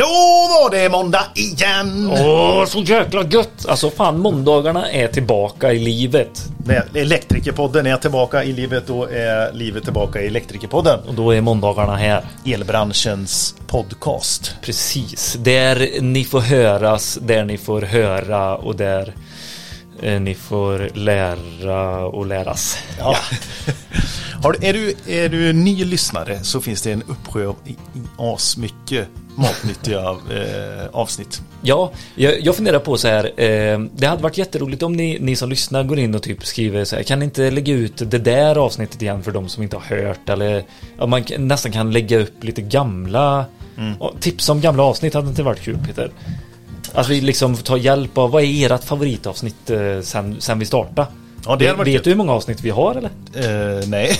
Då 0.00 0.06
var 0.06 0.70
det 0.70 0.88
måndag 0.88 1.24
igen! 1.34 2.10
Åh, 2.10 2.64
så 2.64 2.80
jäkla 2.80 3.24
gött! 3.24 3.66
Alltså 3.68 3.90
fan, 3.90 4.18
måndagarna 4.18 4.90
är 4.90 5.08
tillbaka 5.08 5.72
i 5.72 5.78
livet. 5.78 6.48
Elektrikerpodden 6.94 7.86
är 7.86 7.96
tillbaka 7.96 8.44
i 8.44 8.52
livet, 8.52 8.86
då 8.86 9.04
är 9.04 9.52
livet 9.52 9.84
tillbaka 9.84 10.22
i 10.22 10.26
Elektrikerpodden. 10.26 11.00
Och 11.08 11.14
då 11.14 11.34
är 11.34 11.40
måndagarna 11.40 11.96
här. 11.96 12.24
Elbranschens 12.46 13.54
podcast. 13.66 14.54
Precis, 14.62 15.36
där 15.38 16.00
ni 16.00 16.24
får 16.24 16.40
höras, 16.40 17.18
där 17.22 17.44
ni 17.44 17.58
får 17.58 17.82
höra 17.82 18.56
och 18.56 18.76
där 18.76 19.14
eh, 20.02 20.20
ni 20.20 20.34
får 20.34 20.90
lära 20.94 22.06
och 22.06 22.26
läras. 22.26 22.78
Ja. 22.98 23.16
Har, 24.42 24.52
du- 24.52 24.66
är, 24.68 24.72
du, 24.72 24.94
är 25.06 25.28
du 25.28 25.52
ny 25.52 25.84
lyssnare 25.84 26.40
så 26.42 26.60
finns 26.60 26.82
det 26.82 26.92
en 26.92 27.02
uppsjö 27.02 27.46
av 27.46 27.56
asmycket 28.18 29.08
matnyttiga 29.34 30.00
eh, 30.10 30.86
avsnitt. 30.92 31.42
Ja, 31.62 31.92
jag, 32.14 32.40
jag 32.40 32.56
funderar 32.56 32.78
på 32.78 32.96
så 32.98 33.08
här. 33.08 33.24
Eh, 33.40 33.78
det 33.96 34.06
hade 34.06 34.22
varit 34.22 34.38
jätteroligt 34.38 34.82
om 34.82 34.92
ni, 34.92 35.18
ni 35.20 35.36
som 35.36 35.48
lyssnar 35.50 35.82
går 35.84 35.98
in 35.98 36.14
och 36.14 36.22
typ 36.22 36.46
skriver 36.46 36.84
så 36.84 36.96
här. 36.96 37.02
Kan 37.02 37.18
ni 37.18 37.24
inte 37.24 37.50
lägga 37.50 37.74
ut 37.74 37.96
det 38.10 38.18
där 38.18 38.56
avsnittet 38.56 39.02
igen 39.02 39.22
för 39.22 39.32
de 39.32 39.48
som 39.48 39.62
inte 39.62 39.76
har 39.76 39.96
hört? 39.96 40.28
Eller 40.28 40.64
ja, 40.98 41.06
man 41.06 41.22
nästan 41.38 41.72
kan 41.72 41.92
lägga 41.92 42.18
upp 42.18 42.44
lite 42.44 42.62
gamla 42.62 43.44
ja, 44.00 44.12
tips 44.20 44.48
om 44.48 44.60
gamla 44.60 44.82
avsnitt. 44.82 45.14
Hade 45.14 45.28
inte 45.28 45.42
varit 45.42 45.60
kul 45.60 45.78
Peter? 45.86 46.10
Att 46.92 47.08
vi 47.08 47.20
liksom 47.20 47.56
tar 47.56 47.76
hjälp 47.76 48.18
av 48.18 48.30
vad 48.30 48.42
är 48.42 48.72
ert 48.72 48.84
favoritavsnitt 48.84 49.70
eh, 49.70 50.00
sen, 50.02 50.40
sen 50.40 50.58
vi 50.58 50.66
startade? 50.66 51.06
Ja, 51.46 51.56
det 51.56 51.72
Vet 51.72 51.84
kul. 51.84 52.00
du 52.04 52.10
hur 52.10 52.16
många 52.16 52.32
avsnitt 52.32 52.60
vi 52.60 52.70
har 52.70 52.94
eller? 52.94 53.10
Eh, 53.78 53.88
nej. 53.88 54.10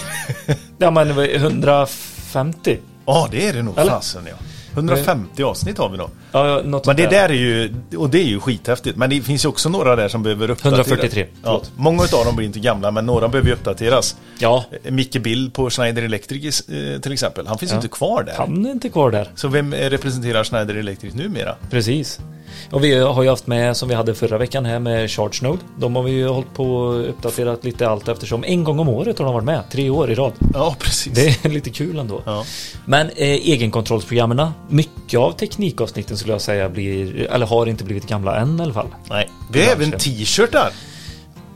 Ja 0.79 0.91
men 0.91 1.09
det 1.09 1.13
var 1.13 1.25
150. 1.35 2.79
Ja, 3.07 3.29
det 3.31 3.49
är 3.49 3.53
det 3.53 3.63
nog 3.63 3.79
Eller? 3.79 3.91
fasen 3.91 4.23
ja. 4.31 4.35
150 4.75 5.43
avsnitt 5.43 5.79
har 5.79 5.89
vi 5.89 5.97
då. 5.97 6.11
Ja, 6.33 6.49
ja, 6.49 6.81
Men 6.87 6.97
det 6.97 7.07
där 7.07 7.29
är 7.29 7.33
ju, 7.35 7.75
och 7.97 8.11
det 8.11 8.19
är 8.19 8.25
ju 8.27 8.41
skithäftigt. 8.41 8.97
Men 8.97 9.11
det 9.11 9.21
finns 9.21 9.45
ju 9.45 9.49
också 9.49 9.69
några 9.69 9.97
där 9.97 10.09
som 10.09 10.23
behöver 10.23 10.51
uppdateras. 10.51 10.87
143, 10.89 11.27
Ja, 11.45 11.63
många 11.77 12.03
av 12.03 12.25
dem 12.25 12.37
blir 12.37 12.47
inte 12.47 12.61
gamla, 12.61 12.91
men 12.91 13.07
några 13.07 13.29
behöver 13.29 13.49
ju 13.49 13.55
uppdateras. 13.55 14.17
Ja, 14.39 14.65
Eh, 14.85 14.93
Micke 14.93 15.23
Bill 15.23 15.51
på 15.51 15.71
Schneider 15.71 16.03
Electric 16.03 16.61
eh, 16.69 17.01
till 17.01 17.13
exempel. 17.13 17.47
Han 17.47 17.59
finns 17.59 17.73
ju 17.73 17.75
Ja. 17.75 17.79
inte 17.79 17.89
kvar 17.89 18.23
där. 18.23 18.35
han 18.37 18.67
är 18.67 18.71
inte 18.71 18.89
kvar 18.89 19.11
där. 19.11 19.29
Så 19.35 19.49
vem 19.49 19.75
representerar 19.75 20.45
Schneider 20.45 20.75
Electric 20.75 21.15
numera? 21.15 21.55
Precis. 21.71 22.21
Och 22.71 22.85
vi 22.85 22.99
har 22.99 23.23
ju 23.23 23.29
haft 23.29 23.47
med 23.47 23.77
som 23.77 23.89
vi 23.89 23.95
hade 23.95 24.15
förra 24.15 24.39
veckan 24.39 24.65
här 24.65 24.79
med 24.79 25.11
ChargeNode. 25.11 25.59
De 25.77 25.97
har 25.97 26.03
vi 26.03 26.11
ju 26.11 26.29
hållit 26.29 26.55
på 26.55 26.75
och 26.75 27.09
uppdaterat 27.09 27.65
lite 27.65 27.89
allt 27.89 28.09
eftersom. 28.09 28.45
En 28.45 28.65
gång 28.65 28.79
om 28.79 28.89
året 28.89 29.19
har 29.19 29.25
de 29.25 29.35
varit 29.35 29.45
med. 29.45 29.63
Tre 29.71 29.91
år 29.91 30.11
i 30.11 30.15
rad. 30.15 30.33
Ja, 30.55 30.77
precis. 30.79 31.13
Det 31.13 31.45
är 31.45 31.49
lite 31.49 31.71
kul 31.71 31.99
ändå. 31.99 32.23
Ja. 32.27 32.45
Men 32.85 33.07
eh, 33.07 33.29
egenkontrollsprogrammen, 33.29 34.47
mycket 34.69 35.21
av 35.21 35.33
teknikavsnitten 35.33 36.17
skulle 36.17 36.35
jag 36.35 36.41
säga 36.41 36.69
blir, 36.69 37.27
eller 37.31 37.47
har 37.47 37.67
inte 37.67 37.85
blivit 37.85 38.07
gamla 38.07 38.37
än 38.37 38.61
i 38.61 38.63
alla 38.63 38.75
fall. 38.75 38.89
Nej. 39.11 39.31
Vi 39.51 39.63
har 39.63 39.73
även 39.73 39.91
t-shirtar. 39.93 40.73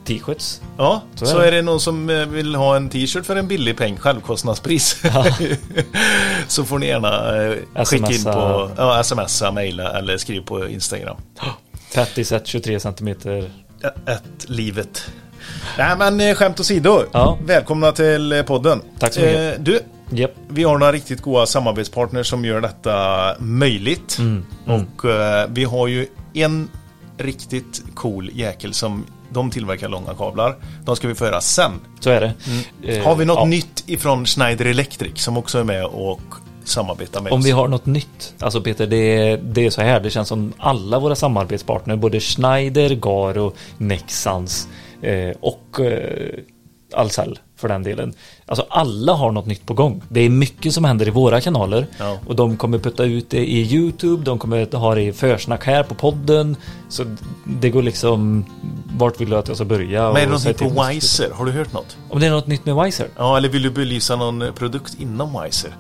T-shirts. 0.05 0.60
Ja, 0.78 1.02
så, 1.14 1.27
Så 1.27 1.38
är 1.38 1.52
det. 1.52 1.62
någon 1.62 1.80
som 1.80 2.10
eh, 2.10 2.27
vill 2.27 2.55
ha 2.55 2.77
en 2.77 2.88
t-shirt 2.88 3.27
för 3.27 3.36
en 3.36 3.48
billig 3.48 3.77
peng, 3.77 3.97
självkostnadspris. 3.97 5.02
så 6.48 6.64
får 6.64 6.78
ni 6.78 6.86
gärna 6.86 7.42
eh, 7.44 7.84
skicka 7.84 8.12
in 8.12 8.25
på, 8.25 8.70
ja, 8.77 9.02
smsa, 9.05 9.52
mejla 9.52 9.98
eller 9.98 10.16
skriv 10.16 10.41
på 10.41 10.69
Instagram. 10.69 11.16
Pattyset 11.94 12.47
23 12.47 12.80
centimeter. 12.80 13.50
Ett 14.06 14.48
livet. 14.50 15.06
Nej 15.78 15.97
men 15.98 16.20
eh, 16.20 16.34
skämt 16.34 16.60
åsido. 16.60 17.02
Ja. 17.12 17.38
Välkomna 17.44 17.92
till 17.92 18.32
eh, 18.32 18.42
podden. 18.42 18.82
Tack 18.98 19.12
så 19.14 19.20
mycket. 19.20 19.58
Eh, 19.58 19.62
du, 19.64 19.80
Japp. 20.10 20.30
vi 20.48 20.62
har 20.64 20.78
några 20.78 20.92
riktigt 20.92 21.22
goda 21.22 21.47
samarbetspartners 21.47 22.27
som 22.27 22.44
gör 22.44 22.60
detta 22.60 23.34
möjligt. 23.38 24.16
Mm, 24.19 24.44
Och 24.66 25.05
eh, 25.10 25.47
vi 25.50 25.64
har 25.64 25.86
ju 25.86 26.06
en 26.34 26.69
riktigt 27.19 27.82
cool 27.94 28.30
jäkel 28.34 28.75
som 28.75 29.06
de 29.35 29.51
tillverkar 29.51 29.89
långa 29.89 30.15
kablar. 30.15 30.57
De 30.85 30.97
ska 30.97 31.09
vi 31.09 31.15
få 31.15 31.25
höra 31.25 31.41
sen. 31.41 31.73
Så 32.00 32.11
är 32.11 32.21
det. 32.21 32.33
Eh, 32.97 33.05
Har 33.05 33.17
vi 33.17 33.25
något 33.25 33.39
ja. 33.39 33.45
nytt 33.45 33.84
ifrån 33.87 34.27
Schneider 34.27 34.65
Electric 34.65 35.22
som 35.22 35.37
också 35.37 35.59
är 35.59 35.65
med 35.65 35.84
och 35.84 36.21
samarbetar 36.65 37.21
med 37.21 37.33
Om 37.33 37.39
oss? 37.41 37.47
vi 37.47 37.50
har 37.50 37.69
något 37.69 37.87
nytt, 37.87 38.34
alltså 38.41 38.61
Peter, 38.61 38.87
det 38.87 38.97
är, 38.97 39.37
det 39.37 39.67
är 39.67 39.71
så 39.71 39.83
här, 39.83 40.00
det 40.00 40.11
känns 40.11 40.28
som 40.28 40.53
alla 40.59 40.99
våra 40.99 41.15
samarbetspartner, 41.15 41.97
både 41.97 42.21
Schneider, 42.21 42.94
Garo, 42.94 43.53
Nexans 43.78 44.69
eh, 45.03 45.31
och 45.41 45.81
eh, 45.81 46.39
Ahlsell 46.97 47.39
för 47.56 47.69
den 47.69 47.83
delen. 47.83 48.15
Alltså 48.47 48.67
alla 48.71 49.12
har 49.12 49.33
något 49.33 49.47
nytt 49.47 49.67
på 49.67 49.75
gång. 49.75 50.03
Det 50.09 50.21
är 50.21 50.28
mycket 50.28 50.75
som 50.75 50.84
händer 50.84 51.06
i 51.09 51.11
våra 51.11 51.41
kanaler 51.41 51.87
Ja. 51.99 52.19
och 52.27 52.37
de 52.37 52.56
kommer 52.56 52.78
putta 52.78 53.05
ut 53.05 53.31
det 53.31 53.47
i 53.50 53.75
YouTube, 53.75 54.25
de 54.25 54.39
kommer 54.39 54.77
ha 54.77 54.94
det 54.94 55.03
i 55.03 55.12
försnack 55.12 55.65
här 55.67 55.83
på 55.83 55.94
podden. 55.94 56.56
Så 56.89 57.05
det 57.61 57.71
går 57.71 57.83
liksom, 57.83 58.44
vart 58.99 59.21
vill 59.21 59.31
du 59.31 59.37
att 59.37 59.49
jag 59.49 59.56
ska 59.56 59.65
börja? 59.65 60.12
Men 60.12 60.16
är 60.16 60.27
det 60.27 60.32
något 60.32 60.44
nytt 60.44 60.59
på 60.59 60.84
Wiser? 60.88 61.31
Har 61.31 61.44
du 61.44 61.53
hört 61.53 61.72
något? 61.72 61.97
Om 62.10 62.21
det 62.21 62.27
är 62.27 62.31
något 62.31 62.47
nytt 62.47 62.66
med 62.66 62.84
Wiser? 62.84 63.09
Ja, 63.16 63.37
eller 63.37 63.49
vill 63.49 63.62
du 63.62 63.71
belysa 63.71 64.16
någon 64.16 64.44
produkt 64.55 64.97
inom 64.99 65.43
Wiser? 65.43 65.77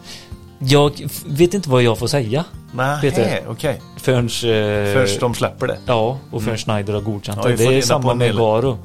Jag 0.68 0.92
vet 1.26 1.54
inte 1.54 1.70
vad 1.70 1.82
jag 1.82 1.98
får 1.98 2.06
säga 2.06 2.44
Nej, 2.72 3.00
Peter. 3.00 3.42
okej. 3.48 3.80
förrän... 3.96 4.24
Eh, 4.26 4.92
Först 4.94 5.20
de 5.20 5.34
släpper 5.34 5.66
det. 5.66 5.78
Ja, 5.86 6.18
och 6.30 6.42
förrän 6.42 6.58
Schneider 6.58 6.92
har 6.92 7.00
godkänt 7.00 7.38
Ja, 7.42 7.48
det. 7.48 7.56
Det 7.56 7.64
är 7.64 7.82
samma 7.82 8.14
med. 8.14 8.36
Garo. 8.36 8.78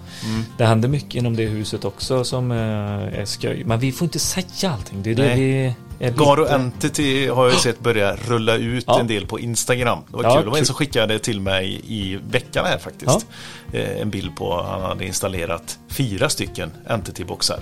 Det 0.57 0.65
händer 0.65 0.89
mycket 0.89 1.15
inom 1.15 1.35
det 1.35 1.45
huset 1.45 1.85
också 1.85 2.23
som 2.23 2.51
eh, 2.51 2.57
är 3.19 3.25
skoj. 3.25 3.63
Men 3.65 3.79
vi 3.79 3.91
får 3.91 4.05
inte 4.05 4.19
säga 4.19 4.71
allting. 4.71 5.03
Det 5.03 5.11
är 5.11 5.15
det 5.15 5.35
vi 5.35 5.73
Garo 6.17 6.41
lite- 6.43 6.55
Entity 6.55 7.27
har 7.27 7.45
jag 7.45 7.59
sett 7.59 7.79
börja 7.79 8.15
rulla 8.15 8.55
ut 8.55 8.83
Ja. 8.87 8.99
en 8.99 9.07
del 9.07 9.27
på 9.27 9.39
Instagram. 9.39 9.99
Det 10.07 10.17
var 10.17 10.23
Ja, 10.23 10.35
kul. 10.35 10.43
Det 10.45 10.49
var 10.51 10.57
en 10.57 10.65
som 10.65 10.75
skickade 10.75 11.19
till 11.19 11.41
mig 11.41 11.81
i 11.87 12.19
veckan 12.31 12.65
här 12.65 12.77
faktiskt. 12.77 13.25
Eh, 13.73 14.01
En 14.01 14.09
bild 14.09 14.35
på 14.35 14.61
han 14.63 14.81
hade 14.81 15.05
installerat 15.05 15.79
fyra 15.89 16.29
stycken 16.29 16.71
Entity-boxar 16.87 17.59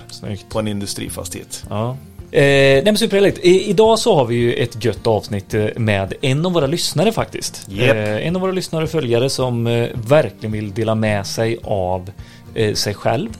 på 0.48 0.58
en 0.58 0.68
industrifastighet. 0.68 1.64
Ja. 1.70 1.96
Eh, 2.30 2.42
nej 2.42 2.84
men 2.84 2.98
superhärligt. 2.98 3.38
I, 3.38 3.70
idag 3.70 3.98
så 3.98 4.16
har 4.16 4.24
vi 4.24 4.34
ju 4.34 4.54
ett 4.54 4.84
gött 4.84 5.06
avsnitt 5.06 5.54
eh, 5.54 5.66
med 5.76 6.14
en 6.20 6.46
av 6.46 6.52
våra 6.52 6.66
lyssnare 6.66 7.12
faktiskt. 7.12 7.66
Japp. 7.68 7.96
Eh, 7.96 8.26
en 8.26 8.36
av 8.36 8.42
våra 8.42 8.52
lyssnare 8.52 8.84
och 8.84 8.90
följare 8.90 9.30
som 9.30 9.66
eh, 9.66 9.88
verkligen 9.94 10.52
vill 10.52 10.74
dela 10.74 10.94
med 10.94 11.26
sig 11.26 11.58
av 11.64 12.10
eh, 12.54 12.74
sig 12.74 12.94
själv 12.94 13.30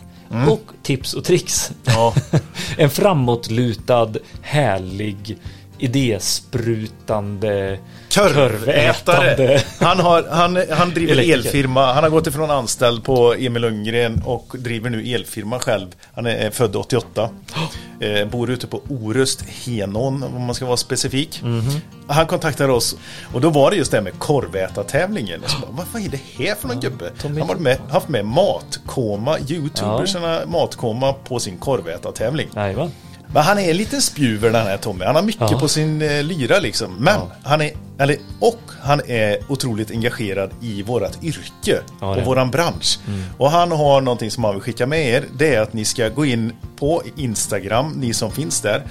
och 0.48 0.62
tips 0.82 1.14
och 1.14 1.24
tricks. 1.24 1.72
Ja, 1.84 2.14
en 2.76 2.90
framåtlutad, 2.90 4.10
härlig, 4.42 5.36
idésprutande 5.78 7.78
Korvätare. 8.14 9.60
Han, 9.80 10.00
har, 10.00 10.26
han, 10.30 10.62
han 10.70 10.90
driver 10.90 11.12
Elektriker. 11.12 11.34
elfirma. 11.38 11.92
Han 11.92 12.02
har 12.02 12.10
gått 12.10 12.26
ifrån 12.26 12.50
anställd 12.50 13.04
på 13.04 13.34
Emil 13.34 13.62
Lundgren 13.62 14.22
och 14.26 14.54
driver 14.58 14.90
nu 14.90 15.12
elfirma 15.14 15.58
själv. 15.58 15.86
Han 16.14 16.26
är 16.26 16.50
född 16.50 16.76
88. 16.76 17.30
Eh, 18.00 18.28
bor 18.28 18.50
ute 18.50 18.66
på 18.66 18.80
Orust, 18.88 19.42
Henån 19.42 20.22
om 20.22 20.42
man 20.42 20.54
ska 20.54 20.66
vara 20.66 20.76
specifik. 20.76 21.40
Mhm. 21.42 21.70
Han 22.06 22.26
kontaktade 22.26 22.72
oss 22.72 22.96
och 23.32 23.40
då 23.40 23.50
var 23.50 23.70
det 23.70 23.76
just 23.76 23.90
det 23.90 23.96
här 23.96 24.04
med 24.04 24.18
korvätartävlingen. 24.18 25.40
Bara, 25.60 25.86
vad, 25.92 26.02
är 26.02 26.08
det 26.08 26.20
här 26.44 26.54
för 26.54 26.68
någon 26.68 26.80
gubbe? 26.80 27.10
Han 27.22 27.40
har 27.40 27.54
med, 27.54 27.78
haft 27.90 28.08
med 28.08 28.24
matkoma, 28.24 29.38
youtubersarna 29.48 30.40
matkoma 30.46 31.12
på 31.12 31.38
sin 31.40 31.58
korvätartävling. 31.58 32.48
Jajamän. 32.56 32.90
Men 33.34 33.42
han 33.42 33.58
är 33.58 33.70
en 33.70 33.76
liten 33.76 34.02
spjuver 34.02 34.50
den 34.50 34.66
här 34.66 34.76
Tommy. 34.76 35.04
Han 35.04 35.14
har 35.14 35.22
mycket 35.22 35.50
Ja. 35.50 35.58
på 35.60 35.68
sin 35.68 36.02
eh, 36.02 36.22
lyra 36.22 36.58
liksom. 36.58 36.94
Men 36.98 37.20
han 37.42 37.60
är, 37.60 37.70
eller, 37.98 38.16
och 38.40 38.60
han 38.82 39.00
är 39.06 39.38
otroligt 39.48 39.90
engagerad 39.90 40.50
i 40.62 40.82
vårat 40.82 41.18
yrke 41.22 41.80
Ja, 42.00 42.16
och 42.16 42.24
våran 42.24 42.50
bransch. 42.50 42.98
Och 43.38 43.50
han 43.50 43.70
har 43.72 44.00
någonting 44.00 44.30
som 44.30 44.44
han 44.44 44.52
vill 44.54 44.62
skicka 44.62 44.86
med 44.86 45.06
er. 45.08 45.24
Det 45.38 45.54
är 45.54 45.60
att 45.60 45.72
ni 45.72 45.84
ska 45.84 46.08
gå 46.08 46.24
in 46.24 46.52
på 46.76 47.02
Instagram, 47.16 47.92
ni 47.96 48.14
som 48.14 48.32
finns 48.32 48.60
där. 48.60 48.82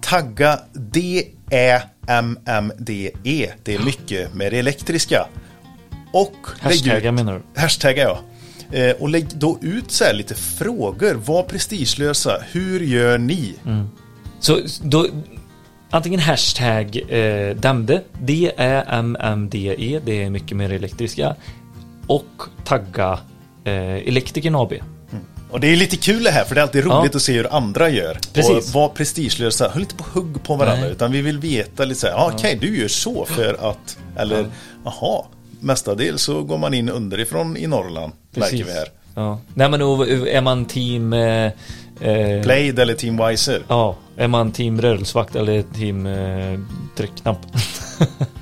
Tagga 0.00 0.58
D-Ä-M-M-D-E. 2.08 3.44
E. 3.44 3.50
Det 3.64 3.74
är 3.74 3.78
mycket 3.78 4.34
med 4.34 4.52
det 4.52 4.58
elektriska. 4.58 5.26
Och 6.12 6.34
Hashtaggar 6.60 7.12
menar 7.12 7.34
du? 7.54 7.60
Hashtagga 7.60 8.02
ja. 8.02 8.18
Eh, 8.72 8.90
och 8.90 9.08
lägg 9.08 9.26
då 9.34 9.58
ut 9.62 9.90
så 9.90 10.04
här 10.04 10.12
lite 10.14 10.34
frågor. 10.34 11.14
Var 11.14 11.42
prestigelösa. 11.42 12.38
Hur 12.50 12.80
gör 12.80 13.18
ni? 13.18 13.54
Så 14.40 14.60
då, 14.82 15.06
antingen 15.90 16.20
hashtag 16.20 16.96
eh, 17.08 17.56
Damde, 17.56 18.02
D-Ä-M-M-D-E, 18.20 20.00
det 20.04 20.22
är 20.22 20.30
mycket 20.30 20.56
mer 20.56 20.72
elektriska, 20.72 21.36
och 22.06 22.42
tagga 22.64 23.18
eh, 23.64 23.94
Elektrikern 24.08 24.54
AB. 24.54 24.72
Och 25.50 25.60
det 25.60 25.72
är 25.72 25.76
lite 25.76 25.96
kul 25.96 26.24
det 26.24 26.30
här 26.30 26.44
för 26.44 26.54
det 26.54 26.60
är 26.60 26.62
alltid 26.62 26.84
roligt 26.84 27.12
Ja. 27.12 27.16
att 27.16 27.22
se 27.22 27.32
hur 27.32 27.54
andra 27.56 27.88
gör. 27.88 28.18
Precis. 28.32 28.68
Och 28.68 28.74
var 28.74 28.88
prestigelösa. 28.88 29.68
Höll 29.68 29.82
inte 29.82 29.94
på 29.94 30.04
hugg 30.12 30.42
på 30.42 30.56
varandra 30.56 30.82
Nej. 30.82 30.92
utan 30.92 31.12
vi 31.12 31.22
vill 31.22 31.38
veta 31.38 31.84
lite 31.84 32.00
så 32.00 32.06
här. 32.06 32.14
ah, 32.14 32.30
Okej, 32.34 32.58
du 32.60 32.78
gör 32.80 32.88
så 32.88 33.24
för 33.24 33.70
att. 33.70 33.98
Eller 34.16 34.46
jaha. 34.84 35.24
Mestadels 35.60 36.22
så 36.22 36.42
går 36.42 36.58
man 36.58 36.74
in 36.74 36.88
underifrån 36.88 37.56
i 37.56 37.66
Norrland. 37.66 38.12
Märker 38.34 38.64
vi 38.64 38.72
här. 38.72 38.88
Ja. 39.14 39.40
Nej 39.54 39.70
men 39.70 39.80
är 39.80 40.40
man 40.40 40.64
team 40.64 41.12
eh, 41.12 41.52
eh, 42.00 42.42
Plaid 42.42 42.78
eller 42.78 42.94
Team 42.94 43.26
Wiser. 43.26 43.62
Ja, 43.68 43.96
är 44.16 44.28
man 44.28 44.52
team 44.52 44.80
rörelsevakt 44.80 45.36
eller 45.36 45.62
team 45.62 46.06
eh, 46.06 46.60
tryckknapp? 46.96 47.38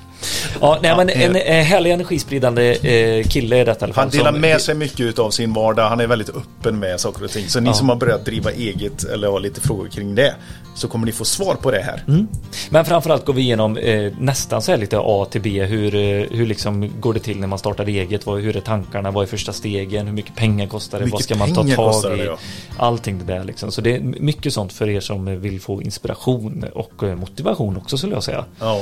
Ja, 0.60 0.78
nej, 0.82 0.96
men 0.96 1.08
en, 1.10 1.36
en 1.36 1.64
härlig 1.64 1.90
energispridande 1.90 2.72
eh, 2.72 3.24
kille 3.28 3.56
är 3.56 3.64
detta 3.64 3.80
i 3.80 3.84
alla 3.84 3.94
fall. 3.94 4.02
Han 4.04 4.10
delar 4.10 4.32
som- 4.32 4.40
med 4.40 4.60
sig 4.60 4.74
mycket 4.74 5.18
av 5.18 5.30
sin 5.30 5.52
vardag. 5.52 5.88
Han 5.88 6.00
är 6.00 6.06
väldigt 6.06 6.28
öppen 6.28 6.78
med 6.78 7.00
saker 7.00 7.24
och 7.24 7.30
ting. 7.30 7.48
Så 7.48 7.60
ni 7.60 7.66
Ja. 7.68 7.74
som 7.74 7.88
har 7.88 7.96
börjat 7.96 8.24
driva 8.24 8.52
eget 8.52 9.04
eller 9.04 9.28
har 9.28 9.40
lite 9.40 9.60
frågor 9.60 9.88
kring 9.88 10.14
det. 10.14 10.34
Så 10.74 10.88
kommer 10.88 11.06
ni 11.06 11.12
få 11.12 11.24
svar 11.24 11.54
på 11.54 11.70
det 11.70 11.80
här. 11.80 12.02
Mm. 12.08 12.28
Men 12.70 12.84
framförallt 12.84 13.24
går 13.24 13.32
vi 13.32 13.42
igenom 13.42 13.76
eh, 13.76 14.12
nästan 14.18 14.62
så 14.62 14.70
här 14.70 14.78
lite 14.78 14.98
A 15.00 15.26
till 15.30 15.40
B. 15.40 15.64
Hur, 15.64 15.94
eh, 15.94 16.00
hur 16.30 16.46
liksom 16.46 17.00
går 17.00 17.14
det 17.14 17.20
till 17.20 17.38
när 17.40 17.46
man 17.46 17.58
startar 17.58 17.86
eget? 17.86 18.26
Vad, 18.26 18.40
hur 18.40 18.56
är 18.56 18.60
tankarna? 18.60 19.10
Vad 19.10 19.22
är 19.22 19.26
första 19.28 19.52
stegen? 19.52 20.06
Hur 20.06 20.14
mycket 20.14 20.36
pengar 20.36 20.66
kostar 20.66 20.98
det? 20.98 21.04
Mycket 21.04 21.12
Vad 21.12 21.22
ska 21.22 21.34
man 21.34 21.54
ta 21.54 22.00
tag 22.02 22.14
i? 22.14 22.16
det, 22.18 22.24
ja. 22.24 22.36
Allting 22.78 23.18
det 23.26 23.32
där 23.34 23.44
liksom. 23.44 23.72
Så 23.72 23.80
det 23.80 23.96
är 23.96 24.00
mycket 24.00 24.52
sånt 24.52 24.72
för 24.72 24.88
er 24.88 25.00
som 25.00 25.40
vill 25.40 25.60
få 25.60 25.82
inspiration 25.82 26.64
och 26.74 27.02
eh, 27.02 27.14
motivation 27.16 27.76
också 27.76 27.98
skulle 27.98 28.14
jag 28.14 28.22
säga. 28.24 28.44
Ja. 28.60 28.80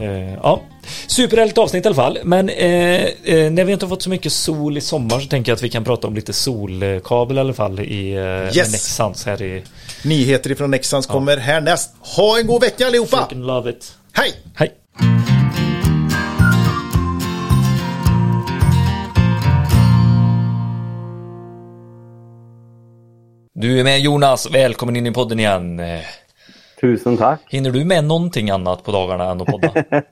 Eh, 0.00 0.34
ja, 0.34 0.62
superhärligt 1.06 1.58
avsnitt 1.58 1.84
i 1.84 1.88
alla 1.88 1.94
fall. 1.94 2.18
Men 2.24 2.48
eh, 2.48 3.04
eh, 3.04 3.50
när 3.50 3.64
vi 3.64 3.72
inte 3.72 3.84
har 3.84 3.90
fått 3.90 4.02
så 4.02 4.10
mycket 4.10 4.32
sol 4.32 4.76
i 4.76 4.80
sommar 4.80 5.20
så 5.20 5.28
tänker 5.28 5.52
jag 5.52 5.56
att 5.56 5.62
vi 5.62 5.68
kan 5.68 5.84
prata 5.84 6.06
om 6.06 6.14
lite 6.14 6.32
solkabel 6.32 7.36
i 7.36 7.40
alla 7.40 7.52
fall 7.52 7.80
i 7.80 8.12
eh, 8.12 8.56
Yes. 8.56 8.72
Nexans 8.72 9.26
här 9.26 9.42
i 9.42 9.64
Nyheter 10.04 10.50
ifrån 10.50 10.70
Nexans 10.70 11.06
kommer 11.06 11.36
härnäst. 11.36 11.94
Ha 12.00 12.38
en 12.38 12.46
god 12.46 12.60
vecka 12.60 12.86
allihopa! 12.86 13.16
Freaking 13.16 13.42
Love 13.42 13.70
It. 13.70 13.94
Hej! 14.12 14.32
Hej! 14.54 14.74
Du 23.54 23.80
är 23.80 23.84
med 23.84 24.00
Jonas, 24.00 24.50
välkommen 24.50 24.96
in 24.96 25.06
i 25.06 25.12
podden 25.12 25.40
igen. 25.40 25.80
Eh, 25.80 26.00
Tusen 26.80 27.16
tack. 27.16 27.40
Hinner 27.48 27.70
du 27.70 27.84
med 27.84 28.04
någonting 28.04 28.50
annat 28.50 28.84
på 28.84 28.92
dagarna 28.92 29.30
än 29.30 29.40
att 29.40 29.46
podda? 29.46 29.72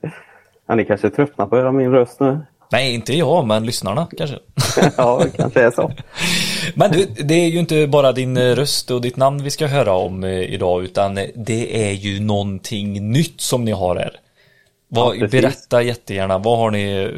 Ja, 0.69 0.75
ni 0.75 0.85
kanske 0.85 1.09
tröttnar 1.09 1.45
på 1.45 1.55
att 1.55 1.61
höra 1.61 1.71
min 1.71 1.91
röst 1.91 2.19
nu? 2.19 2.39
Nej, 2.71 2.93
inte 2.93 3.13
jag, 3.13 3.47
men 3.47 3.65
lyssnarna 3.65 4.07
kanske. 4.17 4.39
ja, 4.97 5.21
det 5.23 5.37
kanske 5.37 5.61
är 5.61 5.71
så. 5.71 5.91
Men 6.75 6.91
du, 6.91 7.05
det 7.23 7.33
är 7.33 7.47
ju 7.47 7.59
inte 7.59 7.87
bara 7.87 8.11
din 8.11 8.37
eh, 8.37 8.55
röst 8.55 8.91
och 8.91 9.01
ditt 9.01 9.17
namn 9.17 9.43
vi 9.43 9.49
ska 9.49 9.67
höra 9.67 9.93
om 9.93 10.23
eh, 10.23 10.29
idag, 10.29 10.83
utan 10.83 11.17
eh, 11.17 11.25
det 11.35 11.89
är 11.89 11.91
ju 11.91 12.19
någonting 12.19 13.11
nytt 13.11 13.41
som 13.41 13.65
ni 13.65 13.71
har 13.71 13.95
här. 13.95 14.11
Vad, 14.87 15.15
Ja, 15.15 15.27
berätta 15.27 15.81
jättegärna, 15.81 16.37
vad 16.37 16.57
har 16.57 16.71
ni, 16.71 17.09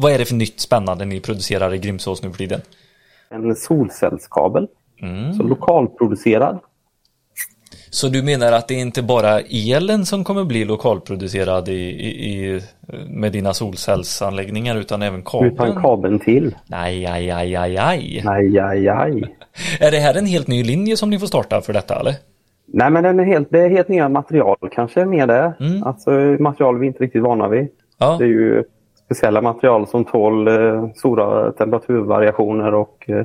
vad 0.00 0.12
är 0.12 0.18
det 0.18 0.24
för 0.24 0.34
nytt 0.34 0.60
spännande 0.60 1.04
ni 1.04 1.20
producerar 1.20 1.74
i 1.74 1.78
Grimsås 1.78 2.22
nu 2.22 2.30
för 2.30 2.38
tiden? 2.38 2.60
En 3.30 3.56
solcellskabel. 3.56 4.68
Mm. 5.02 5.34
Så 5.34 5.42
lokalproducerad. 5.42 6.60
Så 7.94 8.08
du 8.08 8.22
menar 8.22 8.52
att 8.52 8.68
det 8.68 8.74
är 8.74 8.80
inte 8.80 9.02
bara 9.02 9.40
elen 9.40 10.06
som 10.06 10.24
kommer 10.24 10.44
bli 10.44 10.64
lokalproducerad 10.64 11.68
i, 11.68 11.72
i, 11.72 12.34
i, 12.34 12.60
med 13.08 13.32
dina 13.32 13.54
solcellsanläggningar 13.54 14.76
utan 14.76 15.02
även 15.02 15.22
kabeln? 15.22 15.52
Utan 15.52 15.82
kabeln 15.82 16.18
till. 16.18 16.54
Nej, 16.66 17.06
aj, 17.06 17.30
aj, 17.30 17.56
aj, 17.56 17.76
aj. 17.76 18.22
Nej, 18.24 18.58
aj, 18.58 18.88
aj. 18.88 19.36
Är 19.80 19.90
det 19.90 19.98
här 19.98 20.18
en 20.18 20.26
helt 20.26 20.48
ny 20.48 20.64
linje 20.64 20.96
som 20.96 21.10
ni 21.10 21.18
får 21.18 21.26
starta 21.26 21.60
för 21.60 21.72
detta 21.72 22.00
eller? 22.00 22.14
Nej, 22.66 22.90
men 22.90 23.02
den 23.02 23.20
är 23.20 23.24
helt, 23.24 23.48
det 23.50 23.60
är 23.60 23.68
helt 23.68 23.88
nya 23.88 24.08
material 24.08 24.56
kanske 24.72 25.04
mer 25.04 25.26
det. 25.26 25.52
Mm. 25.60 25.82
Alltså 25.82 26.10
material 26.40 26.78
vi 26.78 26.86
inte 26.86 27.02
riktigt 27.02 27.22
vana 27.22 27.48
vid. 27.48 27.68
Ja. 27.98 28.16
Det 28.18 28.24
är 28.24 28.28
ju 28.28 28.64
speciella 29.04 29.42
material 29.42 29.86
som 29.86 30.04
tål 30.04 30.48
eh, 30.48 30.88
stora 30.94 31.52
temperaturvariationer 31.52 32.74
och 32.74 33.04
eh, 33.10 33.24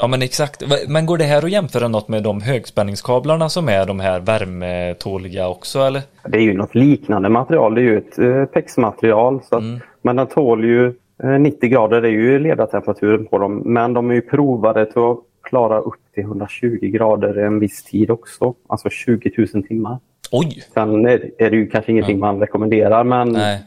ja. 0.00 0.04
Ja 0.04 0.06
men 0.06 0.22
exakt. 0.22 0.62
Men 0.88 1.06
går 1.06 1.18
det 1.18 1.24
här 1.24 1.44
att 1.44 1.50
jämföra 1.50 1.88
något 1.88 2.08
med 2.08 2.22
de 2.22 2.40
högspänningskablarna 2.40 3.48
som 3.48 3.68
är 3.68 3.86
de 3.86 4.00
här 4.00 4.20
värmetåliga 4.20 5.48
också 5.48 5.78
eller? 5.78 6.02
Det 6.28 6.38
är 6.38 6.42
ju 6.42 6.54
något 6.54 6.74
liknande 6.74 7.28
material. 7.28 7.74
Det 7.74 7.80
är 7.80 7.82
ju 7.82 7.98
ett 7.98 8.18
eh, 8.18 8.44
PEX-material. 8.44 9.40
Så 9.48 9.56
att, 9.56 9.62
Mm. 9.62 9.80
Men 10.02 10.16
den 10.16 10.26
tål 10.26 10.64
ju 10.64 10.86
eh, 11.22 11.30
90 11.30 11.68
grader, 11.68 12.00
det 12.00 12.08
är 12.08 12.12
ju 12.12 12.38
ledartemperaturen 12.38 13.26
på 13.26 13.38
dem. 13.38 13.62
Men 13.64 13.92
de 13.92 14.10
är 14.10 14.14
ju 14.14 14.20
provade 14.20 14.86
till 14.86 15.02
att 15.02 15.18
klara 15.42 15.78
upp 15.78 16.00
till 16.14 16.22
120 16.22 16.78
grader 16.82 17.38
en 17.38 17.58
viss 17.60 17.82
tid 17.84 18.10
också. 18.10 18.54
Alltså 18.68 18.88
20 18.90 19.46
000 19.54 19.62
timmar. 19.62 19.98
Oj! 20.32 20.62
Sen 20.74 21.06
är 21.06 21.30
är 21.38 21.50
det 21.50 21.56
ju 21.56 21.66
kanske 21.66 21.92
ingenting 21.92 22.18
man 22.18 22.40
rekommenderar 22.40 23.04
men 23.04 23.28
Nej. 23.28 23.62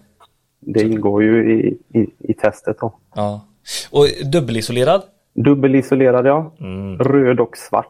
det 0.60 0.82
ingår 0.82 1.24
ju 1.24 1.54
i, 1.54 1.78
i, 2.00 2.08
i 2.20 2.34
testet. 2.34 2.78
Då. 2.80 2.94
Ja. 3.16 3.46
Och 3.92 4.06
dubbelisolerad? 4.32 5.02
Dubbelisolerad 5.34 6.28
ja. 6.28 6.52
Mm. 6.60 7.00
Röd 7.00 7.40
och 7.40 7.58
svart. 7.58 7.88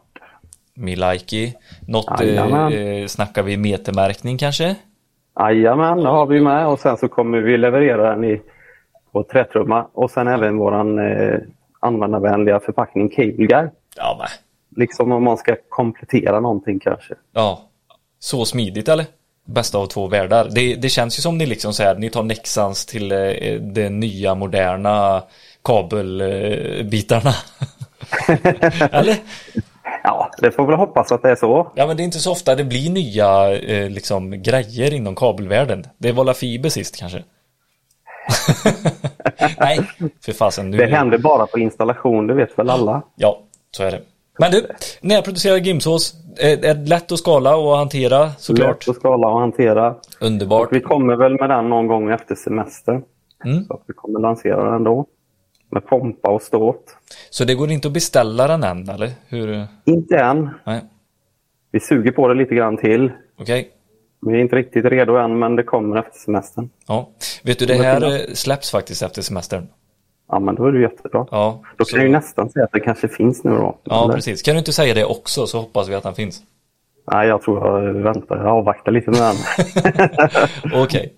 Milaiki. 0.74 1.54
Något, 1.88 2.20
eh, 2.20 2.26
Jajamän. 2.26 2.72
eh, 2.72 3.06
snackar 3.06 3.42
vi 3.42 3.56
metermärkning 3.56 4.38
kanske? 4.38 4.76
Jajamän, 5.40 5.98
det 5.98 6.08
har 6.08 6.26
vi 6.26 6.40
med 6.40 6.66
och 6.66 6.78
sen 6.78 6.96
så 6.96 7.08
kommer 7.08 7.38
vi 7.38 7.56
leverera 7.56 8.10
den 8.10 8.24
i, 8.24 8.42
på 9.12 9.22
trätrumma 9.22 9.86
och 9.92 10.10
sen 10.10 10.28
även 10.28 10.56
våran 10.56 10.98
eh, 10.98 11.38
användarvänliga 11.80 12.60
förpackning 12.60 13.08
Cable 13.08 13.46
Guy. 13.46 13.68
Ja 13.96 14.16
men. 14.18 14.28
Liksom 14.80 15.12
om 15.12 15.24
man 15.24 15.36
ska 15.36 15.56
komplettera 15.68 16.40
någonting 16.40 16.78
kanske. 16.78 17.14
Ja. 17.32 17.60
Så 18.18 18.44
smidigt 18.44 18.88
eller? 18.88 19.04
Bästa 19.46 19.78
av 19.78 19.86
två 19.86 20.06
världar. 20.06 20.48
Det, 20.54 20.74
det 20.74 20.88
känns 20.88 21.18
ju 21.18 21.20
som 21.20 21.38
ni 21.38 21.46
liksom 21.46 21.72
säger, 21.72 21.94
ni 21.94 22.10
tar 22.10 22.22
Nexans 22.22 22.86
till 22.86 23.12
eh, 23.12 23.18
de 23.60 23.88
nya 23.88 24.34
moderna 24.34 25.22
kabelbitarna. 25.64 27.34
eller? 28.90 29.16
Ja, 30.02 30.30
det 30.38 30.50
får 30.50 30.66
väl 30.66 30.76
hoppas 30.76 31.12
att 31.12 31.22
det 31.22 31.30
är 31.30 31.36
så. 31.36 31.72
Ja 31.74 31.86
men 31.86 31.96
det 31.96 32.02
är 32.02 32.04
inte 32.04 32.18
så 32.18 32.32
ofta 32.32 32.54
det 32.54 32.64
blir 32.64 32.90
nya 32.90 33.56
eh, 33.56 33.90
liksom 33.90 34.42
grejer 34.42 34.94
inom 34.94 35.14
kabelvärlden. 35.14 35.84
Det 35.98 36.12
var 36.12 36.24
la 36.24 36.34
fiber 36.34 36.68
sist 36.68 36.96
kanske. 36.96 37.22
Nej, 39.58 39.80
för 40.24 40.32
fasen 40.32 40.70
nu. 40.70 40.76
Det 40.76 40.86
händer 40.86 41.18
bara 41.18 41.46
på 41.46 41.58
installation, 41.58 42.26
det 42.26 42.34
vet 42.34 42.58
väl 42.58 42.70
alla. 42.70 43.02
Ja, 43.16 43.40
så 43.70 43.82
är 43.82 43.90
det. 43.90 44.00
Men 44.38 44.50
du, 44.50 44.66
när 45.00 45.14
jag 45.14 45.24
producerar 45.24 45.58
Grimsås, 45.58 46.14
är 46.38 46.64
är 46.64 46.74
det 46.74 46.88
lätt 46.88 47.12
att 47.12 47.18
skala 47.18 47.56
och 47.56 47.76
hantera 47.76 48.30
såklart? 48.30 48.86
Lätt 48.86 48.88
att 48.88 48.96
skala 48.96 49.28
och 49.28 49.40
hantera. 49.40 49.94
Underbart. 50.20 50.66
Och 50.66 50.76
vi 50.76 50.80
kommer 50.80 51.16
väl 51.16 51.40
med 51.40 51.50
den 51.50 51.68
någon 51.68 51.86
gång 51.86 52.10
efter 52.10 52.34
semester. 52.34 53.02
Mm. 53.44 53.64
Så 53.64 53.74
att 53.74 53.82
vi 53.86 53.94
kommer 53.94 54.20
lansera 54.20 54.70
den 54.70 54.84
då. 54.84 55.06
Med 55.74 55.86
pompa 55.86 56.28
och 56.30 56.42
ståt. 56.42 56.96
Så 57.30 57.44
det 57.44 57.54
går 57.54 57.70
inte 57.70 57.88
att 57.88 57.94
beställa 57.94 58.46
den 58.46 58.62
än 58.64 58.88
eller? 58.88 59.10
Hur? 59.28 59.66
Inte 59.84 60.16
än. 60.16 60.50
Nej, 60.64 60.80
Vi 61.70 61.80
suger 61.80 62.12
på 62.12 62.28
det 62.28 62.34
lite 62.34 62.54
grann 62.54 62.76
till. 62.76 63.12
okej. 63.40 63.70
Vi 64.26 64.32
är 64.32 64.38
inte 64.40 64.56
riktigt 64.56 64.84
redo 64.84 65.16
än, 65.16 65.38
men 65.38 65.56
det 65.56 65.62
kommer 65.62 65.96
efter 65.96 66.18
semestern. 66.18 66.70
Ja. 66.88 67.08
Vet 67.42 67.58
du, 67.58 67.66
det 67.66 67.74
här 67.74 68.12
eh, 68.14 68.20
släpps 68.34 68.70
faktiskt 68.70 69.02
efter 69.02 69.22
semestern. 69.22 69.68
Ja, 70.28 70.38
men 70.38 70.54
då 70.54 70.64
är 70.66 70.72
det 70.72 70.80
jättebra. 70.80 71.26
Ja, 71.30 71.62
Då 71.76 71.84
så- 71.84 71.90
kan 71.90 72.00
jag 72.00 72.06
ju 72.06 72.12
nästan 72.12 72.50
säga 72.50 72.64
att 72.64 72.72
det 72.72 72.80
kanske 72.80 73.08
finns 73.08 73.44
nu 73.44 73.50
då. 73.50 73.78
ja 73.84 74.04
Eller? 74.04 74.14
precis. 74.14 74.42
Kan 74.42 74.54
du 74.54 74.58
inte 74.58 74.72
säga 74.72 74.94
det 74.94 75.04
också 75.04 75.46
så 75.46 75.58
hoppas 75.60 75.88
vi 75.88 75.94
att 75.94 76.02
den 76.02 76.14
finns. 76.14 76.42
Nej, 77.12 77.28
jag 77.28 77.42
tror 77.42 77.66
jag 77.84 77.92
väntar. 77.94 78.36
Jag 78.36 78.46
avvaktar 78.46 78.92
lite 78.92 79.10
med 79.10 79.20
den. 79.20 79.36
Okej. 80.82 81.12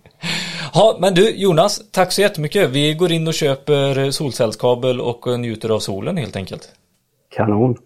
Ja, 0.78 0.96
men 1.00 1.14
du 1.14 1.36
Jonas, 1.36 1.90
tack 1.90 2.12
så 2.12 2.20
jättemycket. 2.20 2.70
Vi 2.70 2.94
går 2.94 3.12
in 3.12 3.28
och 3.28 3.34
köper 3.34 4.10
solcellskabel 4.10 5.00
och 5.00 5.40
njuter 5.40 5.68
av 5.68 5.78
solen 5.78 6.16
helt 6.16 6.36
enkelt. 6.36 6.68
Kanon. 7.36 7.76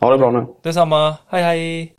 Ha 0.00 0.10
det 0.10 0.18
bra 0.18 0.30
nu. 0.30 0.46
Detsamma, 0.62 1.14
hej 1.28 1.42
hej! 1.42 1.94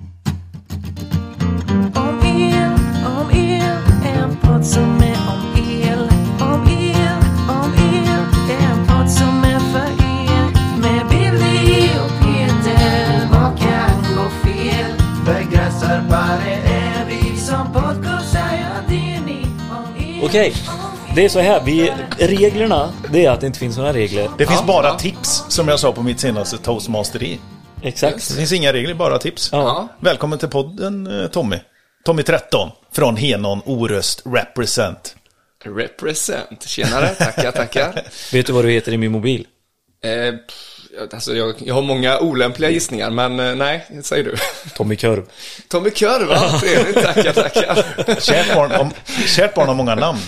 Okej, 20.25 20.53
det 21.15 21.25
är 21.25 21.29
så 21.29 21.39
här. 21.39 21.61
Vi, 21.63 21.93
reglerna, 22.19 22.93
det 23.11 23.25
är 23.25 23.31
att 23.31 23.41
det 23.41 23.47
inte 23.47 23.59
finns 23.59 23.77
några 23.77 23.93
regler. 23.93 24.29
Det 24.37 24.45
finns 24.45 24.65
bara 24.65 24.95
tips 24.95 25.45
som 25.49 25.67
jag 25.67 25.79
sa 25.79 25.91
på 25.91 26.03
mitt 26.03 26.19
senaste 26.19 26.57
toastmasteri. 26.57 27.39
Exakt. 27.81 28.29
Det 28.29 28.35
finns 28.35 28.51
inga 28.51 28.73
regler, 28.73 28.93
bara 28.93 29.17
tips. 29.17 29.49
Ja. 29.51 29.87
Välkommen 29.99 30.39
till 30.39 30.47
podden 30.47 31.21
eh, 31.21 31.27
Tommy. 31.27 31.59
Tommy 32.05 32.23
13 32.23 32.69
från 32.91 33.15
Henon 33.15 33.61
Oröst 33.65 34.21
Represent. 34.25 35.15
Represent. 35.63 36.67
Tjenare, 36.67 37.07
tackar, 37.07 37.51
tackar. 37.51 37.93
Vet 38.33 38.47
du 38.47 38.53
vad 38.53 38.65
du 38.65 38.71
heter 38.71 38.91
i 38.91 38.97
min 38.97 39.11
mobil? 39.11 39.47
Eh, 40.03 40.35
pff, 40.35 40.74
alltså 41.13 41.35
jag, 41.35 41.55
jag 41.57 41.75
har 41.75 41.81
många 41.81 42.19
olämpliga 42.19 42.69
gissningar, 42.69 43.09
men 43.09 43.39
eh, 43.39 43.55
nej, 43.55 43.85
säger 44.03 44.23
du. 44.23 44.35
Tommy 44.75 44.95
Körv. 44.95 45.23
Tommy 45.67 45.91
Körv, 45.91 46.27
va? 46.27 46.59
Trevligt, 46.59 47.03
tackar, 47.03 47.33
tackar. 47.33 47.75
Kärt 48.21 48.55
barn, 48.55 48.71
om, 48.71 48.91
kärt 49.27 49.53
barn 49.53 49.67
har 49.67 49.75
många 49.75 49.95
namn. 49.95 50.19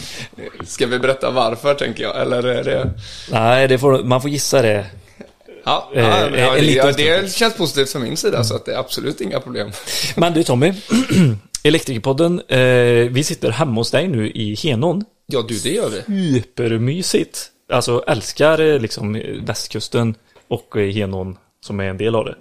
Ska 0.66 0.86
vi 0.88 1.00
berätta 1.00 1.32
varför, 1.32 1.74
tänker 1.74 2.04
jag, 2.04 2.22
eller 2.22 2.44
är 2.44 2.64
det... 2.64 2.92
Nej, 3.32 3.68
det 3.68 3.78
får, 3.78 4.04
man 4.04 4.22
får 4.22 4.30
gissa 4.30 4.62
det. 4.62 4.86
Ja, 5.66 5.92
Eh, 5.96 6.04
ja, 6.04 6.30
ja, 6.38 6.54
det, 6.54 6.72
ja, 6.72 6.92
det 6.92 7.34
känns 7.34 7.54
positivt 7.54 7.92
från 7.92 8.04
min 8.04 8.18
sida, 8.18 8.44
så 8.44 8.56
att 8.56 8.66
det 8.66 8.74
är 8.74 8.78
absolut 8.78 9.22
inga 9.22 9.40
problem. 9.40 9.72
Men 10.16 10.34
du 10.34 10.44
Tommy, 10.44 10.74
Elektrikerpodden, 11.64 12.42
eh, 12.48 12.60
vi 13.12 13.24
sitter 13.24 13.50
hemma 13.52 13.82
hos 13.82 13.92
dig 13.92 14.08
nu 14.08 14.32
i 14.32 14.56
Henon. 14.56 15.04
Ja, 15.26 15.46
du, 15.48 15.60
det 15.60 15.70
gör 15.70 15.90
vi. 15.90 16.34
supermysigt. 16.42 17.52
Alltså 17.74 18.04
älskar 18.08 18.60
eh, 18.62 18.80
liksom 18.80 19.16
eh, 19.16 19.22
västkusten 19.44 20.16
och 20.48 20.78
eh, 20.78 20.90
Henån 20.94 21.38
som 21.66 21.80
är 21.80 21.84
en 21.90 21.98
del 21.98 22.16
av 22.16 22.26
det. 22.26 22.36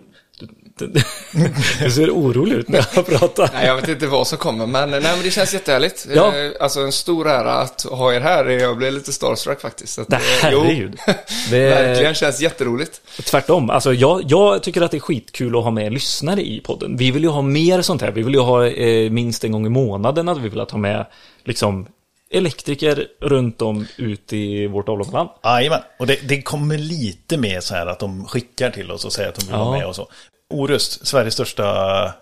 Du, 0.78 0.86
du, 0.86 1.02
du 1.84 1.90
ser 1.90 2.10
orolig 2.10 2.52
ut 2.56 2.68
när 2.68 2.86
jag 2.94 3.06
pratar. 3.06 3.50
Nej, 3.54 3.66
jag 3.66 3.76
vet 3.76 3.88
inte 3.88 4.06
vad 4.06 4.26
som 4.26 4.38
kommer, 4.38 4.66
men, 4.66 4.90
nej, 4.90 5.00
men 5.02 5.22
det 5.22 5.30
känns 5.30 5.54
jättehärligt. 5.54 6.06
Ja. 6.14 6.36
Eh, 6.36 6.50
Alltså 6.60 6.80
en 6.80 6.92
stor 6.92 7.28
ära 7.28 7.52
att 7.52 7.82
ha 7.82 8.12
er 8.14 8.20
här. 8.20 8.44
Jag 8.44 8.76
blev 8.76 8.92
lite 8.92 9.12
starstruck 9.12 9.60
faktiskt. 9.60 9.98
Att, 9.98 10.08
Nej, 10.08 10.20
eh, 10.42 10.48
jo, 10.52 10.60
herregud. 10.62 10.96
Det- 11.50 11.70
Verkligen, 11.70 12.14
känns 12.14 12.40
jätteroligt. 12.40 13.00
Tvärtom, 13.24 13.70
alltså 13.70 13.94
jag, 13.94 14.22
jag 14.28 14.62
tycker 14.62 14.82
att 14.82 14.90
det 14.90 14.96
är 14.96 15.00
skitkul 15.00 15.56
att 15.56 15.64
ha 15.64 15.70
med 15.70 15.92
lyssnare 15.92 16.42
i 16.42 16.60
podden. 16.60 16.96
Vi 16.96 17.10
vill 17.10 17.22
ju 17.22 17.28
ha 17.28 17.42
mer 17.42 17.82
sånt 17.82 18.02
här. 18.02 18.10
Vi 18.10 18.22
vill 18.22 18.34
ju 18.34 18.40
ha 18.40 18.66
eh, 18.66 19.10
minst 19.10 19.44
en 19.44 19.52
gång 19.52 19.66
i 19.66 19.70
månaden 19.70 20.28
att 20.28 20.38
vi 20.38 20.48
vill 20.48 20.60
ha 20.60 20.78
med 20.78 21.06
liksom 21.44 21.86
elektriker 22.30 23.06
runt 23.20 23.62
om 23.62 23.86
ut 23.96 24.32
i 24.32 24.66
vårt 24.66 24.88
avlånga 24.88 25.12
land. 25.12 25.28
Jajamän, 25.44 25.80
och 25.98 26.06
det, 26.06 26.28
det 26.28 26.42
kommer 26.42 26.78
lite 26.78 27.36
med 27.36 27.62
så 27.62 27.74
här 27.74 27.86
att 27.86 27.98
de 27.98 28.24
skickar 28.26 28.70
till 28.70 28.90
oss 28.90 29.04
och 29.04 29.12
säger 29.12 29.28
att 29.28 29.34
de 29.34 29.46
vill 29.46 29.54
Ja. 29.54 29.64
vara 29.64 29.78
med 29.78 29.86
och 29.86 29.96
så. 29.96 30.08
Orust, 30.50 31.06
Sveriges 31.06 31.34
största 31.34 31.64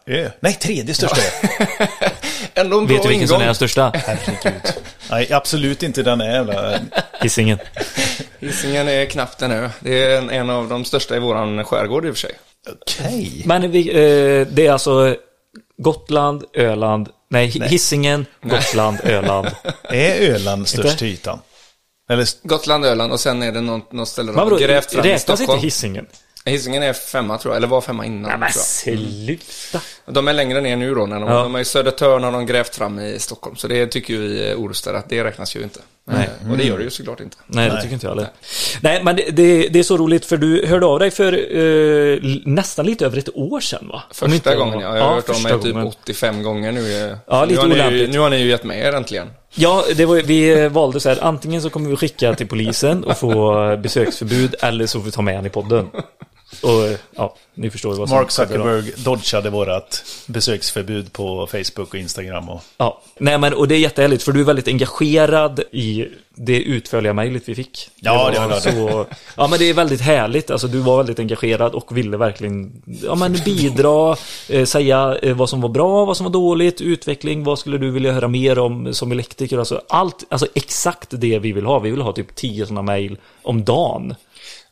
ö. 0.07 0.31
Nej, 0.41 0.53
tredje 0.55 0.95
största 0.95 1.17
ö. 1.21 1.87
Ändå 2.55 2.79
en 2.79 2.87
bra 2.87 2.95
Vet 2.95 3.03
du 3.03 3.09
vilken 3.09 3.29
som 3.29 3.35
är 3.35 3.39
ingång. 3.41 3.47
den 3.47 3.55
största? 3.55 3.93
Herregud. 3.95 4.63
Nej, 5.11 5.33
absolut 5.33 5.83
inte 5.83 6.03
den 6.03 6.21
är 6.21 6.33
jävla... 6.33 6.79
Hisingen. 7.23 7.59
Hisingen 8.41 8.89
är 8.89 9.05
knappt 9.07 9.43
en 9.43 9.51
ö. 9.53 9.71
Det 9.81 10.03
är 10.03 10.19
en, 10.19 10.31
en 10.31 10.51
av 10.51 10.69
de 10.69 10.85
största 10.85 11.17
i 11.17 11.19
våran 11.19 11.65
skärgård 11.65 12.07
i 12.07 12.11
och 12.11 12.15
för 12.15 12.21
sig. 12.21 12.35
Okej. 12.73 13.43
Men 13.47 13.71
vi, 13.71 13.89
eh, 13.91 14.47
det 14.47 14.67
är 14.67 14.73
alltså 14.73 15.17
Gotland, 15.79 16.45
Öland, 16.53 17.09
nej, 17.31 17.47
Hisingen, 17.47 18.27
Gotland, 18.43 18.99
Öland. 19.05 19.47
Är 19.83 20.31
Öland 20.35 20.69
störst 20.69 20.99
till 20.99 21.09
ytan? 21.09 21.39
Eller... 22.11 22.29
Gotland, 22.49 22.85
Öland 22.85 23.13
och 23.13 23.21
sen 23.21 23.43
är 23.43 23.53
det 23.53 23.61
något, 23.61 23.93
något 23.93 24.09
ställe 24.09 24.33
de 24.33 24.39
har 24.39 24.59
grävt 24.59 24.93
fram 24.93 25.05
i 25.05 25.09
räknas 25.09 25.31
inte 25.31 25.37
Stockholm. 25.37 25.61
Hisingen? 25.63 26.07
Hisingen 26.45 26.83
är 26.83 26.93
femma 26.93 27.39
tror 27.39 27.55
jag, 27.55 27.57
eller 27.57 27.69
var 27.69 27.81
femma 27.81 28.07
innan. 28.07 28.23
Nej 28.23 28.39
men 28.39 28.51
tror 28.53 28.61
jag. 28.61 29.01
sluta. 29.09 29.81
De 30.07 30.29
är 30.29 30.33
längre 30.33 30.61
ner 30.61 30.77
nu 30.77 30.95
då, 30.95 31.07
när 31.07 31.21
de, 31.21 31.29
Ja. 31.29 31.43
de 31.43 31.55
är 31.55 31.61
i 31.61 31.65
Södertörn 31.65 32.23
har 32.25 32.33
de 32.33 32.47
grävt 32.47 32.75
fram 32.77 32.99
i 32.99 33.19
Stockholm. 33.19 33.57
Så 33.57 33.69
det 33.69 33.87
tycker 33.87 34.15
ju 34.15 34.21
vi 34.21 34.55
orustare 34.55 34.99
att 34.99 35.09
det 35.09 35.25
räknas 35.25 35.57
ju 35.57 35.63
inte. 35.63 35.81
Nej. 36.07 36.29
Eh, 36.45 36.51
Och 36.51 36.57
det 36.57 36.65
gör 36.65 36.79
det 36.79 36.85
ju 36.85 36.91
såklart 36.91 37.21
inte. 37.21 37.37
Nej, 37.47 37.67
det 37.69 37.73
Nej. 37.75 37.83
tycker 37.83 37.95
inte 37.95 38.07
jag 38.07 38.15
heller. 38.15 38.29
Nej, 38.81 39.01
men 39.05 39.17
det, 39.17 39.31
det, 39.31 39.69
det 39.69 39.79
är 39.79 39.83
så 39.83 39.97
roligt 39.97 40.27
för 40.27 40.37
du 40.37 40.67
hörde 40.67 40.87
av 40.87 40.99
dig 40.99 41.11
för 41.11 41.33
eh, 41.57 42.19
nästan 42.45 42.87
lite 42.87 43.07
över 43.07 43.19
ett 43.19 43.29
år 43.37 43.61
sedan 43.61 43.89
va? 43.93 44.03
Första 44.13 44.55
gången, 44.57 44.81
ja. 44.81 44.97
Jag 44.97 45.05
har 45.05 45.15
hört 45.15 45.29
om 45.29 45.35
första 45.35 45.51
er 45.55 45.59
typ 45.59 45.73
gången. 45.73 45.87
85 45.87 46.43
gånger 46.43 46.73
nu. 46.73 47.09
eh. 47.11 47.17
Ja, 47.27 47.45
lite 47.45 47.67
nu, 47.67 47.81
har 47.81 47.91
ni, 47.91 48.07
nu 48.07 48.19
har 48.19 48.31
ni 48.31 48.37
ju 48.37 48.49
gett 48.49 48.65
med 48.65 48.79
er 48.79 48.93
äntligen. 48.93 49.29
Ja, 49.55 49.85
det 49.97 50.07
var, 50.07 50.17
vi 50.17 50.63
eh, 50.63 50.69
valde 50.73 51.01
så 51.01 51.09
här, 51.09 51.19
antingen 51.25 51.63
så 51.63 51.71
kommer 51.71 51.91
vi 51.91 51.97
skicka 51.97 52.35
till 52.35 52.49
polisen 52.49 53.05
och 53.05 53.19
få 53.19 53.77
besöksförbud 53.77 54.55
eller 54.61 54.87
så 54.87 54.99
får 54.99 55.05
vi 55.05 55.11
ta 55.11 55.23
med 55.23 55.37
han 55.37 55.47
i 55.47 55.51
podden. 55.51 55.87
Och 56.63 56.99
ja, 57.17 57.37
ni 57.55 57.71
förstår 57.71 57.95
vad 57.95 58.09
som 58.09 58.19
Mark. 58.19 58.31
Zuckerberg 58.31 58.93
dodgade 58.97 59.51
vårat 59.51 60.05
besöksförbud 60.27 61.13
på 61.13 61.47
Facebook 61.47 61.89
och 61.89 61.95
Instagram. 61.95 62.49
Och... 62.49 62.61
Ja, 62.77 63.03
nej 63.19 63.39
men 63.39 63.55
och 63.55 63.69
det 63.69 63.75
är 63.75 63.79
jättehärligt 63.79 64.23
för 64.23 64.33
du 64.33 64.41
är 64.41 64.45
väldigt 64.45 64.69
engagerad 64.69 65.61
i 65.73 66.09
det 66.37 66.63
utförliga 66.63 67.13
mejlet 67.13 67.43
vi 67.49 67.55
fick. 67.55 67.91
Ja, 68.01 68.31
det 68.31 68.39
var 68.39 68.49
var 68.49 68.55
det. 68.55 68.61
så, 68.61 69.07
Ja, 69.37 69.47
men 69.47 69.59
det 69.59 69.71
är 69.71 69.75
väldigt 69.75 70.01
härligt. 70.01 70.51
Alltså 70.51 70.67
du 70.67 70.79
var 70.79 70.97
väldigt 70.97 71.19
engagerad 71.19 71.75
och 71.75 71.97
ville 71.97 72.17
verkligen 72.17 72.83
ja, 73.03 73.15
men 73.15 73.33
bidra, 73.45 74.17
eh, 74.49 74.65
säga 74.65 75.19
eh, 75.23 75.37
vad 75.37 75.49
som 75.49 75.61
var 75.61 75.69
bra, 75.69 76.05
vad 76.05 76.17
som 76.17 76.25
var 76.25 76.33
dåligt, 76.33 76.81
utveckling, 76.81 77.45
vad 77.45 77.59
skulle 77.59 77.79
du 77.79 77.91
vilja 77.91 78.13
höra 78.13 78.29
mer 78.29 78.59
om 78.59 78.95
som 78.95 79.13
elektriker? 79.13 79.59
Alltså 79.59 79.83
allt, 79.89 80.25
alltså 80.29 80.47
exakt 80.55 81.09
det 81.11 81.39
vi 81.39 81.53
vill 81.53 81.67
ha. 81.67 81.79
Vi 81.79 81.91
vill 81.91 82.01
ha 82.01 82.13
typ 82.13 82.35
tio 82.35 82.67
sådana 82.67 82.83
mejl 82.83 83.17
om 83.43 83.65
dagen. 83.65 84.15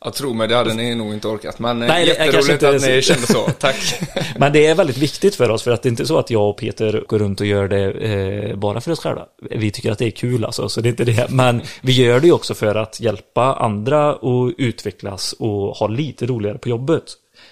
Jag 0.03 0.13
tror 0.13 0.33
mig, 0.33 0.47
det 0.47 0.55
hade 0.55 0.73
ni 0.73 0.95
nog 0.95 1.13
inte 1.13 1.27
orkat. 1.27 1.59
Men 1.59 1.79
Nej, 1.79 1.87
Nej, 1.87 2.07
jätteroligt 2.07 2.49
inte- 2.49 2.69
att 2.69 2.81
ni 2.81 3.01
kände 3.01 3.27
så. 3.27 3.49
Tack. 3.59 3.99
Men 4.37 4.53
det 4.53 4.65
är 4.65 4.75
väldigt 4.75 4.97
viktigt 4.97 5.35
för 5.35 5.49
oss 5.49 5.63
för 5.63 5.71
att 5.71 5.83
det 5.83 5.87
är 5.87 5.91
inte 5.91 6.05
så 6.05 6.19
att 6.19 6.29
jag 6.29 6.49
och 6.49 6.57
Peter 6.57 7.03
går 7.07 7.19
runt 7.19 7.39
och 7.41 7.47
gör 7.47 7.67
det 7.67 7.91
eh, 7.91 8.55
bara 8.55 8.81
för 8.81 8.91
oss 8.91 8.99
själva. 8.99 9.25
Vi 9.51 9.71
tycker 9.71 9.91
att 9.91 9.97
det 9.97 10.05
är 10.05 10.11
kul 10.11 10.45
alltså, 10.45 10.69
så 10.69 10.81
det 10.81 10.87
är 10.87 10.91
inte 10.91 11.03
det. 11.05 11.29
Men 11.29 11.61
vi 11.81 11.91
gör 11.91 12.19
det 12.19 12.27
ju 12.27 12.33
också 12.33 12.53
för 12.53 12.75
att 12.75 12.99
hjälpa 12.99 13.43
andra 13.55 14.09
att 14.09 14.53
utvecklas 14.57 15.33
och 15.33 15.75
ha 15.77 15.87
lite 15.87 16.25
roligare 16.25 16.57
på 16.57 16.69
jobbet. 16.69 17.03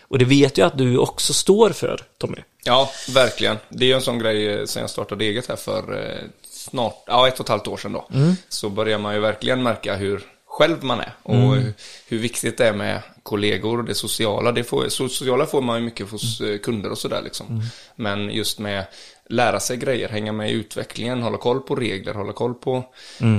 Och 0.01 0.19
det 0.19 0.25
vet 0.25 0.57
jag 0.57 0.67
att 0.67 0.77
du 0.77 0.97
också 0.97 1.33
står 1.33 1.69
för, 1.69 2.01
Tommy. 2.17 2.37
Ja, 2.63 2.89
verkligen. 3.13 3.57
Det 3.69 3.85
är 3.85 3.87
ju 3.87 3.93
en 3.93 4.01
sån 4.01 4.19
grej 4.19 4.53
eh, 4.53 4.65
sen 4.65 4.81
jag 4.81 4.89
startade 4.89 5.25
eget 5.25 5.47
här 5.47 5.55
för 5.55 5.77
eh, 6.05 6.17
snart, 6.49 7.03
ja 7.07 7.27
ett 7.27 7.39
och 7.39 7.45
ett 7.45 7.49
halvt 7.49 7.67
år 7.67 7.77
sedan 7.77 7.93
då. 7.93 8.05
Så 8.49 8.69
börjar 8.69 8.97
man 8.97 9.13
ju 9.13 9.19
verkligen 9.19 9.63
märka 9.63 9.95
hur 9.95 10.21
själv 10.51 10.83
man 10.83 10.99
är 10.99 11.11
och 11.23 11.35
hur, 11.55 11.73
hur 12.07 12.17
viktigt 12.19 12.57
det 12.57 12.67
är 12.67 12.73
med 12.73 13.01
kollegor 13.23 13.77
och 13.77 13.85
det 13.85 13.95
sociala. 13.95 14.51
Det 14.51 14.63
får, 14.63 14.89
sociala 14.89 15.45
får 15.45 15.61
man 15.61 15.79
ju 15.79 15.85
mycket 15.85 16.09
hos 16.09 16.41
eh, 16.41 16.57
kunder 16.57 16.89
och 16.91 16.97
sådär 16.97 17.21
liksom. 17.23 17.61
Men 17.95 18.29
just 18.29 18.59
med 18.59 18.85
lära 19.29 19.59
sig 19.59 19.77
grejer, 19.77 20.09
hänga 20.09 20.31
med 20.31 20.49
i 20.49 20.53
utvecklingen, 20.53 21.21
hålla 21.21 21.37
koll 21.37 21.59
på 21.61 21.75
regler, 21.75 22.13
hålla 22.13 22.33
koll 22.33 22.53
på 22.53 22.83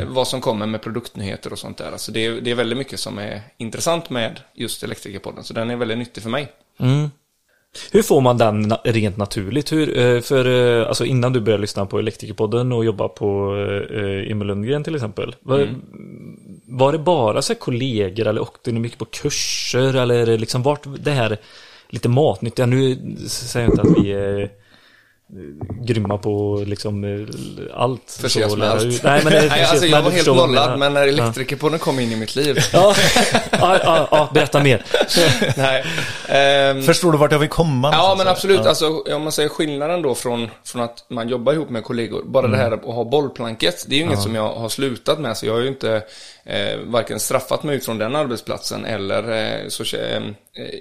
eh, 0.00 0.08
vad 0.08 0.28
som 0.28 0.40
kommer 0.40 0.66
med 0.66 0.82
produktnyheter 0.82 1.52
och 1.52 1.58
sånt 1.58 1.78
där. 1.78 1.92
Alltså 1.92 2.12
det, 2.12 2.26
är- 2.26 2.40
det 2.40 2.50
är 2.50 2.54
väldigt 2.54 2.78
mycket 2.78 3.00
som 3.00 3.18
är 3.18 3.40
intressant 3.56 4.10
med 4.10 4.40
just 4.54 4.82
Elektrikerpodden, 4.82 5.44
så 5.44 5.54
den 5.54 5.70
är 5.70 5.76
väldigt 5.76 5.98
nyttig 5.98 6.22
för 6.22 6.30
mig. 6.30 6.52
Hur 7.92 8.02
får 8.02 8.20
man 8.20 8.38
den 8.38 8.72
rent 8.84 9.16
naturligt? 9.16 9.72
Hur, 9.72 9.98
eh, 9.98 10.20
för 10.20 10.44
alltså 10.86 11.04
innan 11.04 11.32
du 11.32 11.40
började 11.40 11.60
lyssna 11.60 11.86
på 11.86 11.98
Elektrikerpodden 11.98 12.72
och 12.72 12.84
jobba 12.84 13.08
på 13.08 13.54
Emil 14.28 14.46
Lundgren 14.48 14.84
till 14.84 14.94
exempel. 14.94 15.36
Var, 15.40 15.58
var 16.78 16.92
det 16.92 16.98
bara 16.98 17.42
så 17.42 17.52
här 17.52 17.60
kollegor 17.60 18.26
eller 18.26 18.42
åkte 18.42 18.72
ni 18.72 18.80
mycket 18.80 18.98
på 18.98 19.04
kurser 19.04 19.94
eller 19.96 20.26
det 20.26 20.36
liksom 20.38 20.62
vart 20.62 20.82
det 20.98 21.10
här 21.10 21.38
lite 21.88 22.08
matnyttiga? 22.08 22.66
Nu 22.66 22.96
säger 23.28 23.66
jag 23.66 23.72
inte 23.72 23.82
att 23.82 24.04
vi 24.04 24.12
är 24.12 24.40
eh, 24.42 24.48
grymma 25.84 26.18
på 26.18 26.64
liksom 26.66 27.04
eh, 27.04 27.26
allt. 27.74 28.18
Förses 28.20 28.50
Så 28.52 28.56
med 28.58 28.70
allt. 28.70 28.82
ut- 28.84 29.02
Nej, 29.02 29.20
men, 29.24 29.32
det- 29.32 29.46
Nej, 29.50 29.64
alltså 29.64 29.86
jag 29.86 30.02
var 30.02 30.10
helt 30.10 30.26
nollad, 30.26 30.78
men 30.78 30.94
när 30.94 31.08
Elektrikerpodden 31.08 31.78
kom 31.78 32.00
in 32.00 32.12
i 32.12 32.16
mitt 32.16 32.36
liv. 32.36 32.58
Ja, 32.72 32.94
ja, 33.52 33.78
ja, 33.84 34.08
ja, 34.10 34.28
berätta 34.34 34.62
mer. 34.62 34.84
Nej. 35.56 35.84
Ehm, 36.28 36.82
Förstår 36.82 37.12
du 37.12 37.18
vart 37.18 37.32
jag 37.32 37.38
vill 37.38 37.48
komma? 37.48 37.90
Ja, 37.92 38.14
men 38.18 38.28
absolut. 38.28 38.60
Alltså, 38.60 38.88
om 39.14 39.22
man 39.22 39.32
säger 39.32 39.48
skillnaden 39.48 40.02
då 40.02 40.14
från, 40.14 40.48
från 40.64 40.82
att 40.82 41.04
man 41.08 41.28
jobbar 41.28 41.52
ihop 41.52 41.70
med 41.70 41.84
kollegor. 41.84 42.22
Bara 42.26 42.46
det 42.46 42.56
här 42.56 42.70
att 42.72 42.84
ha 42.84 43.04
bollplanket. 43.04 43.84
Det 43.88 43.94
är 43.94 43.98
ju 43.98 44.04
inget 44.04 44.20
som 44.22 44.34
jag 44.34 44.52
har 44.54 44.68
slutat 44.68 45.18
med. 45.20 45.36
Så 45.36 45.46
jag 45.46 45.52
har 45.52 45.60
ju 45.60 45.68
inte 45.68 46.02
eh, 46.44 46.78
varken 46.78 47.20
straffat 47.20 47.62
mig 47.62 47.76
ut 47.76 47.84
från 47.84 47.98
den 47.98 48.16
arbetsplatsen 48.16 48.84
eller 48.84 49.30
eh, 49.30 49.68
så, 49.68 49.96
eh, 49.96 50.22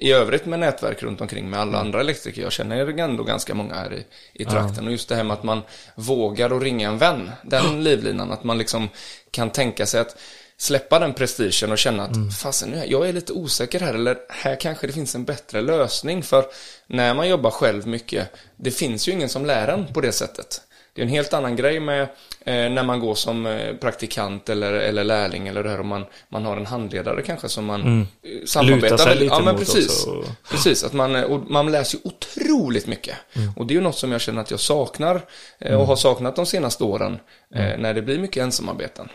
i 0.01 0.11
övrigt 0.11 0.45
med 0.45 0.59
nätverk 0.59 1.03
runt 1.03 1.21
omkring 1.21 1.49
med 1.49 1.59
alla 1.59 1.79
andra 1.79 1.99
elektriker. 1.99 2.41
Jag 2.41 2.51
känner 2.51 2.99
ändå 2.99 3.23
ganska 3.23 3.53
många 3.53 3.75
här 3.75 3.93
i, 3.93 4.05
i 4.33 4.45
trakten. 4.45 4.85
Och 4.85 4.91
just 4.91 5.09
det 5.09 5.15
här 5.15 5.23
med 5.23 5.33
att 5.33 5.43
man 5.43 5.61
vågar 5.95 6.57
att 6.57 6.63
ringa 6.63 6.89
en 6.89 6.97
vän. 6.97 7.31
Den 7.43 7.83
livlinan. 7.83 8.31
Att 8.31 8.43
man 8.43 8.57
liksom 8.57 8.89
kan 9.31 9.49
tänka 9.49 9.85
sig 9.85 9.99
att 9.99 10.15
släppa 10.57 10.99
den 10.99 11.13
prestigen 11.13 11.71
och 11.71 11.77
känna 11.77 12.03
att 12.03 12.37
fasen, 12.41 12.69
nu, 12.69 12.83
jag 12.87 13.09
är 13.09 13.13
lite 13.13 13.33
osäker 13.33 13.79
här 13.79 13.93
eller 13.93 14.17
här 14.29 14.55
kanske 14.59 14.87
det 14.87 14.93
finns 14.93 15.15
en 15.15 15.25
bättre 15.25 15.61
lösning 15.61 16.23
för 16.23 16.45
när 16.87 17.13
man 17.13 17.29
jobbar 17.29 17.51
själv 17.51 17.87
mycket, 17.87 18.29
det 18.55 18.71
finns 18.71 19.07
ju 19.07 19.11
ingen 19.11 19.29
som 19.29 19.45
lär 19.45 19.67
en 19.67 19.93
på 19.93 20.01
det 20.01 20.11
sättet. 20.11 20.61
Det 20.93 21.01
är 21.01 21.05
en 21.05 21.11
helt 21.11 21.33
annan 21.33 21.55
grej 21.55 21.79
med 21.79 22.07
när 22.45 22.83
man 22.83 22.99
går 22.99 23.15
som 23.15 23.45
eh, 23.45 23.75
praktikant 23.75 24.49
eller, 24.49 24.73
eller 24.73 25.03
lärling 25.03 25.47
eller 25.47 25.63
det 25.63 25.69
här 25.69 25.79
om 25.79 25.87
man, 25.87 26.05
man 26.29 26.45
har 26.45 26.57
en 26.57 26.65
handledare 26.65 27.21
kanske 27.21 27.49
som 27.49 27.65
man 27.65 27.81
mm. 27.81 28.07
Luta 28.23 28.47
samarbetar 28.47 28.97
sig 28.97 29.05
väldigt- 29.07 29.23
lite 29.23 29.35
Ja 29.35 29.41
men 29.43 29.57
precis. 29.57 30.05
också. 30.07 30.23
Precis, 30.49 30.83
att 30.83 30.93
man, 30.93 31.15
eh, 31.15 31.23
och 31.23 31.51
man 31.51 31.71
läser 31.71 31.97
ju 31.97 32.01
otroligt 32.03 32.87
mycket. 32.87 33.15
Och 33.55 33.65
det 33.67 33.73
är 33.73 33.75
ju 33.75 33.81
något 33.81 33.97
som 33.97 34.11
jag 34.11 34.21
känner 34.21 34.41
att 34.41 34.51
jag 34.51 34.59
saknar 34.59 35.21
eh, 35.59 35.75
och 35.75 35.87
har 35.87 35.95
saknat 35.95 36.35
de 36.35 36.45
senaste 36.45 36.83
åren 36.83 37.19
eh, 37.55 37.77
när 37.77 37.93
det 37.93 38.01
blir 38.01 38.19
mycket 38.19 38.43
ensamarbeten. 38.43 39.09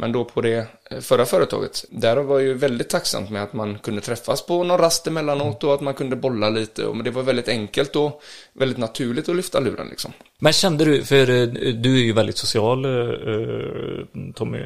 Men 0.00 0.12
då 0.12 0.24
på 0.24 0.40
det 0.40 0.66
eh, 0.90 1.00
förra 1.00 1.26
företaget, 1.26 1.84
där 1.90 2.16
var 2.16 2.38
ju 2.38 2.54
väldigt 2.54 2.88
tacksamt 2.88 3.30
med 3.30 3.42
att 3.42 3.52
man 3.52 3.78
kunde 3.78 4.00
träffas 4.00 4.46
på 4.46 4.64
någon 4.64 4.78
rast 4.78 5.06
emellanåt 5.06 5.64
och 5.64 5.74
att 5.74 5.80
man 5.80 5.94
kunde 5.94 6.16
bolla 6.16 6.50
lite. 6.50 6.82
Men 6.82 7.04
det 7.04 7.10
var 7.10 7.22
väldigt 7.22 7.48
enkelt 7.48 7.96
och 7.96 8.22
väldigt 8.52 8.78
naturligt 8.78 9.28
att 9.28 9.36
lyfta 9.36 9.60
luren 9.60 9.86
liksom. 9.90 10.12
Men 10.38 10.52
kände 10.52 10.84
du, 10.84 11.04
för 11.04 11.30
eh, 11.30 11.46
du 11.74 11.94
är 11.94 12.04
ju 12.04 12.12
väldigt 12.12 12.36
social 12.38 12.84
eh, 12.84 12.90
Tommy, 14.34 14.58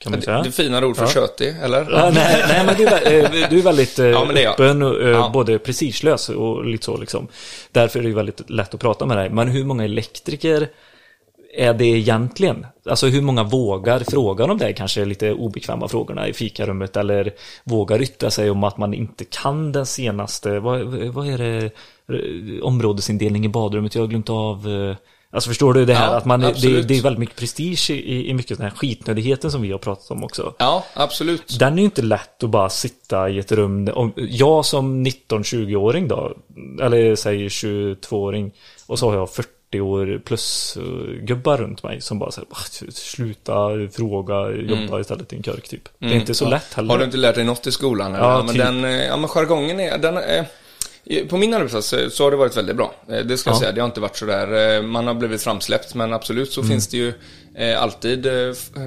kan 0.00 0.12
man 0.12 0.22
säga. 0.22 0.36
Det, 0.36 0.42
det 0.42 0.52
finare 0.52 0.86
ord 0.86 0.96
för 0.96 1.06
tjötig, 1.06 1.56
eller? 1.62 1.86
Ja, 1.90 2.10
nej, 2.14 2.44
nej, 2.48 2.66
men 2.66 2.74
du 2.76 2.86
är, 2.86 3.50
du 3.50 3.58
är 3.58 3.62
väldigt 3.62 3.98
Ja, 3.98 4.32
är 4.32 4.48
öppen 4.48 4.82
och 4.82 5.08
Ja. 5.08 5.30
både 5.34 5.58
prestigelös 5.58 6.28
och 6.28 6.64
lite 6.64 6.84
så 6.84 6.96
liksom. 6.96 7.28
Därför 7.72 7.98
är 7.98 8.02
det 8.02 8.08
ju 8.08 8.14
väldigt 8.14 8.50
lätt 8.50 8.74
att 8.74 8.80
prata 8.80 9.06
med 9.06 9.16
dig. 9.16 9.30
Men 9.30 9.48
hur 9.48 9.64
många 9.64 9.84
elektriker 9.84 10.68
är 11.56 11.74
det 11.74 11.86
egentligen? 11.86 12.66
Alltså 12.86 13.06
hur 13.06 13.22
många 13.22 13.42
vågar 13.42 14.00
fråga 14.10 14.46
de 14.46 14.58
där 14.58 14.72
kanske 14.72 15.04
lite 15.04 15.32
obekväma 15.32 15.88
frågorna 15.88 16.28
i 16.28 16.32
fikarummet 16.32 16.96
eller 16.96 17.32
vågar 17.64 18.02
yttra 18.02 18.30
sig 18.30 18.50
om 18.50 18.64
att 18.64 18.78
man 18.78 18.94
inte 18.94 19.24
kan 19.24 19.72
den 19.72 19.86
senaste, 19.86 20.60
vad, 20.60 20.84
vad 20.84 21.28
är 21.28 21.38
det, 21.38 21.70
Eh, 22.08 22.64
områdesindelning 22.64 23.44
i 23.44 23.48
badrummet, 23.48 23.94
jag 23.94 24.02
har 24.02 24.08
glömt 24.08 24.30
av, 24.30 24.68
eh, 24.68 24.96
Alltså 25.30 25.50
förstår 25.50 25.74
du 25.74 25.84
det 25.84 25.94
här 25.94 26.10
Ja, 26.10 26.16
att 26.16 26.24
man, 26.24 26.40
det, 26.40 26.82
det 26.82 26.98
är 26.98 27.02
väldigt 27.02 27.18
mycket 27.18 27.36
prestige 27.36 27.90
i, 27.90 28.28
i 28.28 28.34
mycket 28.34 28.58
den 28.58 28.66
här 28.66 28.74
skitnödigheten 28.74 29.50
som 29.50 29.62
vi 29.62 29.72
har 29.72 29.78
pratat 29.78 30.10
om 30.10 30.24
också. 30.24 30.54
Ja, 30.58 30.84
absolut. 30.94 31.58
Den 31.58 31.72
är 31.72 31.78
ju 31.78 31.84
inte 31.84 32.02
lätt 32.02 32.44
att 32.44 32.50
bara 32.50 32.68
sitta 32.68 33.28
i 33.30 33.38
ett 33.38 33.52
rum. 33.52 33.88
Om, 33.94 34.12
jag 34.16 34.64
som 34.64 35.06
19-20-åring 35.06 36.08
då, 36.08 36.32
eller 36.82 37.16
säg 37.16 37.48
22-åring, 37.48 38.52
och 38.86 38.98
så 38.98 39.10
har 39.10 39.16
jag 39.16 39.30
40 39.30 39.48
år 39.80 40.20
plus 40.24 40.76
eh, 40.76 41.24
gubbar 41.24 41.56
runt 41.56 41.82
mig 41.82 42.00
som 42.00 42.18
bara 42.18 42.30
säger 42.30 42.48
"Ah, 42.50 42.90
sluta 42.92 43.54
fråga, 43.92 44.50
jobba 44.50 45.00
istället 45.00 45.32
i 45.32 45.36
en 45.36 45.42
körk 45.42 45.68
typ. 45.68 45.88
Det 45.98 46.06
är 46.06 46.12
inte 46.14 46.34
så 46.34 46.48
lätt 46.48 46.74
heller. 46.74 46.86
Mm. 46.86 46.90
Har 46.90 46.98
du 46.98 47.04
inte 47.04 47.16
lärt 47.16 47.34
dig 47.34 47.44
något 47.44 47.66
i 47.66 47.72
skolan? 47.72 48.14
Eller? 48.14 48.24
Ja, 48.24 48.42
men 48.42 48.54
typ. 48.54 48.64
den, 48.64 48.84
eh, 48.84 49.04
ja, 49.04 49.16
men 49.16 49.28
jargongen 49.28 49.80
är, 49.80 49.98
den 49.98 50.16
är 50.16 50.44
på 51.28 51.36
min 51.36 51.54
arbetsplats 51.54 51.94
så- 52.16 52.24
har 52.24 52.30
det 52.30 52.36
varit 52.36 52.56
väldigt 52.56 52.76
bra. 52.76 52.94
Eh, 53.08 53.18
Det 53.18 53.36
ska 53.38 53.50
jag 53.50 53.56
Ja. 53.56 53.60
säga. 53.60 53.72
Det 53.72 53.80
har 53.80 53.88
inte 53.88 54.00
varit 54.00 54.16
sådär, 54.16 54.76
eh, 54.76 54.82
man 54.82 55.06
har 55.06 55.14
blivit 55.14 55.42
framsläppt, 55.42 55.94
men 55.94 56.12
absolut 56.12 56.52
så 56.52 56.62
finns 56.62 56.88
det 56.88 56.96
ju 56.96 57.12
eh, 57.56 57.82
alltid, 57.82 58.26
eh, 58.26 58.32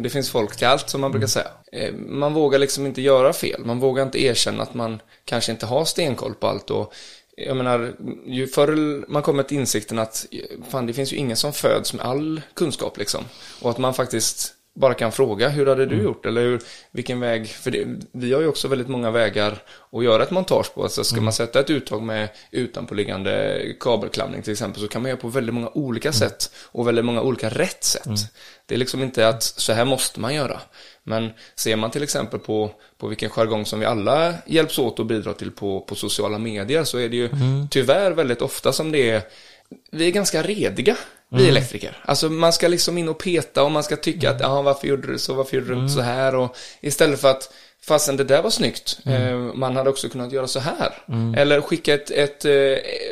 det 0.01 0.10
finns 0.10 0.29
folk 0.29 0.56
till 0.58 0.67
allt 0.67 0.89
som 0.89 1.01
man 1.01 1.12
brukar 1.12 1.27
säga. 1.27 1.48
Eh, 1.72 1.94
Man 1.94 2.34
vågar 2.34 2.60
liksom 2.60 2.86
inte 2.86 3.01
göra 3.01 3.34
fel. 3.34 3.62
Man 3.65 3.79
vågar 3.79 4.03
inte 4.03 4.24
erkänna 4.24 4.63
att 4.63 4.74
man 4.74 5.00
kanske 5.25 5.51
inte 5.51 5.65
har 5.65 5.86
stenkoll 5.86 6.34
på 6.34 6.48
allt. 6.48 6.70
Och 6.70 6.94
jag 7.39 7.58
menar, 7.58 7.94
ju 8.25 8.48
förr 8.48 9.06
man 9.08 9.22
kommer 9.22 9.44
till 9.44 9.58
insikten 9.58 10.00
att 10.00 10.25
fan, 10.70 10.88
det 10.88 10.94
finns 10.94 11.13
ju 11.13 11.17
ingen 11.17 11.38
som 11.38 11.53
föds 11.53 11.94
med 11.94 12.06
all 12.06 12.41
kunskap 12.53 12.98
liksom. 12.98 13.24
Och 13.62 13.70
att 13.70 13.77
man 13.77 13.94
faktiskt 13.94 14.53
bara 14.77 14.93
kan 14.93 15.12
fråga, 15.12 15.50
hur 15.50 15.65
hade 15.65 15.86
du 15.86 16.03
gjort? 16.03 16.25
Eller 16.25 16.41
hur, 16.41 16.62
vilken 16.91 17.19
väg? 17.19 17.48
För 17.48 17.72
det, 17.72 17.88
vi 18.12 18.34
har 18.34 18.41
ju 18.41 18.48
också 18.48 18.67
väldigt 18.67 18.88
många 18.88 19.12
vägar 19.12 19.63
att 19.91 20.03
göra 20.03 20.24
ett 20.24 20.31
montage 20.31 20.74
på. 20.74 20.84
Alltså 20.84 21.03
ska 21.03 21.22
man 21.22 21.34
sätta 21.34 21.60
ett 21.60 21.69
uttag 21.69 22.01
med 22.01 22.29
utanpåliggande 22.51 23.62
kabelklamning 23.79 24.41
till 24.41 24.51
exempel 24.51 24.81
så 24.81 24.88
kan 24.88 25.01
man 25.01 25.10
göra 25.10 25.19
på 25.19 25.27
väldigt 25.27 25.55
många 25.55 25.69
olika 25.74 26.12
sätt 26.12 26.51
och 26.55 26.88
väldigt 26.88 27.05
många 27.05 27.22
olika 27.22 27.50
rätt 27.50 27.84
sätt. 27.84 28.03
Det 28.65 28.75
är 28.75 28.79
liksom 28.79 29.03
inte 29.03 29.27
att 29.27 29.43
så 29.43 29.74
här 29.74 29.86
måste 29.86 30.19
man 30.19 30.36
göra. 30.36 30.62
Men 31.03 31.31
ser 31.55 31.75
man 31.75 31.91
till 31.91 32.03
exempel 32.03 32.39
på, 32.39 32.72
på 32.98 33.07
vilken 33.07 33.29
jargong 33.29 33.65
som 33.65 33.79
vi 33.79 33.86
alla 33.86 34.34
hjälps 34.46 34.79
åt 34.79 35.00
och 35.00 35.05
bidrar 35.05 35.34
till 35.34 35.51
på, 35.51 35.81
på 35.81 35.96
sociala 35.96 36.38
medier 36.38 36.84
så 36.84 36.98
är 36.98 37.10
det 37.10 37.17
ju 37.17 37.29
tyvärr 37.72 38.12
väldigt 38.12 38.41
ofta 38.41 38.74
som 38.74 38.91
det 38.91 39.10
är 39.10 39.22
vi 39.91 40.07
är 40.07 40.12
ganska 40.12 40.43
rediga, 40.43 40.98
vi 41.29 41.50
elektriker. 41.50 41.98
Alltså 42.05 42.29
man 42.29 42.53
ska 42.53 42.67
liksom 42.67 42.98
in 42.98 43.10
och 43.10 43.17
peta 43.17 43.63
och 43.63 43.72
man 43.72 43.84
ska 43.84 43.96
tycka 43.96 44.29
att, 44.29 44.39
ja 44.41 44.62
varför 44.62 44.88
gjorde 44.88 45.07
du 45.07 45.17
så, 45.19 45.34
varför 45.34 45.57
gjorde 45.57 45.74
du 45.75 45.79
inte 45.81 45.93
så 45.93 46.01
här? 46.01 46.36
Och 46.36 46.55
istället 46.81 47.22
för 47.22 47.27
att, 47.31 47.53
fastän 47.86 48.17
det 48.17 48.24
där 48.24 48.41
var 48.41 48.50
snyggt, 48.50 49.00
eh, 49.05 49.36
man 49.38 49.75
hade 49.75 49.89
också 49.89 50.10
kunnat 50.10 50.31
göra 50.31 50.48
så 50.48 50.60
här. 50.60 50.91
Eller 51.38 51.62
skicka 51.62 51.93
ett, 51.93 52.12
ett 52.12 52.46
eh, 52.46 52.51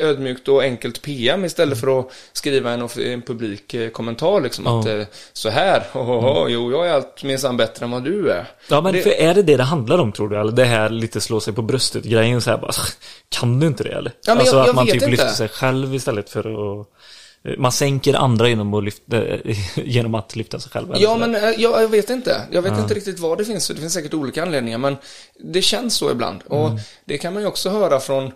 ödmjukt 0.10 0.48
och 0.48 0.62
enkelt 0.64 1.02
PM 1.02 1.46
istället 1.46 1.80
för 1.80 2.00
att 2.00 2.12
skriva 2.34 2.72
en, 2.72 2.82
en 2.98 3.22
publik 3.22 3.74
eh, 3.74 3.90
kommentar 3.90 4.42
liksom 4.42 4.68
att, 4.68 4.86
eh, 4.88 5.02
så 5.34 5.50
här, 5.50 5.84
oh, 5.94 6.12
oh, 6.12 6.44
oh, 6.46 6.52
jo 6.52 6.72
jag 6.72 6.88
är 6.88 6.94
allt 6.94 7.24
minsann 7.24 7.58
bättre 7.58 7.86
än 7.86 7.92
vad 7.92 8.04
du 8.04 8.32
är. 8.32 8.46
Ja 8.70 8.82
men 8.82 8.94
Det- 8.94 9.02
för 9.02 9.10
är 9.10 9.34
det 9.34 9.42
det 9.44 9.58
det 9.58 9.64
handlar 9.64 9.98
om 9.98 10.12
tror 10.12 10.30
du? 10.30 10.40
Eller 10.40 10.52
det 10.52 10.66
här 10.66 10.90
lite 10.90 11.22
slå 11.22 11.40
sig 11.40 11.54
på 11.54 11.62
bröstet 11.62 12.04
grejen 12.04 12.42
så 12.42 12.50
här 12.50 12.58
bara 12.58 12.72
Kan 13.30 13.60
du 13.60 13.68
inte 13.68 13.84
det 13.84 13.92
eller? 13.92 14.12
Ja, 14.26 14.32
men 14.34 14.38
alltså 14.40 14.56
jag- 14.56 14.62
att 14.62 14.68
jag 14.68 14.76
man 14.76 14.86
vet 14.86 14.94
typ 14.94 15.02
inte. 15.04 15.12
lyfter 15.12 15.28
sig 15.36 15.48
själv 15.50 15.96
istället 15.96 16.30
för 16.30 16.40
att 16.82 16.88
Man 17.58 17.72
sänker 17.72 18.14
andra 18.14 18.50
genom 18.50 18.74
att 18.74 18.84
lyfta 18.84 19.24
Genom 19.76 20.16
att 20.16 20.36
lyfta 20.36 20.60
sig 20.60 20.72
själv 20.72 20.96
Ja, 20.96 21.18
men 21.18 21.36
eh, 21.36 21.42
jag, 21.42 21.82
jag 21.84 21.88
vet 21.88 22.10
inte. 22.10 22.42
Jag 22.52 22.62
vet 22.62 22.80
inte 22.80 22.94
riktigt 22.94 23.20
vad 23.20 23.38
det 23.38 23.46
finns. 23.46 23.68
Det 23.68 23.76
finns 23.76 23.94
säkert 23.94 24.14
olika 24.14 24.44
anledningar, 24.44 24.78
men 24.78 24.96
det 25.40 25.62
känns 25.62 25.96
så 25.96 26.12
ibland. 26.12 26.44
Och 26.44 26.70
det 27.06 27.18
kan 27.18 27.34
man 27.34 27.42
ju 27.42 27.48
också 27.48 27.70
höra 27.70 28.00
från, 28.00 28.32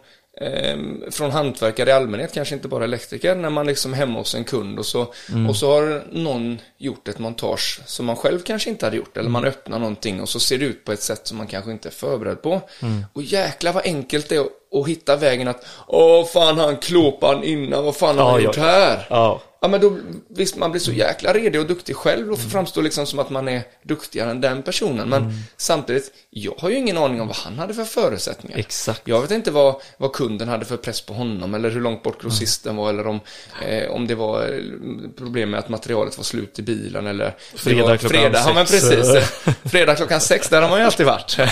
från 1.12 1.32
hantverkare 1.32 1.90
i 1.90 1.94
allmänhet, 1.94 2.34
kanske 2.34 2.56
inte 2.56 2.68
bara 2.68 2.84
elektriker, 2.84 3.36
när 3.36 3.50
man 3.50 3.68
liksom 3.68 3.94
är 3.94 3.98
hemma 3.98 4.20
hos 4.20 4.36
en 4.36 4.44
kund 4.44 4.80
och 4.80 4.86
så, 4.86 5.14
och 5.50 5.56
så 5.56 5.72
har 5.72 6.04
någon 6.12 6.60
gjort 6.78 7.08
ett 7.08 7.20
montage 7.20 7.82
som 7.86 8.06
man 8.06 8.16
själv 8.16 8.40
kanske 8.40 8.70
inte 8.70 8.86
hade 8.86 8.98
gjort, 8.98 9.18
eller 9.18 9.30
man 9.30 9.46
öppnar 9.46 9.80
någonting 9.80 10.22
och 10.22 10.30
så 10.30 10.40
ser 10.40 10.58
det 10.58 10.66
ut 10.66 10.86
på 10.86 10.92
ett 10.92 11.02
sätt 11.02 11.28
som 11.28 11.38
man 11.38 11.48
kanske 11.48 11.72
inte 11.72 11.90
är 11.90 11.94
förberedd 11.94 12.42
på. 12.42 12.62
Och 13.14 13.22
jäkla 13.24 13.72
vad 13.72 13.86
enkelt 13.86 14.30
det 14.30 14.36
är 14.36 14.40
att, 14.40 14.48
att 14.82 14.88
hitta 14.88 15.16
vägen 15.16 15.48
att, 15.48 15.66
åh 15.88 16.26
fan 16.26 16.58
han 16.60 16.78
klåpan 16.78 17.44
innan, 17.44 17.86
vad 17.86 17.96
fan 17.96 18.18
har 18.18 18.26
Ja, 18.26 18.32
han 18.32 18.42
ja. 18.42 18.46
gjort 18.46 18.56
här? 18.58 19.08
Ja. 19.10 19.42
Ja 19.62 19.68
men 19.68 19.82
då, 19.82 19.98
visst 20.28 20.56
man 20.58 20.72
blir 20.72 20.82
så 20.82 20.92
jäkla 20.92 21.34
redig 21.34 21.62
och 21.62 21.68
duktig 21.68 21.96
själv 21.96 22.32
och 22.32 22.40
framstår 22.40 22.82
liksom 22.82 23.06
som 23.06 23.20
att 23.20 23.30
man 23.30 23.48
är 23.48 23.62
duktigare 23.84 24.32
än 24.32 24.42
den 24.42 24.64
personen. 24.64 25.10
Men 25.10 25.34
samtidigt, 25.58 26.12
jag 26.30 26.54
har 26.58 26.70
ju 26.70 26.76
ingen 26.76 26.98
aning 26.98 27.22
om 27.22 27.28
vad 27.28 27.36
han 27.36 27.60
hade 27.60 27.74
för 27.74 27.84
förutsättningar. 27.84 28.58
Exakt. 28.58 29.02
Jag 29.06 29.22
vet 29.22 29.32
inte 29.32 29.52
vad, 29.52 29.76
vad 29.98 30.14
kunden 30.14 30.48
hade 30.48 30.66
för 30.66 30.78
press 30.78 31.02
på 31.02 31.14
honom 31.14 31.54
eller 31.54 31.70
hur 31.70 31.82
långt 31.82 32.04
bort 32.04 32.22
grossisten 32.22 32.76
var 32.76 32.90
eller 32.90 33.08
om, 33.08 33.20
eh, 33.68 33.92
om 33.92 34.08
det 34.08 34.16
var 34.16 34.42
eh, 34.42 35.10
problem 35.18 35.50
med 35.50 35.60
att 35.60 35.70
materialet 35.70 36.18
var 36.18 36.24
slut 36.24 36.60
i 36.60 36.62
bilen 36.62 37.08
eller 37.08 37.36
Fredag 37.56 37.82
var 37.84 37.98
klockan 37.98 38.10
fredag, 38.20 38.44
Ja 38.48 38.54
men 38.54 38.68
sex. 38.68 38.90
precis. 38.90 39.30
Fredag 39.72 39.96
klockan 39.96 40.22
sex, 40.22 40.50
där 40.50 40.62
har 40.62 40.70
man 40.70 40.80
ju 40.80 40.86
alltid 40.86 41.06
varit. 41.06 41.36
ja, 41.38 41.48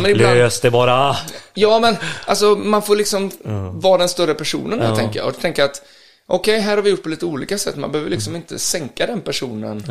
men 0.00 0.10
ibland, 0.10 0.36
Lös 0.36 0.60
det 0.60 0.70
bara 0.70 1.16
Ja, 1.54 1.78
men 1.78 1.96
alltså 2.26 2.46
man 2.46 2.82
får 2.82 2.96
liksom 2.96 3.30
vara 3.72 3.98
den 3.98 4.08
större 4.08 4.34
personen 4.34 4.80
här, 4.80 4.96
tänker 4.96 5.18
jag. 5.18 5.28
Och 5.28 5.40
tänka 5.40 5.64
att 5.64 5.82
okej, 6.26 6.60
här 6.60 6.76
har 6.76 6.82
vi 6.82 6.90
gjort 6.90 7.02
på 7.02 7.08
lite 7.08 7.26
olika 7.26 7.58
sätt. 7.58 7.76
Man 7.76 7.92
behöver 7.92 8.10
liksom 8.10 8.36
inte 8.36 8.58
sänka 8.58 9.06
den 9.06 9.20
personen. 9.20 9.82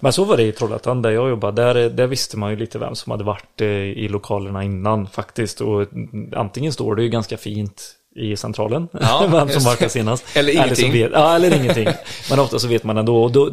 Men 0.00 0.12
så 0.12 0.24
var 0.24 0.36
det 0.36 0.42
i 0.42 0.52
Trollhättan 0.52 1.02
där 1.02 1.10
jag 1.10 1.28
jobbade. 1.28 1.62
Där, 1.62 1.90
där 1.90 2.06
visste 2.06 2.36
man 2.36 2.50
ju 2.50 2.56
lite 2.56 2.78
vem 2.78 2.94
som 2.94 3.10
hade 3.10 3.24
varit 3.24 3.60
eh, 3.60 3.68
i 3.68 4.08
lokalerna 4.08 4.64
innan 4.64 5.06
faktiskt. 5.06 5.60
Och 5.60 5.92
mm, 5.92 6.32
antingen 6.36 6.72
står 6.72 6.96
det 6.96 7.02
ju 7.02 7.08
ganska 7.08 7.36
fint 7.36 7.96
i 8.16 8.36
centralen, 8.36 8.88
Ja, 9.00 9.26
vem 9.32 9.48
som 9.48 9.76
det. 9.78 9.88
senast. 9.88 10.24
Eller 10.36 10.52
ingenting. 10.52 10.92
vet, 10.92 11.10
ja, 11.12 11.34
eller 11.36 11.56
ingenting. 11.56 11.88
Men 12.30 12.38
ofta 12.38 12.58
så 12.58 12.68
vet 12.68 12.84
man 12.84 12.98
ändå. 12.98 13.22
Och 13.22 13.32
då, 13.32 13.48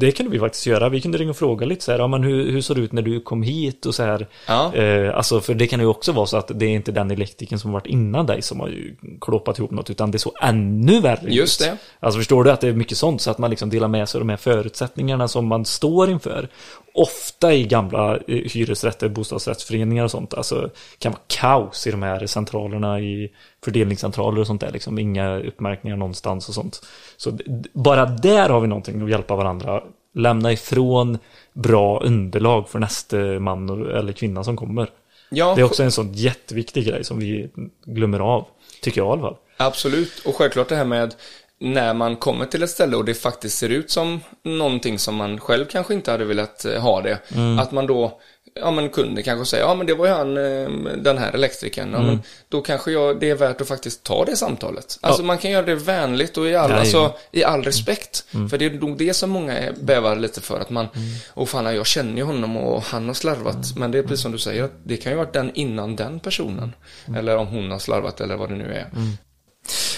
det 0.00 0.12
kunde 0.12 0.32
vi 0.32 0.38
faktiskt 0.38 0.66
göra. 0.66 0.88
Vi 0.88 1.00
kunde 1.00 1.18
ringa 1.18 1.30
och 1.30 1.36
fråga 1.36 1.66
lite 1.66 1.84
så 1.84 1.92
här, 1.92 1.98
ja, 1.98 2.06
men 2.06 2.22
hur, 2.22 2.50
hur 2.52 2.60
såg 2.60 2.76
det 2.76 2.80
ut 2.82 2.92
när 2.92 3.02
du 3.02 3.20
kom 3.20 3.42
hit 3.42 3.86
och 3.86 3.94
så 3.94 4.02
här. 4.02 4.26
Ja. 4.46 4.74
Eh, 4.74 5.16
alltså, 5.16 5.40
för 5.40 5.54
det 5.54 5.66
kan 5.66 5.80
ju 5.80 5.86
också 5.86 6.12
vara 6.12 6.26
så 6.26 6.36
att 6.36 6.50
det 6.54 6.66
är 6.66 6.70
inte 6.70 6.92
den 6.92 7.10
elektrikern 7.10 7.58
som 7.58 7.72
varit 7.72 7.86
innan 7.86 8.26
dig 8.26 8.42
som 8.42 8.60
har 8.60 8.68
ju 8.68 8.96
klåpat 9.20 9.58
ihop 9.58 9.70
något, 9.70 9.90
utan 9.90 10.10
det 10.10 10.18
såg 10.18 10.32
ännu 10.42 11.00
värre 11.00 11.26
ut. 11.26 11.32
Just 11.34 11.60
det. 11.60 11.76
Alltså 12.00 12.18
förstår 12.18 12.44
du 12.44 12.50
att 12.50 12.60
det 12.60 12.68
är 12.68 12.72
mycket 12.72 12.98
sånt 12.98 13.20
så 13.20 13.30
att 13.30 13.38
man 13.38 13.50
liksom 13.50 13.70
delar 13.70 13.88
med 13.88 14.08
sig 14.08 14.18
av 14.18 14.26
de 14.26 14.28
här 14.30 14.36
förutsättningarna 14.36 15.28
som 15.28 15.46
man 15.46 15.64
står 15.64 16.10
inför. 16.10 16.48
Ofta 16.94 17.54
i 17.54 17.64
gamla 17.64 18.16
eh, 18.16 18.20
hyresrätter, 18.26 19.08
bostadsrättsföreningar 19.08 20.04
och 20.04 20.10
sånt. 20.10 20.34
Alltså 20.34 20.70
kan 20.98 21.12
vara 21.12 21.22
kaos 21.26 21.86
i 21.86 21.90
de 21.90 22.02
här 22.02 22.26
centralerna 22.26 23.00
i 23.00 23.32
fördelningscentraler 23.64 24.40
och 24.40 24.46
sånt 24.46 24.60
där. 24.60 24.70
Liksom 24.72 24.98
inga 24.98 25.38
uppmärkningar 25.38 25.96
någonstans 25.96 26.48
och 26.48 26.54
sånt. 26.54 26.82
Så 27.16 27.38
bara 27.72 28.06
där 28.06 28.48
har 28.48 28.60
vi 28.60 28.68
någonting 28.68 29.02
att 29.02 29.10
hjälpa 29.10 29.36
varandra. 29.36 29.82
Lämna 30.14 30.52
ifrån 30.52 31.18
bra 31.52 32.00
underlag 32.00 32.68
för 32.68 32.78
nästa 32.78 33.16
man 33.16 33.86
eller 33.90 34.12
kvinna 34.12 34.44
som 34.44 34.56
kommer. 34.56 34.88
Ja, 35.30 35.54
Det 35.54 35.60
är 35.60 35.64
också 35.64 35.82
en 35.82 35.92
sån 35.92 36.12
jätteviktig 36.12 36.86
grej 36.86 37.04
som 37.04 37.18
vi 37.18 37.50
glömmer 37.84 38.20
av. 38.20 38.46
Tycker 38.82 39.00
jag 39.00 39.08
i 39.08 39.10
alla 39.12 39.22
fall. 39.22 39.36
absolut. 39.56 40.22
Och 40.24 40.36
självklart 40.36 40.68
det 40.68 40.76
här 40.76 40.84
med 40.84 41.14
när 41.60 41.94
man 41.94 42.16
kommer 42.16 42.46
till 42.46 42.62
ett 42.62 42.70
ställe 42.70 42.96
och 42.96 43.04
det 43.04 43.14
faktiskt 43.14 43.58
ser 43.58 43.68
ut 43.68 43.90
som 43.90 44.20
någonting 44.44 44.98
som 44.98 45.14
man 45.14 45.40
själv 45.40 45.64
kanske 45.66 45.94
inte 45.94 46.10
hade 46.10 46.24
velat 46.24 46.64
eh, 46.64 46.80
ha 46.80 47.00
det. 47.00 47.18
Att 47.60 47.72
man 47.72 47.86
då, 47.86 48.20
ja 48.54 48.70
men 48.70 48.88
kunden 48.88 49.24
kanske 49.24 49.50
säger, 49.50 49.64
ja 49.64 49.74
men 49.74 49.86
det 49.86 49.94
var 49.94 50.06
ju 50.06 50.12
han, 50.12 50.36
eh, 50.36 50.94
den 50.96 51.18
här 51.18 51.32
elektrikern. 51.32 51.92
Ja, 51.92 52.02
men 52.02 52.22
då 52.48 52.60
kanske 52.62 52.92
jag, 52.92 53.20
det 53.20 53.30
är 53.30 53.34
värt 53.34 53.60
att 53.60 53.68
faktiskt 53.68 54.02
ta 54.04 54.24
det 54.24 54.36
samtalet. 54.36 54.98
Alltså 55.00 55.22
man 55.22 55.38
kan 55.38 55.50
göra 55.50 55.66
det 55.66 55.74
vänligt 55.74 56.36
och 56.36 56.46
i 56.46 56.54
all, 56.56 56.70
Ja, 56.70 56.76
alltså, 56.76 56.96
ja. 56.96 57.18
i 57.32 57.44
all 57.44 57.62
respekt. 57.62 58.24
För 58.50 58.58
det 58.58 58.64
är 58.64 58.70
nog 58.70 58.98
det 58.98 59.14
som 59.14 59.30
många 59.30 59.72
bävar 59.80 60.16
lite 60.16 60.40
för. 60.40 60.60
Att 60.60 60.70
man, 60.70 60.86
åh 61.34 61.46
fan 61.46 61.74
jag 61.76 61.86
känner 61.86 62.16
ju 62.16 62.22
honom 62.22 62.56
och 62.56 62.82
han 62.82 63.06
har 63.06 63.14
slarvat. 63.14 63.76
Men 63.76 63.90
det 63.90 63.98
är 63.98 64.02
precis 64.02 64.20
som 64.22 64.32
du 64.32 64.38
säger, 64.38 64.64
att 64.64 64.74
det 64.84 64.96
kan 64.96 65.12
ju 65.12 65.18
ha 65.18 65.24
varit 65.24 65.34
den 65.34 65.50
innan 65.54 65.96
den 65.96 66.20
personen. 66.20 66.74
Eller 67.16 67.36
om 67.36 67.46
hon 67.46 67.70
har 67.70 67.78
slarvat 67.78 68.20
eller 68.20 68.36
vad 68.36 68.48
det 68.48 68.56
nu 68.56 68.72
är. 68.74 68.86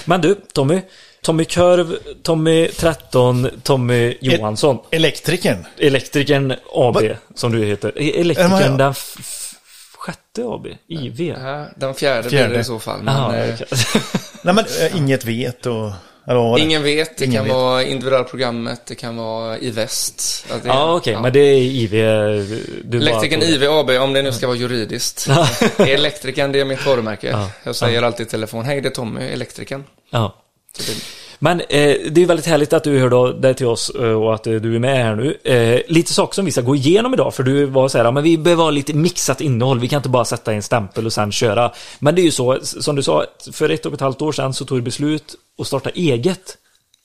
Men 0.04 0.20
du, 0.20 0.34
Tommy. 0.52 0.80
Tommy 1.22 1.44
Körv, 1.44 1.96
Tommy 2.22 2.68
13, 2.68 3.50
Tommy 3.62 4.16
Johansson. 4.20 4.78
Elektrikern. 4.90 5.64
Elektrikern 5.78 6.54
AB, 6.74 6.96
som 7.34 7.52
du 7.52 7.64
heter. 7.64 7.92
E- 7.96 8.20
Elektrikern 8.20 8.76
den 8.76 8.94
sjätte 9.94 10.44
AB, 10.44 10.66
IV. 10.88 11.20
Ja, 11.20 11.66
den 11.76 11.94
fjärde, 11.94 12.28
blir 12.28 12.38
Fjärde. 12.38 12.54
det 12.54 12.60
i 12.60 12.64
så 12.64 12.78
fall. 12.78 13.02
Men, 13.02 13.14
Jaha, 13.14 13.36
eh. 13.36 13.54
Nej 14.42 14.54
men 14.54 14.64
äh, 14.80 14.96
inget 14.96 15.24
vet 15.24 15.66
och... 15.66 15.90
Eller 16.26 16.36
vad 16.40 16.50
var 16.50 16.58
det? 16.58 16.64
Ingen 16.64 16.82
vet, 16.82 17.16
det 17.18 17.24
Ingen 17.24 17.36
kan 17.36 17.44
vet. 17.44 17.54
vara 17.54 17.82
individuella 17.82 18.24
programmet, 18.24 18.80
det 18.86 18.94
kan 18.94 19.16
vara 19.16 19.58
i 19.58 19.70
väst. 19.70 20.46
Att 20.50 20.62
det- 20.62 20.68
Ja, 20.68 20.94
okej, 20.96 21.18
men 21.22 21.32
det 21.32 21.40
är 21.40 21.56
IV. 21.58 21.90
Bara- 22.84 22.96
Elektrikern 23.00 23.42
IV 23.42 23.62
AB, 23.70 23.90
om 23.90 24.12
det 24.12 24.22
nu 24.22 24.32
ska 24.32 24.46
vara 24.46 24.56
juridiskt. 24.56 25.26
Elektrikern, 25.78 26.52
det 26.52 26.60
är 26.60 26.64
mitt 26.64 26.86
varumärke. 26.86 27.38
Jag 27.64 27.76
säger 27.76 28.02
alltid 28.02 28.26
i 28.26 28.30
telefon, 28.30 28.64
hej 28.64 28.80
det 28.80 28.88
är 28.88 28.90
Tommy, 28.90 29.20
elektrikern. 29.24 29.84
Ja. 30.10 30.34
Men 31.38 31.60
eh, 31.60 31.96
det 32.10 32.22
är 32.22 32.26
väldigt 32.26 32.46
härligt 32.46 32.72
att 32.72 32.84
du 32.84 32.98
hörde 32.98 33.16
av 33.16 33.40
dig 33.40 33.54
till 33.54 33.66
oss 33.66 33.90
eh, 33.90 34.12
och 34.12 34.34
att 34.34 34.46
eh, 34.46 34.54
du 34.54 34.74
är 34.74 34.78
med 34.78 35.04
här 35.04 35.14
nu. 35.16 35.38
Eh, 35.44 35.80
lite 35.88 36.12
saker 36.12 36.34
som 36.34 36.44
vi 36.44 36.52
ska 36.52 36.60
gå 36.60 36.76
igenom 36.76 37.14
idag, 37.14 37.34
för 37.34 37.42
du 37.42 37.64
var 37.64 37.88
så 37.88 37.98
här, 37.98 38.04
ja, 38.04 38.10
men 38.10 38.22
vi 38.22 38.38
behöver 38.38 38.62
ha 38.62 38.70
lite 38.70 38.94
mixat 38.94 39.40
innehåll, 39.40 39.80
vi 39.80 39.88
kan 39.88 39.96
inte 39.96 40.08
bara 40.08 40.24
sätta 40.24 40.52
en 40.52 40.62
stämpel 40.62 41.06
och 41.06 41.12
sen 41.12 41.32
köra. 41.32 41.72
Men 41.98 42.14
det 42.14 42.20
är 42.20 42.24
ju 42.24 42.30
så, 42.30 42.58
som 42.62 42.96
du 42.96 43.02
sa, 43.02 43.24
för 43.52 43.68
ett 43.68 43.86
och 43.86 43.94
ett 43.94 44.00
halvt 44.00 44.22
år 44.22 44.32
sedan 44.32 44.54
så 44.54 44.64
tog 44.64 44.78
du 44.78 44.82
beslut 44.82 45.34
att 45.58 45.66
starta 45.66 45.90
eget. 45.90 46.56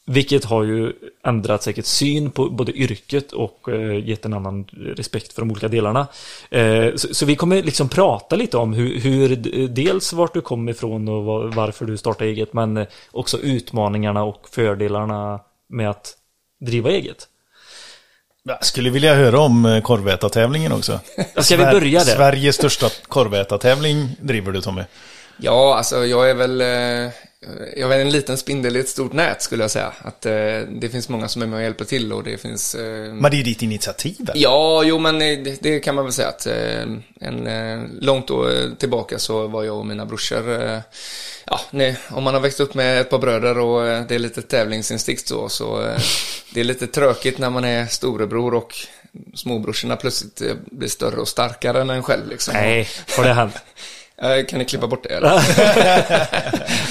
Vilket 0.10 0.46
har 0.46 0.64
ju 0.64 0.94
ändrat 1.26 1.64
säkert 1.64 1.86
syn 1.86 2.32
på 2.32 2.50
både 2.50 2.72
yrket 2.72 3.32
och 3.32 3.70
eh, 3.70 4.08
gett 4.10 4.26
en 4.26 4.34
annan 4.34 4.66
respekt 4.72 5.34
för 5.34 5.42
de 5.42 5.52
olika 5.52 5.68
delarna. 5.68 6.08
Eh, 6.50 6.96
så, 6.96 7.14
så 7.14 7.26
vi 7.26 7.36
kommer 7.36 7.64
liksom 7.64 7.90
prata 7.90 8.36
lite 8.36 8.58
om 8.58 8.74
hur, 8.74 9.00
hur 9.00 9.36
dels 9.68 10.14
vart 10.14 10.34
du 10.34 10.42
kom 10.42 10.70
ifrån 10.70 11.08
och 11.08 11.24
var, 11.24 11.48
varför 11.48 11.86
du 11.86 11.98
startade 11.98 12.30
eget, 12.30 12.54
men 12.54 12.78
eh, 12.78 12.88
också 13.12 13.38
utmaningarna 13.38 14.24
och 14.24 14.50
fördelarna 14.52 15.40
med 15.70 15.90
att 15.90 16.14
driva 16.60 16.90
eget. 16.90 17.28
Jag 18.44 18.66
skulle 18.66 18.90
vilja 18.90 19.16
höra 19.16 19.40
om 19.40 19.82
korvätartävlingen 19.84 20.72
också. 20.72 21.00
Ska 21.38 21.58
vi 21.58 21.64
börja 21.64 22.00
där? 22.00 22.16
Sveriges 22.16 22.56
största 22.56 22.90
korvätartävling 23.08 24.16
driver 24.22 24.52
du 24.52 24.62
Tommy. 24.62 24.82
Ja, 25.38 25.76
alltså 25.78 26.06
jag 26.06 26.30
är 26.30 26.34
väl, 26.34 26.62
eh, 26.62 27.12
jag 27.78 27.94
är 27.94 28.00
en 28.00 28.10
liten 28.10 28.38
spindel 28.38 28.78
i 28.78 28.80
ett 28.80 28.90
stort 28.90 29.14
nät 29.14 29.42
skulle 29.42 29.64
jag 29.64 29.72
säga. 29.72 29.92
Att 30.02 30.26
eh, 30.26 30.32
det 30.70 30.90
finns 30.92 31.10
många 31.10 31.28
som 31.28 31.42
är 31.42 31.46
med 31.46 31.58
och 31.58 31.64
hjälper 31.64 31.86
till 31.86 32.14
och 32.14 32.24
det 32.24 32.38
finns... 32.38 32.76
Eh, 32.76 33.14
Men 33.14 33.32
det 33.32 33.36
är 33.36 33.38
ju 33.38 33.44
ditt 33.44 33.62
initiativ 33.62 34.16
väl? 34.20 34.42
Ja, 34.42 34.84
jo 34.84 35.00
men 35.00 35.20
det, 35.20 35.62
det 35.62 35.80
kan 35.80 35.96
man 35.96 36.06
väl 36.06 36.14
säga 36.14 36.28
att 36.28 36.46
eh, 36.46 36.82
en, 37.20 37.98
långt 38.00 38.28
då, 38.28 38.50
tillbaka 38.78 39.20
så 39.20 39.48
var 39.48 39.64
jag 39.64 39.78
och 39.78 39.86
mina 39.86 40.06
brorsor, 40.06 40.50
ja, 41.46 41.60
nej, 41.72 41.98
om 42.10 42.24
man 42.24 42.34
har 42.34 42.42
växt 42.42 42.60
upp 42.60 42.74
med 42.74 43.02
ett 43.02 43.10
par 43.10 43.20
bröder 43.20 43.60
och 43.60 43.82
det 44.08 44.16
är 44.16 44.20
lite 44.20 44.42
tävlingsinstinkt 44.42 45.28
så, 45.28 45.50
så 45.50 45.94
det 46.54 46.60
är 46.60 46.64
lite 46.64 46.88
tråkigt 46.88 47.38
när 47.38 47.50
man 47.50 47.64
är 47.64 47.86
storebror 47.86 48.54
och 48.54 48.76
småbrorsorna 49.36 49.96
plötsligt 49.96 50.42
blir 50.72 50.90
större 50.90 51.16
och 51.16 51.28
starkare 51.28 51.82
än 51.82 51.90
en 51.90 52.04
själv 52.04 52.28
liksom. 52.30 52.54
Nej, 52.54 52.88
har 53.18 53.24
det 53.24 53.34
hänt? 53.34 53.56
Eh, 54.22 54.46
Kan 54.46 54.60
ni 54.60 54.66
klippa 54.66 54.88
bort 54.88 55.04
det 55.04 55.10
eller? 55.10 55.30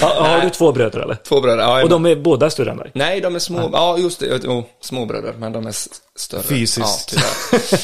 Ja, 0.00 0.14
har 0.18 0.40
du 0.40 0.50
två 0.50 0.72
bröder 0.72 1.00
eller? 1.00 1.14
Två 1.14 1.40
bröder, 1.40 1.62
ja. 1.62 1.82
Och 1.82 1.88
de 1.88 2.06
är 2.06 2.16
båda 2.16 2.50
större 2.50 2.70
än 2.70 2.76
dig? 2.76 2.90
Nej, 2.94 3.20
de 3.20 3.34
är 3.34 3.38
små, 3.38 3.70
ja 3.72 3.98
just 3.98 4.20
det, 4.20 4.46
oh, 4.48 4.64
småbröder, 4.80 5.32
men 5.38 5.52
de 5.52 5.66
är 5.66 5.74
större. 6.16 6.42
Fysiskt. 6.42 7.12
Ja, 7.12 7.20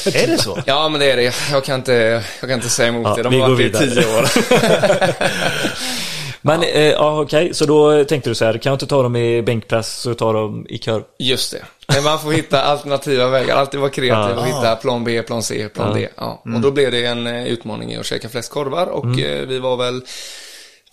tyvärr. 0.05 0.17
Är 0.25 0.27
det 0.27 0.39
så? 0.39 0.59
Ja, 0.67 0.89
men 0.89 1.01
det 1.01 1.11
är 1.11 1.17
det. 1.17 1.35
Jag 1.53 1.65
kan 1.65 1.75
inte, 1.75 1.93
jag 2.41 2.49
kan 2.49 2.51
inte 2.51 2.69
säga 2.69 2.89
emot 2.89 3.07
Ja, 3.07 3.15
det. 3.17 3.23
De 3.23 3.41
har 3.41 3.49
varit 3.51 3.75
i 3.75 3.79
tio 3.79 4.19
år. 4.19 4.27
Men 6.43 6.63
eh, 6.63 6.81
ja, 6.91 7.21
okej, 7.21 7.55
så 7.55 7.67
då 7.67 8.05
tänkte 8.05 8.31
du 8.31 8.35
så 8.35 8.45
här, 8.45 8.53
kan 8.59 8.71
jag 8.71 8.75
inte 8.75 8.87
ta 8.87 9.03
dem 9.03 9.17
i 9.17 9.43
bänkpress 9.43 9.93
så 10.01 10.15
tar 10.15 10.35
dem 10.35 10.67
i 10.69 10.79
kör? 10.79 11.05
Just 11.19 11.53
det. 11.53 11.65
Men 11.95 12.05
man 12.05 12.19
får 12.21 12.33
hitta 12.33 12.63
alternativa 12.63 13.29
vägar, 13.29 13.57
alltid 13.57 13.81
vara 13.81 13.91
kreativ 13.91 14.37
och 14.37 14.43
Ja. 14.49 14.57
hitta 14.57 14.77
plan 14.77 15.05
B, 15.05 15.23
plan 15.23 15.43
C, 15.43 15.69
plan 15.75 15.95
D. 15.95 16.09
Ja. 16.17 16.43
Och 16.55 16.61
då 16.61 16.71
blev 16.71 16.91
det 16.91 17.05
en 17.07 17.27
eh, 17.27 17.47
utmaning 17.47 17.93
i 17.93 17.97
att 17.97 18.07
käka 18.07 18.29
flest 18.29 18.53
korvar 18.53 18.87
och 18.87 19.19
eh, 19.21 19.47
vi 19.47 19.59
var 19.59 19.77
väl 19.77 20.03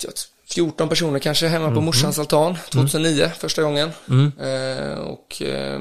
ja, 0.04 0.10
14 0.54 0.88
personer 0.88 1.18
kanske 1.18 1.46
hemma 1.46 1.70
på 1.74 1.80
morsans 1.80 2.18
altan 2.18 2.56
2009 2.70 3.30
första 3.38 3.62
gången. 3.62 3.90
Eh, 4.40 4.98
och 4.98 5.42
eh, 5.42 5.80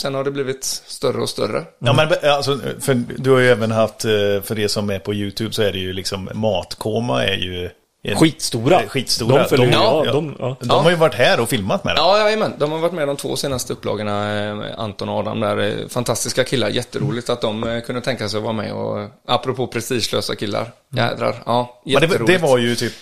sen 0.00 0.14
har 0.14 0.24
det 0.24 0.30
blivit 0.30 0.64
större 0.64 1.22
och 1.22 1.28
större. 1.28 1.64
Ja, 1.78 1.92
men 1.92 2.32
alltså, 2.32 2.58
för 2.80 2.94
du 2.94 3.30
har 3.30 3.38
ju 3.38 3.48
även 3.50 3.70
haft, 3.70 4.04
eh, 4.04 4.10
för 4.42 4.54
det 4.54 4.68
som 4.68 4.90
är 4.90 4.98
på 4.98 5.14
YouTube 5.14 5.52
så 5.52 5.62
är 5.62 5.72
det 5.72 5.78
ju 5.78 5.92
liksom 5.92 6.28
matkoma 6.34 7.24
är 7.24 7.36
ju... 7.36 7.70
en- 8.02 8.16
Skitstora. 8.16 8.80
eh, 8.82 8.88
Skitstora. 8.88 9.38
De 9.42 9.48
följer 9.48 9.66
de, 9.66 9.72
ja, 9.72 10.04
de- 10.12 10.36
ja. 10.38 10.56
de 10.60 10.70
har 10.84 10.90
ju 10.90 10.96
varit 10.96 11.14
här 11.14 11.40
och 11.40 11.48
filmat 11.48 11.84
med 11.84 11.94
det. 11.94 12.00
Ja, 12.00 12.18
jajamän. 12.18 12.54
De 12.58 12.72
har 12.72 12.78
varit 12.78 12.92
med 12.92 13.08
de 13.08 13.16
två 13.16 13.36
senaste 13.36 13.72
upplagorna, 13.72 14.44
eh, 14.44 14.78
Anton 14.80 15.08
och 15.08 15.18
Adam 15.18 15.40
där. 15.40 15.58
eh, 15.58 15.88
Fantastiska 15.88 16.44
killar, 16.44 16.68
jätteroligt 16.68 17.30
att 17.30 17.40
de 17.40 17.82
kunde 17.86 18.00
tänka 18.00 18.28
sig 18.28 18.38
att 18.38 18.44
vara 18.44 18.52
med 18.52 18.72
och, 18.72 19.08
apropå 19.26 19.66
prestigelösa 19.66 20.34
killar, 20.36 20.72
jädrar, 20.90 21.42
ja, 21.46 21.80
Men 21.84 21.94
det, 21.94 22.00
jätteroligt. 22.06 22.26
det 22.42 22.46
var 22.48 22.58
ju 22.58 22.74
typ 22.76 22.92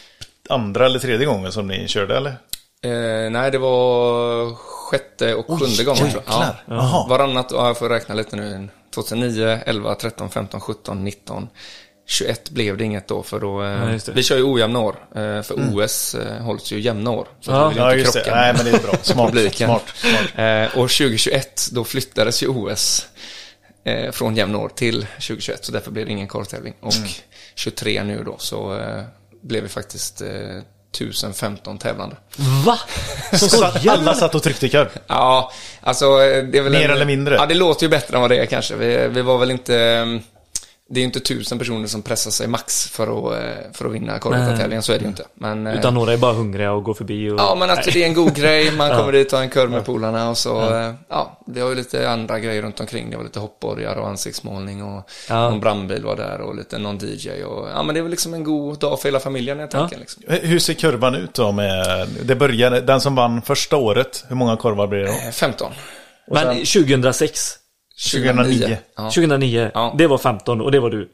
andra 0.49 0.87
eller 0.87 0.99
tredje 0.99 1.27
gången 1.27 1.53
som 1.53 1.67
ni 1.69 1.89
körde 1.89 2.17
eller? 2.17 2.31
Eh, 2.83 3.31
nej, 3.31 3.51
det 3.51 3.59
var 3.59 4.55
sjätte 4.55 5.35
och 5.35 5.47
sjunde 5.47 5.85
gången 5.85 6.11
tror 6.11 6.23
jag. 6.27 6.35
Ja. 6.35 6.47
jäklar. 6.47 6.77
Jaha. 6.79 7.07
Varannat, 7.09 7.47
ja, 7.53 7.67
jag 7.67 7.79
får 7.79 7.89
räkna 7.89 8.15
lite 8.15 8.37
nu. 8.37 8.69
2009, 8.95 9.59
11, 9.67 9.95
13, 9.95 10.31
15, 10.31 10.61
17, 10.61 11.05
19. 11.05 11.49
21 12.11 12.51
blev 12.51 12.77
det 12.77 12.85
inget 12.85 13.09
då 13.09 13.23
för 13.23 13.41
då, 13.41 13.63
eh, 13.63 13.69
Ja, 13.71 14.13
vi 14.15 14.23
kör 14.23 14.37
ju 14.37 14.43
ojämna 14.43 14.79
år. 14.81 14.97
Eh, 15.15 15.43
för 15.43 15.55
OS 15.55 16.15
eh, 16.15 16.43
hålls 16.43 16.73
ju 16.73 16.81
jämna 16.81 17.11
år. 17.11 17.29
Så 17.41 17.51
Ja. 17.51 17.57
att 17.67 17.71
vi 17.71 17.75
vill 17.75 17.83
Ja, 17.83 17.91
inte 17.91 18.01
just 18.01 18.13
det. 18.13 18.21
krocka 18.21 18.35
Nej, 18.37 18.53
men 18.57 18.65
det 18.65 18.71
är 18.71 18.79
bra. 18.83 18.93
Smart. 19.03 19.35
smart, 19.55 19.83
smart. 19.97 20.71
Och 20.75 20.91
2021, 20.91 21.69
då 21.73 21.85
flyttades 21.85 22.43
ju 22.43 22.47
OS 22.49 23.07
från 24.13 24.37
jämna 24.37 24.59
år 24.59 24.69
till 24.69 25.07
2021. 25.15 25.65
Så 25.65 25.73
därför 25.73 25.91
blev 25.91 26.07
det 26.07 26.13
ingen 26.13 26.29
korvtävling. 26.29 26.75
Och 26.81 26.95
Mm. 26.97 27.09
23 27.55 28.05
nu 28.05 28.23
då 28.25 28.37
så 28.39 28.81
blev 29.43 29.63
vi 29.63 29.69
faktiskt 29.69 30.21
eh, 30.21 30.29
1015 30.93 31.79
tävlande. 31.79 32.17
Va? 32.67 32.79
Så 33.33 33.49
satt, 33.49 33.87
alla 33.89 34.15
satt 34.15 34.35
och 34.35 34.43
tryckte 34.43 34.67
i 34.67 34.71
kör. 34.71 34.91
Ja, 35.07 35.53
alltså 35.81 36.17
det 36.19 36.59
är 36.59 36.63
väl 36.63 36.73
Mer 36.73 36.85
en, 36.85 36.91
eller 36.91 37.07
mindre? 37.07 37.35
Ja, 37.35 37.47
det 37.47 37.55
låter 37.55 37.83
ju 37.83 37.89
bättre 37.91 38.15
än 38.17 38.21
vad 38.21 38.31
det 38.31 38.37
är 38.39 38.47
kanske. 38.47 38.75
Vi, 38.77 39.09
vi 39.09 39.23
var 39.23 39.39
väl 39.39 39.51
inte... 39.51 40.21
eh, 40.89 40.95
Det 40.95 41.01
är 41.01 41.03
ju 41.03 41.07
inte 41.07 41.21
tusen 41.21 41.59
personer 41.59 41.87
som 41.87 42.03
pressar 42.03 42.31
sig 42.31 42.47
max 42.49 42.89
för 42.91 43.03
att, 43.03 43.43
eh, 43.43 43.73
för 43.73 43.85
att 43.85 43.93
vinna 43.93 44.19
korvtävlingen, 44.19 44.83
så 44.83 44.93
är 44.93 44.99
det 44.99 45.03
ju 45.03 45.09
inte. 45.09 45.25
Men, 45.35 45.67
eh, 45.67 45.79
Utan 45.79 45.95
några 45.95 46.13
är 46.13 46.17
bara 46.17 46.33
hungriga 46.33 46.73
och 46.73 46.85
går 46.85 46.95
förbi 46.95 47.31
och... 47.31 47.41
Ja, 47.41 47.57
men 47.59 47.71
att 47.71 47.77
Nej. 47.77 47.91
det 47.93 48.03
är 48.03 48.07
en 48.07 48.15
god 48.15 48.35
grej. 48.35 48.73
Man 48.73 48.91
kommer 48.97 49.13
dit 49.13 49.27
och 49.27 49.31
tar 49.31 49.43
en 49.43 49.51
kurv 49.51 49.71
med 49.71 49.85
polarna 49.87 50.31
och 50.31 50.39
så, 50.39 50.49
ja. 50.49 50.95
ja, 51.09 51.41
vi 51.47 51.61
har 51.61 51.69
ju 51.69 51.75
lite 51.75 52.11
andra 52.11 52.39
grejer 52.39 52.63
runt 52.63 52.81
omkring. 52.81 53.11
Det 53.11 53.17
var 53.17 53.25
lite 53.25 53.41
hoppborgar 53.41 53.97
och 53.97 54.09
ansiktsmålning 54.09 54.83
och 54.83 55.11
Ja. 55.29 55.51
någon 55.51 55.61
brandbil 55.61 56.05
var 56.05 56.17
där 56.17 56.41
och 56.41 56.57
lite 56.57 56.79
någon 56.79 56.99
DJ 57.03 57.45
och, 57.45 57.69
ja 57.69 57.83
men 57.83 57.95
det 57.95 58.01
är 58.01 58.03
väl 58.03 58.11
liksom 58.11 58.35
en 58.35 58.45
god 58.45 58.79
dag 58.79 59.01
för 59.01 59.09
hela 59.09 59.21
familjen, 59.21 59.59
jag 59.59 59.71
tänker 59.71 59.99
liksom. 59.99 60.23
Hur 60.27 60.59
ser 60.59 60.75
kurvan 60.75 61.15
ut 61.15 61.35
då 61.35 61.53
med, 61.53 62.09
det 62.23 62.37
började, 62.37 62.81
den 62.81 63.01
som 63.01 63.15
vann 63.15 63.43
första 63.43 63.77
året, 63.77 64.25
hur 64.29 64.37
många 64.37 64.57
korvar 64.57 64.87
blir 64.87 64.99
det 64.99 65.07
då? 65.07 65.13
Eh, 65.13 65.31
15. 65.31 65.73
Men 66.31 66.57
2006, 66.57 67.55
2009. 68.13 68.77
Ja. 68.97 69.03
2009, 69.03 69.71
Ja. 69.75 69.95
det 69.99 70.07
var 70.07 70.19
15 70.19 70.61
och 70.61 70.73
det 70.73 70.81
var 70.81 70.91
du. 70.91 71.09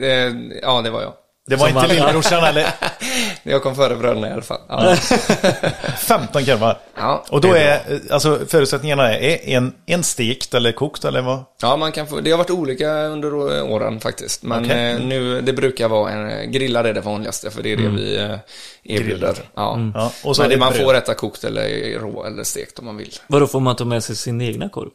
Eh, 0.00 0.32
ja, 0.62 0.82
det 0.82 0.90
var 0.90 1.02
jag. 1.02 1.12
Det 1.46 1.56
var 1.56 1.68
Som 1.68 1.76
inte 1.78 1.94
lillbrorsan 1.94 2.44
eller? 2.44 2.66
Jag 3.42 3.62
kom 3.62 3.74
före 3.76 3.96
bröderna 3.96 4.28
i 4.28 4.32
alla 4.32 4.42
fall. 4.42 4.60
Ja. 4.68 4.96
15 5.98 6.44
korvar. 6.44 6.78
Ja, 6.96 7.24
Och 7.30 7.40
då 7.40 7.52
är, 7.54 7.80
alltså 8.10 8.38
förutsättningarna 8.48 9.14
är, 9.14 9.20
är 9.48 9.56
en, 9.56 9.72
en 9.86 10.04
stekt 10.04 10.54
eller 10.54 10.72
kokt 10.72 11.04
eller 11.04 11.22
vad? 11.22 11.44
Ja, 11.62 11.76
man 11.76 11.92
kan 11.92 12.06
få, 12.06 12.20
det 12.20 12.30
har 12.30 12.38
varit 12.38 12.50
olika 12.50 12.90
under 12.92 13.34
åren 13.62 14.00
faktiskt. 14.00 14.42
Men 14.42 14.64
Okej. 14.64 14.90
eh, 14.92 15.00
nu, 15.00 15.40
det 15.40 15.52
brukar 15.52 15.88
vara 15.88 16.10
en, 16.12 16.52
grillad 16.52 16.86
är 16.86 16.94
det 16.94 17.00
vanligaste 17.00 17.50
för 17.50 17.62
det 17.62 17.72
är 17.72 17.76
det 17.76 17.88
vi 17.88 18.16
eh, 18.16 18.36
erbjuder. 18.84 19.34
Ja. 19.54 19.78
Ja, 19.94 20.12
och 20.24 20.36
så 20.36 20.42
Men 20.42 20.50
är 20.50 20.54
det 20.54 20.60
man 20.60 20.72
får 20.72 20.94
äta 20.94 21.14
kokt 21.14 21.44
eller 21.44 21.98
rå 21.98 22.24
eller 22.24 22.44
stekt 22.44 22.78
om 22.78 22.84
man 22.84 22.96
vill. 22.96 23.12
Vadå, 23.26 23.46
får 23.46 23.60
man 23.60 23.76
ta 23.76 23.84
med 23.84 24.04
sig 24.04 24.16
sin 24.16 24.40
egna 24.40 24.68
korv? 24.68 24.88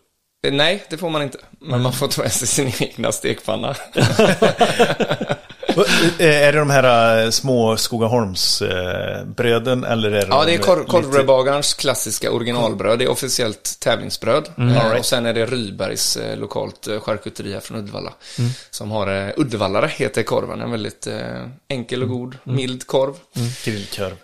Eh, 0.44 0.54
Nej, 0.54 0.84
det 0.90 0.98
får 0.98 1.10
man 1.10 1.22
inte. 1.22 1.38
Men 1.60 1.82
man 1.82 1.94
får 1.94 2.08
ta 2.08 2.22
med 2.22 2.32
sig 2.32 2.48
sin 2.48 2.72
egna 2.80 3.12
stekpanna. 3.12 3.76
Eh, 6.20 6.44
Är 6.48 6.54
det 6.54 6.60
de 6.60 6.70
här 6.70 7.24
eh, 7.24 7.30
små 7.30 7.78
Skogaholmsbröden 7.78 9.84
eller 9.84 10.12
är 10.12 10.22
det 10.22 10.28
Ja, 10.30 10.44
det 10.46 10.54
är 10.54 10.58
kor 10.58 10.78
lite- 10.78 10.92
korvbrödbagarens 10.92 11.74
klassiska 11.74 12.32
originalbröd. 12.32 13.00
Det 13.00 13.06
är 13.06 13.10
officiellt 13.10 13.78
tävlingsbröd. 13.80 14.50
Mm. 14.58 14.76
Eh, 14.76 14.92
Och 15.00 15.06
sen 15.06 15.26
är 15.26 15.34
det 15.34 15.46
Rybergs 15.46 16.18
lokalt 16.36 16.88
charkuteri 17.02 17.54
här 17.54 17.60
från 17.60 17.78
Uddevalla. 17.78 18.14
Som 18.72 18.92
har 18.92 19.34
Uddevallare 19.38 19.88
heter 19.88 20.24
korven. 20.24 20.62
En 20.62 20.72
väldigt 20.72 21.08
enkel 21.68 22.04
och 22.04 22.10
god, 22.10 22.38
mild 22.44 22.88
korv. 22.88 23.14
grillkorv. 23.66 24.16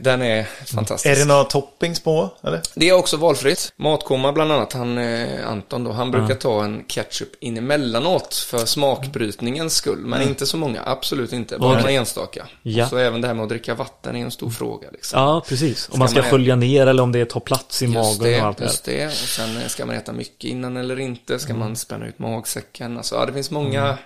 Den 0.00 0.22
är 0.22 0.44
fantastisk. 0.66 1.16
Är 1.16 1.18
det 1.20 1.24
några 1.24 1.44
toppings 1.44 2.00
på? 2.00 2.30
Eller? 2.42 2.60
Det 2.74 2.88
är 2.88 2.92
också 2.92 3.16
valfritt. 3.16 3.72
Matkomma 3.76 4.32
bland 4.32 4.52
annat, 4.52 4.72
han 4.72 4.98
eh, 4.98 5.48
Anton 5.48 5.84
då, 5.84 5.92
han 5.92 6.10
brukar 6.10 6.34
ta 6.34 6.64
en 6.64 6.84
ketchup 6.88 7.28
in 7.40 7.56
emellanåt 7.56 8.34
för 8.34 8.58
smakbrytningens 8.66 9.74
skull. 9.74 9.98
Men 9.98 10.22
inte 10.22 10.46
så 10.46 10.56
många, 10.56 10.82
absolut 10.86 11.32
inte. 11.32 11.58
Bara 11.58 11.76
några 11.76 11.90
enstaka. 11.90 12.46
Ja. 12.62 12.88
Så 12.88 12.96
även 12.98 13.20
det 13.20 13.26
här 13.26 13.34
med 13.34 13.42
att 13.42 13.48
dricka 13.48 13.74
vatten 13.74 14.16
är 14.16 14.20
en 14.24 14.30
stor 14.30 14.50
fråga. 14.50 14.88
Liksom. 14.92 15.20
Ja, 15.20 15.42
precis. 15.48 15.88
Om 15.92 15.98
man 15.98 16.08
ska 16.08 16.20
man 16.20 16.30
skölja 16.30 16.56
ner 16.56 16.86
eller 16.86 17.02
om 17.02 17.12
det 17.12 17.24
tar 17.24 17.40
plats 17.40 17.82
i 17.82 17.84
Just 17.84 17.94
magen 17.94 18.18
det, 18.32 18.40
och 18.40 18.46
allt 18.46 18.58
det 18.58 18.64
just 18.64 18.84
det. 18.84 19.06
Och 19.06 19.12
sen 19.12 19.56
eh, 19.56 19.66
ska 19.66 19.86
man 19.86 19.94
äta 19.96 20.12
mycket 20.12 20.44
innan 20.44 20.76
eller 20.76 21.00
inte? 21.00 21.38
Ska 21.38 21.52
Mm. 21.52 21.60
man 21.60 21.76
spänna 21.76 22.06
ut 22.06 22.18
magsäcken? 22.18 22.96
Alltså, 22.96 23.14
ja, 23.14 23.26
det 23.26 23.32
finns 23.32 23.50
många, 23.50 23.98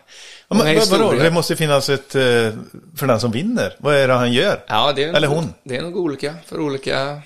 Ja, 0.58 0.64
men, 0.64 0.78
vad- 0.78 0.88
vadå? 0.88 1.12
Det 1.12 1.30
måste 1.30 1.56
finnas 1.56 1.88
ett, 1.88 2.14
eh, 2.14 2.22
för 2.96 3.06
den 3.06 3.20
som 3.20 3.30
vinner. 3.30 3.76
Vad 3.78 3.94
är 3.94 4.08
det 4.08 4.14
han 4.14 4.32
gör? 4.32 4.64
Ja, 4.66 4.92
det 4.96 5.04
är, 5.04 5.14
Eller 5.14 5.28
hon. 5.28 5.54
Det 5.64 5.76
är 5.76 5.82
nog 5.82 5.96
olika 5.96 6.34
för 6.46 6.60
olika... 6.60 7.22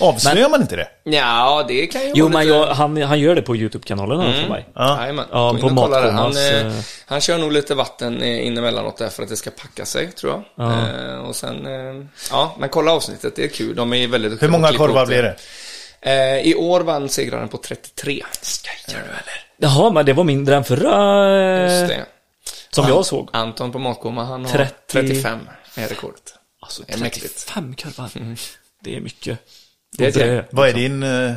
Avslöjar 0.00 0.48
man 0.48 0.60
inte 0.60 0.76
det? 0.76 0.88
Ja, 1.04 1.64
det 1.68 1.86
kan 1.86 2.02
ju 2.02 2.12
Jo, 2.14 2.28
men 2.28 2.46
lite... 2.46 2.56
jag, 2.56 2.66
han, 2.66 3.02
han 3.02 3.20
gör 3.20 3.34
det 3.34 3.42
på 3.42 3.56
YouTube-kanalen 3.56 4.20
mm. 4.20 4.42
för 4.42 4.48
mig. 4.48 4.68
Ja. 4.74 5.06
Ja, 5.30 5.56
på 5.60 5.88
det. 5.88 6.10
han, 6.10 6.36
eh, 6.36 6.66
eh, 6.66 6.72
han 7.06 7.20
kör 7.20 7.38
nog 7.38 7.52
lite 7.52 7.74
vatten 7.74 8.22
eh, 8.22 8.46
in 8.46 8.58
emellanåt 8.58 8.96
där 8.96 9.08
för 9.08 9.22
att 9.22 9.28
det 9.28 9.36
ska 9.36 9.50
packa 9.50 9.84
sig, 9.84 10.12
tror 10.12 10.42
jag. 10.56 10.68
Eh, 10.68 11.18
och 11.18 11.36
sen, 11.36 11.66
eh, 11.66 12.06
ja, 12.30 12.56
men 12.58 12.68
kolla 12.68 12.92
avsnittet, 12.92 13.36
det 13.36 13.44
är 13.44 13.48
kul. 13.48 13.76
De 13.76 13.92
är 13.92 14.08
väldigt 14.08 14.42
Hur 14.42 14.48
många 14.48 14.72
korvar 14.72 15.06
blir 15.06 15.22
det? 15.22 15.36
I 16.44 16.54
år 16.54 16.80
vann 16.80 17.08
segraren 17.08 17.48
på 17.48 17.56
33. 17.56 18.22
Skojar 18.40 18.78
du 18.88 19.10
eller? 19.10 19.44
Jaha, 19.56 19.90
men 19.90 20.06
det 20.06 20.12
var 20.12 20.24
mindre 20.24 20.56
än 20.56 20.64
förra 20.64 21.62
Just 21.62 21.88
det. 21.88 22.04
Som 22.74 22.88
jag 22.88 23.06
såg. 23.06 23.28
Anton 23.32 23.72
på 23.72 23.78
Matkomma, 23.78 24.24
han 24.24 24.44
har 24.44 24.52
30. 24.52 24.72
35 24.86 25.38
är 25.74 25.88
rekordet. 25.88 26.34
Alltså, 26.62 26.82
Det 26.86 26.94
är 26.94 26.98
mäktigt. 26.98 27.46
35 27.46 27.74
korvar. 27.74 28.10
Det 28.84 28.96
är 28.96 29.00
mycket. 29.00 29.38
Det 29.98 30.16
är 30.16 30.26
gäng. 30.34 30.44
Vad 30.50 30.68
är 30.68 30.72
din... 30.72 31.02
eh, 31.02 31.32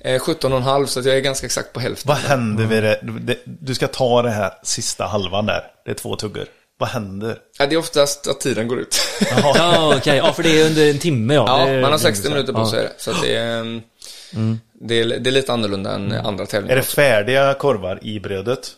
Eh, 0.00 0.20
17,5 0.20 0.86
så 0.86 1.00
jag 1.00 1.16
är 1.16 1.20
ganska 1.20 1.46
exakt 1.46 1.72
på 1.72 1.80
hälften. 1.80 2.08
Vad 2.08 2.16
händer 2.16 2.64
vid 2.66 2.82
det? 2.82 3.00
det? 3.02 3.38
Du 3.44 3.74
ska 3.74 3.88
ta 3.88 4.22
det 4.22 4.30
här 4.30 4.52
sista 4.62 5.06
halvan 5.06 5.46
där. 5.46 5.62
Det 5.84 5.90
är 5.90 5.94
två 5.94 6.16
tuggor. 6.16 6.44
Vad 6.78 6.88
händer? 6.88 7.38
Ja, 7.58 7.66
det 7.66 7.74
är 7.74 7.78
oftast 7.78 8.26
att 8.26 8.40
tiden 8.40 8.68
går 8.68 8.78
ut. 8.80 8.96
Ja, 9.42 9.94
okej. 9.96 10.16
Ja, 10.16 10.32
för 10.32 10.42
det 10.42 10.60
är 10.60 10.66
under 10.66 10.90
en 10.90 10.98
timme 10.98 11.34
ja. 11.34 11.44
Ja, 11.60 11.66
Det 11.66 11.70
är- 11.72 11.82
man 11.82 11.90
har 11.90 11.98
60 11.98 12.28
minuter 12.28 12.52
på 12.52 12.58
Ja. 12.60 12.70
sig. 12.70 12.88
Så 12.98 13.10
att 13.10 13.22
det 13.22 13.36
är, 13.36 13.60
mm, 13.60 14.60
det, 14.80 14.94
är, 15.00 15.04
det 15.18 15.30
är 15.30 15.32
lite 15.32 15.52
annorlunda 15.52 15.94
än 15.94 16.12
andra 16.12 16.46
tävlingar. 16.46 16.72
Är 16.72 16.76
det 16.76 16.86
färdiga 16.86 17.54
korvar 17.54 17.98
i 18.02 18.20
brödet? 18.20 18.70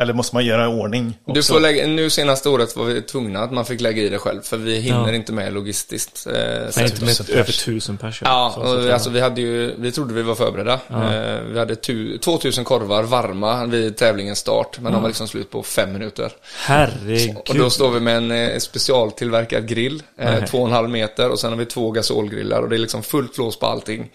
Eller 0.00 0.12
måste 0.12 0.36
man 0.36 0.44
göra 0.46 0.64
i 0.64 0.68
ordning 0.68 1.18
också? 1.24 1.32
Du 1.34 1.42
får 1.42 1.60
lägga, 1.60 1.86
nu 1.86 2.10
senaste 2.10 2.48
året 2.48 2.76
var 2.76 2.84
vi 2.84 3.02
tvungna 3.02 3.40
att 3.40 3.52
man 3.52 3.64
fick 3.64 3.80
lägga 3.80 4.02
i 4.02 4.08
det 4.08 4.18
själv, 4.18 4.40
för 4.42 4.56
vi 4.56 4.78
hinner 4.80 5.08
Ja. 5.08 5.14
inte 5.14 5.32
med 5.32 5.52
logistiskt. 5.52 6.26
Eh, 6.26 6.32
Nej, 6.32 6.84
inte 6.84 7.04
med 7.04 7.16
Tusen 7.16 7.26
över 7.34 7.44
pers. 7.44 7.64
tusen 7.64 7.96
pers. 7.96 8.20
Ja, 8.24 8.52
Så- 8.54 8.60
så- 8.60 8.76
och 8.76 8.82
så- 8.82 8.92
alltså 8.92 9.10
vi 9.10 9.20
hade 9.20 9.40
ju, 9.40 9.74
vi 9.78 9.92
trodde 9.92 10.14
vi 10.14 10.22
var 10.22 10.34
förberedda. 10.34 10.72
Eh, 10.90 11.40
vi 11.52 11.58
hade 11.58 11.76
tu, 11.76 12.18
2000 12.18 12.64
korvar 12.64 13.02
varma 13.02 13.66
vid 13.66 13.96
tävlingens 13.96 14.38
start, 14.38 14.78
men 14.80 14.92
de 14.92 15.02
var 15.02 15.08
liksom 15.08 15.28
slut 15.28 15.50
på 15.50 15.62
fem 15.62 15.92
minuter. 15.92 16.32
Herregud. 16.66 17.36
Och 17.48 17.54
då 17.54 17.70
står 17.70 17.90
vi 17.90 18.00
med 18.00 18.16
en 18.16 18.30
eh, 18.30 18.58
specialtillverkad 18.58 19.68
grill, 19.68 20.02
eh, 20.18 20.44
två 20.44 20.58
och 20.58 20.66
en 20.66 20.72
halv 20.72 20.90
meter 20.90 21.30
och 21.30 21.40
sen 21.40 21.50
har 21.50 21.56
vi 21.58 21.66
två 21.66 21.90
gasolgrillar 21.90 22.62
och 22.62 22.68
det 22.68 22.76
är 22.76 22.78
liksom 22.78 23.02
fullt 23.02 23.34
flås 23.34 23.58
på 23.58 23.66
allting. 23.66 24.10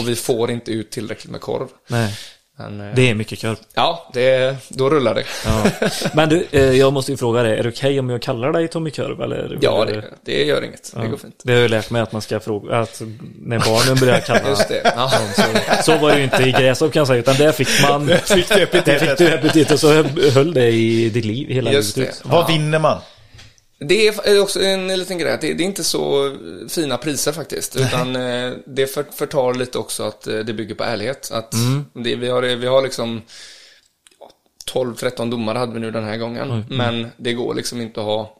Och 0.00 0.08
vi 0.08 0.16
får 0.16 0.50
inte 0.50 0.72
ut 0.72 0.90
tillräckligt 0.90 1.30
med 1.32 1.40
korv. 1.40 1.66
Nej, 1.86 2.14
Men, 2.58 2.80
eh, 2.80 2.94
det 2.94 3.10
är 3.10 3.14
mycket 3.14 3.40
korv. 3.40 3.56
Ja, 3.74 4.10
det, 4.12 4.56
då 4.68 4.90
rullar 4.90 5.14
det. 5.14 5.24
Ja. 5.46 5.70
Men 6.12 6.28
du, 6.28 6.46
eh, 6.50 6.62
jag 6.62 6.92
måste 6.92 7.12
ju 7.12 7.18
fråga 7.18 7.42
dig, 7.42 7.58
är 7.58 7.62
det 7.62 7.68
okej 7.68 8.00
om 8.00 8.10
jag 8.10 8.22
kallar 8.22 8.52
dig 8.52 8.68
Tommy 8.68 8.90
Korv? 8.90 9.22
Eller? 9.22 9.58
Ja, 9.60 9.84
det, 9.84 10.04
det 10.24 10.44
gör 10.44 10.64
inget. 10.64 10.92
Det 10.96 11.08
går 11.08 11.16
fint. 11.16 11.40
Det 11.44 11.52
har 11.52 11.60
jag 11.60 11.70
lärt 11.70 11.90
mig 11.90 12.02
att 12.02 12.12
man 12.12 12.22
ska 12.22 12.40
fråga, 12.40 12.76
att 12.76 13.02
när 13.42 13.58
barnen 13.58 13.96
börjar 13.96 14.20
kalla 14.20 14.40
Just 14.48 14.68
det. 14.68 14.92
Ja. 14.96 15.10
Så 15.82 15.96
var 15.96 16.10
det 16.10 16.18
ju 16.18 16.24
inte 16.24 16.42
i 16.42 16.52
Grästorp 16.52 16.92
kan 16.92 17.00
jag 17.00 17.06
säga, 17.06 17.20
utan 17.20 17.36
där 17.36 17.52
fick 17.52 17.68
man... 17.82 18.08
Fick 18.24 18.48
du 18.48 18.62
epitetet? 18.62 18.84
Där 18.84 18.98
fick 18.98 19.18
du 19.18 19.34
epitetet 19.34 19.72
och 19.72 19.80
så 19.80 20.02
höll 20.30 20.54
det 20.54 20.70
i 20.70 21.10
ditt 21.10 21.24
liv 21.24 21.48
hela 21.48 21.72
Just 21.72 21.96
livet 21.96 22.14
ut. 22.14 22.22
Vad 22.24 22.46
vinner 22.46 22.78
man? 22.78 22.98
Det 23.80 24.08
är 24.08 24.40
också 24.40 24.62
en 24.62 24.88
liten 24.88 25.18
grej, 25.18 25.38
det, 25.40 25.48
är 25.48 25.60
inte 25.60 25.84
så 25.84 26.36
fina 26.68 26.96
priser 26.96 27.32
faktiskt. 27.32 27.76
Utan 27.76 28.16
eh, 28.16 28.52
det 28.66 28.86
för, 28.86 29.04
förtar 29.12 29.54
lite 29.54 29.78
också 29.78 30.02
att 30.02 30.26
eh, 30.26 30.38
det 30.38 30.52
bygger 30.52 30.74
på 30.74 30.84
ärlighet. 30.84 31.30
Att 31.32 31.54
det, 31.92 32.16
vi, 32.16 32.28
har, 32.28 32.42
vi 32.42 32.66
har 32.66 32.82
liksom 32.82 33.22
ja, 34.20 34.30
12-13 34.72 35.30
domare 35.30 35.58
hade 35.58 35.72
vi 35.72 35.80
nu 35.80 35.90
den 35.90 36.04
här 36.04 36.16
gången. 36.16 36.64
Men 36.68 37.08
det 37.16 37.32
går 37.32 37.54
liksom 37.54 37.80
inte 37.80 38.00
att 38.00 38.06
ha 38.06 38.37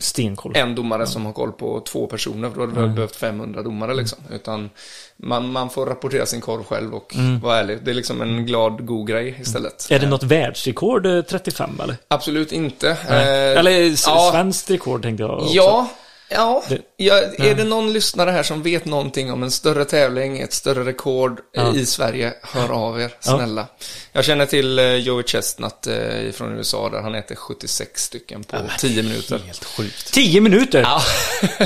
Stenkoll. 0.00 0.52
en 0.56 0.74
domare 0.74 1.06
som 1.06 1.26
har 1.26 1.32
koll 1.32 1.52
på 1.52 1.80
två 1.80 2.06
personer. 2.06 2.50
För 2.50 2.56
då 2.56 2.66
hade 2.76 2.88
vi 2.88 2.94
behövt 2.94 3.16
500 3.16 3.62
domare 3.62 3.94
liksom. 3.94 4.18
Utan 4.30 4.70
man, 5.16 5.52
man 5.52 5.70
får 5.70 5.86
rapportera 5.86 6.26
sin 6.26 6.40
korv 6.40 6.64
själv 6.64 6.94
och 6.94 7.14
vara 7.42 7.58
ärlig. 7.58 7.78
Det 7.82 7.90
är 7.90 7.94
liksom 7.94 8.20
en 8.22 8.46
glad, 8.46 8.86
god 8.86 9.08
grej 9.08 9.38
istället. 9.40 9.90
Är 9.90 9.98
det 9.98 10.06
något 10.06 10.22
världsrekord 10.22 11.06
eh, 11.06 11.22
35 11.22 11.80
eller? 11.82 11.96
Absolut 12.08 12.52
inte. 12.52 12.90
Eh, 12.90 13.58
eller 13.58 13.70
ja. 14.06 14.30
svenskt 14.32 14.70
rekord 14.70 15.02
tänkte 15.02 15.22
jag 15.22 15.38
också. 15.38 15.54
Ja, 15.54 15.88
ja. 16.30 16.62
Det- 16.68 16.78
ja 16.96 17.14
är 17.38 17.54
det 17.54 17.64
någon 17.64 17.92
lyssnare 17.92 18.30
här 18.30 18.42
som 18.42 18.62
vet 18.62 18.84
någonting 18.84 19.32
om 19.32 19.42
en 19.42 19.50
större 19.50 19.84
tävling, 19.84 20.38
ett 20.40 20.52
större 20.52 20.84
rekord 20.84 21.40
eh, 21.56 21.62
Ja. 21.64 21.74
i 21.74 21.86
Sverige, 21.86 22.34
hör 22.42 22.72
av 22.72 23.00
er, 23.00 23.10
snälla. 23.20 23.66
Jag 24.12 24.24
känner 24.24 24.46
till 24.46 24.78
eh, 24.78 24.94
Joey 24.94 25.24
Chestnut 25.26 25.86
eh, 25.86 26.32
från 26.32 26.56
USA 26.56 26.88
där 26.88 27.00
han 27.02 27.14
äter 27.14 27.34
76 27.34 28.02
stycken 28.04 28.44
på 28.44 28.56
10 28.78 29.02
minuter. 29.02 29.38
Helt 29.46 29.64
sjukt. 29.64 30.12
10 30.12 30.40
minuter! 30.40 30.80
Ja. 30.80 31.02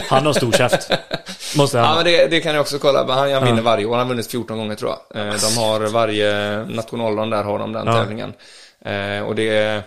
Han 0.08 0.26
har 0.26 0.32
stor 0.32 0.52
käft. 0.52 0.90
Måste 1.56 1.78
han 1.78 1.88
Ja, 1.88 1.94
men 1.94 2.04
det, 2.04 2.26
det 2.26 2.40
kan 2.40 2.54
jag 2.54 2.60
också 2.60 2.78
kolla. 2.78 3.14
Han, 3.14 3.32
han 3.32 3.44
vinner 3.44 3.62
varje 3.62 3.84
år. 3.84 3.90
Han 3.90 4.00
har 4.00 4.08
vunnit 4.08 4.30
14 4.30 4.58
gånger 4.58 4.74
tror 4.74 4.90
jag. 5.14 5.26
De 5.40 5.56
har 5.60 5.80
varje 5.80 6.58
nationaldagen 6.64 7.30
där 7.30 7.42
har 7.42 7.58
de 7.58 7.72
den 7.72 7.86
Ja. 7.86 7.92
tävlingen. 7.92 8.32
Och 9.26 9.34
det 9.34 9.48
är, 9.48 9.82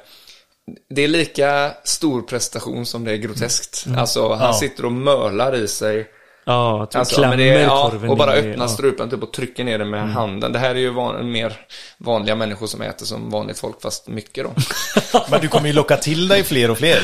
det 0.89 1.03
är 1.03 1.07
lika 1.07 1.71
stor 1.83 2.21
prestation 2.21 2.85
som 2.85 3.03
det 3.03 3.11
är 3.11 3.15
groteskt. 3.17 3.85
Alltså, 3.97 4.33
han 4.33 4.47
Ja. 4.47 4.53
sitter 4.53 4.85
och 4.85 4.91
mölar 4.91 5.55
i 5.55 5.67
sig. 5.67 6.07
Ja, 6.45 6.85
typ 6.85 6.95
Alltså, 6.99 7.15
klämmer 7.15 7.37
men 7.37 7.45
det 7.47 7.61
ja, 7.61 7.91
och 8.07 8.17
bara 8.17 8.31
öppnar 8.33 8.65
ja. 8.65 8.67
strupen 8.67 9.09
typ 9.09 9.23
och 9.23 9.33
trycker 9.33 9.63
ner 9.63 9.77
den 9.79 9.89
med 9.89 10.09
handen. 10.13 10.51
Det 10.51 10.59
här 10.59 10.69
är 10.69 10.79
ju 10.79 10.89
van, 10.89 11.31
mer 11.31 11.53
vanliga 11.97 12.35
människor 12.35 12.67
som 12.67 12.81
äter 12.81 13.05
som 13.05 13.29
vanligt 13.29 13.59
folk, 13.59 13.81
fast 13.81 14.07
mycket 14.07 14.43
då. 14.43 14.51
Men 15.31 15.41
du 15.41 15.47
kommer 15.47 15.67
ju 15.67 15.73
locka 15.73 15.97
till 15.97 16.27
dig 16.27 16.43
fler 16.43 16.71
och 16.71 16.77
fler. 16.77 16.99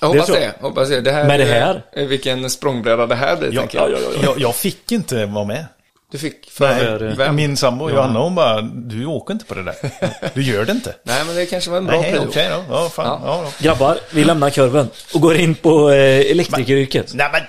Jag 0.00 0.08
hoppas 0.08 0.26
det. 0.26 0.52
Hoppas 0.60 0.88
det. 0.88 1.00
det 1.00 1.12
här 1.12 1.26
Med 1.26 1.40
det 1.40 1.44
är- 1.54 1.60
här? 1.60 1.84
är 1.92 2.06
Vilken 2.06 2.50
språngbräda 2.50 3.06
det 3.06 3.14
här 3.14 3.36
blir, 3.36 3.52
Jag, 3.54 3.70
tänker 3.70 3.78
jag. 3.78 4.00
jag, 4.22 4.38
jag 4.40 4.54
fick 4.56 4.92
inte 4.92 5.26
vara 5.26 5.44
med. 5.44 5.66
Du 6.10 6.18
fick 6.18 6.50
för 6.50 7.14
Nej, 7.16 7.32
min 7.32 7.56
sambo 7.56 7.90
Johanna 7.90 8.20
hon 8.20 8.34
bara, 8.34 8.60
du 8.62 9.06
åker 9.06 9.34
inte 9.34 9.44
på 9.44 9.54
det 9.54 9.62
där. 9.62 9.74
Du 10.34 10.42
gör 10.42 10.64
det 10.64 10.72
inte. 10.72 10.94
Nej, 11.02 11.24
men 11.26 11.34
det 11.36 11.46
kanske 11.46 11.70
var 11.70 11.78
en 11.78 11.86
bra 11.86 12.00
Nej, 12.00 12.10
prio. 12.12 12.26
okej 12.28 12.48
då. 12.48 12.64
Ja, 12.74 12.88
fan. 12.88 13.06
Ja. 13.06 13.20
Ja. 13.24 13.42
Ja, 13.44 13.52
Grabbar, 13.58 13.98
vi 14.10 14.24
lämnar 14.24 14.50
kurven 14.50 14.88
och 15.14 15.20
går 15.20 15.36
in 15.36 15.54
på 15.54 15.90
eh, 15.90 16.30
elektrikeryrket. 16.30 17.14
Nej 17.14 17.28
men 17.32 17.42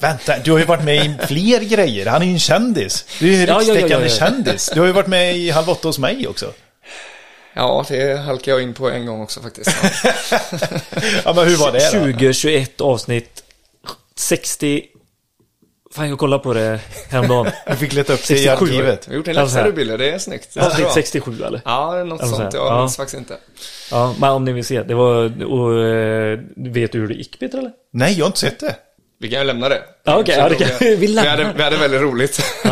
vänta, 0.00 0.38
du 0.44 0.52
har 0.52 0.58
ju 0.58 0.64
varit 0.64 0.84
med 0.84 0.96
i 1.06 1.26
fler 1.26 1.60
grejer. 1.60 2.06
Han 2.06 2.22
är 2.22 2.26
ju 2.26 2.32
en 2.32 2.38
kändis. 2.38 3.04
Du 3.20 3.26
är 3.28 3.36
ju 3.36 3.42
en 3.42 3.48
Ja, 3.48 3.62
ja, 3.62 3.62
ja, 3.68 3.74
rikstäckande 3.74 4.06
ja. 4.06 4.14
kändis. 4.14 4.70
Du 4.74 4.80
har 4.80 4.86
ju 4.86 4.92
varit 4.92 5.06
med 5.06 5.36
i 5.36 5.50
Halv 5.50 5.70
åtta 5.70 5.88
hos 5.88 5.98
mig 5.98 6.28
också. 6.28 6.52
Ja, 7.54 7.84
det 7.88 8.18
halkar 8.18 8.52
jag 8.52 8.62
in 8.62 8.74
på 8.74 8.90
en 8.90 9.06
gång 9.06 9.22
också 9.22 9.40
faktiskt. 9.40 9.76
Ja. 10.30 10.38
Ja 11.24 11.32
men 11.32 11.48
hur 11.48 11.56
var 11.56 11.72
det 11.72 11.78
då? 11.92 11.98
2021 11.98 12.80
avsnitt 12.80 13.42
60... 14.16 14.82
Fan, 15.94 16.08
jag 16.08 16.18
kollade 16.18 16.42
på 16.42 16.54
det 16.54 16.80
häromdagen. 17.10 17.52
Du 17.66 17.76
fick 17.76 17.92
leta 17.92 18.12
upp 18.12 18.26
det 18.28 18.34
i 18.34 18.38
67. 18.44 18.64
arkivet. 18.66 19.08
Vi 19.08 19.12
har 19.12 19.16
gjort 19.16 19.28
en 19.28 19.38
Alltså 19.38 19.56
läxa 19.56 19.70
du 19.70 19.76
Bille, 19.76 19.96
det 19.96 20.10
är 20.10 20.18
snyggt. 20.18 20.56
Avsnitt 20.56 20.84
bra. 20.86 20.94
67 20.94 21.42
eller? 21.44 21.60
Ja, 21.64 22.04
något 22.04 22.20
Alltså 22.20 22.36
sånt. 22.36 22.54
Jag 22.54 22.66
Ja. 22.66 22.80
minns 22.80 22.96
faktiskt 22.96 23.18
inte. 23.18 23.36
Ja, 23.90 24.14
men 24.20 24.30
om 24.30 24.44
ni 24.44 24.52
vill 24.52 24.64
se. 24.64 24.82
Det 24.82 24.94
var... 24.94 25.44
Och, 25.44 25.84
eh, 25.84 26.38
vet 26.56 26.92
du 26.92 26.98
hur 27.00 27.08
det 27.08 27.14
gick 27.14 27.40
Peter 27.40 27.58
eller? 27.58 27.70
Nej, 27.92 28.12
jag 28.12 28.24
har 28.24 28.26
inte 28.26 28.38
sett 28.38 28.60
det. 28.60 28.76
Vi 29.22 29.30
kan 29.30 29.38
ju 29.40 29.46
lämna 29.46 29.68
det. 29.68 29.82
Ja, 30.04 30.18
okej, 30.18 30.34
ja, 30.38 30.48
det 30.48 30.54
kan- 30.54 30.68
vi 30.80 30.96
vi, 30.96 31.18
hade, 31.18 31.52
vi 31.56 31.62
hade 31.62 31.76
väldigt 31.76 32.00
roligt. 32.00 32.40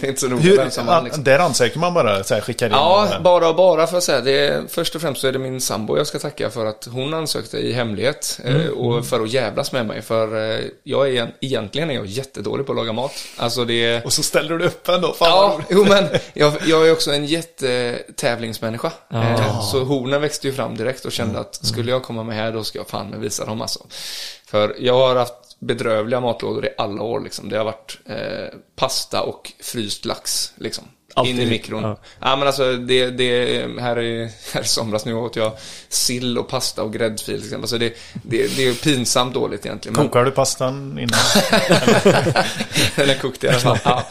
det 0.00 0.06
är 0.06 0.08
inte 0.08 0.20
så 0.20 0.28
Hur, 0.28 0.56
vem 0.56 0.86
vann 0.86 1.04
liksom. 1.04 1.24
Där 1.24 1.38
ansöker 1.38 1.78
man 1.78 1.94
bara, 1.94 2.24
så 2.24 2.34
här, 2.34 2.40
skickar 2.40 2.66
in. 2.66 2.72
Ja, 2.72 3.08
eh, 3.14 3.22
bara 3.22 3.48
och 3.48 3.56
bara 3.56 3.86
för 3.86 3.96
att 3.96 4.04
säga. 4.04 4.20
Det 4.20 4.46
är, 4.48 4.62
först 4.68 4.94
och 4.94 5.00
främst 5.00 5.20
så 5.20 5.28
är 5.28 5.32
det 5.32 5.38
min 5.38 5.60
sambo 5.60 5.96
jag 5.96 6.06
ska 6.06 6.18
tacka 6.18 6.50
för 6.50 6.66
att 6.66 6.88
hon 6.92 7.14
ansökte 7.14 7.58
i 7.58 7.72
hemlighet. 7.72 8.40
eh, 8.44 8.66
Och 8.66 9.06
för 9.06 9.20
att 9.20 9.30
jävlas 9.32 9.72
med 9.72 9.86
mig. 9.86 10.02
För 10.02 10.50
eh, 10.58 10.60
jag 10.82 11.08
är, 11.16 11.34
egentligen 11.40 11.90
är 11.90 11.94
jag 11.94 12.06
jättedålig 12.06 12.66
på 12.66 12.72
att 12.72 12.76
laga 12.76 12.92
mat. 12.92 13.12
Alltså 13.36 13.64
det 13.64 13.84
är... 13.84 14.06
Och 14.06 14.12
så 14.12 14.22
ställer 14.22 14.58
du 14.58 14.64
upp 14.66 14.88
ändå. 14.88 15.12
Fan 15.12 15.28
Ja, 15.28 15.52
roligt. 15.54 15.66
jo 15.70 15.84
men 15.88 16.08
jag, 16.34 16.52
jag 16.66 16.88
är 16.88 16.92
också 16.92 17.10
en 17.12 17.24
jättetävlingsmänniska. 17.26 18.92
Eh, 19.12 19.60
så 19.60 19.84
hornen 19.84 20.20
växte 20.20 20.46
ju 20.46 20.52
fram 20.52 20.76
direkt 20.76 21.04
och 21.04 21.12
kände 21.12 21.38
att 21.40 21.54
skulle 21.66 21.90
jag 21.90 22.02
komma 22.02 22.22
med 22.22 22.36
här 22.36 22.52
då 22.52 22.64
ska 22.64 22.78
jag 22.78 22.88
fan 22.88 23.10
med 23.10 23.20
visa 23.20 23.44
dem 23.44 23.62
alltså. 23.62 23.86
För 24.50 24.74
jag 24.78 24.94
har 24.94 25.16
haft 25.16 25.32
bedrövliga 25.58 26.20
matlådor 26.20 26.66
i 26.66 26.68
alla 26.78 27.02
år 27.02 27.20
liksom. 27.20 27.48
Det 27.48 27.56
har 27.58 27.64
varit 27.64 27.98
eh, 28.06 28.58
pasta 28.76 29.22
och 29.22 29.52
fryst 29.60 30.04
lax 30.04 30.52
liksom. 30.56 30.84
Alltid. 31.18 31.34
In 31.34 31.40
i 31.40 31.46
mikron. 31.46 31.82
Ja. 31.82 31.98
Ja. 32.20 32.36
men 32.36 32.46
alltså 32.46 32.72
det, 32.72 33.10
det 33.10 33.80
här 33.80 34.00
i, 34.00 34.30
här 34.54 34.60
i 34.60 34.64
somras 34.64 35.04
nu 35.04 35.14
åt 35.14 35.36
jag 35.36 35.52
sill 35.88 36.38
och 36.38 36.48
pasta 36.48 36.82
och 36.82 36.92
gräddfil 36.92 37.36
exempel. 37.36 37.60
Alltså 37.60 37.78
det, 37.78 37.94
det, 38.22 38.56
det 38.56 38.68
är 38.68 38.74
pinsamt 38.74 39.34
dåligt 39.34 39.66
egentligen. 39.66 39.96
Men 39.96 40.08
Kokar 40.08 40.24
du 40.24 40.30
pastan 40.30 40.98
innan? 40.98 41.08
den 42.96 43.10
är 43.10 43.18
kokt 43.18 43.44
i 43.44 43.48
alla 43.48 43.58
fall. 43.58 43.78
Ja. 43.84 44.02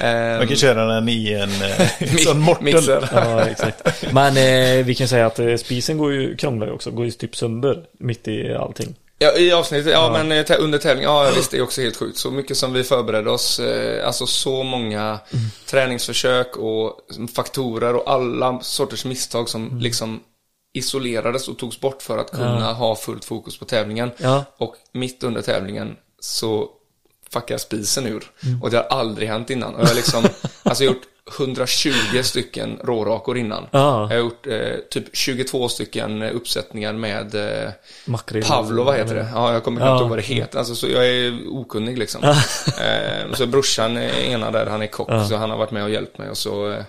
Man 0.00 0.38
kan 0.38 0.48
Ehm, 0.48 0.56
köra 0.56 0.84
den 0.84 1.08
i 1.08 1.32
en, 1.32 1.50
en 1.98 2.18
sån 2.18 2.40
mortel. 2.40 3.06
Ja, 3.12 3.40
exakt. 3.48 4.12
Men 4.12 4.36
eh, 4.36 4.84
vi 4.84 4.94
kan 4.94 5.08
säga 5.08 5.26
att 5.26 5.38
eh, 5.38 5.56
spisen 5.56 5.98
går 5.98 6.12
ju, 6.12 6.36
krånglar 6.36 6.66
ju 6.66 6.72
också. 6.72 6.90
Går 6.90 7.04
ju 7.04 7.10
typ 7.10 7.36
sönder 7.36 7.84
mitt 7.98 8.28
i 8.28 8.54
allting. 8.54 8.94
Ja, 9.22 9.36
i 9.36 9.52
avsnittet, 9.52 9.92
ja, 9.92 10.10
men 10.12 10.32
eh, 10.32 10.56
under 10.58 10.78
tävling, 10.78 11.04
ja 11.04 11.30
visst 11.36 11.50
det 11.50 11.56
är 11.56 11.62
också 11.62 11.80
helt 11.80 11.96
sjukt. 11.96 12.18
Så 12.18 12.30
mycket 12.30 12.56
som 12.56 12.72
vi 12.72 12.84
förberedde 12.84 13.30
oss, 13.30 13.58
eh, 13.58 14.06
alltså 14.06 14.26
så 14.26 14.62
många 14.62 15.18
träningsförsök 15.66 16.56
och 16.56 17.00
faktorer 17.34 17.94
och 17.94 18.10
alla 18.10 18.60
sorters 18.60 19.04
misstag 19.04 19.48
som 19.48 19.78
liksom 19.80 20.20
isolerades 20.74 21.48
och 21.48 21.58
togs 21.58 21.80
bort 21.80 22.02
för 22.02 22.18
att 22.18 22.30
kunna 22.30 22.72
ha 22.72 22.96
fullt 22.96 23.24
fokus 23.24 23.58
på 23.58 23.64
tävlingen. 23.64 24.10
Ja. 24.16 24.44
Och 24.58 24.76
mitt 24.92 25.22
under 25.22 25.42
tävlingen 25.42 25.96
så 26.20 26.68
fuckar 27.32 27.58
spisen 27.58 28.06
ur. 28.06 28.30
Och 28.62 28.70
det 28.70 28.76
har 28.76 28.84
aldrig 28.98 29.28
hänt 29.28 29.50
innan. 29.50 29.74
Och 29.74 29.82
jag 29.82 29.86
har 29.88 29.94
liksom, 29.94 30.24
alltså 30.62 30.84
jag 30.84 30.90
har 30.90 30.94
gjort 30.94 31.06
120 31.38 32.22
stycken 32.22 32.78
rårakor 32.84 33.38
innan. 33.38 33.66
Ja. 33.70 34.00
Jag 34.00 34.08
har 34.08 34.24
gjort 34.24 34.46
eh, 34.46 34.74
typ 34.90 35.04
22 35.12 35.68
stycken 35.68 36.22
uppsättningar 36.22 36.92
med 36.92 37.34
eh, 37.34 37.70
Makrill. 38.04 38.44
Pavlo, 38.44 38.84
vad 38.84 38.96
heter 38.96 39.14
det? 39.14 39.28
Ja, 39.34 39.52
jag 39.52 39.64
kommer 39.64 39.80
knappt 39.80 39.90
Ja. 39.90 40.00
ihåg 40.00 40.08
vad 40.08 40.18
det 40.18 40.22
heter. 40.22 40.58
Alltså, 40.58 40.74
så 40.74 40.88
jag 40.88 41.08
är 41.08 41.38
okunnig 41.48 41.98
liksom. 41.98 42.22
eh, 42.80 43.32
så 43.34 43.46
brorsan 43.46 43.96
är 43.96 44.20
ena 44.20 44.50
där, 44.50 44.66
han 44.66 44.82
är 44.82 44.86
kock, 44.86 45.28
så 45.28 45.36
han 45.36 45.50
har 45.50 45.56
varit 45.58 45.70
med 45.70 45.82
och 45.84 45.90
hjälpt 45.90 46.18
mig. 46.18 46.30
Och 46.30 46.38
så, 46.38 46.70
eh, 46.70 46.82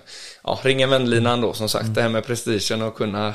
ja, 0.44 0.58
ringa 0.62 0.86
vänlinan 0.86 1.40
då, 1.40 1.52
som 1.52 1.68
sagt. 1.68 1.94
Det 1.94 2.02
här 2.02 2.08
med 2.08 2.26
prestigen 2.26 2.82
och 2.82 2.96
kunna 2.96 3.34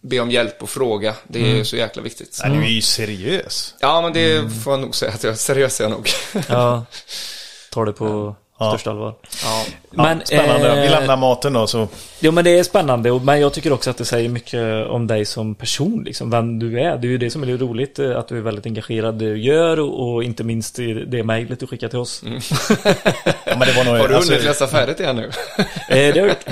be 0.00 0.20
om 0.20 0.30
hjälp 0.30 0.62
och 0.62 0.70
fråga. 0.70 1.14
Det 1.28 1.60
är 1.60 1.64
så 1.64 1.76
jäkla 1.76 2.02
viktigt. 2.02 2.40
Nej, 2.44 2.56
du 2.56 2.64
är 2.64 2.68
ju 2.68 2.82
seriös. 2.82 3.74
Ja, 3.80 4.02
men 4.02 4.12
det 4.12 4.50
får 4.64 4.72
jag 4.72 4.80
nog 4.80 4.94
säga 4.94 5.12
att 5.12 5.24
jag 5.24 5.32
är 5.32 5.36
seriös 5.36 5.80
är 5.80 5.84
jag 5.84 5.90
nog. 5.90 6.08
Ja. 6.48 6.84
tar 7.70 7.86
det 7.86 7.92
på 7.92 8.36
Ja. 8.58 8.70
största 8.70 8.90
allvar. 8.90 9.14
Ja. 9.44 9.64
Men, 9.90 10.20
Spännande. 10.24 10.74
Vi 10.80 10.84
eh, 10.86 10.90
lämnar 10.90 11.16
maten 11.16 11.52
då 11.52 11.66
så. 11.66 11.88
Jo 12.20 12.32
men 12.32 12.44
det 12.44 12.58
är 12.58 12.62
spännande, 12.62 13.10
och- 13.10 13.22
men 13.22 13.40
jag 13.40 13.52
tycker 13.52 13.72
också 13.72 13.90
att 13.90 13.96
det 13.96 14.04
säger 14.04 14.28
mycket 14.28 14.86
om 14.88 15.06
dig 15.06 15.24
som 15.24 15.54
person, 15.54 16.02
liksom, 16.06 16.30
vem 16.30 16.58
du 16.58 16.80
är. 16.80 16.96
Det 16.96 17.06
är 17.06 17.10
ju 17.10 17.18
det 17.18 17.30
som 17.30 17.42
är 17.42 17.46
lite 17.46 17.64
roligt, 17.64 17.98
eh, 17.98 18.16
att 18.18 18.28
du 18.28 18.36
är 18.38 18.40
väldigt 18.42 18.66
engagerad 18.66 19.14
det 19.14 19.24
du 19.30 19.38
gör 19.38 19.80
och, 19.80 20.12
och 20.14 20.24
inte 20.24 20.44
minst 20.44 20.78
i 20.78 20.92
det 20.94 21.22
mejlet 21.24 21.60
du 21.60 21.66
skickar 21.66 21.88
till 21.88 21.98
oss. 21.98 22.22
Ja, 23.46 23.56
men 23.58 23.68
det 23.68 23.74
var 23.76 23.84
nog, 23.84 23.96
Har 23.96 24.08
du 24.08 24.14
alltså, 24.14 24.32
hunnit 24.32 24.44
läsa 24.46 24.66
färdigt 24.66 25.00
igen 25.00 25.16
nu? 25.16 25.30
Eh, 25.88 26.14
det 26.14 26.20
har 26.20 26.26
jag 26.26 26.28
gjort. 26.28 26.44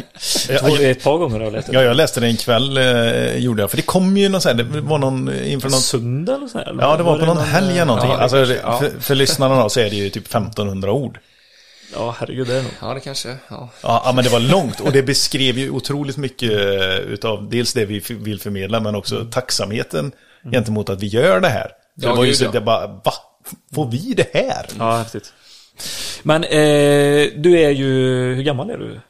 Två, 0.60 0.76
ett 0.84 1.04
par 1.04 1.18
gånger 1.18 1.36
har 1.38 1.44
jag 1.44 1.52
läst 1.52 1.66
det. 1.68 1.74
Ja, 1.74 1.82
jag 1.82 1.96
läste 1.96 2.20
det 2.20 2.26
en 2.26 2.36
kväll, 2.36 2.76
eh, 2.76 3.36
gjorde 3.36 3.62
jag. 3.62 3.70
För 3.70 3.76
det 3.76 3.82
kom 3.82 4.16
ju 4.16 4.28
någon 4.28 4.40
så 4.40 4.48
här, 4.48 4.54
det 4.56 4.80
var 4.80 4.98
någon 4.98 5.28
eh, 5.28 5.52
inför 5.52 5.68
någon... 5.70 5.80
Söndag 5.80 6.34
eller 6.34 6.46
så 6.46 6.58
här, 6.58 6.70
eller 6.70 6.82
Ja, 6.82 6.96
det 6.96 7.02
var 7.02 7.18
på 7.18 7.26
någon 7.26 7.36
eh, 7.38 7.42
helg 7.44 7.72
eller 7.72 7.84
någonting. 7.84 8.10
ja, 8.10 8.16
alltså, 8.16 8.36
för, 8.46 9.00
för 9.00 9.14
lyssnarna 9.14 9.62
då 9.62 9.68
så 9.68 9.80
är 9.80 9.90
det 9.90 9.96
ju 9.96 10.10
typ 10.10 10.26
1500 10.26 10.92
ord. 10.92 11.18
Ja, 11.94 12.14
herregud, 12.18 12.46
det 12.46 12.56
är 12.58 12.62
nog. 12.62 12.72
Ja, 12.80 12.94
det 12.94 13.00
kanske. 13.00 13.28
Ja. 13.48 13.68
Ja, 13.82 14.02
ja, 14.04 14.12
men 14.12 14.24
det 14.24 14.30
var 14.30 14.40
långt 14.40 14.80
och 14.80 14.92
det 14.92 15.02
beskrev 15.02 15.58
ju 15.58 15.70
otroligt 15.70 16.16
mycket 16.16 16.50
eh, 16.52 16.96
utav 16.98 17.48
dels 17.50 17.72
det 17.72 17.84
vi 17.84 17.98
vill 18.08 18.40
förmedla 18.40 18.80
men 18.80 18.94
också 18.94 19.26
tacksamheten 19.30 20.12
gentemot 20.52 20.88
att 20.90 21.02
vi 21.02 21.06
gör 21.06 21.40
det 21.40 21.48
här. 21.48 21.70
Det 21.96 22.06
Ja, 22.06 22.14
var 22.14 22.24
ju 22.24 22.34
så 22.34 22.48
att 22.48 22.54
jag 22.54 22.64
bara, 22.64 22.86
va? 22.86 23.12
Får 23.74 23.88
vi 23.90 24.14
det 24.16 24.30
här? 24.34 24.66
Ja, 24.78 24.96
häftigt. 24.96 25.32
Men 26.22 26.44
eh, 26.44 27.28
du 27.36 27.60
är 27.60 27.70
ju, 27.70 27.88
hur 28.34 28.42
gammal 28.42 28.70
är 28.70 28.78
du? 28.78 29.00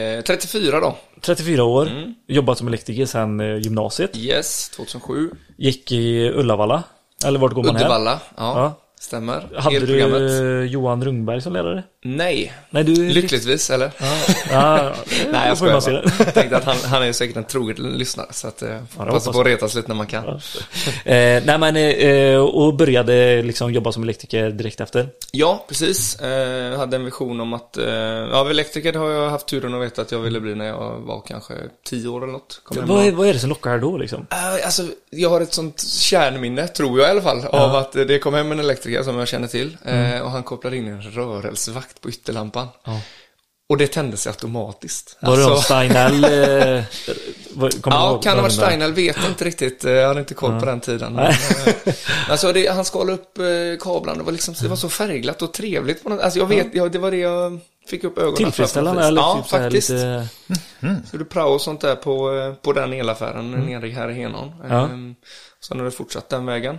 Eh, 0.00 0.22
34 0.22 0.80
då. 0.80 0.96
34 1.20 1.64
år, 1.64 1.86
Mm. 1.86 2.14
jobbat 2.28 2.58
som 2.58 2.68
elektriker 2.68 3.06
sedan 3.06 3.40
eh, 3.40 3.56
gymnasiet. 3.56 4.16
Yes, 4.16 4.68
2007. 4.68 5.30
Gick 5.58 5.92
i 5.92 6.28
Ullavalla. 6.30 6.82
Eller 7.24 7.38
vart 7.38 7.52
går 7.52 7.62
man 7.62 7.76
här? 7.76 7.82
Uddevalla. 7.84 8.20
Ja, 8.36 8.58
Ja. 8.60 8.74
Stämmer. 9.02 9.48
Hade 9.56 9.86
du 9.86 10.64
Johan 10.66 11.04
Rungberg 11.04 11.40
som 11.40 11.52
lärare? 11.52 11.82
Nej. 12.04 12.52
Nej, 12.70 12.84
du... 12.84 12.94
Lyckligtvis, 12.94 13.70
eller? 13.70 13.90
Ja, 13.98 14.16
ja, 14.50 14.94
Nej, 15.32 15.48
jag 15.48 15.56
skojar 15.56 15.80
bara. 15.80 16.02
Jag 16.18 16.34
tänkte 16.34 16.56
att 16.56 16.64
han, 16.64 16.76
han 16.84 17.02
är 17.02 17.12
säkert 17.12 17.36
en 17.36 17.44
trogen 17.44 17.76
lyssnare, 17.76 18.26
så 18.30 18.48
att 18.48 18.62
eh, 18.62 18.76
hoppas 18.96 19.14
passa 19.14 19.32
på 19.32 19.40
att 19.40 19.46
retas 19.46 19.74
lite 19.74 19.88
när 19.88 19.94
man 19.94 20.06
kan. 20.06 20.24
Eh, 20.28 21.42
nej 21.44 21.58
men, 21.58 21.76
eh, 21.76 22.38
och 22.38 22.74
började 22.74 23.42
liksom 23.42 23.72
jobba 23.72 23.92
som 23.92 24.02
elektriker 24.02 24.50
direkt 24.50 24.80
efter. 24.80 25.08
Ja, 25.32 25.64
precis. 25.68 26.20
Eh, 26.20 26.78
hade 26.78 26.96
en 26.96 27.04
vision 27.04 27.40
om 27.40 27.52
att, 27.52 27.76
eh, 27.76 27.86
ja, 27.86 28.50
elektriker 28.50 28.92
har 28.92 29.10
jag 29.10 29.30
haft 29.30 29.46
turen 29.46 29.74
att 29.74 29.82
veta 29.82 30.02
att 30.02 30.12
jag 30.12 30.18
ville 30.18 30.40
bli 30.40 30.54
när 30.54 30.66
jag 30.66 31.00
var 31.00 31.22
kanske 31.26 31.54
10 31.84 32.08
år 32.08 32.22
eller 32.22 32.32
något. 32.32 32.60
Vad 32.70 33.12
vad 33.12 33.28
är 33.28 33.32
det 33.32 33.38
som 33.38 33.48
lockar 33.48 33.70
här 33.70 33.78
då 33.78 33.96
liksom? 33.96 34.26
Eh, 34.30 34.64
alltså, 34.64 34.82
jag 35.14 35.30
har 35.30 35.40
ett 35.40 35.52
sånt 35.54 35.80
kärnminne, 35.88 36.68
tror 36.68 36.98
jag 37.00 37.08
i 37.08 37.10
alla 37.10 37.22
fall, 37.22 37.44
av 37.46 37.74
att 37.74 37.96
eh, 37.96 38.02
det 38.04 38.18
kom 38.18 38.34
hem 38.34 38.52
en 38.52 38.60
elektriker 38.60 39.02
som 39.02 39.18
jag 39.18 39.28
känner 39.28 39.48
till. 39.48 39.76
Eh, 39.84 40.18
och 40.20 40.30
han 40.30 40.42
kopplade 40.42 40.76
in 40.76 40.86
en 40.88 41.02
rörelsevakt 41.02 42.00
på 42.00 42.08
ytterlampan. 42.08 42.68
Ja. 42.84 43.00
Och 43.68 43.76
det 43.78 43.86
tände 43.86 44.16
sig 44.16 44.30
automatiskt. 44.30 45.16
Var 45.20 45.36
det 45.36 45.44
om 45.44 45.52
Alltså- 45.52 45.64
Steinell? 45.64 46.24
Kommer 47.54 47.96
Ja, 47.96 48.20
kan 48.22 48.34
ha 48.34 48.42
varit 48.42 48.52
Steinel, 48.54 48.92
vet 48.92 49.16
inte 49.28 49.44
riktigt. 49.44 49.84
Eh, 49.84 49.92
Jag 49.92 50.08
hade 50.08 50.20
inte 50.20 50.34
koll 50.34 50.60
på 50.60 50.66
den 50.66 50.80
tiden. 50.80 51.12
Men, 51.12 51.26
eh, 51.26 51.34
alltså 52.28 52.52
det, 52.52 52.66
han 52.66 52.84
skalade 52.84 53.12
upp 53.12 53.38
eh, 53.38 53.44
kablarna, 53.80 54.18
det 54.18 54.24
var, 54.24 54.32
liksom, 54.32 54.54
det 54.62 54.68
var 54.68 54.76
så 54.76 54.88
färgglatt 54.88 55.42
och 55.42 55.52
trevligt. 55.52 56.02
På 56.02 56.08
något, 56.08 56.20
alltså 56.20 56.38
jag 56.38 56.46
vet, 56.46 56.66
ja, 56.72 56.88
det 56.88 56.98
var 56.98 57.10
det 57.10 57.16
jag 57.16 57.58
fick 57.86 58.04
upp 58.04 58.18
ögonen 58.18 58.36
Tillfredsställande 58.36 59.04
eller 59.06 59.20
Ja, 59.20 59.34
typ 59.42 59.50
faktiskt. 59.50 59.90
lite... 59.90 60.28
Så 61.10 61.16
du 61.16 61.24
prao 61.24 61.48
och 61.48 61.60
sånt 61.60 61.80
där 61.80 61.94
på, 61.96 62.30
på 62.62 62.72
den 62.72 62.92
elaffären 62.92 63.50
nere 63.50 63.88
här 63.88 64.10
i 64.10 64.14
Henån. 64.14 64.52
Mm. 64.64 64.72
Ja. 64.76 64.84
Ehm, 64.84 65.14
Sen 65.68 65.78
har 65.78 65.84
det 65.84 65.90
fortsatt 65.90 66.28
den 66.28 66.46
vägen. 66.46 66.78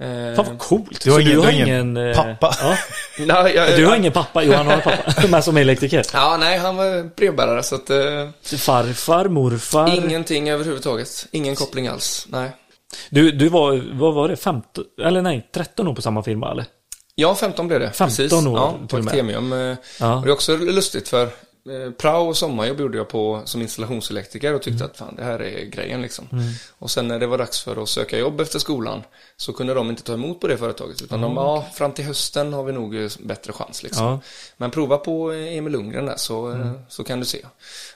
Ehm, 0.00 0.36
Fan 0.36 0.44
vad 0.48 0.58
coolt. 0.58 1.04
Du 1.04 1.10
har 1.12 1.20
ingen- 1.20 1.32
du 1.32 1.40
har 1.40 1.50
ingen 1.50 1.68
ingen... 1.68 1.96
eh, 1.96 2.16
pappa? 2.16 2.54
Ja. 2.60 2.76
nej, 3.42 3.54
jag, 3.56 3.76
Du 3.78 3.86
har 3.86 3.96
ingen 3.96 4.12
pappa? 4.12 4.42
Johan 4.42 4.66
har 4.66 4.74
en 4.74 4.80
pappa. 4.80 5.14
Men 5.28 5.42
som 5.42 5.56
är 5.56 5.60
elektriker. 5.60 6.04
Ja, 6.12 6.36
nej, 6.40 6.58
han 6.58 6.76
var 6.76 7.14
brevbärare 7.16 7.62
så 7.62 7.74
att 7.74 7.90
eh, 7.90 8.28
Farfar, 8.58 9.28
morfar. 9.28 9.94
ingenting 10.04 10.50
överhuvudtaget. 10.50 11.26
Ingen 11.30 11.54
koppling 11.56 11.88
alls. 11.88 12.26
Nej. 12.28 12.50
Du, 13.10 13.30
du 13.32 13.48
var, 13.48 13.98
vad 13.98 14.14
var 14.14 14.28
det, 14.28 14.36
15? 14.36 14.84
Eller 15.02 15.22
nej, 15.22 15.48
13 15.54 15.88
år 15.88 15.94
på 15.94 16.02
samma 16.02 16.22
firma 16.22 16.50
eller? 16.50 16.64
Ja, 17.14 17.34
15 17.34 17.68
blev 17.68 17.80
det. 17.80 17.90
15 17.92 18.06
Precis. 18.06 18.32
år 18.32 18.58
ja, 18.58 18.74
till 18.78 18.88
på 18.88 18.96
och 18.96 19.04
med. 19.04 19.12
Actemium. 19.12 19.52
eh, 19.52 19.76
Ja. 20.00 20.14
Och 20.14 20.22
det 20.22 20.28
är 20.28 20.32
också 20.32 20.56
lustigt 20.56 21.08
för 21.08 21.28
eh, 21.68 21.90
prao 21.90 22.28
och 22.28 22.36
sommarjobb 22.36 22.80
gjorde 22.80 22.98
jag 22.98 23.08
på 23.08 23.42
som 23.44 23.62
installationselektriker 23.62 24.54
och 24.54 24.62
tyckte 24.62 24.84
att 24.84 24.96
fan 24.96 25.14
det 25.16 25.24
här 25.24 25.42
är 25.42 25.64
grejen 25.64 26.02
liksom. 26.02 26.28
Och 26.78 26.90
sen 26.90 27.08
när 27.08 27.18
det 27.18 27.26
var 27.26 27.38
dags 27.38 27.60
för 27.60 27.82
att 27.82 27.88
söka 27.88 28.18
jobb 28.18 28.40
efter 28.40 28.58
skolan 28.58 29.02
så 29.36 29.52
kunde 29.52 29.74
de 29.74 29.90
inte 29.90 30.02
ta 30.02 30.14
emot 30.14 30.40
på 30.40 30.46
det 30.46 30.56
företaget 30.56 31.02
utan 31.02 31.20
de 31.20 31.36
ja, 31.36 31.66
fram 31.74 31.92
till 31.92 32.04
hösten 32.04 32.52
har 32.52 32.64
vi 32.64 32.72
nog 32.72 32.96
eh, 32.96 33.10
bättre 33.20 33.52
chans 33.52 33.82
liksom. 33.82 34.06
Ja. 34.06 34.20
Men 34.60 34.70
prova 34.70 34.96
på 34.96 35.32
Emil 35.32 35.72
Lundgren 35.72 36.06
där 36.06 36.16
så, 36.16 36.50
eh, 36.50 36.72
så 36.88 37.04
kan 37.04 37.20
du 37.20 37.26
se. 37.26 37.46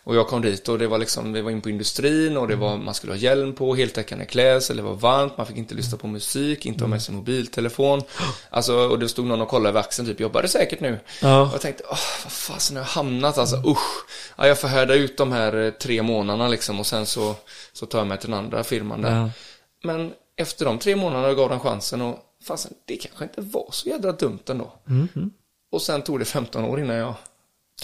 Och 0.04 0.16
jag 0.16 0.28
kom 0.28 0.42
dit 0.42 0.68
och 0.68 0.78
det 0.78 0.86
var 0.86 0.98
liksom, 0.98 1.32
vi 1.32 1.40
var 1.40 1.50
in 1.50 1.60
på 1.60 1.70
industrin 1.70 2.36
och 2.36 2.48
det 2.48 2.56
var, 2.56 2.76
man 2.76 2.94
skulle 2.94 3.12
ha 3.12 3.18
hjälm 3.18 3.52
på, 3.52 3.74
heltäckande 3.74 4.24
klädsel, 4.24 4.76
det 4.76 4.82
var 4.82 4.94
varmt, 4.94 5.36
man 5.36 5.46
fick 5.46 5.56
inte 5.56 5.74
lyssna 5.74 5.98
på 5.98 6.06
musik, 6.06 6.66
inte 6.66 6.84
ha 6.84 6.88
med 6.88 7.02
sig 7.02 7.14
mobiltelefon. 7.14 8.02
Alltså, 8.50 8.76
och 8.76 8.98
det 8.98 9.08
stod 9.08 9.26
någon 9.26 9.40
och 9.40 9.48
kollade 9.48 9.68
över 9.68 9.80
axeln, 9.80 10.08
typ, 10.08 10.20
jobbar 10.20 10.42
du 10.42 10.48
säkert 10.48 10.80
nu? 10.80 10.98
Ja. 11.22 11.42
Och 11.42 11.54
jag 11.54 11.60
tänkte, 11.60 11.84
åh, 11.90 11.98
vad 12.24 12.32
fasen 12.32 12.76
har 12.76 12.82
jag 12.82 12.88
hamnat 12.88 13.38
alltså, 13.38 13.56
usch. 13.56 14.06
Ja, 14.36 14.46
jag 14.46 14.60
får 14.60 14.68
härda 14.68 14.94
ut 14.94 15.16
de 15.16 15.32
här 15.32 15.66
eh, 15.66 15.70
tre 15.70 16.02
månaderna 16.02 16.48
liksom 16.48 16.80
och 16.80 16.86
sen 16.86 17.06
så, 17.06 17.34
så 17.72 17.86
tar 17.86 17.98
jag 17.98 18.06
mig 18.06 18.18
till 18.18 18.30
den 18.30 18.38
andra 18.38 18.64
firman 18.64 19.02
där. 19.02 19.16
Ja. 19.16 19.30
Men 19.82 20.12
efter 20.36 20.64
de 20.64 20.78
tre 20.78 20.96
månaderna 20.96 21.34
gav 21.34 21.50
den 21.50 21.60
chansen 21.60 22.00
och 22.00 22.18
fasen, 22.48 22.72
det 22.84 22.96
kanske 22.96 23.24
inte 23.24 23.40
var 23.40 23.68
så 23.70 23.88
jädra 23.88 24.12
dumt 24.12 24.42
ändå. 24.48 24.72
Mhm. 24.84 25.30
Och 25.74 25.82
sen 25.82 26.02
tog 26.02 26.18
det 26.18 26.24
15 26.24 26.64
år 26.64 26.80
innan 26.80 26.96
jag 26.96 27.14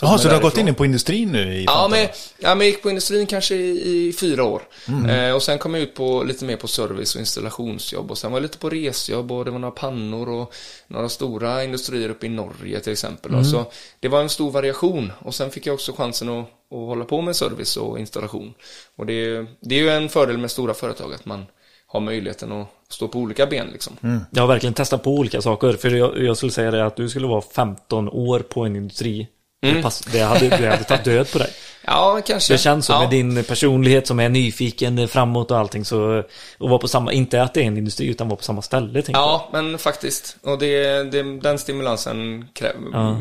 Jaha, 0.01 0.19
så 0.19 0.29
du 0.29 0.35
har 0.35 0.43
gått 0.43 0.57
in 0.57 0.75
på 0.75 0.85
industrin 0.85 1.33
nu 1.33 1.55
i 1.55 1.65
Ja 1.65 1.89
men, 1.91 2.09
ja, 2.39 2.55
men 2.55 2.59
jag 2.59 2.67
gick 2.67 2.83
på 2.83 2.89
industrin 2.91 3.27
kanske 3.27 3.55
i, 3.55 4.09
i 4.09 4.13
fyra 4.13 4.45
år. 4.45 4.63
Mm. 4.89 5.11
Eh, 5.11 5.35
och 5.35 5.43
sen 5.43 5.59
kom 5.59 5.75
jag 5.75 5.83
ut 5.83 5.95
på 5.95 6.23
lite 6.23 6.45
mer 6.45 6.57
på 6.57 6.69
service 6.69 7.15
och 7.15 7.21
installationsjobb. 7.21 8.11
Och 8.11 8.19
sen 8.19 8.33
var 8.33 8.39
jag 8.39 8.43
lite 8.43 8.59
på 8.59 8.71
resjobb 8.71 9.33
och 9.33 9.45
det 9.45 9.51
var 9.51 9.59
några 9.59 9.75
pannor 9.75 10.29
och 10.29 10.55
några 10.87 11.09
stora 11.09 11.65
industrier 11.65 12.09
uppe 12.09 12.27
i 12.27 12.29
Norge 12.29 12.81
till 12.81 12.93
exempel. 12.93 13.33
Mm. 13.33 13.45
Så 13.45 13.73
det 14.01 14.09
var 14.09 14.21
en 14.21 14.29
stor 14.29 14.51
variation. 14.51 15.13
Och 15.19 15.35
sen 15.35 15.51
fick 15.51 15.67
jag 15.67 15.75
också 15.75 15.93
chansen 15.93 16.29
att, 16.29 16.45
att 16.45 16.49
hålla 16.71 17.05
på 17.05 17.21
med 17.21 17.37
service 17.37 17.77
och 17.77 17.99
installation. 17.99 18.55
Och 18.97 19.07
det, 19.07 19.47
det 19.61 19.75
är 19.75 19.81
ju 19.81 19.91
en 19.91 20.09
fördel 20.09 20.39
med 20.39 20.51
stora 20.51 20.75
företag 20.75 21.15
att 21.15 21.25
man 21.25 21.47
har 21.93 22.01
möjligheten 22.01 22.53
att 22.53 22.69
stå 22.89 23.09
på 23.09 23.19
olika 23.19 23.47
ben 23.47 23.67
liksom. 23.73 23.97
Mm. 24.03 24.21
Jag 24.31 24.43
har 24.43 24.49
verkligen 24.49 24.75
testat 24.75 25.03
på 25.03 25.15
olika 25.15 25.43
saker. 25.43 25.73
För 25.73 25.91
jag, 25.91 26.19
jag 26.19 26.37
skulle 26.37 26.53
säga 26.53 26.71
det 26.71 26.87
att 26.87 26.97
du 26.97 27.09
skulle 27.09 27.27
vara 27.27 27.41
15 27.41 28.09
år 28.09 28.41
på 28.41 28.65
en 28.65 28.77
industri. 28.77 29.29
Det, 29.61 29.83
pass, 29.83 30.01
det, 30.01 30.21
hade, 30.21 30.49
det 30.49 30.71
hade 30.71 30.85
tagit 30.85 31.05
död 31.05 31.33
på 31.33 31.39
dig. 31.39 31.51
Ja, 31.85 32.21
kanske. 32.27 32.55
Det 32.55 32.59
känns 32.59 32.87
så 32.87 32.93
ja. 32.93 33.01
med 33.01 33.11
din 33.11 33.45
personlighet 33.45 34.07
som 34.07 34.21
är 34.21 34.29
nyfiken 34.29 35.09
framåt 35.09 35.51
och 35.51 35.59
allting 35.59 35.85
så 35.85 36.23
och 36.59 36.69
vara 36.69 36.79
på 36.79 36.89
samma, 36.89 37.13
inte 37.13 37.43
att 37.43 37.55
det 37.55 37.61
är 37.63 37.65
en 37.65 37.77
industri 37.77 38.07
utan 38.07 38.29
vara 38.29 38.37
på 38.37 38.43
samma 38.45 38.63
ställe 38.63 39.03
tänker 39.03 39.21
jag. 39.21 39.29
Ja, 39.29 39.49
men 39.53 39.79
faktiskt. 39.79 40.37
Och 40.43 40.59
det, 40.59 41.03
det, 41.13 41.23
den 41.41 41.59
stimulansen 41.59 42.49
krä, 42.55 42.73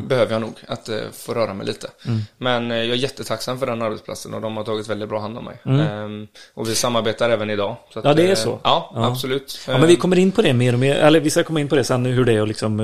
behöver 0.08 0.32
jag 0.34 0.42
nog, 0.42 0.54
att 0.68 0.90
eh, 0.90 0.96
få 1.14 1.34
röra 1.34 1.54
mig 1.54 1.68
lite. 1.68 1.88
Mm. 2.08 2.20
Men 2.38 2.72
eh, 2.72 2.78
jag 2.78 2.90
är 2.90 2.94
jättetacksam 2.96 3.60
för 3.60 3.66
den 3.66 3.82
arbetsplatsen 3.82 4.34
och 4.34 4.42
de 4.42 4.58
har 4.58 4.64
tagit 4.64 4.88
väldigt 4.90 5.10
bra 5.10 5.20
hand 5.20 5.38
om 5.38 5.46
mig. 5.46 5.56
Mm. 5.66 5.80
Ehm, 5.80 6.28
och 6.54 6.70
vi 6.70 6.76
samarbetar 6.76 7.30
även 7.30 7.50
idag. 7.50 7.76
Att, 7.96 8.06
Ja, 8.06 8.14
det 8.14 8.24
är 8.26 8.30
eh, 8.30 8.36
så. 8.36 8.60
Ja, 8.64 8.92
Ja. 8.96 9.08
absolut. 9.08 9.60
Ja, 9.68 9.78
men 9.78 9.88
vi 9.88 9.96
kommer 9.96 10.20
in 10.20 10.32
på 10.32 10.42
det 10.42 10.54
mer 10.54 10.74
och 10.74 10.80
mer, 10.80 10.96
eller 10.96 11.20
vi 11.20 11.30
ska 11.30 11.44
komma 11.44 11.60
in 11.60 11.68
på 11.68 11.76
det 11.76 11.84
sen 11.84 12.06
hur 12.06 12.26
det 12.26 12.34
är 12.34 12.42
och 12.42 12.48
liksom 12.48 12.80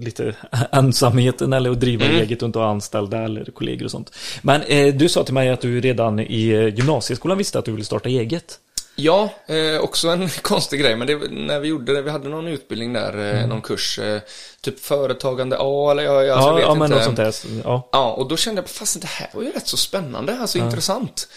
lite 0.00 0.34
ensamheten 0.72 1.52
eller 1.52 1.70
att 1.70 1.80
driva 1.80 2.04
Mm. 2.04 2.16
eget 2.16 2.42
och 2.42 2.46
inte 2.46 2.58
ha 2.58 2.70
anställda 2.76 3.18
eller 3.18 3.44
kollegor 3.44 3.84
och 3.84 3.90
sånt. 3.90 4.14
Men 4.42 4.62
eh, 4.62 4.94
du 4.94 5.08
sa 5.08 5.24
till 5.24 5.34
mig 5.34 5.48
att 5.50 5.60
du 5.60 5.80
redan 5.80 6.20
i 6.20 6.48
eh, 6.48 6.74
gymnasieskolan 6.74 7.38
visste 7.38 7.58
att 7.58 7.64
du 7.64 7.72
ville 7.72 7.84
starta 7.84 8.08
eget. 8.08 8.60
Ja, 8.98 9.30
eh, 9.46 9.80
också 9.80 10.08
en 10.08 10.28
konstig 10.42 10.80
grej, 10.80 10.96
men 10.96 11.06
det, 11.06 11.16
när 11.30 11.60
vi 11.60 11.68
gjorde 11.68 11.92
det, 11.94 12.02
vi 12.02 12.10
hade 12.10 12.28
någon 12.28 12.48
utbildning 12.48 12.92
där, 12.92 13.34
eh, 13.34 13.46
någon 13.46 13.62
kurs, 13.62 13.98
eh, 13.98 14.20
typ 14.60 14.80
företagande 14.80 15.56
A 15.60 15.90
eller 15.90 16.02
jag, 16.02 16.28
alltså, 16.28 16.48
ja, 16.48 16.48
jag 16.48 16.56
vet 16.56 16.64
ja 16.64 16.74
men 16.74 16.82
inte. 16.82 16.94
något 16.94 17.04
sånt 17.04 17.16
där. 17.16 17.34
Ja. 17.64 17.88
Ja, 17.92 18.12
och 18.12 18.28
då 18.28 18.36
kände 18.36 18.60
jag, 18.60 18.68
fast 18.68 19.00
det 19.00 19.06
här 19.06 19.30
var 19.32 19.42
ju 19.42 19.50
rätt 19.50 19.68
så 19.68 19.76
spännande, 19.76 20.38
alltså 20.40 20.58
intressant. 20.58 21.28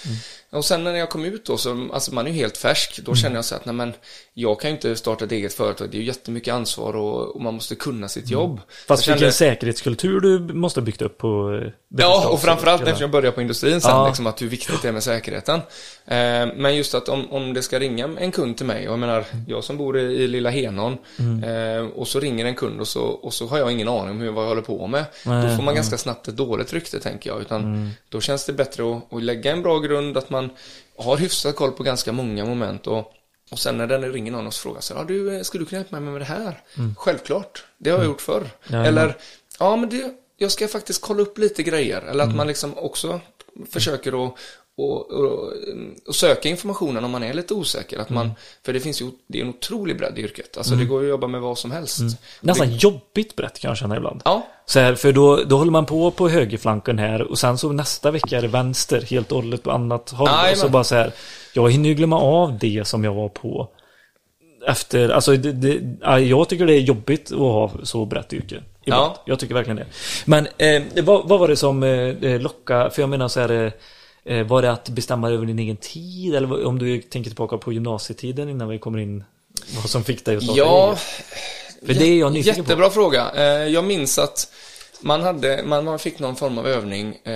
Och 0.51 0.65
sen 0.65 0.83
när 0.83 0.95
jag 0.95 1.09
kom 1.09 1.25
ut 1.25 1.45
då, 1.45 1.57
så, 1.57 1.89
alltså 1.93 2.13
man 2.13 2.27
är 2.27 2.31
ju 2.31 2.35
helt 2.37 2.57
färsk, 2.57 2.99
då 3.05 3.15
kände 3.15 3.37
jag 3.37 3.45
så 3.45 3.55
att, 3.55 3.65
nej 3.65 3.75
men, 3.75 3.93
jag 4.33 4.59
kan 4.59 4.69
ju 4.69 4.75
inte 4.75 4.95
starta 4.95 5.25
ett 5.25 5.31
eget 5.31 5.53
företag, 5.53 5.89
det 5.91 5.97
är 5.97 5.99
ju 5.99 6.05
jättemycket 6.05 6.53
ansvar 6.53 6.95
och, 6.95 7.35
och 7.35 7.41
man 7.41 7.53
måste 7.53 7.75
kunna 7.75 8.07
sitt 8.07 8.29
jobb. 8.29 8.59
Fast 8.87 9.07
jag 9.07 9.13
vilken 9.15 9.33
säkerhetskultur 9.33 10.19
du 10.19 10.39
måste 10.53 10.79
ha 10.79 10.85
byggt 10.85 11.01
upp 11.01 11.17
på 11.17 11.61
Ja, 11.97 12.29
och 12.29 12.41
framförallt 12.41 12.81
eftersom 12.81 13.01
jag 13.01 13.11
började 13.11 13.31
på 13.31 13.41
industrin 13.41 13.81
sen, 13.81 13.91
Ja. 13.91 14.07
liksom 14.07 14.27
att 14.27 14.41
hur 14.41 14.47
viktigt 14.47 14.81
det 14.81 14.87
är 14.87 14.91
med 14.91 15.03
säkerheten. 15.03 15.59
Eh, 16.05 16.47
men 16.55 16.75
just 16.75 16.95
att 16.95 17.09
om, 17.09 17.31
om 17.31 17.53
det 17.53 17.61
ska 17.61 17.79
ringa 17.79 18.09
en 18.19 18.31
kund 18.31 18.57
till 18.57 18.65
mig, 18.65 18.87
och 18.87 18.91
jag 18.93 18.99
menar, 18.99 19.25
jag 19.47 19.63
som 19.63 19.77
bor 19.77 19.97
i, 19.99 20.01
i 20.01 20.27
lilla 20.27 20.49
Henån, 20.49 20.97
Mm. 21.19 21.43
eh, 21.43 21.87
och 21.91 22.07
så 22.07 22.19
ringer 22.19 22.45
en 22.45 22.55
kund 22.55 22.79
och 22.81 22.87
så, 22.87 23.01
och 23.03 23.33
så 23.33 23.47
har 23.47 23.57
jag 23.57 23.71
ingen 23.71 23.87
aning 23.87 24.09
om 24.09 24.21
hur, 24.21 24.31
vad 24.31 24.43
jag 24.43 24.49
håller 24.49 24.61
på 24.61 24.87
med. 24.87 25.05
Nej, 25.25 25.49
då 25.49 25.55
får 25.55 25.63
man 25.63 25.75
ganska 25.75 25.97
snabbt 25.97 26.27
ett 26.27 26.37
dåligt 26.37 26.73
rykte, 26.73 26.99
tänker 26.99 27.29
jag. 27.29 27.41
Utan 27.41 27.61
Mm. 27.63 27.89
då 28.09 28.21
känns 28.21 28.45
det 28.45 28.53
bättre 28.53 28.91
att, 28.91 29.13
att 29.13 29.23
lägga 29.23 29.51
en 29.51 29.61
bra 29.61 29.79
grund, 29.79 30.17
att 30.17 30.29
man 30.29 30.38
har 30.97 31.17
hyfsat 31.17 31.55
koll 31.55 31.71
på 31.71 31.83
ganska 31.83 32.11
många 32.11 32.45
moment 32.45 32.87
och 32.87 33.13
och 33.51 33.59
sen 33.59 33.77
när 33.77 33.87
den 33.87 34.11
ringer 34.11 34.31
någon 34.31 34.47
och 34.47 34.53
frågar 34.53 34.81
så 34.81 34.93
ja 34.93 35.03
du, 35.03 35.35
eh, 35.35 35.41
ska 35.41 35.57
du 35.57 35.65
kunna 35.65 35.79
hjälpa 35.81 35.99
mig 35.99 36.11
med 36.11 36.21
det 36.21 36.25
här? 36.25 36.61
Självklart, 36.97 37.63
det 37.77 37.89
har 37.89 37.97
jag 37.97 38.05
gjort 38.05 38.21
förr. 38.21 38.49
Ja, 38.67 38.85
Eller, 38.85 39.17
Ja, 39.59 39.75
men 39.75 39.89
det, 39.89 40.13
jag 40.37 40.51
ska 40.51 40.67
faktiskt 40.67 41.01
kolla 41.01 41.21
upp 41.21 41.37
lite 41.37 41.63
grejer. 41.63 42.01
Eller 42.01 42.23
att 42.23 42.35
man 42.35 42.47
liksom 42.47 42.77
också 42.77 43.19
försöker 43.71 44.25
att 44.27 44.33
och, 44.79 45.11
och, 45.11 45.53
och 46.07 46.15
söka 46.15 46.49
informationen 46.49 47.03
om 47.03 47.11
man 47.11 47.23
är 47.23 47.33
lite 47.33 47.53
osäker. 47.53 47.99
Att 47.99 48.09
man, 48.09 48.31
För 48.65 48.73
det 48.73 48.79
finns 48.79 49.01
ju, 49.01 49.11
det 49.27 49.39
är 49.39 49.43
en 49.43 49.49
otrolig 49.49 49.97
bredd 49.97 50.19
i 50.19 50.21
yrket. 50.21 50.57
Alltså 50.57 50.75
det 50.75 50.85
går 50.85 51.03
att 51.03 51.09
jobba 51.09 51.27
med 51.27 51.41
vad 51.41 51.57
som 51.57 51.71
helst. 51.71 51.99
Nästan 52.41 52.69
Det, 52.69 52.75
jobbigt 52.75 53.35
brett 53.35 53.59
kan 53.59 53.69
jag 53.69 53.77
känna 53.77 53.97
ibland. 53.97 54.21
ja, 54.25 54.47
Så 54.65 54.79
här, 54.79 54.95
för 54.95 55.11
då, 55.11 55.43
då 55.43 55.57
håller 55.57 55.71
man 55.71 55.85
på 55.85 56.11
på 56.11 56.29
högerflanken 56.29 56.99
här 56.99 57.21
och 57.21 57.39
sen 57.39 57.57
så 57.57 57.71
nästa 57.71 58.11
vecka 58.11 58.37
är 58.37 58.41
det 58.41 58.47
vänster 58.47 59.01
helt 59.01 59.31
och 59.31 59.37
hållet 59.37 59.63
på 59.63 59.71
annat 59.71 60.09
håll. 60.09 60.27
Jajamän. 60.27 60.51
och 60.51 60.57
så 60.57 60.69
bara 60.69 60.83
så 60.83 60.95
här, 60.95 61.11
jag 61.53 61.71
hinner 61.71 61.89
ju 61.89 61.95
glömma 61.95 62.19
av 62.19 62.57
det 62.57 62.87
som 62.87 63.03
jag 63.03 63.13
var 63.13 63.29
på 63.29 63.69
efter, 64.67 65.09
alltså 65.09 65.35
det, 65.35 65.51
det, 65.51 65.97
ja, 66.01 66.19
jag 66.19 66.49
tycker 66.49 66.65
det 66.65 66.73
är 66.73 66.79
jobbigt 66.79 67.31
att 67.31 67.37
ha 67.37 67.71
så 67.83 68.05
brett 68.05 68.33
yrke. 68.33 68.63
Ibland. 68.85 69.11
Ja. 69.15 69.21
Jag 69.25 69.39
tycker 69.39 69.53
verkligen 69.53 69.77
det. 69.77 69.85
Men 70.25 70.47
eh, 70.57 71.03
vad, 71.03 71.27
vad 71.27 71.39
var 71.39 71.47
det 71.47 71.55
som 71.55 71.83
eh, 71.83 72.39
lockade, 72.41 72.89
för 72.91 73.01
jag 73.01 73.09
menar 73.09 73.27
så 73.27 73.39
här, 73.39 73.65
eh, 73.65 73.71
var 74.47 74.61
det 74.61 74.71
att 74.71 74.89
bestämma 74.89 75.29
över 75.29 75.45
din 75.45 75.59
egen 75.59 75.77
tid? 75.77 76.35
Eller 76.35 76.65
om 76.65 76.79
du 76.79 77.01
tänker 77.01 77.29
tillbaka 77.29 77.57
på 77.57 77.73
gymnasietiden 77.73 78.49
innan 78.49 78.69
vi 78.69 78.79
kommer 78.79 78.99
in, 78.99 79.23
vad 79.75 79.89
som 79.89 80.03
fick 80.03 80.25
dig 80.25 80.37
att 80.37 80.43
starta 80.43 80.59
ja? 80.59 80.97
För 81.85 81.93
det 81.93 82.05
är 82.05 82.19
jag 82.19 82.33
nyfiken 82.33 82.55
på. 82.55 82.61
jättebra 82.61 82.89
fråga. 82.89 83.31
Eh, 83.35 83.43
Jag 83.67 83.83
minns 83.83 84.19
att 84.19 84.51
man, 85.01 85.21
hade, 85.21 85.63
man, 85.65 85.99
fick 85.99 86.19
någon 86.19 86.35
form 86.35 86.57
av 86.57 86.67
övning, 86.67 87.15
eh, 87.23 87.33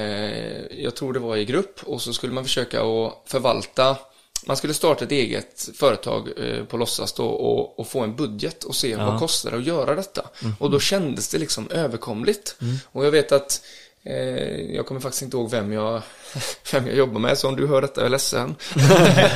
jag 0.83 0.95
tror 0.95 1.13
det 1.13 1.19
var 1.19 1.37
i 1.37 1.45
grupp, 1.45 1.79
och 1.83 2.01
så 2.01 2.13
skulle 2.13 2.33
man 2.33 2.43
försöka 2.43 2.81
att 2.81 3.13
förvalta 3.25 3.97
man 4.45 4.57
skulle 4.57 4.73
starta 4.73 5.05
ett 5.05 5.11
eget 5.11 5.69
företag 5.75 6.29
eh, 6.37 6.65
på 6.65 6.77
låtsas 6.77 7.13
då 7.13 7.25
och, 7.25 7.79
och 7.79 7.87
få 7.87 7.99
en 7.99 8.15
budget 8.15 8.63
och 8.63 8.75
se 8.75 8.95
vad 8.95 9.19
kostar 9.19 9.51
det 9.51 9.57
att 9.57 9.65
göra 9.65 9.95
detta. 9.95 10.29
Och 10.59 10.71
då 10.71 10.79
kändes 10.79 11.29
det 11.29 11.37
liksom 11.37 11.69
överkomligt. 11.69 12.55
Och 12.91 13.05
jag 13.05 13.11
vet 13.11 13.31
att 13.31 13.61
eh, 13.61 13.82
jag 14.69 14.85
kommer 14.85 15.01
faktiskt 15.01 15.21
inte 15.21 15.37
ihåg 15.37 15.51
vem 15.51 15.73
jag, 15.73 16.01
vem 16.71 16.87
jag 16.87 16.95
jobbar 16.95 17.19
med, 17.19 17.37
så 17.37 17.47
om 17.47 17.55
du 17.55 17.67
hör 17.67 17.81
detta 17.81 18.01
är 18.01 18.05
jag 18.05 18.11
ledsen. 18.11 18.55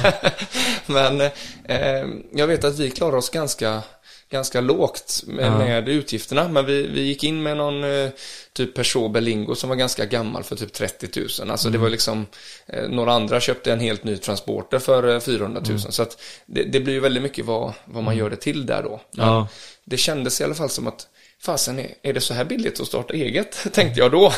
Men 0.85 1.21
eh, 1.65 2.07
jag 2.33 2.47
vet 2.47 2.63
att 2.63 2.79
vi 2.79 2.91
klarar 2.91 3.17
oss 3.17 3.29
ganska 3.29 3.83
ganska 4.29 4.61
lågt 4.61 5.23
med, 5.27 5.51
med 5.51 5.89
utgifterna. 5.89 6.47
Men 6.47 6.65
vi, 6.65 6.87
vi 6.87 7.01
gick 7.01 7.23
in 7.23 7.43
med 7.43 7.57
någon 7.57 7.83
eh, 7.83 8.09
typ 8.53 8.75
Peugeot 8.75 9.11
Berlingo 9.11 9.55
som 9.55 9.69
var 9.69 9.75
ganska 9.75 10.05
gammal 10.05 10.43
för 10.43 10.55
typ 10.55 10.73
30 10.73 11.19
000. 11.39 11.51
Alltså 11.51 11.69
det 11.69 11.77
var 11.77 11.89
liksom, 11.89 12.25
eh, 12.65 12.89
några 12.89 13.13
andra 13.13 13.39
köpte 13.39 13.73
en 13.73 13.79
helt 13.79 14.03
ny 14.03 14.17
transporter 14.17 14.79
för 14.79 15.15
eh, 15.15 15.19
400 15.19 15.61
000. 15.69 15.79
Så 15.79 16.01
att 16.01 16.21
det, 16.45 16.63
det 16.63 16.79
blir 16.79 16.93
ju 16.93 16.99
väldigt 16.99 17.23
mycket 17.23 17.45
vad, 17.45 17.73
vad 17.85 18.03
man 18.03 18.17
gör 18.17 18.29
det 18.29 18.35
till 18.35 18.65
där 18.65 18.83
då. 18.83 19.01
Men 19.11 19.27
Ja. 19.27 19.47
Det 19.85 19.97
kändes 19.97 20.41
i 20.41 20.43
alla 20.43 20.55
fall 20.55 20.69
som 20.69 20.87
att 20.87 21.07
Fasen, 21.41 21.79
är- 22.01 22.13
det 22.13 22.21
så 22.21 22.33
här 22.33 22.43
billigt 22.45 22.79
att 22.79 22.87
starta 22.87 23.13
eget? 23.13 23.67
Tänkte 23.73 23.99
jag 23.99 24.11
då. 24.11 24.33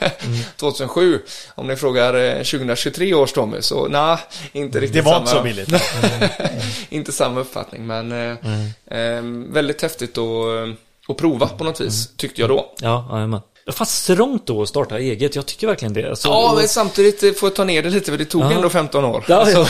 2007. 0.56 1.22
Om 1.54 1.66
ni 1.66 1.76
frågar 1.76 2.14
eh, 2.14 2.36
2023 2.42 3.14
års 3.14 3.32
Tommy, 3.32 3.62
så 3.62 3.88
nej, 3.88 4.18
inte 4.52 4.80
riktigt 4.80 4.94
Det 4.94 5.02
var 5.02 5.12
samma. 5.26 5.48
inte 5.48 5.64
så 5.66 5.72
billigt. 5.72 5.82
inte 6.88 7.12
samma 7.12 7.40
uppfattning, 7.40 7.86
men 7.86 8.12
eh, 8.12 8.98
eh, 9.00 9.22
väldigt 9.48 9.82
häftigt 9.82 10.18
att, 10.18 10.28
att 11.08 11.16
prova 11.16 11.46
på 11.48 11.64
något 11.64 11.80
vis, 11.80 12.16
tyckte 12.16 12.40
jag 12.40 12.50
då. 12.50 12.74
Ja, 12.80 13.08
jajamän. 13.12 13.40
Fast 13.72 14.02
strångt 14.04 14.46
då 14.46 14.62
att 14.62 14.68
starta 14.68 14.98
eget, 14.98 15.36
jag 15.36 15.46
tycker 15.46 15.66
verkligen 15.66 15.92
det. 15.94 16.08
Alltså, 16.10 16.28
Ja, 16.28 16.50
och- 16.50 16.56
men 16.58 16.68
samtidigt 16.68 17.38
får 17.38 17.46
jag 17.48 17.56
ta 17.56 17.64
ner 17.64 17.82
det 17.82 17.90
lite, 17.90 18.10
för 18.10 18.18
det 18.18 18.24
tog 18.24 18.42
Ja. 18.42 18.52
ändå 18.52 18.68
15 18.70 19.04
år. 19.04 19.24
Ja, 19.28 19.36
Alltså, 19.36 19.66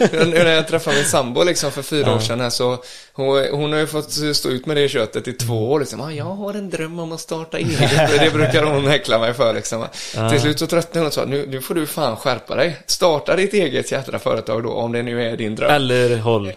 ja. 0.00 0.06
nu 0.10 0.26
när 0.44 0.52
jag 0.52 0.68
träffade 0.68 0.96
min 0.96 1.04
sambo 1.04 1.42
liksom 1.44 1.70
för 1.72 1.82
fyra 1.82 2.14
år 2.14 2.18
sedan 2.18 2.40
här, 2.40 2.50
så 2.50 2.78
hon, 3.12 3.44
hon 3.52 3.72
har 3.72 3.78
ju 3.78 3.86
fått 3.86 4.12
stå 4.36 4.48
ut 4.48 4.66
med 4.66 4.76
det 4.76 4.88
köttet 4.88 5.28
i 5.28 5.32
två 5.32 5.70
år 5.72 5.80
liksom. 5.80 6.00
Ah, 6.00 6.10
jag 6.12 6.24
har 6.24 6.54
en 6.54 6.70
dröm 6.70 6.98
om 6.98 7.12
att 7.12 7.20
starta 7.20 7.58
eget. 7.58 7.78
det 8.20 8.30
brukar 8.32 8.62
hon 8.62 8.86
häckla 8.86 9.18
mig 9.18 9.34
för 9.34 9.54
liksom. 9.54 9.84
Till 10.30 10.40
slut 10.40 10.58
så 10.58 10.66
tröttnade 10.66 10.98
hon 11.00 11.06
och 11.06 11.12
sa, 11.12 11.24
nu, 11.24 11.46
nu 11.50 11.60
får 11.60 11.74
du 11.74 11.86
fan 11.86 12.16
skärpa 12.16 12.54
dig. 12.54 12.76
Starta 12.86 13.36
ditt 13.36 13.54
eget 13.54 13.92
jädra 13.92 14.18
företag 14.18 14.62
då, 14.62 14.70
om 14.72 14.92
det 14.92 15.02
nu 15.02 15.22
är 15.32 15.36
din 15.36 15.54
dröm. 15.54 15.70
Eller 15.70 16.16
håll. 16.18 16.52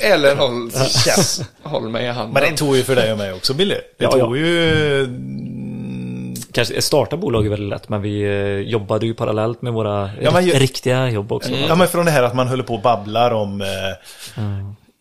Eller 0.00 0.36
håll, 0.36 0.70
håll 1.62 1.88
mig 1.88 2.04
i 2.04 2.08
handen. 2.08 2.42
Men 2.42 2.50
det 2.52 2.56
tog 2.56 2.76
ju 2.76 2.82
för 2.82 2.96
dig 2.96 3.12
och 3.12 3.18
mig 3.18 3.32
också, 3.32 3.54
Billy. 3.54 3.74
Det 3.74 4.04
Ja, 4.04 4.10
tog 4.10 4.20
ja. 4.20 4.36
ju... 4.36 5.06
Kanske 6.52 6.82
starta 6.82 7.16
bolag 7.16 7.46
är 7.46 7.50
väldigt 7.50 7.68
lätt, 7.68 7.88
men 7.88 8.02
vi 8.02 8.22
eh, 8.22 8.70
jobbade 8.70 9.06
ju 9.06 9.14
parallellt 9.14 9.62
med 9.62 9.72
våra 9.72 10.10
Ja, 10.20 10.40
ju- 10.40 10.52
riktiga 10.52 11.10
jobb 11.10 11.32
också. 11.32 11.50
Ja, 11.50 11.74
men 11.74 11.88
från 11.88 12.04
det 12.04 12.10
här 12.10 12.22
att 12.22 12.34
man 12.34 12.48
håller 12.48 12.64
på 12.64 12.74
och 12.74 12.82
babblar 12.82 13.30
om 13.30 13.60
eh, 13.60 13.66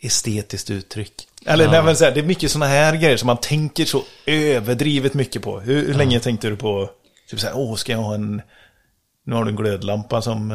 estetiskt 0.01 0.69
uttryck. 0.69 1.13
Eller 1.45 1.67
nej, 1.67 1.83
men 1.83 1.95
så 1.95 2.05
här, 2.05 2.11
det 2.11 2.19
är 2.19 2.23
mycket 2.23 2.51
sådana 2.51 2.65
här 2.71 2.95
grejer 2.95 3.17
som 3.17 3.27
man 3.27 3.37
tänker 3.37 3.85
så 3.85 4.03
överdrivet 4.25 5.13
mycket 5.13 5.41
på. 5.41 5.59
Hur, 5.59 5.87
hur 5.87 5.93
länge 5.93 6.19
tänkte 6.19 6.49
du 6.49 6.55
på, 6.55 6.89
typ 7.29 7.39
så 7.39 7.47
här, 7.47 7.57
åh, 7.57 7.75
ska 7.75 7.91
jag 7.91 7.99
ha 7.99 8.13
en... 8.15 8.41
Nu 9.31 9.37
har 9.37 9.43
du 9.43 9.49
en 9.49 9.55
glödlampa 9.55 10.21
som... 10.21 10.51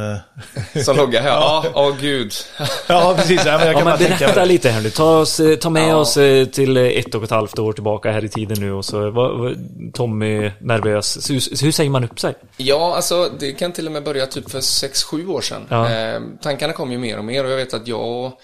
Eh, 0.74 0.82
Som 0.82 0.96
loggar 0.96 1.22
här. 1.22 1.30
Ja, 1.34 1.64
åh 1.74 1.94
gud. 2.00 2.32
ja, 2.88 3.14
precis. 3.16 3.42
Ja, 3.46 3.58
men 3.58 3.66
jag 3.66 3.74
Ja, 3.74 3.78
kan 3.78 3.84
bara 3.84 3.96
men 3.98 4.06
tänka 4.08 4.18
berätta 4.24 4.40
mig. 4.40 4.48
lite 4.48 4.70
här 4.70 4.80
nu. 4.82 4.90
Ta, 4.90 5.18
oss, 5.18 5.40
eh, 5.40 5.56
ta 5.56 5.70
med 5.70 5.88
Ja. 5.88 5.96
oss 5.96 6.16
eh, 6.16 6.46
till 6.46 6.76
ett 6.76 7.14
och 7.14 7.24
ett 7.24 7.30
halvt 7.30 7.58
år 7.58 7.72
tillbaka 7.72 8.12
här 8.12 8.24
i 8.24 8.28
tiden 8.28 8.56
nu 8.60 8.72
och 8.72 8.84
så 8.84 9.10
vad, 9.10 9.56
Tommy 9.94 10.50
nervös. 10.60 11.30
Hur, 11.30 11.64
hur 11.64 11.72
säger 11.72 11.90
man 11.90 12.04
upp 12.04 12.20
sig? 12.20 12.34
Ja, 12.56 12.96
alltså 12.96 13.30
det 13.38 13.52
kan 13.52 13.72
till 13.72 13.86
och 13.86 13.92
med 13.92 14.04
börja 14.04 14.26
typ 14.26 14.50
för 14.50 14.60
6-7 14.60 15.28
år 15.28 15.40
sedan. 15.40 15.66
Ja. 15.68 15.90
Eh, 15.92 16.20
tankarna 16.42 16.72
kom 16.72 16.92
ju 16.92 16.98
mer 16.98 17.18
och 17.18 17.24
mer 17.24 17.44
och 17.44 17.50
jag 17.50 17.56
vet 17.56 17.74
att 17.74 17.88
jag 17.88 18.00
och 18.24 18.40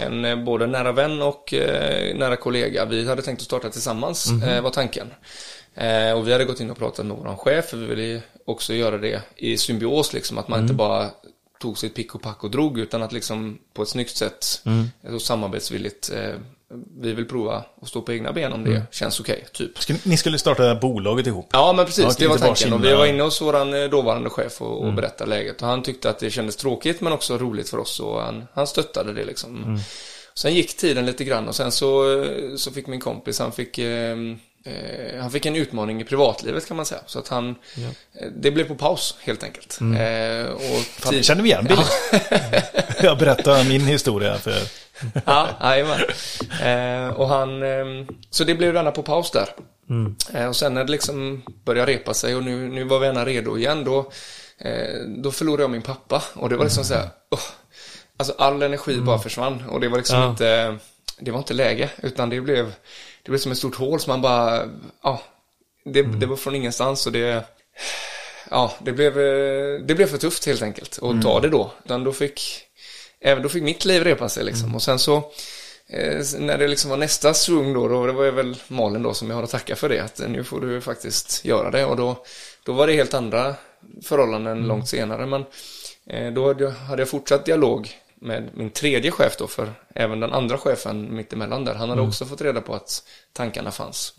en 0.00 0.44
både 0.44 0.66
nära 0.66 0.92
vän 0.92 1.22
och 1.22 1.54
eh, 1.54 2.16
nära 2.16 2.36
kollega, 2.36 2.84
vi 2.84 3.08
hade 3.08 3.22
tänkt 3.22 3.38
att 3.40 3.44
starta 3.44 3.68
tillsammans, 3.70 4.30
eh, 4.48 4.62
var 4.62 4.70
tanken. 4.70 5.06
Eh, 5.76 6.12
och 6.12 6.28
vi 6.28 6.32
hade 6.32 6.44
gått 6.44 6.60
in 6.60 6.70
och 6.70 6.78
pratat 6.78 7.06
med 7.06 7.16
vår 7.16 7.36
chef, 7.36 7.64
för 7.68 7.76
vi 7.76 7.86
ville 7.86 8.22
också 8.44 8.74
göra 8.74 8.98
det 8.98 9.22
i 9.36 9.56
symbios, 9.56 10.12
liksom, 10.12 10.38
att 10.38 10.48
man 10.48 10.60
inte 10.62 10.74
bara 10.74 11.10
tog 11.60 11.78
sitt 11.78 11.94
pick 11.94 12.14
och 12.14 12.22
pack 12.22 12.44
och 12.44 12.50
drog, 12.50 12.78
utan 12.78 13.02
att 13.02 13.12
liksom 13.12 13.58
på 13.74 13.82
ett 13.82 13.88
snyggt 13.88 14.16
sätt, 14.16 14.62
så 15.10 15.18
samarbetsvilligt, 15.18 16.10
eh, 16.12 16.34
vi 17.00 17.12
vill 17.12 17.24
prova 17.28 17.64
att 17.82 17.88
stå 17.88 18.02
på 18.02 18.12
egna 18.12 18.32
ben 18.32 18.52
om 18.52 18.64
det 18.64 18.70
känns 18.90 19.20
okej, 19.20 19.44
typ. 19.52 19.78
Skulle- 19.78 19.98
Ni 20.02 20.16
skulle 20.16 20.38
starta 20.38 20.74
bolaget 20.74 21.26
ihop. 21.26 21.48
Ja, 21.52 21.72
men 21.72 21.86
precis. 21.86 22.04
Ja, 22.04 22.10
det 22.18 22.26
var 22.28 22.34
tanken. 22.38 22.72
Och 22.72 22.84
vi 22.84 22.94
var 22.94 23.06
inne 23.06 23.22
hos 23.22 23.40
våran 23.42 23.74
eh, 23.82 23.90
dåvarande 23.90 24.30
chef 24.30 24.62
och, 24.62 24.84
och 24.84 24.92
berättade 24.92 25.30
läget. 25.30 25.62
Och 25.62 25.68
han 25.68 25.82
tyckte 25.82 26.10
att 26.10 26.18
det 26.18 26.30
kändes 26.30 26.56
tråkigt 26.56 27.00
men 27.00 27.12
också 27.12 27.38
roligt 27.38 27.68
för 27.68 27.78
oss. 27.78 28.00
Och 28.00 28.20
han, 28.22 28.44
han 28.54 28.66
stöttade 28.66 29.12
det 29.12 29.24
liksom. 29.24 29.80
Sen 30.34 30.54
gick 30.54 30.76
tiden 30.76 31.06
lite 31.06 31.24
grann 31.24 31.48
och 31.48 31.54
sen 31.54 31.72
så, 31.72 32.20
eh, 32.22 32.56
så 32.56 32.72
fick 32.72 32.86
min 32.86 33.00
kompis, 33.00 33.38
han 33.38 33.52
fick 33.52 33.78
eh, 33.78 34.16
eh, 34.66 35.20
han 35.20 35.30
fick 35.30 35.46
en 35.46 35.56
utmaning 35.56 36.00
i 36.00 36.04
privatlivet 36.04 36.68
kan 36.68 36.76
man 36.76 36.86
säga. 36.86 37.00
Så 37.06 37.18
att 37.18 37.28
han, 37.28 37.48
eh, 37.50 38.26
det 38.36 38.50
blev 38.50 38.68
på 38.68 38.74
paus 38.74 39.16
helt 39.20 39.42
enkelt. 39.44 39.78
Eh, 39.80 40.50
och 40.52 41.10
tid- 41.10 41.24
känner 41.24 41.42
vi 41.42 41.48
igen, 41.48 41.64
Billy. 41.64 41.82
jag 43.02 43.18
berättar 43.18 43.64
min 43.64 43.80
historia 43.86 44.38
för... 44.38 44.54
Ja, 45.26 45.48
jajamän. 45.62 46.00
Eh, 46.62 47.14
och 47.20 47.28
han, 47.28 47.62
eh, 47.62 48.06
så 48.30 48.44
det 48.44 48.54
blev 48.54 48.74
gärna 48.74 48.90
på 48.90 49.02
paus 49.02 49.30
där. 49.30 49.48
Eh, 50.34 50.46
och 50.48 50.56
sen 50.56 50.74
när 50.74 50.84
det 50.84 50.92
liksom 50.92 51.42
började 51.64 51.92
repa 51.92 52.14
sig 52.14 52.34
och 52.36 52.42
nu, 52.44 52.68
nu 52.68 52.84
var 52.84 52.98
vi 52.98 53.06
gärna 53.06 53.24
redo 53.24 53.58
igen, 53.58 53.84
då, 53.84 54.10
då 55.22 55.30
förlorade 55.32 55.62
jag 55.62 55.70
min 55.70 55.82
pappa. 55.82 56.22
Och 56.34 56.48
det 56.48 56.56
var 56.56 56.64
liksom 56.64 56.84
så 56.84 56.94
här, 56.94 57.08
åh, 57.30 57.40
alltså 58.16 58.34
all 58.38 58.62
energi 58.62 58.96
bara 59.00 59.18
försvann. 59.18 59.64
Och 59.68 59.80
det 59.80 59.88
var 59.88 59.96
liksom 59.98 60.18
Ja. 60.18 60.30
inte, 60.30 60.76
det 61.18 61.30
var 61.30 61.38
inte 61.38 61.54
läge, 61.54 61.90
utan 62.02 62.30
det 62.30 62.40
blev, 62.40 62.72
det 63.26 63.30
blev 63.30 63.38
som 63.38 63.52
ett 63.52 63.58
stort 63.58 63.74
hål 63.74 64.00
som 64.00 64.10
man 64.10 64.22
bara, 64.22 64.68
ja, 65.02 65.22
det, 65.84 66.02
det 66.02 66.26
var 66.26 66.36
från 66.36 66.54
ingenstans 66.54 67.06
och 67.06 67.12
det, 67.12 67.44
ja, 68.50 68.72
det 68.78 68.92
blev, 68.92 69.18
eh, 69.18 69.80
det 69.80 69.94
blev 69.94 70.06
för 70.06 70.18
tufft 70.18 70.46
helt 70.46 70.62
enkelt 70.62 70.98
att 71.02 71.22
ta 71.22 71.40
det 71.40 71.48
då. 71.48 71.70
Utan 71.84 72.04
då 72.04 72.12
fick, 72.12 72.60
även 73.20 73.42
då 73.42 73.48
fick 73.48 73.62
mitt 73.62 73.84
liv 73.84 74.04
repa 74.04 74.28
sig 74.28 74.44
liksom. 74.44 74.74
Och 74.74 74.82
sen 74.82 74.98
så, 74.98 75.16
eh, 75.88 76.22
när 76.38 76.58
det 76.58 76.68
liksom 76.68 76.90
var 76.90 76.96
nästa 76.96 77.34
svung 77.34 77.72
då, 77.72 77.88
då 77.88 78.06
det 78.06 78.12
var 78.12 78.24
det 78.24 78.30
väl 78.30 78.56
Malin 78.68 79.02
då 79.02 79.14
som 79.14 79.30
jag 79.30 79.36
har 79.36 79.42
att 79.42 79.50
tacka 79.50 79.76
för 79.76 79.88
det. 79.88 80.00
Att 80.00 80.20
nu 80.28 80.44
får 80.44 80.60
du 80.60 80.80
faktiskt 80.80 81.44
göra 81.44 81.70
det. 81.70 81.84
Och 81.84 81.96
då, 81.96 82.24
då 82.62 82.72
var 82.72 82.86
det 82.86 82.92
helt 82.92 83.14
andra 83.14 83.54
förhållanden 84.02 84.66
långt 84.66 84.88
senare. 84.88 85.26
Men 85.26 85.44
eh, 86.06 86.32
då 86.32 86.46
hade 86.46 86.64
jag, 86.64 86.70
hade 86.70 87.02
jag 87.02 87.08
fortsatt 87.08 87.44
dialog 87.44 87.96
med 88.20 88.50
min 88.54 88.70
tredje 88.70 89.10
chef 89.10 89.36
då, 89.38 89.46
för 89.46 89.72
även 89.94 90.20
den 90.20 90.32
andra 90.32 90.58
chefen 90.58 91.16
mittemellan 91.16 91.64
där, 91.64 91.74
han 91.74 91.88
hade 91.88 92.02
också 92.02 92.24
fått 92.26 92.40
reda 92.40 92.60
på 92.60 92.74
att 92.74 93.02
tankarna 93.32 93.70
fanns. 93.70 94.14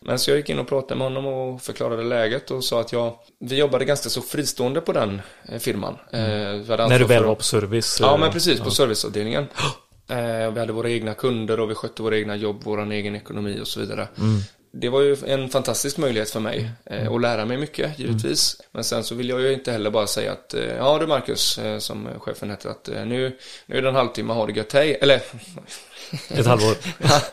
Men 0.00 0.18
så 0.18 0.30
jag 0.30 0.36
gick 0.36 0.48
in 0.48 0.58
och 0.58 0.68
pratade 0.68 0.94
med 0.98 1.06
honom 1.06 1.26
och 1.26 1.62
förklarade 1.62 2.02
läget 2.02 2.50
och 2.50 2.64
sa 2.64 2.80
att 2.80 2.92
jag, 2.92 3.14
vi 3.40 3.56
jobbade 3.56 3.84
ganska 3.84 4.08
så 4.08 4.22
fristående 4.22 4.80
på 4.80 4.92
den 4.92 5.22
eh, 5.48 5.58
firman. 5.58 5.98
Eh, 6.10 6.20
vi 6.20 6.64
hade 6.68 6.88
När 6.88 6.98
du 6.98 7.04
väl 7.04 7.24
var 7.24 7.34
på 7.34 7.42
service? 7.42 7.98
Ja, 8.00 8.14
eh, 8.14 8.20
men 8.20 8.32
precis, 8.32 8.60
på 8.60 8.70
serviceavdelningen. 8.70 9.46
Eh, 10.08 10.50
vi 10.52 10.60
hade 10.60 10.72
våra 10.72 10.90
egna 10.90 11.14
kunder 11.14 11.60
och 11.60 11.70
vi 11.70 11.74
skötte 11.74 12.02
våra 12.02 12.18
egna 12.18 12.36
jobb, 12.36 12.60
vår 12.64 12.92
egen 12.92 13.16
ekonomi 13.16 13.58
och 13.62 13.68
så 13.68 13.80
vidare. 13.80 14.08
Det 14.76 14.88
var 14.88 15.00
ju 15.00 15.16
en 15.26 15.48
fantastisk 15.48 15.98
möjlighet 15.98 16.30
för 16.30 16.40
mig 16.40 16.70
eh, 16.84 17.12
att 17.12 17.20
lära 17.20 17.44
mig 17.44 17.56
mycket, 17.56 17.98
givetvis. 17.98 18.60
Men 18.72 18.84
sen 18.84 19.04
så 19.04 19.14
vill 19.14 19.28
jag 19.28 19.40
ju 19.40 19.52
inte 19.52 19.72
heller 19.72 19.90
bara 19.90 20.06
säga 20.06 20.32
att, 20.32 20.54
eh, 20.54 20.64
ja 20.64 20.98
du 20.98 21.06
Marcus, 21.06 21.58
eh, 21.58 21.78
som 21.78 22.08
chefen 22.18 22.50
heter, 22.50 22.68
att 22.68 22.88
eh, 22.88 23.04
nu, 23.04 23.38
nu 23.66 23.78
är 23.78 23.82
det 23.82 23.88
en 23.88 23.94
halvtimme, 23.94 24.32
ha 24.32 24.46
det 24.46 24.52
gött, 24.52 24.72
hej. 24.72 24.98
Eller, 25.00 25.20
Ett 26.28 26.46
halvår. 26.46 26.76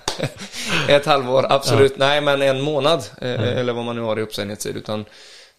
ett 0.90 1.06
halvår, 1.06 1.46
absolut. 1.50 1.98
Nej, 1.98 2.22
men 2.22 2.42
en 2.42 2.62
månad, 2.62 3.04
eh, 3.22 3.58
eller 3.58 3.74
vad 3.74 3.86
man 3.86 3.96
nu 3.96 4.02
har 4.02 4.20
i 4.20 4.22
uppsägningstid. 4.22 4.78
Utan 4.78 5.06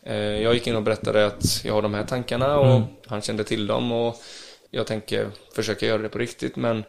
eh, 0.06 0.16
jag 0.16 0.54
gick 0.54 0.66
in 0.66 0.76
och 0.76 0.82
berättade 0.82 1.26
att 1.26 1.64
jag 1.64 1.74
har 1.74 1.82
de 1.82 1.94
här 1.94 2.04
tankarna 2.04 2.58
och 2.58 2.82
han 3.06 3.22
kände 3.22 3.44
till 3.44 3.66
dem 3.66 3.92
och 3.92 4.16
jag 4.70 4.86
tänker 4.86 5.30
försöka 5.54 5.86
göra 5.86 6.02
det 6.02 6.08
på 6.08 6.18
riktigt. 6.18 6.56
Men 6.56 6.84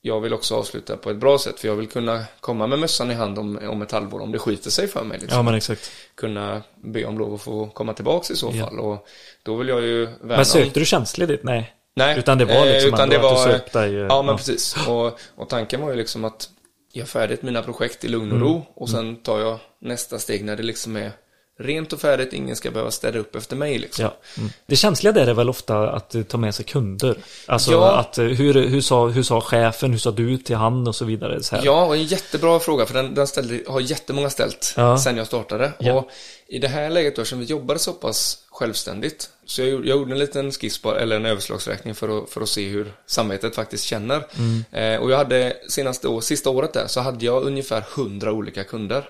jag 0.00 0.20
vill 0.20 0.32
också 0.34 0.54
avsluta 0.56 0.96
på 0.96 1.10
ett 1.10 1.16
bra 1.16 1.38
sätt 1.38 1.60
för 1.60 1.68
jag 1.68 1.76
vill 1.76 1.88
kunna 1.88 2.24
komma 2.40 2.66
med 2.66 2.78
mössan 2.78 3.10
i 3.10 3.14
hand 3.14 3.38
om, 3.38 3.58
om 3.68 3.82
ett 3.82 3.92
halvår 3.92 4.20
om 4.20 4.32
det 4.32 4.38
skiter 4.38 4.70
sig 4.70 4.88
för 4.88 5.04
mig. 5.04 5.18
Liksom. 5.18 5.36
Ja 5.36 5.42
men 5.42 5.54
exakt. 5.54 5.90
Kunna 6.14 6.62
be 6.84 7.04
om 7.04 7.18
lov 7.18 7.34
att 7.34 7.42
få 7.42 7.66
komma 7.66 7.92
tillbaks 7.94 8.30
i 8.30 8.36
så 8.36 8.52
Ja. 8.54 8.64
fall. 8.66 8.78
Och 8.78 9.06
då 9.42 9.56
vill 9.56 9.68
jag 9.68 9.82
ju 9.82 10.04
värna 10.06 10.36
Men 10.36 10.46
sökte 10.46 10.80
du 10.80 10.86
tjänstledigt? 10.86 11.44
Nej. 11.44 11.74
Nej, 11.96 12.18
Utan 12.18 12.38
det 12.38 12.44
var 12.44 12.66
eh, 12.66 12.72
liksom 12.72 12.94
utan 12.94 13.08
det 13.08 13.16
att 13.16 13.22
var, 13.22 13.46
du 13.46 13.52
sökte 13.52 13.78
dig, 13.80 13.92
Ja, 13.94 14.22
men 14.22 14.32
ja. 14.32 14.36
precis. 14.36 14.76
Och, 14.88 15.20
och 15.34 15.48
tanken 15.48 15.80
var 15.80 15.90
ju 15.90 15.96
liksom 15.96 16.24
att 16.24 16.48
göra 16.92 17.06
färdigt 17.06 17.42
mina 17.42 17.62
projekt 17.62 18.04
i 18.04 18.08
lugn 18.08 18.30
och 18.32 18.36
Mm. 18.36 18.48
ro 18.48 18.66
och 18.74 18.90
sen 18.90 19.16
tar 19.16 19.40
jag 19.40 19.58
nästa 19.80 20.18
steg 20.18 20.44
när 20.44 20.56
det 20.56 20.62
liksom 20.62 20.96
är 20.96 21.12
rent 21.60 21.92
och 21.92 22.00
färdigt, 22.00 22.32
ingen 22.32 22.56
ska 22.56 22.70
behöva 22.70 22.90
städa 22.90 23.18
upp 23.18 23.36
efter 23.36 23.56
mig 23.56 23.78
liksom. 23.78 24.04
Ja. 24.04 24.16
Mm. 24.38 24.50
Det 24.66 24.76
känsliga 24.76 25.12
där 25.12 25.26
är 25.26 25.34
väl 25.34 25.48
ofta 25.50 25.90
att 25.90 26.16
ta 26.28 26.38
med 26.38 26.54
sig 26.54 26.64
kunder. 26.64 27.16
Alltså 27.46 27.72
Ja. 27.72 27.96
att 27.96 28.18
eh, 28.18 28.24
hur, 28.24 28.54
hur, 28.68 28.80
sa, 28.80 29.06
hur 29.06 29.22
sa 29.22 29.40
chefen, 29.40 29.90
hur 29.90 29.98
sa 29.98 30.10
du 30.10 30.36
till 30.38 30.56
han 30.56 30.88
och 30.88 30.94
så 30.96 31.04
vidare. 31.04 31.42
Så 31.42 31.56
här. 31.56 31.64
Ja, 31.64 31.84
och 31.84 31.96
en 31.96 32.04
jättebra 32.04 32.58
fråga 32.60 32.86
för 32.86 32.94
den, 32.94 33.14
den 33.14 33.26
ställde, 33.26 33.60
har 33.68 33.80
jättemånga 33.80 34.30
ställt 34.30 34.74
Ja. 34.76 34.98
sen 34.98 35.16
jag 35.16 35.26
startade. 35.26 35.72
Och 35.92 36.08
i 36.48 36.58
det 36.58 36.68
här 36.68 36.90
läget 36.90 37.16
då, 37.16 37.24
som 37.24 37.38
vi 37.38 37.44
jobbade 37.44 37.78
så 37.80 37.92
pass 37.92 38.38
självständigt, 38.50 39.30
så 39.48 39.62
jag, 39.62 39.68
gjorde- 39.70 39.88
jag 39.88 39.98
gjorde 39.98 40.12
en 40.12 40.18
liten 40.18 40.52
skiss 40.52 40.82
på, 40.82 40.94
eller 40.96 41.16
en 41.16 41.26
överslagsräkning 41.26 41.94
för 41.94 42.18
att, 42.22 42.30
för 42.30 42.40
att 42.40 42.48
se 42.48 42.68
hur 42.68 42.92
samvetet 43.06 43.54
faktiskt 43.54 43.84
känner. 43.84 44.26
Mm. 44.38 44.64
Eh, 44.72 45.00
och 45.02 45.10
jag 45.10 45.16
hade 45.16 45.56
senaste 45.68 46.08
år, 46.08 46.20
sista 46.20 46.50
året 46.50 46.72
där, 46.72 46.86
så 46.86 47.00
hade 47.00 47.24
jag 47.24 47.42
ungefär 47.42 47.84
100 47.96 48.32
olika 48.32 48.64
kunder. 48.64 49.08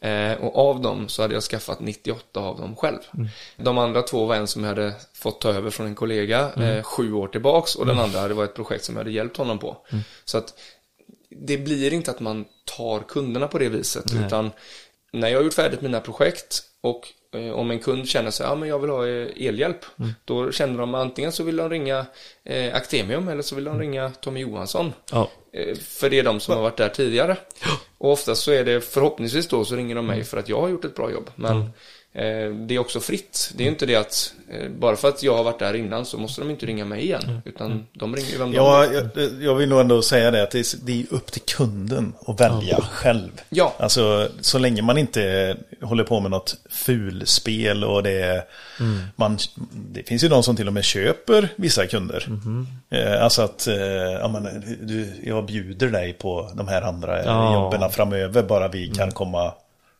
Eh, 0.00 0.32
och 0.44 0.56
av 0.70 0.80
dem 0.80 1.08
så 1.08 1.22
hade 1.22 1.34
jag 1.34 1.42
skaffat 1.42 1.80
98 1.80 2.40
av 2.40 2.58
dem 2.60 2.76
själv. 2.76 2.98
Mm. 3.14 3.28
De 3.56 3.78
andra 3.78 4.02
två 4.02 4.26
var 4.26 4.34
en 4.36 4.46
som 4.46 4.62
jag 4.64 4.68
hade 4.68 4.92
fått 5.14 5.40
ta 5.40 5.48
över 5.52 5.70
från 5.70 5.86
en 5.86 5.94
kollega 5.94 6.50
Mm. 6.56 6.68
eh, 6.76 6.82
sju 6.82 7.12
år 7.12 7.28
tillbaks 7.28 7.74
och 7.74 7.86
den 7.86 7.98
andra 7.98 8.20
hade 8.20 8.34
varit 8.34 8.50
ett 8.50 8.56
projekt 8.56 8.84
som 8.84 8.94
jag 8.94 9.00
hade 9.00 9.10
hjälpt 9.12 9.36
honom 9.36 9.58
på. 9.58 9.76
Mm. 9.92 10.04
Så 10.24 10.38
att 10.38 10.54
det 11.46 11.58
blir 11.58 11.92
inte 11.92 12.10
att 12.10 12.20
man 12.20 12.44
tar 12.76 13.00
kunderna 13.00 13.48
på 13.48 13.58
det 13.58 13.68
viset 13.68 14.04
Nej. 14.14 14.26
utan 14.26 14.50
när 15.12 15.28
jag 15.28 15.38
har 15.38 15.44
gjort 15.44 15.54
färdigt 15.54 15.80
mina 15.80 16.00
projekt 16.00 16.62
och 16.84 17.08
eh, 17.32 17.52
om 17.52 17.70
en 17.70 17.78
kund 17.78 18.08
känner 18.08 18.30
sig, 18.30 18.46
ja 18.46 18.54
men 18.54 18.68
jag 18.68 18.78
vill 18.78 18.90
ha 18.90 19.06
eh, 19.06 19.46
elhjälp. 19.48 19.84
Mm. 19.98 20.14
Då 20.24 20.52
känner 20.52 20.78
de 20.78 20.94
antingen 20.94 21.32
så 21.32 21.42
vill 21.42 21.56
de 21.56 21.70
ringa 21.70 22.06
eh, 22.44 22.74
Actemium 22.74 23.28
eller 23.28 23.42
så 23.42 23.54
vill 23.54 23.64
de 23.64 23.78
ringa 23.78 24.10
Tommy 24.10 24.40
Johansson. 24.40 24.92
Ja. 25.12 25.30
Eh, 25.52 25.76
För 25.76 26.10
det 26.10 26.18
är 26.18 26.22
de 26.22 26.40
som 26.40 26.54
har 26.54 26.62
varit 26.62 26.76
där 26.76 26.88
tidigare. 26.88 27.36
Och 27.98 28.12
oftast 28.12 28.42
så 28.42 28.52
är 28.52 28.64
det 28.64 28.80
förhoppningsvis 28.80 29.48
då 29.48 29.64
så 29.64 29.76
ringer 29.76 29.94
de 29.94 30.06
mig 30.06 30.24
för 30.24 30.36
att 30.36 30.48
jag 30.48 30.60
har 30.60 30.68
gjort 30.68 30.84
ett 30.84 30.94
bra 30.94 31.10
jobb. 31.12 31.30
Men 31.34 31.60
eh, 31.60 31.66
det 32.66 32.74
är 32.74 32.78
också 32.78 33.00
fritt. 33.00 33.50
Det 33.56 33.64
är 33.64 33.68
inte 33.68 33.86
det 33.86 33.96
att 33.96 34.34
eh, 34.50 34.68
bara 34.70 34.96
för 34.96 35.08
att 35.08 35.22
jag 35.22 35.36
har 35.36 35.44
varit 35.44 35.58
där 35.58 35.74
innan 35.74 36.04
så 36.06 36.18
måste 36.18 36.40
de 36.40 36.50
inte 36.50 36.66
ringa 36.66 36.84
mig 36.84 37.02
igen. 37.02 37.40
Utan 37.44 37.86
de 37.92 38.16
ringer 38.16 38.38
vem 38.38 38.50
de 38.50 38.56
Ja, 38.56 38.86
vill. 38.90 39.08
jag, 39.14 39.42
jag 39.42 39.54
vill 39.54 39.68
nog 39.68 39.80
ändå 39.80 40.02
säga 40.02 40.30
det 40.30 40.42
att 40.42 40.50
det 40.50 40.58
är, 40.58 40.86
det 40.86 41.00
är 41.00 41.04
upp 41.10 41.32
till 41.32 41.42
kunden 41.42 42.12
att 42.26 42.40
välja 42.40 42.76
själv. 42.92 43.30
Ja. 43.48 43.74
Alltså 43.78 44.28
så 44.40 44.58
länge 44.58 44.82
man 44.82 44.98
inte 44.98 45.56
håller 45.82 46.04
på 46.04 46.20
med 46.20 46.30
något 46.30 46.56
fulspel 46.70 47.84
och 47.84 48.02
det 48.02 48.22
är, 48.22 48.44
man, 49.16 49.38
det 49.92 50.02
finns 50.08 50.24
ju 50.24 50.28
de 50.28 50.42
som 50.42 50.56
till 50.56 50.66
och 50.66 50.72
med 50.74 50.84
köper 50.84 51.48
vissa 51.56 51.86
kunder. 51.86 52.28
Eh, 52.90 53.22
alltså 53.24 53.42
att, 53.42 53.66
eh, 53.66 53.76
ja, 54.20 54.28
men, 54.28 54.62
du, 54.82 55.12
jag 55.24 55.46
bjuder 55.46 55.88
dig 55.88 56.12
på 56.12 56.50
de 56.54 56.68
här 56.68 56.82
andra 56.82 57.18
eh, 57.18 57.24
Ja. 57.26 57.54
jobben 57.54 57.90
framöver 57.90 58.42
bara 58.42 58.68
vi 58.68 58.88
kan 58.88 59.10
komma 59.12 59.52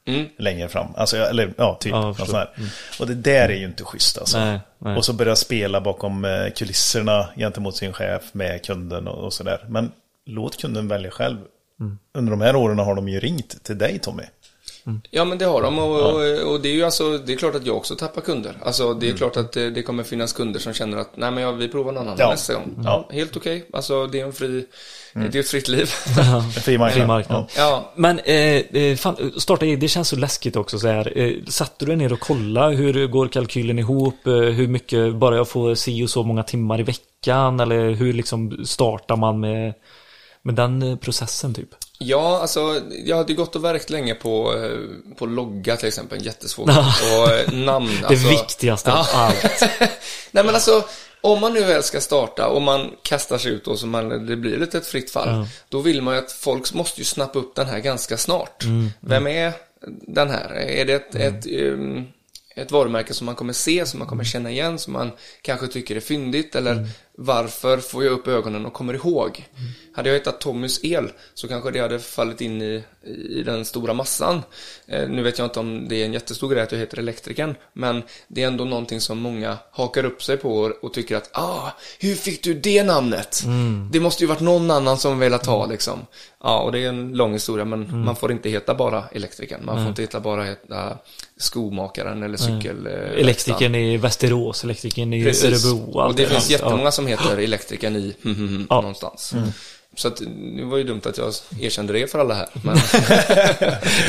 Mm. 0.06 0.26
längre 0.38 0.68
fram. 0.68 0.86
Alltså, 0.96 1.16
eller 1.16 1.54
ja, 1.56 1.76
typ. 1.80 1.92
Ja, 1.92 2.14
sånt 2.14 2.32
här. 2.32 2.50
Och 3.00 3.06
det 3.06 3.14
där 3.14 3.48
är 3.48 3.56
ju 3.56 3.64
inte 3.64 3.84
schysst 3.84 4.18
alltså. 4.18 4.38
Nej, 4.38 4.60
nej. 4.78 4.96
Och 4.96 5.04
så 5.04 5.12
börja 5.12 5.36
spela 5.36 5.80
bakom 5.80 6.24
eh, 6.24 6.50
kulisserna 6.56 7.28
gentemot 7.36 7.76
sin 7.76 7.92
chef 7.92 8.22
med 8.32 8.64
kunden 8.64 9.08
och, 9.08 9.24
och 9.24 9.32
sådär. 9.32 9.64
Men 9.68 9.92
låt 10.26 10.60
kunden 10.60 10.88
välja 10.88 11.10
själv. 11.10 11.38
Mm. 11.80 11.98
Under 12.14 12.30
de 12.30 12.40
här 12.40 12.56
åren 12.56 12.78
har 12.78 12.94
de 12.94 13.08
ju 13.08 13.20
ringt 13.20 13.64
till 13.64 13.78
dig 13.78 13.98
Tommy. 13.98 14.24
Ja 15.10 15.24
men 15.24 15.38
det 15.38 15.44
har 15.44 15.62
de 15.62 15.78
och, 15.78 16.00
och, 16.00 16.52
och 16.52 16.60
det 16.60 16.68
är 16.68 16.72
ju 16.72 16.84
alltså, 16.84 17.18
det 17.18 17.32
är 17.32 17.36
klart 17.36 17.54
att 17.54 17.66
jag 17.66 17.76
också 17.76 17.94
tappar 17.96 18.20
kunder. 18.20 18.56
Alltså 18.62 18.94
det 18.94 19.08
är 19.08 19.16
klart 19.16 19.36
att 19.36 19.52
det, 19.52 19.70
det 19.70 19.82
kommer 19.82 20.02
finnas 20.02 20.32
kunder 20.32 20.60
som 20.60 20.72
känner 20.72 20.98
att 20.98 21.16
nej 21.16 21.30
men 21.30 21.42
ja, 21.42 21.52
vi 21.52 21.68
provar 21.68 21.92
någon 21.92 22.02
annan 22.02 22.16
Ja. 22.18 22.30
nästa 22.30 22.54
gång. 22.54 22.80
Ja, 22.84 23.08
helt 23.12 23.36
okej. 23.36 23.66
Alltså 23.72 24.06
det 24.06 24.20
är 24.20 24.24
en 24.26 24.32
fri, 24.32 24.66
det 25.12 25.34
är 25.34 25.40
ett 25.40 25.48
fritt 25.48 25.68
liv. 25.68 25.90
En 26.18 26.50
Fri 26.50 26.78
marknad. 26.78 26.92
Fri 26.98 27.06
marknad. 27.06 27.44
Ja. 27.56 27.62
ja. 27.62 27.92
Men 27.96 28.18
eh, 28.18 28.82
eh, 28.82 28.96
fan, 28.96 29.32
starta 29.36 29.64
eget, 29.66 29.80
det 29.80 29.88
känns 29.88 30.08
så 30.08 30.16
läskigt 30.16 30.56
också 30.56 30.78
så 30.78 30.88
här. 30.88 31.18
Eh, 31.18 31.32
satte 31.48 31.74
du 31.78 31.86
dig 31.86 31.96
ner 31.96 32.12
och 32.12 32.20
kolla 32.20 32.68
hur 32.70 33.06
går 33.06 33.28
kalkylen 33.28 33.78
ihop? 33.78 34.26
Eh, 34.26 34.32
hur 34.32 34.68
mycket, 34.68 35.14
bara 35.14 35.36
jag 35.36 35.48
får 35.48 35.74
si 35.74 36.04
och 36.04 36.10
så 36.10 36.22
många 36.22 36.42
timmar 36.42 36.80
i 36.80 36.82
veckan? 36.82 37.60
Eller 37.60 37.90
hur 37.90 38.12
liksom 38.12 38.64
startar 38.66 39.16
man 39.16 39.40
med, 39.40 39.74
med 40.42 40.54
den 40.54 40.82
eh, 40.82 40.96
processen 40.96 41.54
typ? 41.54 41.68
Ja, 41.98 42.38
alltså 42.40 42.80
jag 43.04 43.16
hade 43.16 43.34
gått 43.34 43.56
och 43.56 43.64
verkt 43.64 43.90
länge 43.90 44.14
på, 44.14 44.54
eh, 44.54 45.14
på 45.16 45.26
logga 45.26 45.76
till 45.76 45.88
exempel, 45.88 46.26
jättesvårt. 46.26 46.68
och 46.68 47.32
eh, 47.32 47.52
namn. 47.52 47.90
Det 48.00 48.06
alltså, 48.06 48.28
viktigaste 48.28 48.92
av 48.92 49.06
allt. 49.12 49.62
Nej 50.30 50.44
men 50.44 50.48
alltså, 50.54 50.84
om 51.20 51.40
man 51.40 51.54
nu 51.54 51.64
väl 51.64 51.82
ska 51.82 52.00
starta 52.00 52.46
och 52.48 52.62
man 52.62 52.90
kastar 53.02 53.38
sig 53.38 53.52
ut 53.52 53.66
och 53.66 53.78
så 53.78 53.86
man, 53.86 54.26
det 54.26 54.36
blir 54.36 54.56
lite 54.58 54.78
ett 54.78 54.86
fritt 54.86 55.10
fall. 55.10 55.28
Ja. 55.28 55.46
Då 55.68 55.80
vill 55.80 56.02
man 56.02 56.14
ju 56.14 56.20
att 56.20 56.32
folk 56.32 56.72
måste 56.74 57.00
ju 57.00 57.04
snappa 57.04 57.38
upp 57.38 57.54
den 57.54 57.66
här 57.66 57.78
ganska 57.78 58.16
snart. 58.16 58.64
Mm, 58.64 58.90
Vem 59.00 59.26
är 59.26 59.52
den 60.06 60.30
här? 60.30 60.54
Är 60.54 60.84
det 60.84 60.92
ett, 60.92 61.14
ett, 61.14 61.46
um, 61.46 62.06
ett 62.56 62.70
varumärke 62.72 63.14
som 63.14 63.26
man 63.26 63.34
kommer 63.34 63.52
se, 63.52 63.86
som 63.86 63.98
man 63.98 64.08
kommer 64.08 64.24
känna 64.24 64.50
igen, 64.50 64.78
som 64.78 64.92
man 64.92 65.10
kanske 65.42 65.66
tycker 65.66 65.96
är 65.96 66.00
fyndigt? 66.00 66.54
Eller 66.54 66.72
Mm. 66.72 66.88
Varför 67.16 67.78
får 67.78 68.04
jag 68.04 68.12
upp 68.12 68.28
ögonen 68.28 68.66
och 68.66 68.72
kommer 68.72 68.94
ihåg? 68.94 69.44
Hade 69.92 70.08
jag 70.08 70.14
hittat 70.18 70.40
Tommys 70.40 70.80
el 70.84 71.10
så 71.34 71.48
kanske 71.48 71.70
det 71.70 71.78
hade 71.78 71.98
fallit 71.98 72.40
in 72.40 72.62
i, 72.62 72.84
i 73.28 73.42
den 73.42 73.64
stora 73.64 73.94
massan. 73.94 74.42
Eh, 74.86 75.08
nu 75.08 75.22
vet 75.22 75.38
jag 75.38 75.46
inte 75.46 75.60
om 75.60 75.88
det 75.88 75.96
är 76.02 76.04
en 76.06 76.12
jättestor 76.12 76.48
grej 76.50 76.62
att 76.62 76.72
jag 76.72 76.78
heter 76.78 76.98
elektrikern, 76.98 77.54
men 77.72 78.02
det 78.28 78.42
är 78.42 78.46
ändå 78.46 78.64
någonting 78.64 79.00
som 79.00 79.18
många 79.18 79.58
hakar 79.70 80.04
upp 80.04 80.22
sig 80.22 80.36
på 80.36 80.54
och, 80.58 80.70
och 80.84 80.94
tycker 80.94 81.16
att 81.16 81.30
ah, 81.32 81.70
hur 81.98 82.14
fick 82.14 82.42
du 82.42 82.54
det 82.54 82.82
namnet? 82.84 83.42
Det 83.92 84.00
måste 84.00 84.22
ju 84.22 84.28
varit 84.28 84.40
någon 84.40 84.70
annan 84.70 84.98
som 84.98 85.18
velat 85.18 85.46
ha 85.46 85.66
liksom. 85.66 86.06
Ja, 86.42 86.60
och 86.62 86.72
det 86.72 86.78
är 86.84 86.88
en 86.88 87.12
lång 87.12 87.32
historia, 87.32 87.64
men 87.64 88.04
man 88.04 88.16
får 88.16 88.32
inte 88.32 88.48
heta 88.50 88.74
bara 88.74 89.04
elektrikern. 89.12 89.64
Man 89.64 89.76
får 89.76 89.88
inte 89.88 90.02
heta 90.02 90.20
bara 90.20 90.44
heta 90.44 90.98
skomakaren 91.36 92.22
eller 92.22 92.36
cykel. 92.36 92.86
eh, 92.86 93.20
Elektrikern 93.20 93.74
i 93.74 93.96
Västerås, 93.96 94.64
elektrikern 94.64 95.12
i 95.12 95.24
Precis. 95.24 95.64
Örebro. 95.66 96.00
Och 96.00 96.14
det 96.14 96.26
finns 96.26 96.50
jättemånga 96.50 96.90
som 96.90 97.03
heter 97.06 97.38
elektrikern 97.38 97.96
i 97.96 98.14
Ja. 98.70 98.80
någonstans. 98.80 99.34
Så 99.96 100.08
att, 100.08 100.16
det 100.56 100.64
var 100.64 100.78
ju 100.78 100.84
dumt 100.84 101.00
att 101.04 101.18
jag 101.18 101.32
erkände 101.60 101.92
det 101.92 102.10
för 102.10 102.18
alla 102.18 102.34
här. 102.34 102.48
Men, 102.52 102.76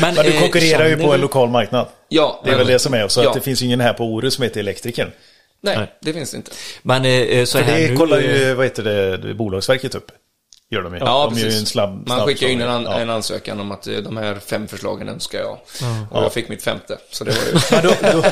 Men 0.00 0.14
du 0.24 0.30
eh, 0.34 0.40
konkurrerar 0.40 0.88
ju 0.88 0.96
på 0.96 1.12
en 1.14 1.20
lokal 1.20 1.48
marknad. 1.48 1.86
ja, 2.08 2.42
Det 2.44 2.50
är 2.50 2.56
väl 2.58 2.66
det 2.66 2.78
som 2.78 2.94
är. 2.94 3.08
Så 3.08 3.22
ja. 3.22 3.28
att 3.28 3.34
det 3.34 3.40
finns 3.40 3.62
ingen 3.62 3.80
här 3.80 3.92
på 3.92 4.04
Orust 4.04 4.36
som 4.36 4.42
heter 4.44 4.60
Elektrikern. 4.60 5.10
Nej, 5.60 5.76
Nej. 5.76 5.92
det 6.00 6.12
finns 6.12 6.30
det 6.30 6.36
inte. 6.36 6.50
Men 6.82 7.04
eh, 7.04 7.44
så 7.44 7.58
För 7.58 7.64
här 7.64 7.80
det 7.80 7.88
nu... 7.90 7.96
kollar 7.96 8.18
eh, 8.18 8.24
ju, 8.24 8.54
vad 8.54 8.66
heter 8.66 8.82
det, 8.82 9.16
det, 9.16 9.34
Bolagsverket 9.34 9.94
upp. 9.94 10.10
Gör 10.70 10.82
de 10.82 10.94
ju. 10.94 10.98
Ja, 11.00 11.24
de 11.24 11.34
precis. 11.34 11.60
en 11.60 11.66
snabb, 11.66 12.08
Man 12.08 12.26
skickar 12.26 12.46
in 12.46 12.60
en, 12.60 12.68
an, 12.68 12.84
ja. 12.84 13.00
en 13.00 13.10
ansökan 13.10 13.60
om 13.60 13.72
att 13.72 13.86
eh, 13.86 13.96
de 13.96 14.16
här 14.16 14.34
fem 14.34 14.68
förslagen 14.68 15.08
önskar 15.08 15.38
jag. 15.38 15.58
Och 16.10 16.22
jag 16.22 16.32
fick 16.32 16.48
mitt 16.48 16.62
femte. 16.62 16.98
Så 17.10 17.24
det 17.24 17.30
var 17.30 17.38
ju... 17.38 17.58
Ja, 17.70 17.82
då, 17.82 18.12
då, 18.12 18.28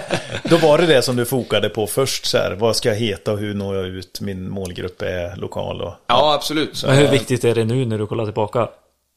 då 0.49 0.67
var 0.67 0.79
det 0.79 0.87
det 0.87 1.03
som 1.03 1.17
du 1.17 1.25
fokade 1.25 1.69
på 1.69 1.87
först 1.87 2.27
så 2.27 2.39
här. 2.39 2.53
Vad 2.53 2.77
ska 2.77 2.89
jag 2.89 2.97
heta 2.97 3.33
och 3.33 3.39
hur 3.39 3.55
når 3.55 3.77
jag 3.77 3.87
ut? 3.87 4.21
Min 4.21 4.49
målgrupp 4.51 5.03
är 5.03 5.37
lokal 5.37 5.83
och... 5.83 5.95
Ja, 6.07 6.35
absolut. 6.35 6.85
Men 6.87 6.97
hur 6.97 7.09
viktigt 7.09 7.45
är 7.45 7.55
det 7.55 7.65
nu 7.65 7.87
när 7.87 7.99
du 7.99 8.07
kollar 8.07 8.25
tillbaka? 8.25 8.69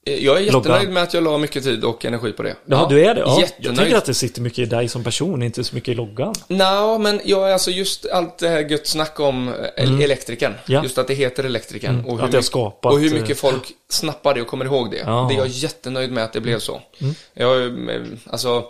Eh, 0.07 0.25
Jag 0.25 0.37
är 0.37 0.41
jättenöjd 0.41 0.65
Loggan. 0.65 0.93
med 0.93 1.03
att 1.03 1.13
jag 1.13 1.23
la 1.23 1.37
mycket 1.37 1.63
tid 1.63 1.83
och 1.83 2.05
energi 2.05 2.31
på 2.31 2.43
det. 2.43 2.55
Ja, 2.65 2.87
du 2.89 3.05
är 3.05 3.15
det? 3.15 3.21
Ja. 3.21 3.43
Jag 3.57 3.75
tänker 3.75 3.95
att 3.95 4.05
det 4.05 4.13
sitter 4.13 4.41
mycket 4.41 4.59
i 4.59 4.65
dig 4.65 4.87
som 4.87 5.03
person, 5.03 5.43
inte 5.43 5.63
så 5.63 5.75
mycket 5.75 5.89
i 5.89 5.95
loggan. 5.95 6.33
Nå, 6.47 6.97
men 6.97 7.21
jag 7.23 7.49
är 7.49 7.53
alltså 7.53 7.71
just 7.71 8.05
allt 8.05 8.37
det 8.37 8.49
här 8.49 8.59
gött 8.59 8.87
snack 8.87 9.19
om 9.19 9.53
mm. 9.75 10.01
elektrikern. 10.01 10.53
Ja. 10.65 10.83
Just 10.83 10.97
att 10.97 11.07
det 11.07 11.13
heter 11.13 11.43
elektrikern. 11.43 11.93
Mm. 11.93 12.05
Och, 12.05 12.19
hur 12.19 12.25
mycket, 12.25 12.45
skapat, 12.45 12.93
och 12.93 12.99
hur 12.99 13.15
eh, 13.15 13.21
mycket 13.21 13.39
folk 13.39 13.63
snappar 13.89 14.33
det 14.33 14.41
och 14.41 14.47
kommer 14.47 14.65
ihåg 14.65 14.91
det. 14.91 14.97
Ja. 14.97 15.17
Mm. 15.17 15.27
Det 15.27 15.33
är 15.33 15.37
jag 15.37 15.47
jättenöjd 15.47 16.11
med 16.11 16.23
att 16.23 16.33
det 16.33 16.41
blev 16.41 16.59
så. 16.59 16.81
Jag 17.33 17.57
ju, 17.57 17.89
eh, 17.89 18.01
alltså, 18.25 18.55
eh, 18.57 18.63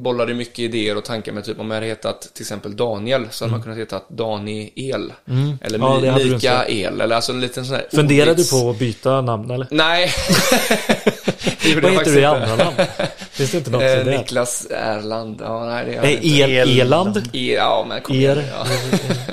bollade 0.00 0.34
mycket 0.34 0.58
idéer 0.58 0.96
och 0.96 1.04
tankar 1.04 1.32
med 1.32 1.44
typ 1.44 1.60
om 1.60 1.70
jag 1.70 1.74
hade 1.76 1.86
hetat 1.86 2.20
till 2.34 2.42
exempel 2.42 2.76
Daniel 2.76 3.26
så 3.30 3.44
hade 3.44 3.52
man 3.52 3.62
kunnat 3.62 3.78
heta 3.78 4.00
Dani 4.08 4.72
El. 4.76 5.12
Eller 5.60 5.78
Mm. 5.78 6.04
Ja, 6.04 6.18
du 6.18 6.30
Mika. 6.30 6.64
El. 6.68 7.00
Eller 7.00 7.16
alltså 7.16 7.32
en 7.32 7.40
liten 7.40 7.64
sån 7.66 7.74
här 7.76 7.86
Funderade 7.94 8.24
du 8.24 8.30
ordvits. 8.32 8.50
på 8.50 8.70
att 8.70 8.78
byta 8.78 9.20
namn 9.20 9.50
eller? 9.50 9.66
Nej. 9.70 10.10
Vad 11.82 11.92
heter 11.92 12.12
du 12.12 12.20
i 12.20 12.24
andra 12.24 12.56
namn? 12.56 12.76
Finns 13.32 13.50
det 13.50 13.58
inte 13.58 13.70
något 13.70 13.82
Eh? 13.82 14.04
Niklas 14.04 14.66
Erland. 14.70 15.40
Ja, 15.44 15.64
nej, 15.66 15.84
det 15.86 16.00
Nej, 16.00 16.14
inte. 16.22 16.52
el, 16.52 16.80
Eland. 16.80 17.16
E- 17.16 17.54
Ja, 17.56 17.84
men 17.88 18.00
kom 18.02 18.16
Er. 18.16 18.18
igen. 18.20 18.44
Ja. 18.52 18.66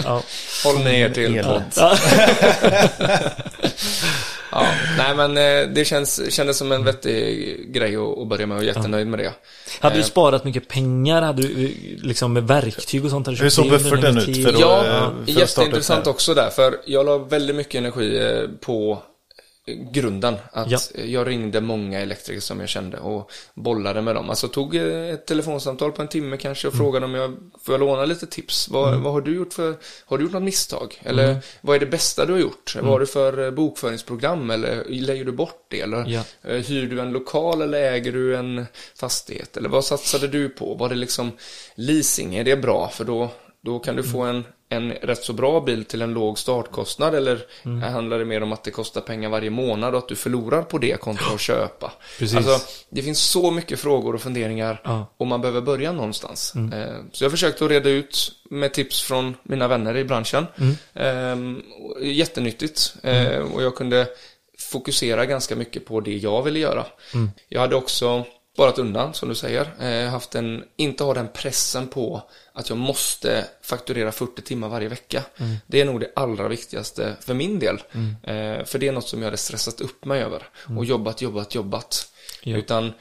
Ja. 0.04 0.22
Håll 0.64 0.80
ni 0.84 1.00
er 1.02 1.10
till 1.10 1.44
podd. 1.44 1.64
Ja, 4.52 4.66
nej 4.98 5.16
men 5.16 5.38
eh, 5.38 5.68
det 5.74 5.86
känns, 5.86 6.32
kändes 6.34 6.58
som 6.58 6.72
en 6.72 6.84
vettig 6.84 7.74
grej 7.74 7.96
att, 7.96 8.28
börja 8.28 8.46
med 8.48 8.58
och 8.58 8.64
jättenöjd 8.64 9.08
med 9.08 9.20
det. 9.20 9.32
Hade 9.80 9.96
du 9.96 10.00
Eh, 10.02 10.06
sparat 10.06 10.44
mycket 10.44 10.68
pengar? 10.68 11.22
Hade 11.22 11.42
du 11.42 11.66
eh, 11.66 11.72
liksom 12.06 12.34
med 12.34 12.44
verktyg 12.48 13.06
och 13.06 13.12
sånt? 13.12 13.28
Hur 13.28 13.50
såg 13.50 13.70
bufferten 13.70 14.18
ut 14.18 14.26
tid? 14.26 14.44
för 14.46 14.54
att- 14.54 14.60
Ja, 14.60 15.12
för 15.26 15.32
jätteintressant 15.32 16.08
också 16.08 16.34
där, 16.34 16.50
för 16.50 16.76
jag 16.86 17.06
la 17.06 17.18
väldigt 17.18 17.56
mycket 17.56 17.76
energi 17.76 18.48
på 18.62 19.04
grunden. 19.92 20.36
Att 20.52 20.72
Ja. 20.72 20.80
jag 21.06 21.28
ringde 21.28 21.62
många 21.62 22.00
elektriker 22.00 22.42
som 22.42 22.60
jag 22.60 22.70
kände 22.70 22.98
och 22.98 23.32
bollade 23.54 24.02
med 24.02 24.16
dem. 24.16 24.30
Alltså 24.30 24.48
tog 24.48 24.76
eh, 24.76 25.10
ett 25.10 25.26
telefonsamtal 25.26 25.92
på 25.92 26.02
en 26.02 26.08
timme 26.08 26.38
kanske 26.38 26.68
och 26.68 26.74
frågade 26.74 27.06
om 27.06 27.14
jag 27.14 27.38
får 27.62 27.74
jag 27.74 27.80
låna 27.80 28.06
lite 28.06 28.28
tips. 28.28 28.70
Vad, 28.70 29.00
vad 29.02 29.14
har 29.14 29.22
du 29.22 29.36
gjort 29.36 29.54
för, 29.54 29.76
har 30.06 30.18
du 30.18 30.24
gjort 30.24 30.34
något 30.34 30.44
misstag? 30.44 31.00
Eller 31.04 31.38
vad 31.62 31.76
är 31.76 31.80
det 31.80 31.86
bästa 31.86 32.26
du 32.26 32.34
har 32.34 32.40
gjort? 32.40 32.76
Vad 32.76 32.86
har 32.86 33.00
du 33.00 33.06
för 33.08 33.46
eh, 33.46 33.52
bokföringsprogram? 33.52 34.50
Eller 34.50 34.84
lägger 34.90 35.26
du 35.26 35.32
bort 35.32 35.66
det? 35.68 35.82
Eller 35.82 36.06
Ja. 36.08 36.24
eh, 36.44 36.56
hyr 36.58 36.86
du 36.88 37.00
en 37.02 37.12
lokal 37.12 37.62
eller 37.62 37.82
äger 37.92 38.12
du 38.12 38.36
en 38.36 38.66
fastighet? 38.96 39.58
Eller 39.58 39.70
vad 39.70 39.86
satsade 39.86 40.28
du 40.28 40.50
på? 40.50 40.74
Var 40.76 40.90
det 40.90 40.96
liksom 40.96 41.32
leasing? 41.76 42.36
Är 42.36 42.44
det 42.44 42.56
bra? 42.56 42.90
För 42.94 43.04
då, 43.06 43.30
då 43.62 43.80
kan 43.80 43.96
du 43.96 44.04
få 44.04 44.22
en, 44.22 44.44
en 44.72 44.92
rätt 44.92 45.24
så 45.24 45.34
bra 45.34 45.60
bil 45.62 45.86
till 45.86 46.02
en 46.02 46.14
låg 46.14 46.40
startkostnad 46.40 47.16
eller 47.16 47.40
handlar 47.92 48.20
det 48.20 48.26
mer 48.26 48.44
om 48.44 48.54
att 48.54 48.64
det 48.64 48.72
kostar 48.72 49.02
pengar 49.02 49.30
varje 49.30 49.50
månad 49.50 49.94
och 49.94 49.98
att 50.00 50.08
du 50.08 50.16
förlorar 50.16 50.62
på 50.62 50.78
det 50.78 51.00
kontra 51.00 51.34
att 51.34 51.40
köpa? 51.42 51.92
Precis. 52.20 52.38
Alltså, 52.38 52.68
det 52.90 53.02
finns 53.02 53.20
så 53.20 53.52
mycket 53.52 53.80
frågor 53.80 54.16
och 54.16 54.22
funderingar 54.22 54.82
Ja. 54.84 55.14
och 55.18 55.28
man 55.28 55.42
behöver 55.42 55.62
börja 55.62 55.92
någonstans. 55.92 56.54
Eh, 56.56 56.96
Så 57.12 57.24
jag 57.24 57.32
försökte 57.32 57.66
att 57.66 57.72
reda 57.72 57.90
ut 57.90 58.32
med 58.50 58.74
tips 58.74 59.02
från 59.02 59.36
mina 59.44 59.68
vänner 59.68 59.98
i 59.98 60.04
branschen. 60.04 60.46
Ehm, 60.94 61.62
och 61.82 62.06
Jättenyttigt 62.06 62.94
Eh, 63.04 63.38
och 63.40 63.64
jag 63.64 63.76
kunde 63.76 64.08
fokusera 64.72 65.26
ganska 65.26 65.56
mycket 65.56 65.86
på 65.86 66.00
det 66.00 66.18
jag 66.18 66.44
ville 66.44 66.60
göra. 66.60 66.86
Jag 67.50 67.62
hade 67.62 67.76
också 67.76 68.26
sparat 68.60 68.80
undan, 68.80 69.14
som 69.14 69.30
du 69.30 69.36
säger. 69.36 69.70
Eh, 69.80 70.10
haft 70.10 70.36
en, 70.36 70.64
inte 70.76 71.04
ha 71.04 71.14
den 71.14 71.28
pressen 71.28 71.88
på 71.88 72.22
att 72.54 72.70
jag 72.70 72.78
måste 72.78 73.46
fakturera 73.62 74.12
40 74.12 74.42
timmar 74.42 74.70
varje 74.70 74.88
vecka. 74.88 75.24
Det 75.68 75.82
är 75.82 75.86
nog 75.86 76.00
det 76.00 76.12
allra 76.16 76.48
viktigaste 76.48 77.16
för 77.22 77.34
min 77.34 77.60
del. 77.60 77.76
Eh, 78.24 78.66
för 78.66 78.80
det 78.80 78.88
är 78.88 78.92
något 78.92 79.08
som 79.08 79.20
jag 79.20 79.28
hade 79.28 79.38
stressat 79.38 79.82
upp 79.82 80.06
mig 80.06 80.22
över. 80.22 80.50
Och 80.78 80.86
jobbat, 80.86 81.22
jobbat, 81.22 81.56
jobbat. 81.56 82.12
Ja. 82.44 82.58
Utan 82.58 82.94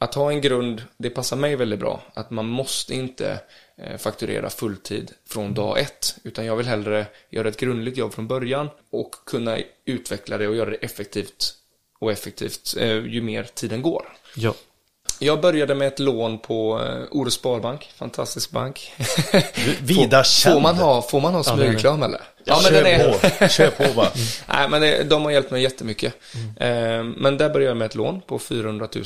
att 0.00 0.14
ha 0.14 0.32
en 0.32 0.40
grund, 0.40 0.82
det 0.96 1.10
passar 1.10 1.36
mig 1.36 1.56
väldigt 1.56 1.80
bra. 1.80 2.02
Att 2.14 2.30
man 2.30 2.46
måste 2.46 2.94
inte 2.94 3.40
eh, 3.78 3.96
fakturera 3.96 4.50
fulltid 4.50 5.12
från 5.28 5.54
dag 5.54 5.78
ett. 5.78 6.16
Utan 6.24 6.44
jag 6.46 6.56
vill 6.56 6.66
hellre 6.66 7.06
göra 7.30 7.48
ett 7.48 7.60
grundligt 7.60 7.96
jobb 7.96 8.14
från 8.14 8.26
början 8.26 8.68
och 8.90 9.14
kunna 9.26 9.58
utveckla 9.84 10.38
det 10.38 10.48
och 10.48 10.56
göra 10.56 10.70
det 10.70 10.76
effektivt 10.76 11.54
och 11.98 12.12
effektivt 12.12 12.74
ju 13.06 13.22
mer 13.22 13.44
tiden 13.54 13.82
går. 13.82 14.06
Ja. 14.36 14.54
Jag 15.18 15.40
började 15.40 15.74
med 15.74 15.88
ett 15.88 15.98
lån 15.98 16.38
på 16.38 16.80
eh, 16.82 17.18
Ore 17.18 17.30
Sparbank, 17.30 17.90
fantastisk 17.96 18.50
bank. 18.50 18.92
Vida 19.80 20.24
får, 20.24 20.50
får 20.50 20.60
man 20.60 20.76
ha, 20.76 21.02
får 21.02 21.20
man 21.20 21.34
ha 21.34 21.44
smygreklam 21.44 22.02
eller? 22.02 22.20
Ja, 22.44 22.60
men 22.64 22.72
den 22.72 22.86
är... 22.86 23.12
på. 23.38 23.48
Kör 23.48 23.70
på 23.70 23.84
bara. 23.96 24.10
Nej, 24.48 24.68
men 24.68 24.80
det, 24.80 25.02
de 25.02 25.24
har 25.24 25.30
hjälpt 25.30 25.50
mig 25.50 25.62
jättemycket. 25.62 26.14
Eh, 26.60 27.02
men 27.02 27.36
där 27.38 27.48
började 27.48 27.64
jag 27.64 27.76
med 27.76 27.86
ett 27.86 27.94
lån 27.94 28.20
på 28.20 28.38
400 28.38 28.88
000. 28.94 29.04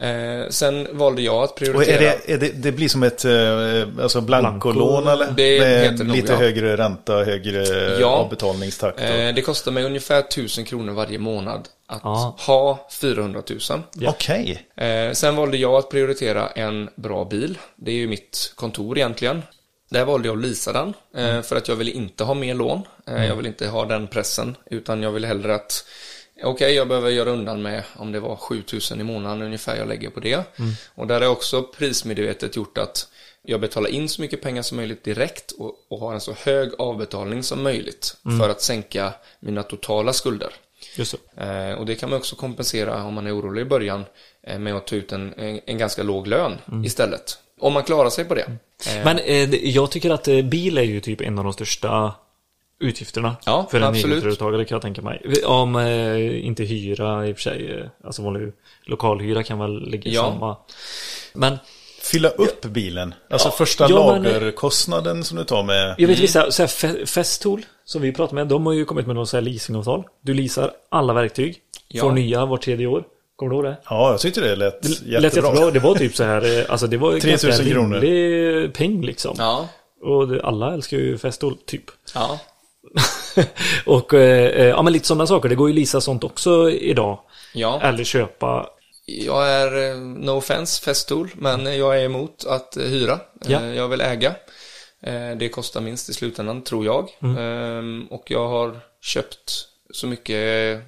Eh, 0.00 0.48
sen 0.50 0.88
valde 0.98 1.22
jag 1.22 1.34
att 1.42 1.50
Och 1.50 1.56
prioritera. 1.56 1.96
är 1.96 2.00
det, 2.26 2.32
är 2.32 2.38
det, 2.38 2.48
det 2.62 2.72
blir 2.72 2.88
som 2.88 3.02
ett 3.02 3.24
eh, 3.24 4.02
alltså 4.02 4.20
blankolån 4.20 5.02
Blanko. 5.02 5.10
eller? 5.22 5.32
Det 5.36 5.60
Med 5.60 5.82
heter 5.82 5.96
det 5.98 6.04
nog, 6.04 6.16
lite 6.16 6.32
ja. 6.32 6.38
högre 6.38 6.76
ränta, 6.76 7.12
högre 7.24 7.66
Ja. 8.00 8.06
avbetalningstakt. 8.06 8.98
och- 9.00 9.04
Eh, 9.04 9.34
det 9.34 9.42
kostar 9.42 9.72
mig 9.72 9.84
ungefär 9.84 10.22
1000 10.22 10.64
kronor 10.64 10.92
varje 10.92 11.18
månad 11.18 11.68
att 11.86 12.00
Ja. 12.04 12.36
ha 12.46 12.88
400 13.00 13.42
000. 13.50 13.58
Ja. 13.94 14.10
Okej. 14.10 14.66
Eh, 14.76 15.12
sen 15.12 15.36
valde 15.36 15.56
jag 15.56 15.74
att 15.74 15.90
prioritera 15.90 16.48
en 16.48 16.88
bra 16.96 17.24
bil. 17.24 17.58
Det 17.76 17.90
är 17.90 17.94
ju 17.96 18.08
mitt 18.08 18.52
kontor 18.56 18.98
egentligen. 18.98 19.42
Där 19.90 20.04
valde 20.04 20.28
jag 20.28 20.36
att 20.38 20.44
leasa 20.44 20.72
den. 20.72 20.94
Eh, 21.16 21.42
för 21.42 21.56
att 21.56 21.68
jag 21.68 21.76
ville 21.76 21.90
inte 21.90 22.24
ha 22.24 22.34
mer 22.34 22.54
lån. 22.54 22.82
Eh, 23.08 23.26
Jag 23.26 23.36
vill 23.36 23.46
inte 23.46 23.66
ha 23.68 23.84
den 23.84 24.06
pressen. 24.06 24.56
Utan 24.70 25.02
jag 25.02 25.10
vill 25.10 25.24
hellre 25.24 25.54
att 25.54 25.84
Okej, 26.42 26.74
jag 26.74 26.88
behöver 26.88 27.10
göra 27.10 27.30
undan 27.30 27.62
med 27.62 27.82
om 27.96 28.12
det 28.12 28.20
var 28.20 28.36
7000 28.36 29.00
i 29.00 29.04
månaden 29.04 29.42
ungefär 29.42 29.76
jag 29.76 29.88
lägger 29.88 30.10
på 30.10 30.20
det. 30.20 30.44
Och 30.94 31.06
där 31.06 31.20
är 31.20 31.28
också 31.28 31.62
prismedvetet 31.62 32.56
gjort 32.56 32.78
att 32.78 33.08
jag 33.42 33.60
betalar 33.60 33.90
in 33.90 34.08
så 34.08 34.20
mycket 34.22 34.42
pengar 34.42 34.62
som 34.62 34.76
möjligt 34.76 35.04
direkt 35.04 35.50
och, 35.52 35.74
och 35.88 35.98
har 35.98 36.14
en 36.14 36.20
så 36.20 36.32
hög 36.32 36.70
avbetalning 36.78 37.42
som 37.42 37.62
möjligt 37.62 38.16
för 38.40 38.48
att 38.48 38.62
sänka 38.62 39.12
mina 39.40 39.62
totala 39.62 40.12
skulder. 40.12 40.52
Just 40.96 41.14
det. 41.34 41.44
Eh, 41.44 41.78
och 41.78 41.86
det 41.86 41.94
kan 41.94 42.10
man 42.10 42.18
också 42.18 42.36
kompensera 42.36 43.04
om 43.04 43.14
man 43.14 43.26
är 43.26 43.38
orolig 43.38 43.62
i 43.62 43.64
början 43.64 44.04
eh, 44.42 44.58
med 44.58 44.76
att 44.76 44.86
ta 44.86 44.96
ut 44.96 45.12
en, 45.12 45.34
en, 45.36 45.60
en 45.66 45.78
ganska 45.78 46.02
låg 46.02 46.26
lön 46.26 46.58
istället. 46.84 47.38
Om 47.60 47.72
man 47.72 47.82
klarar 47.84 48.10
sig 48.10 48.24
på 48.24 48.34
det. 48.34 48.42
Eh, 48.88 49.04
Men 49.04 49.18
eh, 49.18 49.54
jag 49.54 49.90
tycker 49.90 50.10
att 50.10 50.28
eh, 50.28 50.42
bil 50.42 50.78
är 50.78 50.82
ju 50.82 51.00
typ 51.00 51.20
en 51.20 51.38
av 51.38 51.44
de 51.44 51.52
största 51.52 52.14
utgifterna 52.82 53.36
Ja, 53.46 53.66
för 53.70 53.78
en 53.78 53.84
absolut. 53.84 54.04
egenföretagare 54.10 54.64
kan 54.64 54.74
jag 54.76 54.82
tänka 54.82 55.02
mig. 55.02 55.22
Om 55.44 55.76
eh, 55.76 56.46
inte 56.46 56.62
hyra 56.64 57.26
i 57.26 57.32
och 57.32 57.36
för 57.36 57.42
sig, 57.42 57.70
eh, 57.80 57.86
alltså 58.04 58.22
vanlig 58.22 58.52
lokalhyra 58.84 59.42
kan 59.42 59.58
väl 59.58 59.88
ligga 59.90 60.10
i 60.10 60.14
Ja. 60.14 60.22
samma. 60.22 60.56
Men 61.34 61.58
Fylla 62.02 62.28
upp 62.28 62.62
bilen. 62.64 63.14
Alltså 63.30 63.50
första 63.50 63.86
Ja, 63.90 64.12
men- 64.12 64.22
lagerkostnaden 64.32 65.24
som 65.24 65.38
du 65.38 65.44
tar 65.44 65.62
med. 65.62 65.94
jag 65.98 66.08
vet 66.08 66.18
vissa, 66.18 66.50
så 66.50 66.62
här, 66.62 67.06
Festool 67.06 67.62
som 67.84 68.02
vi 68.02 68.12
pratar 68.12 68.34
med, 68.34 68.46
de 68.48 68.66
har 68.66 68.72
ju 68.72 68.84
kommit 68.84 69.06
med 69.06 69.16
något 69.16 69.28
så 69.28 69.36
här 69.36 69.42
leasingavtal. 69.42 70.04
Du 70.22 70.34
leasar 70.34 70.70
alla 70.90 71.12
verktyg, 71.12 71.56
Ja. 71.88 72.00
får 72.02 72.12
nya 72.12 72.46
var 72.46 72.56
tredje 72.56 72.86
år. 72.86 73.04
Kommer 73.36 73.50
du 73.50 73.56
ihåg 73.56 73.64
det? 73.64 73.76
Ja, 73.90 74.10
jag 74.10 74.20
tyckte 74.20 74.40
det 74.40 74.56
lät 74.56 74.82
Det 74.82 74.88
jättebra. 74.88 75.20
lät 75.20 75.36
jättebra. 75.36 75.70
Det 75.70 75.78
var 75.78 75.94
typ 75.94 76.16
så 76.16 76.24
här, 76.24 76.58
eh, 76.60 76.64
alltså 76.68 76.86
det 76.86 76.96
var 76.96 77.10
3000 77.20 77.50
ganska 77.50 77.70
kronor. 77.70 78.00
rimlig 78.00 78.74
peng 78.74 79.02
liksom. 79.04 79.34
Ja, 79.38 79.68
Och 80.02 80.44
alla 80.44 80.74
älskar 80.74 80.96
ju 80.96 81.18
Festool, 81.18 81.56
typ. 81.66 81.84
ja. 82.14 82.38
och 83.86 84.14
eh, 84.14 84.46
eh, 84.60 84.66
ja 84.66 84.82
men 84.82 84.92
lite 84.92 85.06
sådana 85.06 85.26
saker, 85.26 85.48
det 85.48 85.54
går 85.54 85.68
ju 85.68 85.74
lisa 85.74 86.00
sånt 86.00 86.24
också 86.24 86.70
idag. 86.70 87.18
ja. 87.54 87.80
Eller 87.82 88.04
köpa. 88.04 88.68
Jag 89.06 89.48
är, 89.50 89.90
eh, 89.90 89.96
no 89.98 90.30
offense, 90.30 90.82
festool, 90.82 91.30
men 91.34 91.78
jag 91.78 92.00
är 92.00 92.04
emot 92.04 92.44
att 92.48 92.76
hyra. 92.80 93.18
Ja. 93.46 93.64
Jag 93.64 93.88
vill 93.88 94.00
äga. 94.00 94.34
Det 95.36 95.48
kostar 95.48 95.80
minst 95.80 96.08
i 96.08 96.14
slutändan, 96.14 96.62
tror 96.62 96.84
jag. 96.84 97.08
Ehm, 97.38 98.06
Och 98.10 98.30
jag 98.30 98.48
har 98.48 98.80
köpt 99.00 99.68
så 99.92 100.06
mycket 100.06 100.36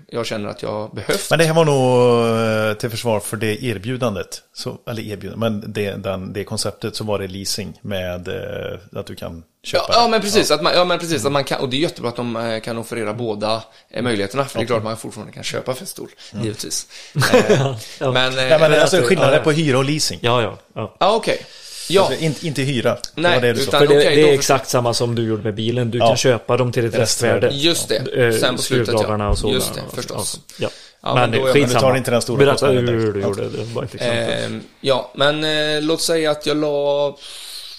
jag 0.09 0.27
känner 0.27 0.49
att 0.49 0.63
jag 0.63 0.95
behövt. 0.95 1.31
Men 1.31 1.39
det 1.39 1.45
här 1.45 1.55
var 1.55 1.65
nog 1.65 2.71
eh, 2.71 2.75
till 2.79 2.91
försvar 2.91 3.21
för 3.21 3.37
det 3.37 3.65
erbjudandet. 3.65 4.43
Så, 4.55 4.79
eller 4.91 5.03
erbjudandet, 5.03 5.39
men 5.39 5.73
det, 5.73 5.91
den, 5.91 6.33
det 6.33 6.45
konceptet 6.45 6.97
så 6.97 7.05
var 7.05 7.19
det 7.19 7.27
leasing 7.29 7.79
med 7.83 8.29
eh, 8.29 8.99
att 9.01 9.07
du 9.07 9.15
kan 9.15 9.43
köpa. 9.63 9.85
Ja, 9.89 9.95
ja, 10.03 10.09
men 10.09 10.21
precis. 10.21 10.51
Att 10.51 10.63
man, 10.63 10.73
ja, 10.75 10.85
men 10.85 10.99
precis 10.99 11.25
att 11.27 11.33
man 11.33 11.45
kan, 11.45 11.61
och 11.61 11.69
det 11.69 11.77
är 11.77 11.81
jättebra 11.81 12.09
att 12.11 12.17
de 12.17 12.37
eh, 12.37 12.61
kan 12.61 12.79
offerera 12.79 13.15
båda 13.15 13.63
möjligheterna. 14.03 14.45
För 14.45 14.59
det 14.59 14.65
är 14.65 14.67
klart 14.67 14.79
att 14.79 14.85
man 14.85 14.97
fortfarande 14.97 15.33
kan 15.33 15.43
köpa 15.45 15.75
festol, 15.75 16.09
givetvis. 16.43 16.87
Eh, 17.33 17.77
Ja. 17.99 18.13
Men, 18.13 18.39
eh, 18.39 18.45
Ja, 18.49 18.59
men 18.59 18.81
alltså 18.81 18.97
att- 18.97 19.05
skillnaden 19.05 19.33
ja, 19.33 19.39
ja. 19.39 19.45
på 19.45 19.53
hyra 19.53 19.79
och 19.79 19.85
leasing. 19.85 20.19
Ja, 20.23 20.43
ja. 20.43 20.59
ja. 20.75 20.97
ja, 21.01 21.15
okej. 21.17 21.47
Ja, 21.89 22.03
Alltså, 22.07 22.21
inte, 22.25 22.47
inte 22.47 22.63
hyra. 22.63 22.95
Det 22.95 23.01
Nej, 23.15 23.41
det 23.41 23.57
sa. 23.57 23.63
utan- 23.63 23.81
För 23.81 23.87
det, 23.87 23.95
det 23.95 24.21
är 24.23 24.27
då- 24.27 24.33
exakt 24.33 24.69
samma 24.69 24.95
som 24.95 25.15
du 25.15 25.23
gjorde 25.29 25.43
med 25.43 25.55
bilen. 25.55 25.91
Du 25.91 25.99
Ja. 25.99 26.07
kan 26.07 26.17
köpa 26.17 26.57
dem 26.57 26.73
till 26.73 26.85
ett 26.85 26.95
Restvärde. 26.99 27.49
just 27.53 27.89
det. 27.89 27.97
Eh, 28.27 28.33
Sen 28.41 28.57
på 28.57 28.63
slutet, 28.63 28.95
ja. 28.95 29.29
och 29.29 29.39
så. 29.39 29.51
Just 29.53 29.75
det, 29.75 29.81
förstås. 29.95 30.41
Ja. 30.59 30.69
Ja, 31.03 31.15
men 31.15 31.31
men 31.31 31.41
då 31.41 31.47
skitsamma. 31.47 31.67
Men 31.67 31.75
du 31.75 31.81
tar 31.81 31.97
inte 31.97 32.11
den 32.11 32.23
stora 32.23 32.39
Berätta 32.39 32.67
hur 32.67 32.83
direkt. 32.83 33.15
du 33.15 33.21
gjorde 33.23 33.43
det. 33.43 33.49
Det 33.57 33.65
var 33.75 33.83
inte. 33.83 33.99
Eh, 33.99 34.51
ja, 34.81 35.13
men 35.15 35.45
eh, 35.45 35.83
låt 35.83 36.01
säga 36.01 36.31
att 36.31 36.47
jag 36.47 36.57
la, 36.57 37.17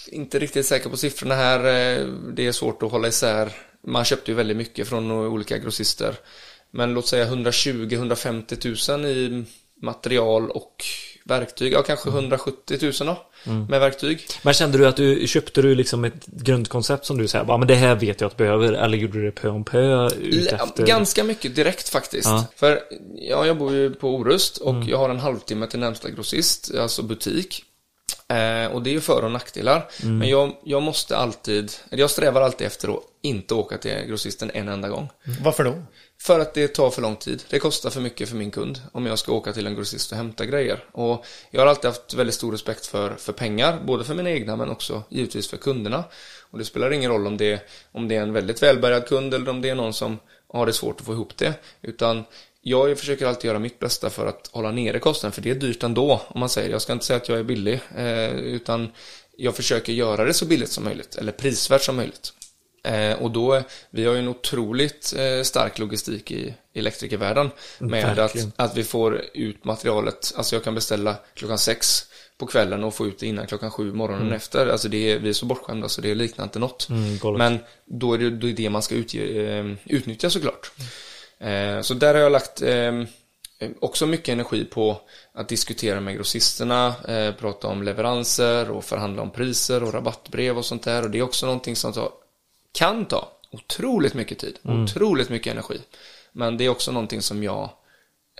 inte 0.07 0.39
riktigt 0.39 0.65
säker 0.65 0.89
på 0.89 0.97
siffrorna 0.97 1.35
här, 1.35 1.59
eh, 1.59 2.05
det 2.35 2.47
är 2.47 2.51
svårt 2.51 2.83
att 2.83 2.91
hålla 2.91 3.07
isär. 3.07 3.49
Man 3.87 4.05
köpte 4.05 4.31
ju 4.31 4.35
väldigt 4.37 4.57
mycket 4.57 4.87
från 4.87 5.11
olika 5.11 5.57
grossister. 5.57 6.13
Men 6.71 6.93
låt 6.93 7.07
säga 7.07 7.25
120-150 7.25 8.91
000 8.97 9.05
i 9.05 9.45
material 9.81 10.49
och 10.51 10.75
verktyg. 11.25 11.73
Ja, 11.73 11.83
kanske 11.83 12.09
170 12.09 12.77
000 12.81 12.93
då, 12.99 13.17
med 13.69 13.79
verktyg. 13.79 14.27
Men 14.41 14.53
kände 14.53 14.77
du 14.77 14.87
att 14.87 14.95
du 14.95 15.27
köpte 15.27 15.61
du 15.61 15.75
liksom 15.75 16.05
ett 16.05 16.25
grundkoncept 16.25 17.05
som 17.05 17.17
du 17.17 17.27
säger, 17.27 17.45
ja 17.47 17.57
men 17.57 17.67
det 17.67 17.75
här 17.75 17.95
vet 17.95 18.21
jag 18.21 18.27
att 18.27 18.39
jag 18.39 18.47
behöver, 18.47 18.73
eller 18.73 18.97
gjorde 18.97 19.19
du 19.19 19.25
det 19.25 19.31
pö 19.31 19.49
om 19.49 19.63
pö? 19.63 20.09
Ganska 20.77 21.23
mycket 21.23 21.55
direkt 21.55 21.89
faktiskt. 21.89 22.27
Ja. 22.27 22.45
För 22.55 22.79
ja, 23.15 23.45
jag 23.45 23.57
bor 23.57 23.73
ju 23.73 23.93
på 23.93 24.15
Orust 24.15 24.57
och 24.57 24.75
jag 24.87 24.97
har 24.97 25.09
en 25.09 25.19
halvtimme 25.19 25.67
till 25.67 25.79
närmsta 25.79 26.09
grossist, 26.09 26.71
alltså 26.75 27.03
butik. 27.03 27.63
Eh, 28.27 28.71
och 28.71 28.81
det 28.81 28.89
är 28.89 28.93
ju 28.93 29.01
för 29.01 29.23
och 29.23 29.31
nackdelar. 29.31 29.89
Mm. 30.03 30.17
Men 30.17 30.29
jag, 30.29 30.55
jag 30.63 30.81
måste 30.83 31.17
alltid, 31.17 31.71
eller 31.89 32.01
jag 32.01 32.09
strävar 32.09 32.41
alltid 32.41 32.67
efter 32.67 32.89
att 32.89 32.99
inte 33.21 33.53
åka 33.53 33.77
till 33.77 33.91
grossisten 34.07 34.51
en 34.53 34.67
enda 34.67 34.89
gång. 34.89 35.09
Varför 35.41 35.63
då? 35.63 35.75
För 36.21 36.39
att 36.39 36.53
det 36.53 36.67
tar 36.67 36.89
för 36.89 37.01
lång 37.01 37.15
tid. 37.15 37.43
Det 37.49 37.59
kostar 37.59 37.89
för 37.89 38.01
mycket 38.01 38.29
för 38.29 38.35
min 38.35 38.51
kund 38.51 38.81
om 38.91 39.05
jag 39.05 39.19
ska 39.19 39.31
åka 39.31 39.53
till 39.53 39.67
en 39.67 39.75
grossist 39.75 40.11
och 40.11 40.17
hämta 40.17 40.45
grejer. 40.45 40.85
Och 40.91 41.25
jag 41.51 41.61
har 41.61 41.67
alltid 41.67 41.85
haft 41.85 42.13
väldigt 42.13 42.35
stor 42.35 42.51
respekt 42.51 42.85
för, 42.85 43.15
för 43.15 43.33
pengar, 43.33 43.81
både 43.85 44.03
för 44.03 44.13
mina 44.13 44.29
egna 44.29 44.55
men 44.55 44.69
också 44.69 45.03
givetvis 45.09 45.49
för 45.49 45.57
kunderna. 45.57 46.03
Och 46.51 46.57
det 46.57 46.65
spelar 46.65 46.93
ingen 46.93 47.11
roll 47.11 47.27
om 47.27 47.37
det, 47.37 47.69
om 47.91 48.07
det 48.07 48.15
är 48.15 48.21
en 48.21 48.33
väldigt 48.33 48.63
välbärgad 48.63 49.07
kund 49.07 49.33
eller 49.33 49.49
om 49.49 49.61
det 49.61 49.69
är 49.69 49.75
någon 49.75 49.93
som 49.93 50.19
har 50.47 50.65
det 50.65 50.73
svårt 50.73 50.99
att 50.99 51.05
få 51.05 51.13
ihop 51.13 51.37
det. 51.37 51.53
Utan 51.81 52.23
jag 52.61 52.99
försöker 52.99 53.25
alltid 53.25 53.47
göra 53.47 53.59
mitt 53.59 53.79
bästa 53.79 54.09
för 54.09 54.27
att 54.27 54.49
hålla 54.51 54.71
nere 54.71 54.99
kostnaden, 54.99 55.31
för 55.31 55.41
det 55.41 55.49
är 55.49 55.55
dyrt 55.55 55.83
ändå, 55.83 56.21
om 56.27 56.39
man 56.39 56.49
säger. 56.49 56.69
Jag 56.69 56.81
ska 56.81 56.93
inte 56.93 57.05
säga 57.05 57.17
att 57.17 57.29
jag 57.29 57.39
är 57.39 57.43
billig, 57.43 57.79
eh, 57.97 58.35
utan 58.35 58.91
jag 59.37 59.55
försöker 59.55 59.93
göra 59.93 60.25
det 60.25 60.33
så 60.33 60.45
billigt 60.45 60.71
som 60.71 60.83
möjligt, 60.83 61.15
eller 61.15 61.31
prisvärt 61.31 61.81
som 61.81 61.95
möjligt. 61.95 62.33
Eh, 62.85 63.21
och 63.21 63.31
då, 63.31 63.61
vi 63.89 64.05
har 64.05 64.13
ju 64.13 64.19
en 64.19 64.27
otroligt 64.27 65.13
eh, 65.17 65.43
stark 65.43 65.79
logistik 65.79 66.31
i 66.31 66.53
elektrikervärlden 66.73 67.49
med 67.79 68.05
att, 68.05 68.17
Verkligen. 68.17 68.51
att 68.55 68.77
vi 68.77 68.83
får 68.83 69.21
ut 69.33 69.65
materialet, 69.65 70.33
alltså 70.37 70.55
jag 70.55 70.63
kan 70.63 70.75
beställa 70.75 71.15
klockan 71.33 71.57
sex 71.57 72.05
på 72.37 72.45
kvällen 72.45 72.83
och 72.83 72.93
få 72.93 73.07
ut 73.07 73.19
det 73.19 73.27
innan 73.27 73.47
klockan 73.47 73.71
sju 73.71 73.93
morgonen 73.93 74.33
efter. 74.33 74.67
Alltså 74.67 74.89
det 74.89 75.11
är, 75.11 75.19
vi 75.19 75.29
är 75.29 75.33
så 75.33 75.45
bortskämda 75.45 75.89
så 75.89 76.01
det 76.01 76.15
liknar 76.15 76.45
inte 76.45 76.59
något. 76.59 76.87
Mm. 76.89 77.37
Men 77.37 77.59
då 77.85 78.13
är 78.13 78.17
det, 78.17 78.29
då 78.29 78.47
är 78.47 78.53
det 78.53 78.69
man 78.69 78.81
ska 78.81 78.95
utge, 78.95 79.19
eh, 79.19 79.65
utnyttja 79.85 80.29
såklart. 80.29 80.71
Eh, 81.39 81.81
så 81.81 81.93
där 81.93 82.13
har 82.13 82.21
jag 82.21 82.31
lagt 82.31 82.61
också 83.79 84.05
mycket 84.05 84.29
energi 84.29 84.65
på 84.65 85.01
att 85.33 85.49
diskutera 85.49 85.99
med 85.99 86.15
grossisterna, 86.15 86.93
eh, 87.07 87.31
prata 87.35 87.67
om 87.67 87.83
leveranser 87.83 88.71
och 88.71 88.83
förhandla 88.83 89.21
om 89.21 89.31
priser 89.31 89.83
och 89.83 89.93
rabattbrev 89.93 90.57
och 90.57 90.65
sånt 90.65 90.83
där. 90.83 91.03
Och 91.03 91.09
det 91.09 91.17
är 91.17 91.21
också 91.21 91.45
någonting 91.45 91.75
som 91.75 91.93
tar, 91.93 92.09
kan 92.75 93.05
ta 93.05 93.31
otroligt 93.51 94.13
mycket 94.13 94.39
tid, 94.39 94.57
Mm. 94.65 94.83
otroligt 94.83 95.29
mycket 95.29 95.53
energi. 95.53 95.81
Men 96.31 96.57
det 96.57 96.65
är 96.65 96.69
också 96.69 96.91
någonting 96.91 97.21
som 97.21 97.43
jag 97.43 97.69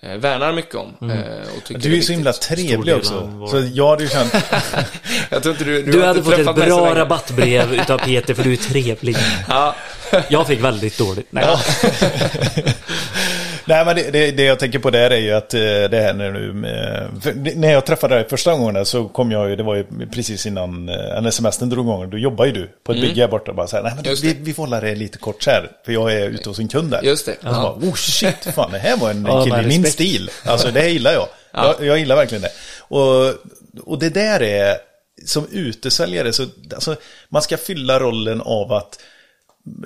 eh, 0.01 0.17
värnar 0.17 0.53
mycket 0.53 0.75
om. 0.75 1.11
Eh, 1.11 1.57
och 1.57 1.63
tycker 1.63 1.81
Du 1.81 1.91
är 1.91 1.95
ju 1.95 2.01
så 2.01 2.11
himla 2.11 2.33
trevlig 2.33 2.95
också. 2.95 3.29
vår- 3.33 3.47
Så 3.47 3.59
jag 3.73 3.89
hade 3.89 4.03
ju 4.03 4.09
känt... 4.09 4.33
Jag 5.29 5.43
tror 5.43 5.53
inte 5.55 5.63
du, 5.65 5.81
du, 5.83 5.91
Du 5.91 6.03
hade 6.03 6.19
inte 6.19 6.31
fått 6.31 6.57
ett 6.57 6.65
bra 6.65 6.95
rabattbrev 6.95 7.73
utav 7.81 7.97
Peter 7.97 8.33
för 8.33 8.43
du 8.43 8.53
är 8.53 8.57
trevlig. 8.57 9.15
Ja. 9.49 9.75
Jag 10.29 10.47
fick 10.47 10.59
väldigt 10.63 10.97
dåligt. 10.97 11.27
Nej. 11.29 11.45
Nej 13.67 13.85
men 13.85 13.95
det, 13.95 14.11
det, 14.11 14.31
det 14.31 14.43
jag 14.43 14.59
tänker 14.59 14.79
på 14.79 14.89
där 14.89 15.09
är 15.11 15.17
ju 15.17 15.31
att 15.31 15.53
eh, 15.53 15.59
det 15.61 16.01
här 16.01 16.13
när 16.13 16.31
du 16.31 16.53
När 17.55 17.71
jag 17.71 17.85
träffade 17.85 18.15
dig 18.15 18.29
första 18.29 18.51
gången 18.51 18.85
så 18.85 19.07
kom 19.07 19.31
jag 19.31 19.49
ju, 19.49 19.55
det 19.55 19.63
var 19.63 19.75
ju 19.75 19.85
precis 20.13 20.45
innan 20.45 20.89
eh, 20.89 21.21
när 21.21 21.31
semestern 21.31 21.69
drog 21.69 21.85
igång. 21.85 22.09
Då 22.09 22.17
jobbade 22.17 22.49
ju 22.49 22.55
du 22.55 22.69
på 22.83 22.91
ett 22.91 23.01
bygge 23.01 23.21
här 23.21 23.27
borta 23.27 23.51
och 23.51 23.57
bara 23.57 23.67
så 23.67 23.75
här, 23.75 23.83
nej 23.83 23.91
men 23.95 24.05
Mm. 24.05 24.11
Just 24.11 24.23
vi, 24.23 24.33
vi 24.33 24.53
får 24.53 24.63
hålla 24.63 24.79
det 24.79 24.95
lite 24.95 25.17
kort 25.17 25.43
så 25.43 25.49
här. 25.49 25.71
För 25.85 25.91
jag 25.91 26.13
är 26.13 26.29
ute 26.29 26.49
hos 26.49 26.59
en 26.59 26.67
kund 26.67 26.91
där. 26.91 27.01
Just 27.03 27.25
det. 27.25 27.31
Och 27.31 27.55
så 27.55 27.61
bara, 27.61 27.73
oh 27.73 27.93
shit, 27.93 28.43
fan 28.55 28.71
det 28.71 28.77
här 28.77 28.97
var 28.97 29.09
en 29.09 29.25
Ja, 29.29 29.43
kille 29.43 29.61
i 29.61 29.67
min 29.67 29.85
stil. 29.85 30.29
Alltså 30.43 30.71
det 30.71 30.81
här 30.81 30.87
gillar 30.87 31.13
jag. 31.13 31.27
jag. 31.53 31.75
Jag 31.85 31.99
gillar 31.99 32.15
verkligen 32.15 32.41
det. 32.41 32.51
Och, 32.79 33.33
och 33.83 33.99
det 33.99 34.09
där 34.09 34.41
är, 34.41 34.77
som 35.25 35.47
utesäljare 35.51 36.33
så, 36.33 36.45
alltså 36.75 36.95
man 37.29 37.41
ska 37.41 37.57
fylla 37.57 37.99
rollen 37.99 38.41
av 38.41 38.73
att 38.73 38.99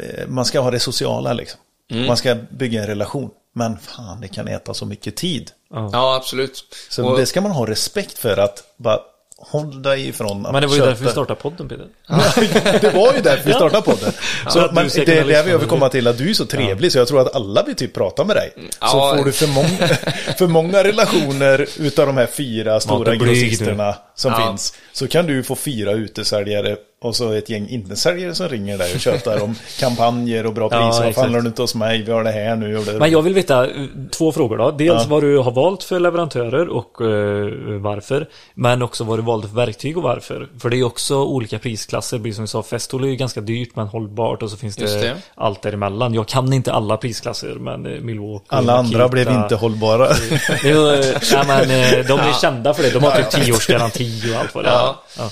eh, 0.04 0.28
man 0.28 0.46
ska 0.46 0.60
ha 0.60 0.72
det 0.72 0.80
sociala 0.80 1.34
liksom. 1.34 1.60
Mm. 1.92 2.06
Man 2.06 2.18
ska 2.18 2.36
bygga 2.50 2.82
en 2.82 2.88
relation. 2.88 3.30
Men 3.60 3.78
fan, 3.80 4.22
det 4.22 4.28
kan 4.28 4.48
äta 4.48 4.74
så 4.74 4.86
mycket 4.86 5.16
tid. 5.16 5.52
ja, 5.92 6.16
absolut. 6.16 6.64
Så 6.90 7.06
Och- 7.06 7.18
det 7.18 7.26
ska 7.26 7.42
man 7.42 7.52
ha 7.52 7.68
respekt 7.68 8.18
för 8.18 8.38
att 8.38 8.64
bara 8.78 9.00
håll 9.42 9.82
dig 9.82 10.08
ifrån 10.08 10.46
att 10.46 10.52
Men 10.52 10.62
det 10.62 10.68
var 10.68 10.76
ju 10.76 10.80
köpa- 10.80 10.90
därför 10.90 11.04
vi 11.06 11.12
startade 11.12 11.40
podden 11.42 11.70
Peter. 11.70 11.88
det 12.82 12.94
var 12.96 13.14
ju 13.14 13.22
därför 13.22 13.46
vi 13.48 13.54
startade 13.54 13.82
podden. 13.82 14.12
Så 14.50 14.60
Ja, 14.60 14.90
ska 14.90 15.06
det 15.06 15.12
är 15.12 15.16
där 15.16 15.24
lyssna 15.26 15.44
vi 15.44 15.58
vill 15.58 15.68
komma 15.68 15.90
till 15.90 16.08
att 16.08 16.18
du 16.18 16.30
är 16.30 16.34
så 16.34 16.46
trevlig 16.46 16.92
så 16.92 16.98
jag 16.98 17.08
tror 17.08 17.22
att 17.22 17.36
alla 17.36 17.64
vill 17.64 17.76
typ 17.76 17.94
prata 17.94 18.24
med 18.24 18.36
dig. 18.36 18.54
Så 18.56 18.70
Ja. 18.82 19.16
får 19.18 19.26
du 19.26 19.32
för 19.32 19.48
många, 19.48 19.88
för 20.38 20.48
många 20.48 20.84
relationer 20.84 21.68
utav 21.78 22.08
de 22.08 22.18
här 22.18 22.28
fyra 22.28 22.80
stora 22.80 23.16
grossisterna 23.16 23.96
som 24.16 24.32
Ja. 24.32 24.48
finns. 24.48 24.74
Så 24.94 25.08
kan 25.08 25.26
du 25.28 25.44
få 25.44 25.56
fyra 25.56 25.92
utesäljare 25.92 26.78
och 27.02 27.16
så 27.16 27.32
ett 27.32 27.50
gäng 27.50 27.70
intesäljare 27.70 28.36
som 28.36 28.50
ringer 28.50 28.78
dig 28.78 28.94
och 28.94 29.00
tjötar 29.00 29.44
om 29.44 29.56
kampanjer 29.80 30.46
och 30.46 30.54
bra 30.54 30.68
Ja, 30.72 30.78
priser. 30.78 30.86
Varför 30.86 31.04
exakt. 31.10 31.18
handlar 31.24 31.42
du 31.42 31.48
inte 31.48 31.62
hos 31.62 31.76
mig? 31.76 32.04
Vi 32.04 32.12
har 32.12 32.24
det 32.24 32.32
här 32.32 32.56
nu. 32.56 32.78
Och 32.78 32.86
det. 32.86 32.94
Men 32.94 33.12
jag 33.12 33.22
vill 33.22 33.34
veta 33.34 33.66
eh, 33.68 33.72
två 34.12 34.32
frågor 34.32 34.58
då. 34.58 34.72
Dels 34.72 35.02
Ja. 35.04 35.06
vad 35.10 35.24
du 35.24 35.38
har 35.38 35.52
valt 35.52 35.84
för 35.84 36.00
leverantörer 36.00 36.68
och 36.70 37.02
eh, 37.02 37.80
varför. 37.82 38.28
Men 38.54 38.82
också 38.82 39.04
vad 39.04 39.18
du 39.20 39.24
valde 39.24 39.48
för 39.48 39.56
verktyg 39.56 39.98
och 39.98 40.04
varför. 40.04 40.48
För 40.60 40.70
det 40.70 40.78
är 40.80 40.84
också 40.84 41.16
olika 41.24 41.60
prisklasser. 41.60 42.18
Precis 42.18 42.36
som 42.36 42.44
vi 42.44 42.48
sa, 42.48 42.64
Festool 42.64 43.04
är 43.04 43.08
ju 43.08 43.16
ganska 43.16 43.42
dyrt 43.42 43.76
men 43.76 43.88
hållbart 43.88 44.44
och 44.44 44.50
så 44.52 44.58
finns 44.58 44.76
det, 44.76 45.02
det. 45.02 45.16
allt 45.36 45.62
däremellan. 45.62 46.14
Jag 46.14 46.28
kan 46.28 46.54
inte 46.54 46.74
alla 46.74 46.98
prisklasser 46.98 47.56
men 47.56 47.86
eh, 47.86 48.02
Milwaukee, 48.02 48.46
Alla 48.48 48.74
andra 48.78 49.08
Makita- 49.08 49.12
blev 49.12 49.30
inte 49.30 49.56
hållbara. 49.56 50.08
Ja, 50.64 51.44
men, 51.48 51.68
de 52.08 52.20
är 52.20 52.42
kända 52.42 52.74
för 52.74 52.84
det. 52.84 52.90
De 52.90 53.04
har 53.04 53.12
typ 53.12 53.30
10 53.30 53.54
års 53.54 53.68
garanti 53.68 54.34
och 54.36 54.40
allt 54.40 54.56
vad 54.56 54.64
det 54.64 54.70
är. 54.70 54.74
Ja. 55.18 55.30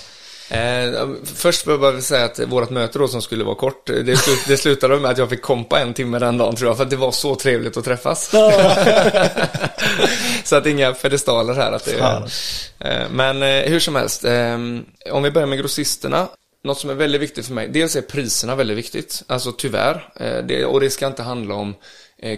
Eh, 0.50 1.10
först 1.36 1.68
vill 1.68 1.72
jag 1.72 1.80
bara 1.80 2.02
säga 2.02 2.26
att 2.26 2.40
vårt 2.40 2.70
möte 2.70 3.00
då 3.00 3.08
som 3.08 3.22
skulle 3.22 3.44
vara 3.44 3.56
kort, 3.56 3.86
det, 3.86 4.18
slut, 4.18 4.40
det 4.48 4.58
slutade 4.58 5.00
med 5.00 5.12
att 5.12 5.18
jag 5.18 5.30
fick 5.30 5.42
kompa 5.42 5.80
en 5.80 5.94
timme 5.94 6.20
den 6.20 6.38
dagen 6.38 6.56
tror 6.56 6.70
jag, 6.70 6.78
för 6.78 6.84
att 6.84 6.90
det 6.90 6.96
var 6.96 7.12
så 7.12 7.36
trevligt 7.36 7.78
att 7.78 7.86
träffas. 7.86 8.30
så 10.44 10.56
att 10.56 10.66
inga 10.66 10.94
pedestaler 10.94 11.54
här. 11.54 11.72
Att 11.72 11.86
det, 11.86 12.28
eh, 12.80 13.10
men 13.12 13.44
eh, 13.44 13.70
hur 13.70 13.80
som 13.80 13.96
helst, 13.96 14.26
eh, 14.26 14.54
om 15.12 15.24
vi 15.24 15.32
börjar 15.32 15.48
med 15.48 15.60
grossisterna. 15.60 16.28
Något 16.64 16.80
som 16.80 16.90
är 16.90 16.94
väldigt 16.94 17.22
viktigt 17.22 17.46
för 17.46 17.54
mig, 17.54 17.68
dels 17.68 17.96
är 17.96 18.02
priserna 18.02 18.56
väldigt 18.56 18.78
viktigt, 18.78 19.24
alltså 19.28 19.52
tyvärr. 19.52 20.10
Eh, 20.16 20.38
det, 20.38 20.66
och 20.66 20.80
det 20.80 20.90
ska 20.90 21.08
inte 21.08 21.24
handla 21.24 21.56
om 21.56 21.70
eh, 21.70 21.76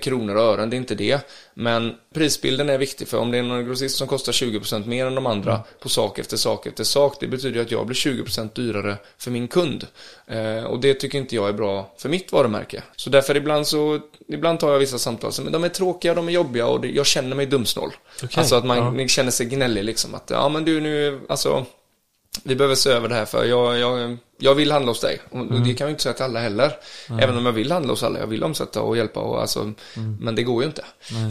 kronor 0.01 0.35
och 0.35 0.43
ören, 0.43 0.69
det 0.69 0.75
är 0.75 0.77
inte 0.77 0.95
det. 0.95 1.27
Men 1.53 1.95
prisbilden 2.13 2.69
är 2.69 2.77
viktig, 2.77 3.07
för 3.07 3.17
om 3.17 3.31
det 3.31 3.37
är 3.37 3.43
någon 3.43 3.65
grossist 3.65 3.97
som 3.97 4.07
kostar 4.07 4.31
20% 4.31 4.87
mer 4.87 5.05
än 5.05 5.15
de 5.15 5.25
andra 5.25 5.61
på 5.79 5.89
sak 5.89 6.19
efter 6.19 6.37
sak 6.37 6.65
efter 6.65 6.83
sak, 6.83 7.17
det 7.19 7.27
betyder 7.27 7.55
ju 7.55 7.61
att 7.61 7.71
jag 7.71 7.85
blir 7.85 7.95
20% 7.95 8.49
dyrare 8.53 8.97
för 9.17 9.31
min 9.31 9.47
kund. 9.47 9.87
Eh, 10.27 10.63
och 10.63 10.79
det 10.79 10.93
tycker 10.93 11.17
inte 11.17 11.35
jag 11.35 11.49
är 11.49 11.53
bra 11.53 11.93
för 11.97 12.09
mitt 12.09 12.31
varumärke. 12.31 12.83
Så 12.95 13.09
därför 13.09 13.37
ibland 13.37 13.67
så, 13.67 13.99
ibland 14.27 14.59
tar 14.59 14.71
jag 14.71 14.79
vissa 14.79 14.97
samtal 14.97 15.31
som, 15.31 15.51
de 15.51 15.63
är 15.63 15.69
tråkiga, 15.69 16.13
de 16.13 16.27
är 16.27 16.31
jobbiga 16.31 16.67
och 16.67 16.81
det, 16.81 16.87
jag 16.87 17.05
känner 17.05 17.35
mig 17.35 17.45
dumsnål. 17.45 17.91
Okej, 18.23 18.29
Alltså 18.39 18.55
att 18.55 18.65
man 18.65 18.99
ja. 18.99 19.07
känner 19.07 19.31
sig 19.31 19.45
gnällig 19.45 19.83
liksom, 19.83 20.15
att 20.15 20.29
ja 20.29 20.49
men 20.49 20.65
du 20.65 20.81
nu, 20.81 21.19
alltså 21.29 21.65
vi 22.43 22.55
behöver 22.55 22.75
se 22.75 22.89
över 22.89 23.09
det 23.09 23.15
här 23.15 23.25
för 23.25 23.45
jag, 23.45 23.79
jag, 23.79 24.17
jag 24.37 24.55
vill 24.55 24.71
handla 24.71 24.91
hos 24.91 24.99
dig. 25.01 25.21
Och 25.29 25.39
Mm. 25.39 25.63
det 25.63 25.73
kan 25.73 25.85
jag 25.85 25.89
ju 25.89 25.91
inte 25.91 26.03
säga 26.03 26.13
till 26.13 26.23
alla 26.23 26.39
heller. 26.39 26.75
Även 27.21 27.37
om 27.37 27.45
jag 27.45 27.53
vill 27.53 27.71
handla 27.71 27.91
hos 27.93 28.03
alla. 28.03 28.19
Jag 28.19 28.27
vill 28.27 28.43
omsätta 28.43 28.81
och 28.81 28.97
hjälpa 28.97 29.19
och 29.19 29.41
alltså, 29.41 29.59
Mm. 29.61 30.17
men 30.21 30.35
det 30.35 30.43
går 30.43 30.63
ju 30.63 30.67
inte. 30.67 30.85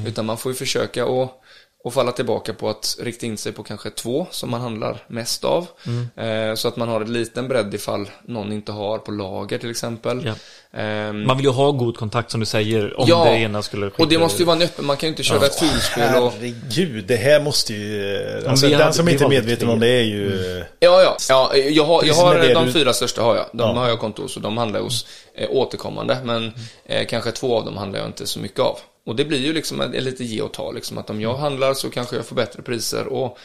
Utan 0.07 0.27
man 0.27 0.39
får 0.39 0.53
ju 0.53 0.57
försöka 0.57 1.07
och, 1.07 1.43
och 1.89 1.95
falla 1.95 2.13
tillbaka 2.13 2.55
på 2.55 2.69
att 2.69 2.97
rikta 3.01 3.27
in 3.27 3.37
sig 3.37 3.53
på 3.53 3.63
kanske 3.63 3.91
två 3.91 4.27
som 4.31 4.51
man 4.51 4.61
handlar 4.61 5.05
mest 5.07 5.45
av. 5.45 5.67
Mm. 5.87 6.51
Eh, 6.51 6.55
så 6.55 6.69
att 6.69 6.77
man 6.77 6.89
har 6.89 7.01
en 7.01 7.13
liten 7.13 7.49
bredd 7.49 7.75
ifall 7.75 8.11
någon 8.27 8.53
inte 8.53 8.73
har 8.73 8.99
på 8.99 9.11
lager 9.11 9.59
till 9.59 9.71
exempel. 9.71 10.23
Ja. 10.27 10.35
Ehm, 10.81 11.27
Man 11.27 11.37
vill 11.37 11.47
ju 11.47 11.53
ha 11.53 11.71
god 11.71 11.97
kontakt 11.97 12.31
som 12.31 12.41
du 12.41 12.47
säger 12.47 13.01
om 13.01 13.05
Ja, 13.09 13.25
det 13.25 13.31
ena 13.39 13.63
skulle 13.63 13.91
och 13.97 14.09
det 14.09 14.19
måste 14.19 14.43
ju 14.43 14.47
vara 14.47 14.57
en 14.57 14.63
öppen, 14.63 14.87
man 14.87 14.97
kan 14.97 15.07
ju 15.07 15.11
inte 15.11 15.23
köra 15.23 15.47
ett 15.47 15.55
fulspel 15.55 16.23
och... 16.23 16.33
Herregud, 16.33 17.05
det 17.07 17.17
här 17.17 17.41
måste 17.41 17.75
ju... 17.75 18.17
Alltså, 18.49 18.67
vi 18.67 18.73
den 18.73 18.81
hade- 18.81 18.93
som 18.93 19.09
inte 19.09 19.25
är 19.25 19.29
medveten 19.29 19.69
om 19.69 19.81
det 19.81 19.89
är 19.89 20.03
ju... 20.03 20.65
Ja, 20.81 21.03
ja. 21.03 21.17
ja 21.29 21.57
jag 21.57 21.85
har, 21.85 22.05
jag 22.05 22.15
har 22.15 22.55
de 22.55 22.67
du- 22.67 22.73
fyra 22.73 22.93
största 22.93 23.23
har 23.23 23.37
jag. 23.37 23.45
De 23.53 23.59
Ja. 23.77 23.81
har 23.81 23.89
jag 23.89 23.99
konto 24.01 24.23
hos 24.23 24.37
och 24.37 24.43
de 24.43 24.57
handlar 24.59 24.81
hos 24.81 25.07
eh, 25.35 25.49
återkommande. 25.51 26.19
Men 26.25 26.53
eh, 26.87 27.07
kanske 27.07 27.31
två 27.33 27.57
av 27.59 27.65
dem 27.65 27.77
handlar 27.77 27.99
jag 27.99 28.09
inte 28.09 28.27
så 28.27 28.39
mycket 28.41 28.61
av. 28.61 28.79
Och 29.09 29.17
det 29.17 29.25
blir 29.25 29.39
ju 29.39 29.53
liksom 29.53 29.81
en, 29.81 29.95
en 29.95 30.05
lite 30.05 30.25
ge 30.25 30.43
och 30.43 30.53
ta. 30.53 30.73
Liksom, 30.73 30.99
att 30.99 31.11
om 31.11 31.21
jag 31.21 31.35
handlar 31.37 31.75
så 31.75 31.91
kanske 31.91 32.17
jag 32.17 32.27
får 32.27 32.37
bättre 32.37 32.63
priser. 32.63 33.07
Och 33.07 33.39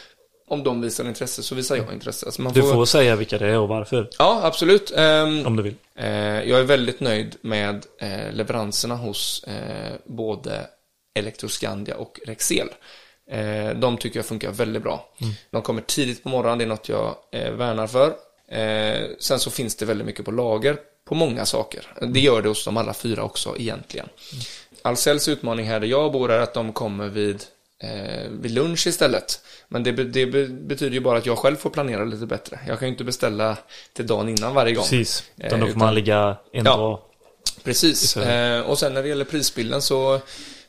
om 0.48 0.62
de 0.62 0.80
visar 0.80 1.08
intresse 1.08 1.42
så 1.42 1.54
visar 1.54 1.76
jag 1.76 1.92
intresse. 1.92 2.26
Alltså 2.26 2.42
Du 2.42 2.62
får 2.62 2.86
säga 2.86 3.16
vilka 3.16 3.38
det 3.38 3.48
är 3.48 3.58
och 3.58 3.68
varför. 3.68 4.10
Ja, 4.18 4.40
absolut. 4.42 4.92
Ehm, 4.96 5.46
Om 5.46 5.56
du 5.56 5.62
vill. 5.62 5.74
Eh, 5.96 6.08
jag 6.48 6.60
är 6.60 6.64
väldigt 6.64 7.00
nöjd 7.00 7.36
med 7.40 7.86
eh, 7.98 8.32
leveranserna 8.32 8.96
hos 8.96 9.44
eh, 9.44 9.92
både 10.04 10.66
Electroscandia 11.14 11.96
och 11.96 12.20
Rexel. 12.26 12.68
De 13.76 13.96
tycker 13.96 14.18
jag 14.18 14.26
funkar 14.26 14.50
väldigt 14.50 14.82
bra. 14.82 15.08
De 15.50 15.62
kommer 15.62 15.82
tidigt 15.82 16.22
på 16.22 16.28
morgonen, 16.28 16.58
det 16.58 16.64
är 16.64 16.68
något 16.68 16.88
jag 16.88 17.16
eh, 17.32 17.50
värnar 17.50 17.86
för. 17.86 18.14
Sen 19.18 19.38
så 19.40 19.50
finns 19.50 19.76
det 19.76 19.84
väldigt 19.84 20.06
mycket 20.06 20.24
på 20.24 20.30
lager 20.30 20.76
på 21.04 21.14
många 21.14 21.44
saker. 21.46 21.86
Det 22.00 22.20
gör 22.20 22.42
det 22.42 22.48
hos 22.48 22.64
de 22.64 22.76
alla 22.76 22.94
fyra 22.94 23.22
också 23.22 23.56
egentligen. 23.58 24.08
Ahlsells 24.84 25.28
utmaning 25.28 25.66
här 25.66 25.80
där 25.80 25.86
jag 25.86 26.12
bor 26.12 26.32
är 26.32 26.40
att 26.40 26.54
de 26.54 26.72
kommer 26.72 27.08
vid, 27.08 27.42
eh, 27.82 28.30
vid 28.30 28.50
lunch 28.50 28.86
istället. 28.86 29.40
Men 29.68 29.82
det, 29.82 29.92
det 29.92 30.26
be- 30.26 30.46
betyder 30.48 30.92
ju 30.94 31.00
bara 31.00 31.18
att 31.18 31.26
jag 31.26 31.38
själv 31.38 31.56
får 31.56 31.70
planera 31.70 32.04
lite 32.04 32.26
bättre. 32.26 32.58
Jag 32.68 32.78
kan 32.78 32.88
ju 32.88 32.92
inte 32.92 33.04
beställa 33.04 33.56
till 33.92 34.06
dagen 34.06 34.28
innan 34.28 34.54
varje 34.54 34.74
gång. 34.74 34.84
Precis. 34.84 35.24
Eh, 35.40 35.46
Utan 35.46 35.60
då 35.60 35.66
får 35.66 35.70
utan- 35.70 35.78
man 35.78 35.94
ligga 35.94 36.36
en 36.52 36.64
Ja. 36.64 36.76
dag. 36.76 37.00
Precis. 37.64 38.16
Eh, 38.16 38.60
och 38.60 38.78
sen 38.78 38.94
när 38.94 39.02
det 39.02 39.08
gäller 39.08 39.24
prisbilden 39.24 39.82
så, 39.82 40.20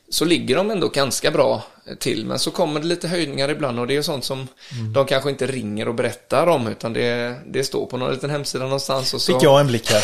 så 0.08 0.24
ligger 0.24 0.56
de 0.56 0.70
ändå 0.70 0.88
ganska 0.88 1.30
bra 1.30 1.62
till. 1.98 2.26
Men 2.26 2.38
så 2.38 2.50
kommer 2.50 2.80
det 2.80 2.86
lite 2.86 3.08
höjningar 3.08 3.48
ibland 3.48 3.78
och 3.80 3.86
det 3.86 3.96
är 3.96 4.02
sånt 4.02 4.24
som 4.24 4.48
de 4.94 5.06
kanske 5.06 5.30
inte 5.30 5.46
ringer 5.46 5.88
och 5.88 5.94
berättar 5.94 6.46
om 6.46 6.66
utan 6.66 6.92
det, 6.92 7.34
det 7.46 7.64
står 7.64 7.86
på 7.86 7.96
någon 7.96 8.12
liten 8.12 8.30
hemsida 8.30 8.64
någonstans 8.64 9.14
och 9.14 9.20
så. 9.22 9.32
Fick 9.32 9.42
jag 9.42 9.60
en 9.60 9.66
blick 9.66 9.90
här. 9.90 10.02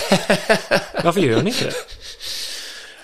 Varför 1.04 1.20
gör 1.20 1.42
ni 1.42 1.50
inte 1.50 1.64
det? 1.64 1.72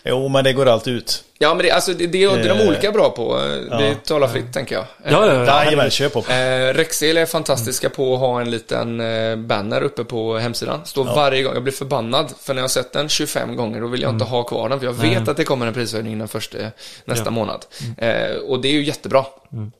Jo, 0.08 0.28
men 0.28 0.44
det 0.44 0.52
går 0.52 0.66
allt 0.68 0.88
ut. 0.88 1.24
Ja, 1.40 1.54
men 1.54 1.64
det, 1.66 1.70
alltså, 1.70 1.92
det, 1.92 2.06
det, 2.06 2.18
det 2.18 2.24
är 2.24 2.48
de 2.48 2.60
Eh, 2.60 2.68
olika 2.68 2.92
bra 2.92 3.10
på. 3.10 3.40
Vi 3.78 3.96
talar 4.04 4.28
fritt, 4.28 4.52
tänker 4.52 4.74
jag. 4.74 4.84
Ja, 5.04 5.26
ja, 5.26 5.34
ja. 5.34 5.64
Jajamän, 5.64 5.90
kör 5.90 6.08
på. 6.08 6.18
Eh, 6.18 6.74
Rexel 6.74 7.16
är 7.16 7.26
fantastiska 7.26 7.90
på 7.90 8.14
att 8.14 8.20
ha 8.20 8.40
en 8.40 8.50
liten 8.50 9.00
eh, 9.00 9.36
banner 9.36 9.82
uppe 9.82 10.04
på 10.04 10.38
hemsidan. 10.38 10.80
Står 10.86 11.04
varje 11.04 11.42
gång. 11.42 11.54
Jag 11.54 11.62
blir 11.62 11.72
förbannad. 11.72 12.32
För 12.40 12.54
när 12.54 12.58
jag 12.60 12.64
har 12.64 12.68
sett 12.68 12.92
den 12.92 13.08
25 13.08 13.56
gånger, 13.56 13.80
då 13.80 13.86
vill 13.86 14.02
jag 14.02 14.10
inte 14.14 14.24
ha 14.24 14.42
kvar 14.42 14.68
den. 14.68 14.78
För 14.78 14.86
jag 14.86 14.92
vet 14.92 15.28
att 15.28 15.36
det 15.36 15.44
kommer 15.44 15.66
en 15.66 15.74
prishöjning 15.74 16.18
den 16.18 16.28
första, 16.28 16.58
nästa 17.04 17.24
Ja. 17.24 17.30
månad. 17.30 17.66
Eh, 17.98 18.36
och 18.36 18.60
det 18.60 18.68
är 18.68 18.72
ju 18.72 18.84
jättebra. 18.84 19.24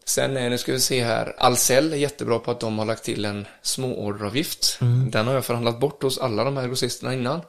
Sen, 0.04 0.36
eh, 0.36 0.50
nu 0.50 0.58
ska 0.58 0.72
vi 0.72 0.80
se 0.80 1.04
här. 1.04 1.34
Ahlsell 1.38 1.92
är 1.92 1.96
jättebra 1.96 2.38
på 2.38 2.50
att 2.50 2.60
de 2.60 2.78
har 2.78 2.86
lagt 2.86 3.04
till 3.04 3.24
en 3.24 3.46
småorderavgift. 3.62 4.78
Den 5.10 5.26
har 5.26 5.34
jag 5.34 5.44
förhandlat 5.44 5.80
bort 5.80 6.02
hos 6.02 6.18
alla 6.18 6.44
de 6.44 6.56
här 6.56 6.66
grossisterna 6.68 7.14
innan. 7.14 7.40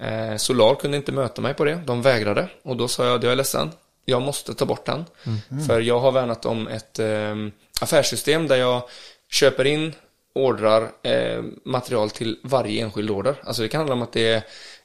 Eh, 0.00 0.36
Solar 0.36 0.74
kunde 0.74 0.96
inte 0.96 1.12
möta 1.12 1.42
mig 1.42 1.54
på 1.54 1.64
det. 1.64 1.80
De 1.86 2.02
vägrade. 2.02 2.48
Och 2.62 2.76
då 2.76 2.88
sa 2.88 3.06
jag 3.06 3.14
att 3.14 3.22
jag 3.22 3.32
är 3.32 3.36
ledsen. 3.36 3.70
Jag 4.04 4.22
måste 4.22 4.54
ta 4.54 4.64
bort 4.64 4.86
den. 4.86 5.04
För 5.66 5.80
jag 5.80 6.00
har 6.00 6.12
värnat 6.12 6.46
om 6.46 6.68
ett 6.68 6.98
eh, 6.98 7.36
affärssystem 7.80 8.48
där 8.48 8.56
jag 8.56 8.82
köper 9.30 9.64
in 9.64 9.94
ordrar 10.34 10.90
eh, 11.02 11.42
material 11.64 12.10
till 12.10 12.38
varje 12.42 12.82
enskild 12.82 13.10
order. 13.10 13.34
Alltså 13.44 13.62
det 13.62 13.68
kan 13.68 13.78
handla 13.78 13.94
om 13.94 14.02
att 14.02 14.12
det 14.12 14.32
är, 14.32 14.42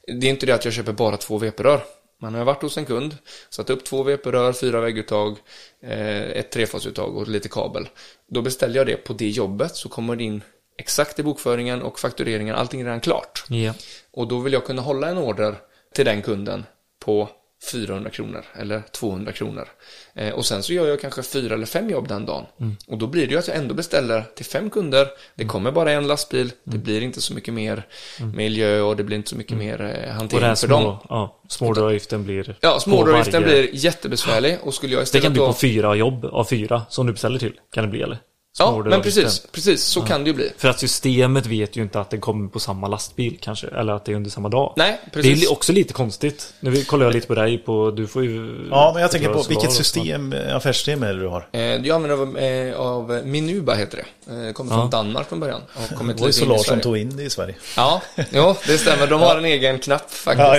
det 0.07 0.27
är 0.27 0.31
inte 0.31 0.45
det 0.45 0.55
att 0.55 0.65
jag 0.65 0.73
köper 0.73 0.93
bara 0.93 1.17
två 1.17 1.37
VP-rör. 1.37 1.83
Man 2.21 2.33
har 2.35 2.45
varit 2.45 2.61
hos 2.61 2.77
en 2.77 2.85
kund, 2.85 3.17
satt 3.49 3.69
upp 3.69 3.85
två 3.85 4.03
VP-rör, 4.03 4.53
fyra 4.53 4.81
vägguttag, 4.81 5.37
eh, 5.83 6.21
ett 6.21 6.51
trefasuttag 6.51 7.17
och 7.17 7.27
lite 7.27 7.49
kabel. 7.49 7.89
Då 8.29 8.41
beställer 8.41 8.75
jag 8.75 8.87
det 8.87 8.95
på 8.95 9.13
det 9.13 9.29
jobbet 9.29 9.75
så 9.75 9.89
kommer 9.89 10.15
det 10.15 10.23
in 10.23 10.43
exakt 10.77 11.19
i 11.19 11.23
bokföringen 11.23 11.81
och 11.81 11.99
faktureringen, 11.99 12.55
allting 12.55 12.81
är 12.81 12.85
redan 12.85 12.99
klart. 13.01 13.43
Ja. 13.49 13.73
Och 14.13 14.27
då 14.27 14.39
vill 14.39 14.53
jag 14.53 14.65
kunna 14.65 14.81
hålla 14.81 15.07
en 15.09 15.17
order 15.17 15.55
till 15.95 16.05
den 16.05 16.21
kunden 16.21 16.65
på 17.05 17.29
400 17.71 18.09
kronor 18.09 18.45
eller 18.55 18.81
200 18.91 19.31
kronor. 19.31 19.67
Eh, 20.15 20.33
och 20.33 20.45
sen 20.45 20.63
så 20.63 20.73
gör 20.73 20.87
jag 20.87 21.01
kanske 21.01 21.23
fyra 21.23 21.53
eller 21.53 21.65
fem 21.65 21.89
jobb 21.89 22.07
den 22.07 22.25
dagen. 22.25 22.45
Och 22.87 22.97
då 22.97 23.07
blir 23.07 23.27
det 23.27 23.33
ju 23.33 23.39
att 23.39 23.47
jag 23.47 23.57
ändå 23.57 23.73
beställer 23.75 24.23
till 24.35 24.45
fem 24.45 24.69
kunder. 24.69 25.07
Det 25.35 25.45
kommer 25.45 25.71
bara 25.71 25.91
en 25.91 26.07
lastbil. 26.07 26.51
Det 26.63 26.77
blir 26.77 27.01
inte 27.01 27.21
så 27.21 27.33
mycket 27.33 27.53
mer 27.53 27.87
miljö 28.33 28.81
och 28.81 28.95
det 28.95 29.03
blir 29.03 29.17
inte 29.17 29.29
så 29.29 29.35
mycket 29.35 29.57
mer 29.57 29.81
eh, 29.81 29.87
Och 29.87 29.93
den 30.01 30.11
hantering 30.15 30.43
här 30.43 30.55
för 30.55 30.67
dem. 30.67 30.81
små, 30.83 30.99
ja, 31.09 31.41
småorderavgiften 31.49 32.23
blir... 32.23 32.55
Ja, 32.61 32.79
småorderavgiften 32.79 33.43
varje- 33.43 33.61
blir 33.61 33.75
jättebesvärlig 33.75 34.57
och 34.63 34.73
skulle 34.73 34.93
jag 34.93 34.99
Det 34.99 35.03
istället 35.03 35.23
kan 35.23 35.33
bli 35.33 35.39
då... 35.39 35.47
på 35.47 35.53
fyra 35.53 35.95
jobb 35.95 36.25
av 36.25 36.43
fyra 36.45 36.81
som 36.89 37.05
du 37.05 37.11
beställer 37.13 37.39
till. 37.39 37.59
Kan 37.73 37.83
det 37.83 37.89
bli 37.89 38.01
eller? 38.01 38.17
Ja, 38.59 38.83
men 38.85 39.01
precis, 39.01 39.43
precis, 39.51 39.83
så 39.83 40.01
kan 40.01 40.23
det 40.23 40.27
ju 40.29 40.33
bli. 40.33 40.51
För 40.57 40.67
att 40.69 40.79
systemet 40.79 41.45
vet 41.45 41.75
ju 41.75 41.81
inte 41.81 41.99
att 41.99 42.09
den 42.09 42.21
kommer 42.21 42.49
på 42.49 42.59
samma 42.59 42.87
lastbil 42.87 43.37
kanske. 43.41 43.67
Eller 43.67 43.93
att 43.93 44.05
det 44.05 44.11
är 44.11 44.15
under 44.15 44.29
samma 44.29 44.49
dag. 44.49 44.73
Nej, 44.77 44.99
Det 45.13 45.19
är 45.19 45.23
precis. 45.23 45.49
också 45.49 45.73
lite 45.73 45.93
konstigt. 45.93 46.53
Nu 46.59 46.83
kollar 46.83 47.05
jag 47.05 47.13
lite 47.13 47.27
på 47.27 47.35
dig 47.35 47.57
på, 47.57 47.91
du 47.91 48.07
får 48.07 48.23
ju... 48.23 48.67
Ja, 48.71 48.91
men 48.93 49.01
jag 49.01 49.11
tänker 49.11 49.29
på 49.33 49.41
vilket 49.49 49.71
system, 49.71 50.33
eh, 50.33 50.55
affärssystem 50.55 51.03
är 51.03 51.13
det 51.13 51.19
du 51.19 51.27
har? 51.27 51.47
Eh, 51.51 51.61
Jag 51.61 51.89
använder 51.89 52.17
av, 52.21 52.37
eh, 52.37 52.75
av 52.79 53.21
Minuba 53.25 53.73
heter 53.73 53.97
det. 53.97 54.47
Eh, 54.47 54.53
Kommer 54.53 54.75
från 54.75 54.89
Danmark 54.89 55.29
från 55.29 55.39
början. 55.39 55.61
Och 55.91 55.97
kommit 55.97 56.17
Det 56.17 56.21
var 56.21 56.27
ju 56.27 56.33
Solar 56.33 56.57
som 56.57 56.79
tog 56.81 56.97
in 56.97 57.17
det 57.17 57.23
i 57.23 57.29
Sverige. 57.29 57.55
Ja, 57.77 58.01
jo, 58.31 58.55
det 58.67 58.77
stämmer. 58.77 59.07
De 59.07 59.21
har 59.21 59.35
en 59.37 59.45
egen 59.45 59.79
knapp 59.79 60.11
faktiskt. 60.11 60.47
Ja, 60.47 60.57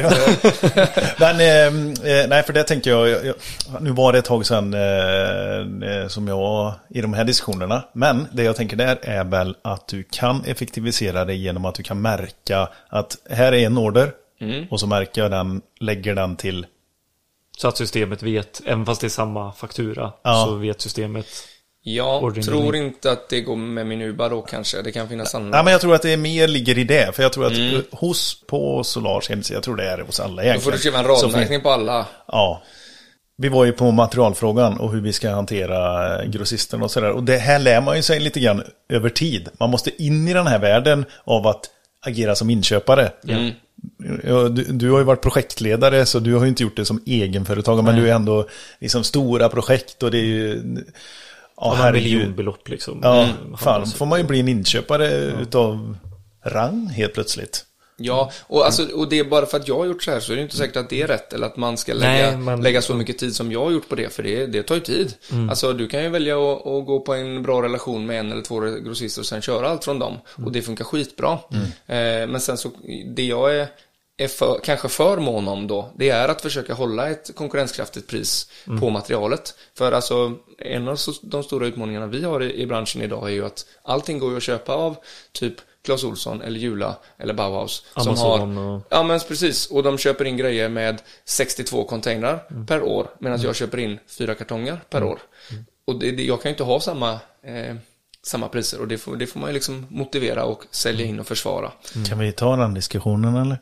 ja. 0.75 0.87
Men, 1.19 1.41
eh, 1.41 2.21
eh, 2.21 2.29
nej 2.29 2.43
för 2.43 2.53
det 2.53 2.63
tänker 2.65 2.91
jag, 2.91 3.09
jag, 3.09 3.27
jag, 3.27 3.35
nu 3.81 3.91
var 3.91 4.13
det 4.13 4.19
ett 4.19 4.25
tag 4.25 4.47
sedan 4.47 4.75
eh, 4.75 6.09
som 6.09 6.29
jag 6.29 6.75
i 6.91 7.01
de 7.01 7.15
här 7.15 7.25
diskussionerna. 7.25 7.85
Men 7.93 8.27
det 8.33 8.43
jag 8.43 8.57
tänker 8.57 8.77
där 8.77 8.99
är 9.03 9.25
väl 9.25 9.57
att 9.63 9.89
du 9.89 10.03
kan 10.03 10.45
effektivisera 10.45 11.25
det 11.25 11.35
genom 11.35 11.65
att 11.65 11.75
du 11.75 11.83
kan 11.83 12.03
märka 12.03 12.69
att 12.89 13.17
här 13.31 13.53
är 13.53 13.67
en 13.67 13.79
order. 13.79 14.13
Och 14.71 14.81
så 14.81 14.87
märker 14.87 15.23
jag 15.23 15.31
den, 15.31 15.63
lägger 15.81 16.15
den 16.15 16.37
till 16.37 16.67
Så 17.59 17.69
att 17.69 17.77
systemet 17.77 18.23
vet, 18.23 18.61
även 18.67 18.87
fast 18.87 19.01
det 19.01 19.07
är 19.07 19.09
samma 19.09 19.53
faktura, 19.53 20.13
Ja. 20.23 20.45
så 20.49 20.55
vet 20.55 20.81
systemet. 20.81 21.27
Jag 21.83 22.45
tror 22.45 22.77
inte 22.77 23.11
att 23.13 23.29
det 23.29 23.41
går 23.41 23.57
med 23.57 23.87
Minuba 23.87 24.29
då 24.29 24.43
kanske. 24.43 24.83
Det 24.83 24.93
kan 24.93 25.09
finnas 25.09 25.35
andra. 25.35 25.59
Ja, 25.59 25.63
men 25.63 25.73
jag 25.73 25.81
tror 25.81 25.95
att 25.95 26.03
det 26.03 26.13
är 26.13 26.17
mer 26.17 26.49
ligger 26.49 26.79
i 26.79 26.85
det. 26.85 27.15
För 27.17 27.23
jag 27.23 27.33
tror 27.33 27.47
att 27.47 27.53
eh, 27.53 27.81
hos, 27.93 28.43
på 28.47 28.85
Solars 28.85 29.29
hemsida, 29.29 29.57
jag 29.57 29.63
tror 29.65 29.77
det 29.77 29.85
är 29.91 29.99
hos 29.99 30.21
alla 30.21 30.35
Då 30.37 30.43
egentligen. 30.43 30.63
får 30.65 30.73
du 30.73 30.79
skriva 30.79 30.99
en 30.99 31.05
radmärkning 31.05 31.61
på 31.61 31.71
alla. 31.71 32.07
Ja. 32.27 32.63
Vi 33.41 33.49
var 33.49 33.65
ju 33.65 33.73
på 33.73 33.91
materialfrågan 33.91 34.77
och 34.81 34.93
hur 34.93 35.01
vi 35.01 35.13
ska 35.13 35.31
hantera 35.31 36.23
eh, 36.23 36.29
grossisten 36.31 36.83
och 36.83 36.91
sådär. 36.91 37.11
Och 37.11 37.23
det 37.25 37.37
här 37.39 37.59
lär 37.59 37.81
man 37.81 37.97
ju 37.97 38.03
sig 38.03 38.21
lite 38.21 38.41
grann 38.41 38.63
över 38.89 39.09
tid. 39.11 39.49
Man 39.61 39.71
måste 39.71 40.03
in 40.03 40.29
i 40.29 40.33
den 40.33 40.47
här 40.47 40.59
världen 40.59 41.05
av 41.25 41.47
att 41.47 41.61
agera 42.07 42.35
som 42.35 42.51
inköpare. 42.51 43.13
Mm. 43.29 43.51
Ja, 44.25 44.49
Du, 44.49 44.65
du 44.65 44.91
har 44.91 44.99
ju 44.99 45.05
varit 45.05 45.21
projektledare 45.23 46.07
så 46.07 46.19
du 46.19 46.35
har 46.35 46.43
ju 46.43 46.49
inte 46.49 46.63
gjort 46.63 46.77
det 46.77 46.85
som 46.85 47.03
egenföretagare. 47.07 47.85
Men 47.85 47.97
du 47.97 48.09
är 48.11 48.15
ändå 48.15 48.49
liksom 48.81 49.05
stora 49.05 49.49
projekt 49.49 50.03
och 50.03 50.11
det 50.11 50.19
är 50.19 50.23
ju... 50.25 50.63
Ja, 51.61 51.75
herregud. 51.79 52.13
miljonbelopp 52.19 52.69
liksom. 52.69 53.01
Ja, 53.03 53.23
Mm. 53.47 53.57
fan, 53.57 53.87
får 53.87 54.07
man 54.07 54.19
ju 54.21 54.25
bli 54.27 54.41
en 54.41 54.49
inköpare 54.49 55.09
utav 55.43 55.97
rang 56.45 56.87
helt 56.89 57.15
plötsligt. 57.15 57.65
Ja, 58.01 58.33
och, 58.47 58.67
alltså, 58.67 58.89
och 58.95 59.09
det 59.09 59.19
är 59.19 59.25
bara 59.25 59.47
för 59.47 59.57
att 59.57 59.69
jag 59.69 59.79
har 59.79 59.85
gjort 59.87 60.03
så 60.03 60.11
här 60.11 60.21
så 60.21 60.33
är 60.33 60.37
det 60.37 60.43
inte 60.43 60.57
säkert 60.57 60.77
att 60.77 60.91
det 60.91 61.03
är 61.03 61.07
rätt 61.07 61.33
eller 61.33 61.47
att 61.47 61.57
man 61.57 61.77
ska 61.77 61.95
lägga, 61.95 62.27
Nej, 62.31 62.37
men- 62.37 62.61
lägga 62.63 62.83
så 62.83 62.95
mycket 62.95 63.19
tid 63.19 63.37
som 63.37 63.53
jag 63.53 63.65
har 63.65 63.71
gjort 63.71 63.89
på 63.89 63.95
det, 63.95 64.13
för 64.13 64.23
det, 64.23 64.47
det 64.47 64.63
tar 64.63 64.75
ju 64.75 64.81
tid. 64.81 65.15
Alltså, 65.51 65.73
du 65.73 65.89
kan 65.89 66.03
ju 66.03 66.09
välja 66.09 66.39
att, 66.53 66.67
att 66.67 66.87
gå 66.87 67.01
på 67.01 67.15
en 67.15 67.43
bra 67.43 67.63
relation 67.63 68.07
med 68.07 68.21
en 68.21 68.33
eller 68.33 68.43
två 68.43 68.61
grossister 68.61 69.23
och 69.23 69.27
sen 69.27 69.43
köra 69.43 69.69
allt 69.69 69.85
från 69.85 69.99
dem. 69.99 70.17
Och 70.45 70.53
det 70.53 70.63
funkar 70.63 70.85
skitbra. 70.85 71.39
Eh, 71.87 72.27
men 72.29 72.41
sen 72.41 72.57
så, 72.59 72.71
det 73.17 73.25
jag 73.27 73.57
är, 73.57 73.69
är 74.17 74.29
för, 74.29 74.61
kanske 74.65 74.89
för 74.89 75.17
mån 75.17 75.49
om 75.49 75.67
då, 75.67 75.93
det 75.97 76.09
är 76.11 76.29
att 76.29 76.43
försöka 76.43 76.75
hålla 76.75 77.11
ett 77.11 77.31
konkurrenskraftigt 77.35 78.07
pris 78.07 78.51
på 78.81 78.91
materialet. 78.91 79.55
För 79.79 79.93
alltså, 79.93 80.35
en 80.59 80.89
av 80.89 80.99
de 81.23 81.43
stora 81.43 81.67
utmaningarna 81.67 82.07
vi 82.07 82.25
har 82.25 82.43
i, 82.43 82.63
i 82.63 82.67
branschen 82.67 83.03
idag 83.03 83.29
är 83.29 83.33
ju 83.33 83.47
att 83.47 83.67
allting 83.83 84.19
går 84.19 84.31
ju 84.31 84.37
att 84.37 84.43
köpa 84.43 84.73
av 84.73 84.97
typ 85.33 85.55
Clas 85.89 86.05
Ohlson 86.05 86.43
eller 86.43 86.61
Jula 86.61 86.97
eller 87.19 87.35
Bauhaus. 87.35 87.85
som 87.97 88.03
Amazon 88.09 88.57
har, 88.57 88.75
och- 88.77 88.83
Ja 88.91 89.03
men 89.03 89.21
precis, 89.29 89.67
och 89.71 89.83
de 89.83 89.99
köper 89.99 90.25
in 90.25 90.37
grejer 90.37 90.69
med 90.69 91.03
62 91.25 91.85
containrar 91.85 92.65
per 92.67 92.83
år. 92.83 93.07
Medan 93.19 93.41
jag 93.41 93.57
köper 93.57 93.79
in 93.79 93.99
fyra 94.19 94.35
kartonger 94.35 94.81
per 94.91 95.03
år. 95.05 95.19
Och 95.87 95.99
det, 95.99 96.11
det, 96.11 96.25
jag 96.25 96.43
kan 96.43 96.49
ju 96.49 96.53
inte 96.53 96.65
ha 96.65 96.81
samma, 96.81 97.13
eh, 97.43 97.77
samma 98.27 98.49
priser 98.49 98.81
och 98.81 98.89
det 98.89 98.99
får, 98.99 99.17
det 99.17 99.27
får 99.27 99.41
man 99.41 99.49
ju 99.51 99.55
liksom 99.55 99.87
motivera 99.91 100.45
och 100.45 100.63
sälja 100.71 101.07
in 101.07 101.21
och 101.21 101.27
försvara. 101.27 101.73
Kan 102.09 102.19
vi 102.19 102.33
ta 102.33 102.57
den 102.57 102.75
diskussionen 102.75 103.37
eller? 103.37 103.59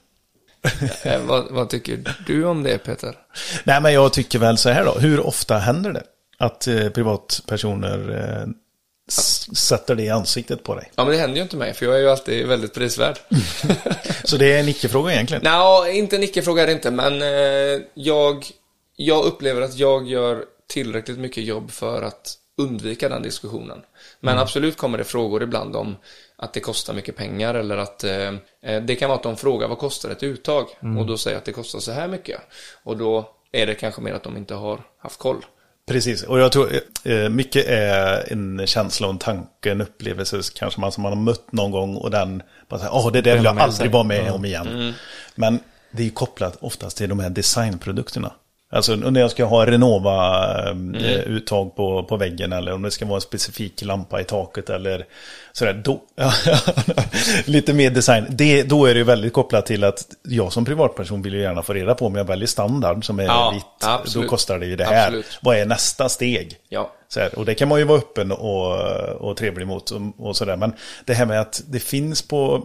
Eh, 1.04 1.20
vad, 1.26 1.46
vad 1.50 1.68
tycker 1.68 2.14
du 2.26 2.44
om 2.44 2.62
det 2.62 2.78
Peter? 2.78 3.18
Nej, 3.64 3.80
men 3.80 3.92
jag 3.92 4.12
tycker 4.12 4.38
väl 4.38 4.58
så 4.58 4.70
här 4.70 4.84
då. 4.84 4.92
Hur 4.98 5.26
ofta 5.26 5.58
händer 5.58 5.92
det 5.92 6.02
att 6.38 6.66
eh, 6.66 6.88
privatpersoner 6.88 7.98
eh, 8.42 8.48
sätter 9.08 9.94
det 9.94 10.02
i 10.02 10.10
ansiktet 10.10 10.62
på 10.62 10.74
dig? 10.74 10.92
Ja 10.94 11.04
men 11.04 11.12
det 11.12 11.18
händer 11.18 11.36
ju 11.36 11.42
inte 11.42 11.56
mig 11.56 11.74
för 11.74 11.86
jag 11.86 11.94
är 11.94 11.98
ju 11.98 12.10
alltid 12.10 12.46
väldigt 12.46 12.74
prisvärd. 12.74 13.18
Så 14.24 14.36
det 14.36 14.52
är 14.52 14.60
en 14.60 14.68
icke-fråga 14.68 15.12
egentligen. 15.12 15.42
Nej, 15.44 15.98
inte 15.98 16.16
en 16.16 16.22
icke-fråga 16.22 16.62
är 16.62 16.66
det 16.66 16.72
inte, 16.72 16.90
men 16.90 17.22
eh, 17.22 17.82
jag, 17.94 18.46
jag 18.96 19.24
upplever 19.24 19.62
att 19.62 19.76
jag 19.76 20.08
gör 20.08 20.44
tillräckligt 20.68 21.18
mycket 21.18 21.44
jobb 21.44 21.70
för 21.70 22.02
att 22.02 22.34
undvika 22.58 23.08
den 23.08 23.22
diskussionen. 23.22 23.82
Men 24.20 24.38
absolut 24.38 24.76
kommer 24.76 24.98
det 24.98 25.04
frågor 25.04 25.42
ibland 25.42 25.76
om 25.76 25.96
att 26.36 26.52
det 26.52 26.60
kostar 26.60 26.94
mycket 26.94 27.16
pengar 27.16 27.54
eller 27.54 27.76
att 27.76 28.04
eh, 28.04 28.34
eh, 28.62 28.82
det 28.82 28.96
kan 28.96 29.08
vara 29.08 29.16
att 29.18 29.22
de 29.22 29.36
frågar 29.36 29.68
vad 29.68 29.78
kostar 29.78 30.10
ett 30.10 30.22
uttag 30.22 30.66
och 30.98 31.06
då 31.06 31.16
säger 31.16 31.34
jag 31.34 31.38
att 31.38 31.44
det 31.44 31.52
kostar 31.52 31.78
så 31.78 31.92
här 31.92 32.08
mycket. 32.08 32.40
Och 32.82 32.96
då 32.96 33.30
är 33.52 33.66
det 33.66 33.74
kanske 33.74 34.00
mer 34.00 34.12
att 34.12 34.22
de 34.22 34.36
inte 34.36 34.54
har 34.54 34.80
haft 34.98 35.18
koll. 35.18 35.44
Precis, 35.86 36.22
och 36.22 36.40
jag 36.40 36.52
tror 36.52 36.70
eh, 37.04 37.28
mycket 37.28 37.66
är 37.66 38.32
en 38.32 38.66
känsla 38.66 39.06
och 39.06 39.12
en 39.12 39.18
tanke, 39.18 39.70
en 39.70 39.80
upplevelse 39.80 40.40
kanske 40.54 40.80
man 40.80 40.92
som 40.92 41.02
man 41.02 41.12
har 41.12 41.20
mött 41.20 41.52
någon 41.52 41.70
gång 41.70 41.96
och 41.96 42.10
den 42.10 42.42
bara 42.68 42.80
säger, 42.80 42.94
åh 42.94 43.12
det 43.12 43.20
där 43.20 43.34
vill 43.34 43.44
jag 43.44 43.58
aldrig 43.58 43.76
sig." 43.76 43.88
vara 43.88 44.02
med 44.02 44.30
om 44.32 44.44
igen. 44.44 44.94
Men 45.34 45.58
det 45.90 46.06
är 46.06 46.10
kopplat 46.10 46.56
oftast 46.60 46.96
till 46.96 47.08
de 47.08 47.20
här 47.20 47.30
designprodukterna. 47.30 48.32
Alltså 48.76 48.96
när 48.96 49.20
jag 49.20 49.30
ska 49.30 49.44
ha 49.44 49.66
Renova-uttag 49.66 51.76
på, 51.76 52.02
på 52.02 52.16
väggen 52.16 52.52
eller 52.52 52.72
om 52.72 52.82
det 52.82 52.90
ska 52.90 53.06
vara 53.06 53.16
en 53.16 53.20
specifik 53.20 53.82
lampa 53.82 54.20
i 54.20 54.24
taket 54.24 54.70
eller 54.70 55.06
sådär. 55.52 55.82
Då, 55.84 56.00
lite 57.44 57.72
mer 57.72 57.90
design. 57.90 58.26
Det, 58.28 58.62
då 58.62 58.86
är 58.86 58.94
det 58.94 58.98
ju 58.98 59.04
väldigt 59.04 59.32
kopplat 59.32 59.66
till 59.66 59.84
att 59.84 60.04
jag 60.22 60.52
som 60.52 60.64
privatperson 60.64 61.22
vill 61.22 61.34
ju 61.34 61.40
gärna 61.40 61.62
få 61.62 61.72
reda 61.72 61.94
på 61.94 62.06
om 62.06 62.14
jag 62.14 62.24
väljer 62.24 62.46
standard 62.46 63.04
som 63.04 63.20
är 63.20 63.24
Ja, 63.24 63.50
vitt. 63.54 63.88
absolut. 63.88 64.26
Då 64.26 64.30
kostar 64.30 64.58
det 64.58 64.66
ju 64.66 64.76
det 64.76 64.84
här. 64.84 65.06
Absolut. 65.06 65.38
Vad 65.42 65.56
är 65.56 65.66
nästa 65.66 66.08
steg? 66.08 66.56
Ja. 66.68 66.92
Så 67.08 67.20
här, 67.20 67.38
och 67.38 67.44
det 67.44 67.54
kan 67.54 67.68
man 67.68 67.78
ju 67.78 67.84
vara 67.84 67.98
öppen 67.98 68.32
och, 68.32 68.80
och 69.20 69.36
trevlig 69.36 69.66
mot 69.66 69.90
och, 69.90 70.00
och 70.18 70.36
sådär. 70.36 70.56
Men 70.56 70.72
det 71.04 71.14
här 71.14 71.26
med 71.26 71.40
att 71.40 71.62
det 71.66 71.80
finns 71.80 72.22
på, 72.22 72.54
eh, 72.54 72.60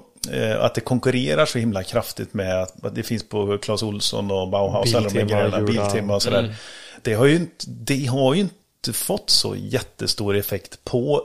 att 0.60 0.76
det 0.76 0.82
konkurrerar 0.82 1.46
så 1.46 1.58
himla 1.60 1.84
kraftigt 1.84 2.34
med 2.34 2.62
att, 2.62 2.86
att 2.86 2.96
det 2.96 3.04
finns 3.04 3.30
på 3.30 3.58
Clas 3.58 3.84
Ohlson 3.84 4.32
och 4.32 4.50
Bauhaus. 4.50 4.96
alla 4.96 5.10
de 5.10 5.14
Biltema, 5.14 5.40
grejerna, 5.42 5.60
Jura. 5.60 5.84
Biltema 5.84 6.16
och 6.16 6.24
sådär. 6.24 6.56
Det 7.02 7.14
har 7.14 7.26
ju 7.26 7.36
inte, 7.36 7.66
det 7.68 8.06
har 8.06 8.34
ju 8.34 8.42
inte 8.42 8.94
fått 8.94 9.30
så 9.30 9.56
jättestor 9.56 10.36
effekt 10.36 10.84
på 10.84 11.24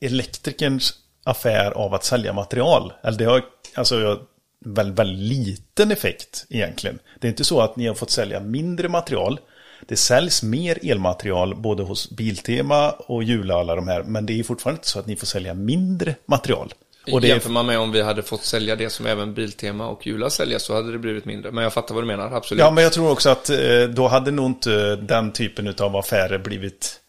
elektrikerns 0.00 0.94
affär 1.24 1.70
av 1.70 1.94
att 1.94 2.04
sälja 2.04 2.32
material. 2.32 2.92
Eller 3.02 3.18
det 3.18 3.24
har 3.24 3.44
alltså 3.74 4.20
väldigt, 4.64 4.98
väldigt 4.98 5.38
liten 5.38 5.92
effekt 5.92 6.46
egentligen. 6.48 6.98
Det 7.20 7.26
är 7.26 7.30
inte 7.30 7.44
så 7.44 7.60
att 7.60 7.76
ni 7.76 7.86
har 7.86 7.94
fått 7.94 8.10
sälja 8.10 8.40
mindre 8.40 8.88
material. 8.88 9.40
Det 9.86 9.96
säljs 9.96 10.42
mer 10.42 10.78
elmaterial 10.82 11.54
både 11.54 11.82
hos 11.82 12.10
Biltema 12.10 12.90
och 12.90 13.24
Jula 13.24 13.54
och 13.54 13.60
alla 13.60 13.76
de 13.76 13.88
här. 13.88 14.02
Men 14.02 14.26
det 14.26 14.40
är 14.40 14.44
fortfarande 14.44 14.78
inte 14.78 14.88
så 14.88 14.98
att 14.98 15.06
ni 15.06 15.16
får 15.16 15.26
sälja 15.26 15.54
mindre 15.54 16.14
material. 16.26 16.74
Och 17.12 17.20
det 17.20 17.26
är 17.26 17.28
Jämför 17.28 17.50
man 17.50 17.66
med 17.66 17.78
om 17.78 17.92
vi 17.92 18.02
hade 18.02 18.22
fått 18.22 18.44
sälja 18.44 18.76
det 18.76 18.90
som 18.90 19.06
även 19.06 19.34
Biltema 19.34 19.88
och 19.88 20.06
Jula 20.06 20.30
säljer 20.30 20.58
så 20.58 20.74
hade 20.74 20.92
det 20.92 20.98
blivit 20.98 21.24
mindre. 21.24 21.52
Men 21.52 21.64
jag 21.64 21.72
fattar 21.72 21.94
vad 21.94 22.02
du 22.04 22.06
menar, 22.06 22.32
absolut. 22.32 22.60
Ja, 22.60 22.70
men 22.70 22.84
jag 22.84 22.92
tror 22.92 23.10
också 23.10 23.30
att 23.30 23.50
eh, 23.50 23.58
då 23.94 24.08
hade 24.08 24.30
nog 24.30 24.46
inte 24.46 24.96
den 24.96 25.32
typen 25.32 25.74
av 25.80 25.96
affärer 25.96 26.38
blivit 26.38 27.00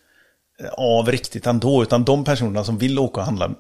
eh, 0.60 0.70
av 0.70 1.12
riktigt 1.12 1.48
ändå. 1.48 1.84
Utan 1.84 2.04
de 2.04 2.24
personerna 2.24 2.64
som 2.64 2.78
vill 2.78 3.00
åka 3.00 3.20
och 3.20 3.26
handla 3.26 3.52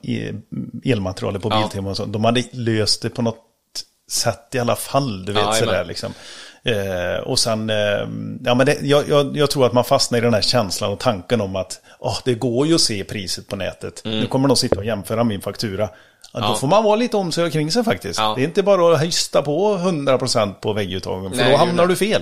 elmaterialet 0.85 1.41
på 1.41 1.49
Ja. 1.51 1.61
Biltema 1.61 1.89
och 1.89 1.97
så, 1.97 2.05
de 2.05 2.25
hade 2.25 2.43
löst 2.51 3.01
det 3.01 3.09
på 3.09 3.21
något 3.21 3.37
sätt 4.11 4.55
i 4.55 4.59
alla 4.59 4.75
fall. 4.75 5.25
Du 5.25 5.33
vet 5.33 5.43
Ja, 5.43 5.53
sådär 5.53 5.85
liksom. 5.85 6.13
Eh, 6.65 7.23
och 7.23 7.39
sen, 7.39 7.69
eh, 7.69 7.75
ja 8.43 8.55
men 8.55 8.65
det, 8.65 8.77
jag, 8.81 9.09
jag, 9.09 9.37
jag 9.37 9.49
tror 9.51 9.65
att 9.65 9.73
man 9.73 9.83
fastnar 9.83 10.17
i 10.17 10.21
den 10.21 10.33
här 10.33 10.41
känslan 10.41 10.91
och 10.91 10.99
tanken 10.99 11.41
om 11.41 11.55
att 11.55 11.81
åh, 11.99 12.17
det 12.25 12.33
går 12.33 12.67
ju 12.67 12.75
att 12.75 12.81
se 12.81 13.03
priset 13.03 13.47
på 13.47 13.55
nätet. 13.55 14.01
Nu 14.05 14.25
kommer 14.27 14.47
de 14.47 14.57
sitta 14.57 14.75
och 14.79 14.85
jämföra 14.85 15.23
min 15.23 15.41
faktura. 15.41 15.83
Ja, 15.83 15.89
Då 16.33 16.37
Mm. 16.39 16.49
Ja. 16.51 16.55
får 16.57 16.67
man 16.67 16.83
vara 16.83 16.95
lite 16.95 17.17
omsorg 17.17 17.51
kring 17.51 17.71
sig 17.71 17.83
faktiskt. 17.83 18.19
Ja. 18.19 18.33
Det 18.35 18.41
är 18.41 18.45
inte 18.45 18.63
bara 18.63 18.95
att 18.95 19.01
hysta 19.03 19.41
på 19.41 19.77
100% 19.77 20.53
på 20.53 20.73
vägguttagen, 20.73 21.31
för 21.31 21.37
Nej, 21.37 21.51
då 21.51 21.57
hamnar 21.57 21.75
nej. 21.75 21.87
du 21.87 21.95
fel. 21.95 22.21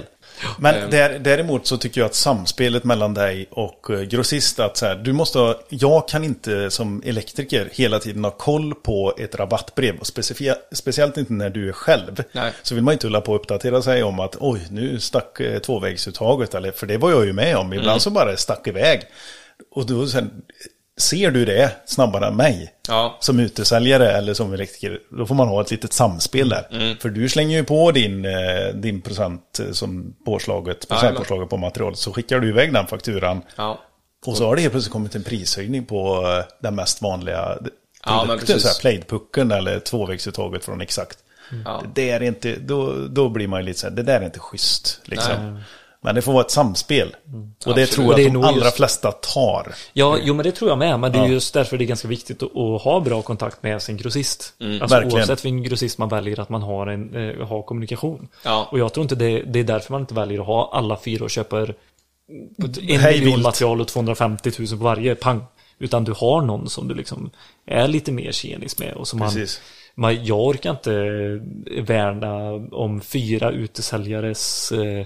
Men 0.59 0.75
Ehm. 0.75 0.89
där, 0.89 1.19
däremot 1.19 1.67
så 1.67 1.77
tycker 1.77 2.01
jag 2.01 2.05
att 2.05 2.15
samspelet 2.15 2.83
mellan 2.83 3.13
dig 3.13 3.47
och 3.51 3.89
eh, 3.89 4.01
grossist, 4.01 4.59
att 4.59 4.77
så 4.77 4.85
här, 4.85 4.95
du 4.95 5.13
måste 5.13 5.39
ha, 5.39 5.59
jag 5.69 6.07
kan 6.07 6.23
inte 6.23 6.71
som 6.71 7.01
elektriker 7.05 7.69
hela 7.71 7.99
tiden 7.99 8.23
ha 8.23 8.31
koll 8.31 8.75
på 8.75 9.13
ett 9.17 9.35
rabattbrev. 9.35 9.99
Och 9.99 10.07
speciellt 10.73 11.17
inte 11.17 11.33
när 11.33 11.49
du 11.49 11.69
är 11.69 11.73
själv. 11.73 12.23
Nej. 12.31 12.51
Så 12.63 12.75
vill 12.75 12.83
man 12.83 12.91
inte 12.93 13.07
hålla 13.07 13.21
på 13.21 13.31
och 13.33 13.39
uppdatera 13.39 13.81
sig 13.81 14.03
om 14.03 14.19
att 14.19 14.35
oj, 14.39 14.67
nu 14.71 14.99
stack 14.99 15.39
eh, 15.39 15.59
tvåvägsuttaget. 15.59 16.53
Eller, 16.55 16.71
för 16.71 16.87
det 16.87 16.97
var 16.97 17.11
jag 17.11 17.25
ju 17.25 17.33
med 17.33 17.57
om. 17.57 17.73
Ibland 17.73 17.89
Mm. 17.89 17.99
så 17.99 18.09
bara 18.09 18.37
stack 18.37 18.67
iväg. 18.67 19.01
Och 19.71 19.85
då 19.85 20.07
sen, 20.07 20.31
ser 20.99 21.31
du 21.31 21.45
det 21.45 21.71
snabbare 21.85 22.27
än 22.27 22.35
mig? 22.35 22.73
Ja. 22.87 23.17
som 23.19 23.39
utesäljare 23.39 24.11
eller 24.11 24.33
som 24.33 24.53
elektriker, 24.53 24.99
då 25.09 25.25
får 25.25 25.35
man 25.35 25.47
ha 25.47 25.61
ett 25.61 25.71
litet 25.71 25.93
samspel 25.93 26.49
där. 26.49 26.67
Mm. 26.71 26.97
För 26.97 27.09
du 27.09 27.29
slänger 27.29 27.57
ju 27.57 27.63
på 27.63 27.91
din, 27.91 28.25
eh, 28.25 28.73
din 28.73 29.01
procent 29.01 29.59
eh, 29.59 29.71
som 29.71 30.15
påslaget, 30.25 30.89
procentpåslaget 30.89 31.49
på 31.49 31.57
material, 31.57 31.95
så 31.95 32.13
skickar 32.13 32.39
du 32.39 32.49
iväg 32.49 32.73
den 32.73 32.87
fakturan. 32.87 33.41
Ja. 33.55 33.79
Och 34.25 34.37
så 34.37 34.45
har 34.45 34.55
det 34.55 34.61
helt 34.61 34.73
plötsligt 34.73 34.93
kommit 34.93 35.15
en 35.15 35.23
prishöjning 35.23 35.85
på 35.85 36.27
eh, 36.27 36.45
den 36.59 36.75
mest 36.75 37.01
vanliga 37.01 37.57
Ja, 38.05 38.25
produkten, 38.27 38.59
så 38.59 38.67
här 38.67 38.79
plaidpucken 38.81 39.51
eller 39.51 39.79
tvåvägsuttaget 39.79 40.65
från 40.65 40.81
exakt. 40.81 41.17
Ja. 41.65 41.83
Det 41.95 42.09
är 42.09 42.23
inte, 42.23 42.55
då, 42.55 43.07
då 43.07 43.29
blir 43.29 43.47
man 43.47 43.59
ju 43.59 43.65
lite 43.65 43.79
så 43.79 43.87
här, 43.87 43.95
det 43.95 44.03
där 44.03 44.21
är 44.21 44.25
inte 44.25 44.39
schysst. 44.39 45.01
Liksom. 45.03 45.59
Men 46.03 46.15
det 46.15 46.21
får 46.21 46.33
vara 46.33 46.43
ett 46.43 46.51
samspel. 46.51 47.07
Och 47.07 47.13
det 47.23 47.31
Mm. 47.37 47.51
Absolut. 47.59 47.91
tror 47.91 48.05
jag 48.19 48.27
att 48.27 48.33
de 48.33 48.43
allra 48.43 48.65
just- 48.65 48.77
flesta 48.77 49.11
tar. 49.11 49.73
Ja, 49.93 50.17
jo 50.23 50.33
men 50.33 50.43
det 50.43 50.51
tror 50.51 50.69
jag 50.69 50.77
med. 50.77 50.99
Men 50.99 51.11
det 51.11 51.17
är 51.17 51.23
Ja. 51.23 51.27
just 51.29 51.53
därför 51.53 51.77
det 51.77 51.83
är 51.83 51.85
ganska 51.85 52.07
viktigt 52.07 52.43
att, 52.43 52.81
ha 52.81 52.99
bra 52.99 53.21
kontakt 53.21 53.63
med 53.63 53.81
sin 53.81 53.97
grossist. 53.97 54.53
Mm. 54.59 54.81
Alltså 54.81 54.95
Verkligen. 54.95 55.17
oavsett 55.17 55.45
vilken 55.45 55.63
grossist 55.63 55.97
man 55.97 56.09
väljer 56.09 56.39
att 56.39 56.49
man 56.49 56.61
har, 56.61 56.87
en, 56.87 57.15
eh, 57.15 57.47
har 57.47 57.61
kommunikation. 57.63 58.27
Ja. 58.45 58.67
Och 58.71 58.79
jag 58.79 58.93
tror 58.93 59.01
inte 59.03 59.15
det, 59.15 59.41
det 59.41 59.59
är 59.59 59.63
därför 59.63 59.91
man 59.91 60.01
inte 60.01 60.13
väljer 60.13 60.39
att 60.39 60.45
ha 60.45 60.69
alla 60.73 60.97
fyra 60.99 61.23
och 61.23 61.29
köper 61.31 61.75
en 62.89 62.99
Hej 62.99 63.13
miljon 63.13 63.33
vilt. 63.33 63.43
material 63.43 63.81
och 63.81 63.87
250 63.87 64.51
000 64.59 64.67
på 64.67 64.75
varje, 64.75 65.15
pang. 65.15 65.43
Utan 65.79 66.03
du 66.03 66.11
har 66.17 66.41
någon 66.41 66.69
som 66.69 66.87
du 66.87 66.95
liksom 66.95 67.29
är 67.65 67.87
lite 67.87 68.11
mer 68.11 68.31
tjenis 68.31 68.79
med 68.79 68.93
och 68.93 69.07
som 69.07 69.19
man, 69.19 69.31
man, 69.95 70.25
jag 70.25 70.39
orkar 70.39 70.71
inte 70.71 70.91
värna 71.81 72.51
om 72.71 73.01
fyra 73.01 73.51
utesäljares 73.51 74.71
eh, 74.71 75.05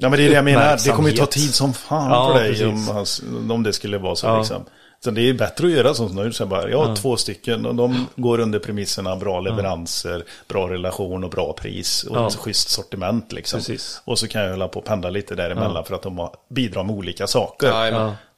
Ja 0.00 0.08
men 0.08 0.18
det 0.18 0.24
är 0.24 0.28
det 0.28 0.34
jag 0.34 0.44
menar, 0.44 0.78
det 0.84 0.90
kommer 0.90 1.10
ju 1.10 1.16
ta 1.16 1.26
tid 1.26 1.54
som 1.54 1.74
fan 1.74 2.10
Ja, 2.10 2.32
för 2.32 2.40
dig 2.40 2.50
precis. 2.50 2.66
om, 2.66 2.88
hans- 2.88 3.22
om 3.50 3.62
det 3.62 3.72
skulle 3.72 3.98
vara 3.98 4.16
så 4.16 4.26
Ja. 4.26 4.38
liksom. 4.38 4.64
Så 5.04 5.10
det 5.10 5.28
är 5.28 5.34
bättre 5.34 5.66
att 5.66 5.72
göra 5.72 5.94
som 5.94 6.14
nu, 6.16 6.32
så 6.32 6.46
bara, 6.46 6.70
jag 6.70 6.84
har 6.84 6.96
två 6.96 7.16
stycken 7.16 7.66
och 7.66 7.74
de 7.74 8.06
går 8.16 8.40
under 8.40 8.58
premisserna 8.58 9.16
bra 9.16 9.40
leveranser, 9.40 10.24
bra 10.48 10.68
relation 10.70 11.24
och 11.24 11.30
bra 11.30 11.52
pris 11.52 12.02
och 12.04 12.16
Ja. 12.16 12.26
ett 12.26 12.34
schysst 12.36 12.68
sortiment 12.68 13.32
liksom. 13.32 13.58
Precis. 13.60 14.00
Och 14.04 14.18
så 14.18 14.28
kan 14.28 14.42
jag 14.42 14.50
hålla 14.50 14.68
på 14.68 14.78
och 14.78 14.84
pendla 14.84 15.10
lite 15.10 15.34
däremellan 15.34 15.84
för 15.84 15.94
att 15.94 16.02
de 16.02 16.28
bidrar 16.50 16.84
med 16.84 16.96
olika 16.96 17.26
saker. 17.26 17.68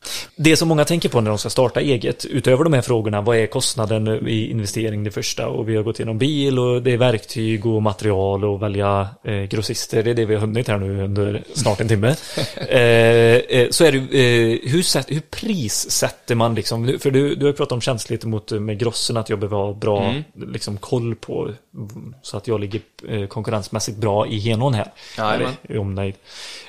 Ja. 0.05 0.11
Ja. 0.25 0.29
Det 0.37 0.57
som 0.57 0.69
många 0.69 0.85
tänker 0.85 1.09
på 1.09 1.21
när 1.21 1.31
de 1.31 1.39
ska 1.39 1.51
starta 1.51 1.81
eget, 1.81 2.25
utöver 2.25 2.65
de 2.65 2.73
här 2.73 2.83
frågorna, 2.83 3.21
vad 3.21 3.37
är 3.37 3.47
kostnaden 3.47 4.29
i 4.29 4.51
investering 4.51 5.05
det 5.05 5.11
första? 5.11 5.49
Och 5.49 5.69
vi 5.69 5.77
har 5.77 5.83
gått 5.83 5.99
igenom 5.99 6.19
bil 6.19 6.59
och 6.59 6.83
det 6.83 6.93
är 6.93 6.97
verktyg 6.97 7.67
och 7.67 7.83
material 7.83 8.45
och 8.45 8.63
välja 8.63 9.09
eh, 9.25 9.43
grossister. 9.43 10.03
Det 10.03 10.11
är 10.11 10.15
det 10.15 10.25
vi 10.25 10.35
har 10.35 10.41
hunnit 10.41 10.69
här 10.69 10.79
nu 10.79 11.03
under 11.05 11.45
snart 11.55 11.81
en 11.81 11.89
timme. 11.89 12.09
eh, 12.57 13.59
eh, 13.59 13.69
så 13.71 13.85
är 13.85 13.93
det 13.93 13.99
eh, 13.99 14.71
hur, 14.73 14.83
sätt, 14.83 15.07
hur 15.09 15.21
prissätter 15.21 16.35
man 16.35 16.55
liksom? 16.55 16.99
För 17.01 17.11
du, 17.11 17.35
du 17.35 17.47
har 17.47 17.53
pratat 17.53 17.73
om 17.73 17.81
känsligt 17.81 18.25
mot 18.25 18.53
eh, 18.53 18.61
med 18.61 18.79
grossen 18.79 19.17
att 19.17 19.29
jag 19.29 19.39
behöver 19.39 19.57
ha 19.57 19.75
bra 19.75 20.15
liksom, 20.35 20.77
koll 20.77 21.15
på 21.15 21.51
mm, 21.75 22.15
så 22.23 22.37
att 22.37 22.49
jag 22.49 22.61
ligger 22.61 22.81
eh, 23.09 23.27
konkurrensmässigt 23.27 23.99
bra 23.99 24.27
i 24.27 24.39
genon 24.39 24.75
här. 24.75 24.93
Jajamän. 25.19 25.53
Eller. 25.69 26.15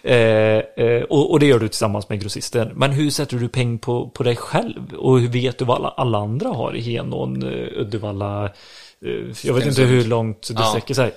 Eh, 0.04 0.86
eh, 0.86 1.04
och, 1.04 1.32
och 1.32 1.40
det 1.40 1.46
gör 1.46 1.60
du 1.60 1.68
tillsammans 1.68 2.10
med 2.10 2.22
grossisten. 2.22 2.72
Men 2.76 2.92
hur 2.92 3.10
sätter 3.26 3.38
du 3.38 3.50
peng 3.50 3.80
på, 3.80 4.10
på 4.10 4.24
dig 4.24 4.36
själv? 4.36 4.94
Och 4.98 5.20
hur 5.20 5.28
vet 5.28 5.58
du 5.58 5.66
vad 5.66 5.78
alla, 5.78 5.90
alla 5.90 6.18
andra 6.18 6.50
har 6.50 6.76
i 6.76 6.82
Henon, 6.82 7.44
eh, 7.44 7.80
Uddevalla? 7.82 8.46
Eh, 8.46 9.36
jag 9.44 9.54
vet 9.54 9.66
inte 9.66 9.82
hur 9.82 10.06
långt 10.06 10.48
det 10.48 10.54
Ja. 10.62 10.66
sträcker 10.66 10.94
sig. 10.94 11.14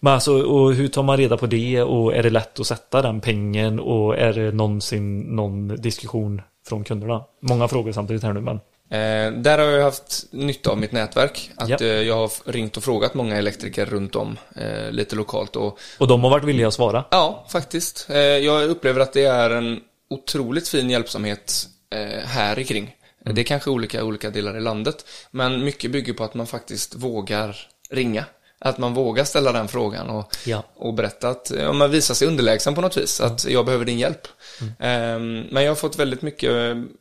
Men 0.00 0.12
alltså, 0.12 0.42
och 0.42 0.74
hur 0.74 0.88
tar 0.88 1.02
man 1.02 1.16
reda 1.16 1.36
på 1.36 1.46
det? 1.46 1.82
Och 1.82 2.14
är 2.16 2.22
det 2.22 2.30
lätt 2.30 2.60
att 2.60 2.66
sätta 2.66 3.02
den 3.02 3.20
pengen? 3.20 3.80
Och 3.80 4.16
är 4.18 4.32
det 4.32 4.52
någonsin 4.52 5.20
någon 5.20 5.68
diskussion 5.68 6.42
från 6.68 6.84
kunderna? 6.84 7.24
Många 7.42 7.68
frågor 7.68 7.92
samtidigt 7.92 8.22
här 8.22 8.32
nu, 8.32 8.40
men 8.40 8.60
Eh, 8.90 9.32
där 9.32 9.58
har 9.58 9.64
jag 9.64 9.84
haft 9.84 10.24
nytta 10.32 10.70
av 10.70 10.78
mitt 10.78 10.92
nätverk. 10.92 11.50
Att 11.56 11.68
Ja. 11.68 11.76
eh, 11.80 11.86
jag 11.86 12.14
har 12.16 12.52
ringt 12.52 12.76
och 12.76 12.82
frågat 12.84 13.14
många 13.14 13.36
elektriker 13.36 13.86
runt 13.86 14.16
om, 14.16 14.36
eh, 14.56 14.90
lite 14.90 15.16
lokalt. 15.16 15.56
Och 15.56 15.78
och 15.98 16.06
de 16.08 16.24
har 16.24 16.30
varit 16.30 16.44
villiga 16.44 16.68
att 16.68 16.74
svara. 16.74 17.04
ja, 17.10 17.44
faktiskt. 17.48 18.06
Eh, 18.10 18.16
jag 18.18 18.68
upplever 18.70 19.00
att 19.00 19.12
det 19.12 19.24
är 19.24 19.50
en 19.50 19.80
otroligt 20.10 20.68
fin 20.68 20.90
hjälpsamhet 20.90 21.68
eh, 21.90 22.26
här 22.26 22.58
i 22.58 22.64
kring. 22.64 22.96
Mm. 23.24 23.34
Det 23.34 23.40
är 23.40 23.44
kanske 23.44 23.70
olika 23.70 24.04
olika 24.04 24.30
delar 24.30 24.56
i 24.56 24.60
landet. 24.60 25.06
Men 25.30 25.64
mycket 25.64 25.90
bygger 25.90 26.12
på 26.12 26.24
att 26.24 26.34
man 26.34 26.46
faktiskt 26.46 26.94
vågar 26.94 27.56
ringa. 27.90 28.24
Att 28.58 28.78
man 28.78 28.94
vågar 28.94 29.24
ställa 29.24 29.52
den 29.52 29.68
frågan 29.68 30.10
och, 30.10 30.36
Ja. 30.46 30.62
och 30.76 30.94
berätta 30.94 31.28
att, 31.28 31.52
ja, 31.58 31.72
man 31.72 31.90
visar 31.90 32.14
sig 32.14 32.28
underlägsen 32.28 32.74
på 32.74 32.80
något 32.80 32.96
vis, 32.96 33.20
att 33.20 33.44
jag 33.48 33.64
behöver 33.66 33.84
din 33.84 33.98
hjälp. 33.98 34.28
Mm. 34.60 34.72
Ehm, 34.78 35.46
men 35.50 35.62
jag 35.62 35.70
har 35.70 35.76
fått 35.76 35.98
väldigt 35.98 36.22
mycket, 36.22 36.50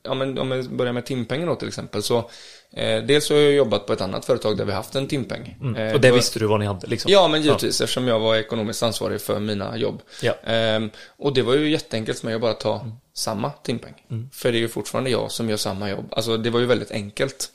ja, 0.04 0.14
men 0.14 0.38
om 0.40 0.52
jag 0.52 0.70
börjar 0.70 0.94
med 0.94 1.06
timpengen 1.06 1.48
då 1.48 1.56
till 1.56 1.68
exempel, 1.68 2.04
så 2.04 2.30
eh, 2.76 3.04
dels 3.04 3.30
har 3.30 3.38
jag 3.38 3.54
jobbat 3.54 3.86
på 3.88 3.94
ett 3.94 4.02
annat 4.02 4.26
företag 4.26 4.58
där 4.58 4.66
vi 4.66 4.72
haft 4.72 4.96
en 4.96 5.08
timpeng. 5.08 5.58
Eh, 5.62 5.66
Mm. 5.68 5.94
Och 5.94 6.02
det 6.02 6.12
visste 6.12 6.40
du 6.40 6.46
vad 6.46 6.60
ni 6.60 6.66
hade 6.66 6.88
liksom? 6.88 7.12
Ja, 7.12 7.28
men 7.28 7.42
givetvis 7.42 7.82
eftersom 7.82 8.08
jag 8.08 8.20
var 8.20 8.36
ekonomiskt 8.36 8.84
ansvarig 8.84 9.22
för 9.22 9.40
mina 9.40 9.78
jobb. 9.78 10.02
Ja. 10.22 10.34
Ehm, 10.44 10.90
och 11.18 11.34
det 11.34 11.42
var 11.42 11.54
ju 11.56 11.70
jätteenkelt 11.70 12.20
för 12.20 12.26
mig 12.28 12.36
att 12.36 12.42
bara 12.42 12.54
ta 12.54 12.80
Mm. 12.80 12.92
samma 13.14 13.50
timpeng. 13.52 13.94
För 14.34 14.52
det 14.52 14.58
är 14.58 14.60
ju 14.60 14.68
fortfarande 14.68 15.10
jag 15.10 15.32
som 15.32 15.50
gör 15.50 15.58
samma 15.58 15.90
jobb. 15.90 16.06
Alltså 16.12 16.38
det 16.38 16.50
var 16.50 16.60
ju 16.60 16.66
väldigt 16.66 16.92
enkelt. 16.92 17.52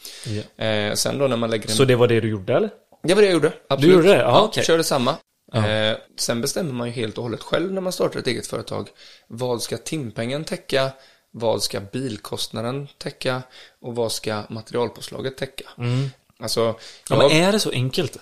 Ja. 0.56 0.64
Eh, 0.64 0.94
sen 0.94 1.18
då 1.18 1.26
när 1.28 1.36
man 1.36 1.50
lägger 1.50 1.68
en... 1.70 1.76
Så 1.76 1.84
det 1.84 1.96
var 1.96 2.08
det 2.08 2.20
du 2.20 2.28
gjorde 2.28 2.54
eller? 2.56 2.70
Det 3.02 3.14
var 3.14 3.22
det 3.22 3.26
jag 3.28 3.34
gjorde, 3.34 3.52
absolut. 3.68 3.94
gjorde 3.94 4.08
det? 4.08 4.16
Ja, 4.16 4.22
Ja, 4.22 4.42
okej. 4.42 4.64
körde 4.64 4.84
samma. 4.84 5.14
Eh, 5.54 5.96
sen 6.18 6.40
bestämmer 6.40 6.72
man 6.72 6.86
ju 6.86 6.92
helt 6.92 7.18
och 7.18 7.22
hållet 7.24 7.40
själv 7.42 7.72
när 7.72 7.80
man 7.80 7.92
startar 7.92 8.20
ett 8.20 8.26
eget 8.26 8.46
företag. 8.46 8.88
Vad 9.28 9.62
ska 9.62 9.76
timpengen 9.76 10.44
täcka? 10.44 10.90
Vad 11.30 11.62
ska 11.62 11.80
bilkostnaden 11.80 12.88
täcka? 12.98 13.42
Och 13.80 13.94
vad 13.94 14.12
ska 14.12 14.42
materialpåslaget 14.48 15.36
täcka? 15.36 15.64
Alltså, 16.40 16.60
Mm. 16.60 16.74
Ja, 17.08 17.16
jag- 17.16 17.18
men 17.18 17.30
är 17.30 17.52
det 17.52 17.60
så 17.60 17.70
enkelt? 17.70 18.16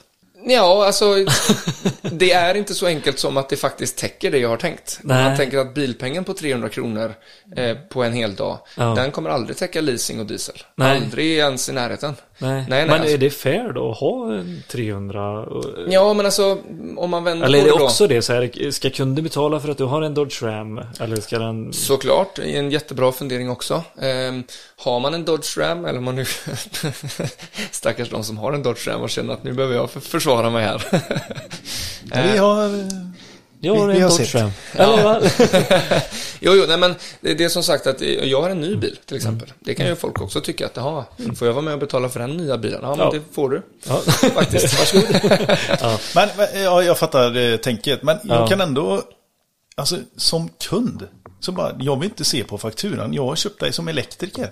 Ja, 0.46 0.86
alltså 0.86 1.14
det 2.02 2.32
är 2.32 2.54
inte 2.54 2.74
så 2.74 2.86
enkelt 2.86 3.18
som 3.18 3.36
att 3.36 3.48
det 3.48 3.56
faktiskt 3.56 3.98
täcker 3.98 4.30
det 4.30 4.38
jag 4.38 4.48
har 4.48 4.56
tänkt. 4.56 4.98
Nej. 5.02 5.24
Man 5.24 5.36
tänker 5.36 5.58
att 5.58 5.74
bilpengen 5.74 6.24
på 6.24 6.34
300 6.34 6.68
kronor 6.68 7.14
eh, 7.56 7.76
på 7.88 8.02
en 8.02 8.12
hel 8.12 8.34
dag, 8.34 8.58
Ja. 8.76 8.84
den 8.96 9.10
kommer 9.10 9.30
aldrig 9.30 9.56
täcka 9.56 9.80
leasing 9.80 10.20
och 10.20 10.26
diesel. 10.26 10.54
Nej. 10.74 10.96
Aldrig 10.96 11.38
ens 11.38 11.68
i 11.68 11.72
närheten. 11.72 12.14
Nej, 12.40 12.50
nej, 12.52 12.64
nej 12.68 12.86
men 12.86 12.94
alltså. 13.00 13.14
är 13.14 13.18
det 13.18 13.30
fair 13.30 13.72
då 13.72 13.90
att 13.90 13.98
ha 13.98 14.32
en 14.34 14.62
300? 14.68 15.30
och- 15.40 15.64
Ja, 15.88 16.14
men 16.14 16.26
alltså 16.26 16.58
om 16.96 17.10
man 17.10 17.24
vänder 17.24 17.46
Eller 17.46 17.58
är 17.58 17.62
på 17.62 17.66
det 17.68 17.72
det 17.74 17.78
då. 17.78 17.84
också 17.84 18.06
det 18.06 18.22
så 18.22 18.32
här, 18.32 18.70
ska 18.70 18.90
kunden 18.90 19.24
betala 19.24 19.60
för 19.60 19.68
att 19.68 19.78
du 19.78 19.84
har 19.84 20.02
en 20.02 20.14
Dodge 20.14 20.42
Ram? 20.42 20.80
Eller 21.00 21.16
ska 21.16 21.38
den... 21.38 21.72
Såklart, 21.72 22.36
det 22.36 22.42
en 22.56 22.70
jättebra 22.70 23.12
fundering 23.12 23.50
också. 23.50 23.82
Ehm, 24.00 24.44
har 24.76 25.00
man 25.00 25.14
en 25.14 25.24
Dodge 25.24 25.58
Ram, 25.58 25.84
eller 25.84 25.98
om 25.98 26.04
man 26.04 26.16
nu... 26.16 26.24
Stackars 27.70 28.10
de 28.10 28.24
som 28.24 28.38
har 28.38 28.52
en 28.52 28.62
Dodge 28.62 28.88
Ram 28.88 29.00
och 29.00 29.10
känner 29.10 29.32
att 29.34 29.44
nu 29.44 29.52
behöver 29.52 29.74
jag 29.76 29.90
för- 29.90 30.00
försvara 30.28 30.50
mig 30.50 30.64
här. 30.64 30.82
Vi 32.32 32.38
har, 32.38 32.64
eh, 32.64 32.86
Jag 33.60 33.74
Vi- 33.74 33.80
har 33.80 33.86
vi 33.86 33.96
en 33.96 34.02
har 34.02 34.10
Dodge 34.10 34.26
sett. 34.26 35.04
Va? 35.04 35.20
Jo, 36.40 36.52
jo, 36.54 36.64
nej 36.68 36.78
men 36.78 36.94
det, 37.20 37.34
det 37.34 37.44
är 37.44 37.48
som 37.48 37.62
sagt 37.62 37.86
att 37.86 38.02
eh, 38.02 38.08
jag 38.08 38.42
har 38.42 38.50
en 38.50 38.60
ny 38.60 38.76
bil 38.76 38.98
till 39.06 39.16
exempel. 39.16 39.52
Det 39.60 39.74
kan 39.74 39.86
ju 39.86 39.96
folk 39.96 40.20
också 40.20 40.40
tycka 40.40 40.66
att, 40.66 40.72
jaha, 40.76 41.04
får 41.36 41.46
jag 41.48 41.54
vara 41.54 41.64
med 41.64 41.74
och 41.74 41.80
betala 41.80 42.08
för 42.08 42.20
den 42.20 42.36
nya 42.36 42.58
bilen? 42.58 42.78
Ja, 42.82 42.88
men 42.90 42.98
Ja. 42.98 43.10
det 43.12 43.20
får 43.34 43.50
du. 43.50 43.62
Ja. 43.88 43.96
Faktiskt, 44.34 44.78
varsågod. 44.78 45.56
Men 46.14 46.28
men, 46.36 46.62
ja, 46.62 46.82
jag 46.82 46.98
fattar 46.98 47.36
eh, 47.36 47.56
tänket. 47.56 48.02
Men 48.02 48.18
Ja. 48.22 48.34
jag 48.34 48.48
kan 48.48 48.60
ändå, 48.60 49.02
alltså 49.76 49.96
som 50.16 50.48
kund, 50.68 51.08
så 51.40 51.52
bara, 51.52 51.76
jag 51.80 51.96
vill 52.00 52.08
inte 52.08 52.24
se 52.24 52.44
på 52.44 52.58
fakturan. 52.58 53.14
Jag 53.14 53.24
har 53.26 53.36
köpt 53.36 53.60
dig 53.60 53.72
som 53.72 53.88
elektriker. 53.88 54.50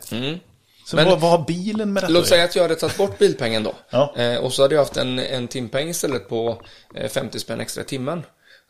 Så. 0.87 0.97
Men- 0.97 1.09
vad, 1.09 1.21
vad 1.21 1.31
har 1.31 1.45
bilen 1.47 1.93
med 1.93 2.03
detta 2.03 2.13
Låt 2.13 2.27
säga 2.27 2.45
att 2.45 2.57
jag 2.57 2.63
hade 2.63 2.75
tagit 2.75 2.97
bort 2.97 3.19
bilpengen 3.19 3.63
då. 3.63 3.75
Ja. 3.91 4.15
Eh, 4.17 4.37
och 4.37 4.53
så 4.53 4.63
hade 4.63 4.75
jag 4.75 4.83
haft 4.83 4.97
en, 4.97 5.19
en 5.19 5.49
timpeng 5.49 5.89
istället 5.89 6.29
på 6.29 6.63
eh, 6.95 7.09
50 7.09 7.39
spänn 7.39 7.61
extra 7.61 7.83
i 7.83 7.87
timmen. 7.87 8.23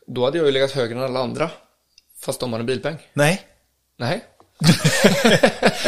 Då 0.07 0.25
hade 0.25 0.37
jag 0.37 0.45
ju 0.45 0.51
legat 0.51 0.71
högre 0.71 0.97
än 0.97 1.03
alla 1.03 1.19
andra. 1.19 1.49
Fast 2.21 2.39
de 2.39 2.53
hade 2.53 2.65
bilpeng. 2.65 2.97
Nej, 3.13 3.41
Nej. 3.97 4.23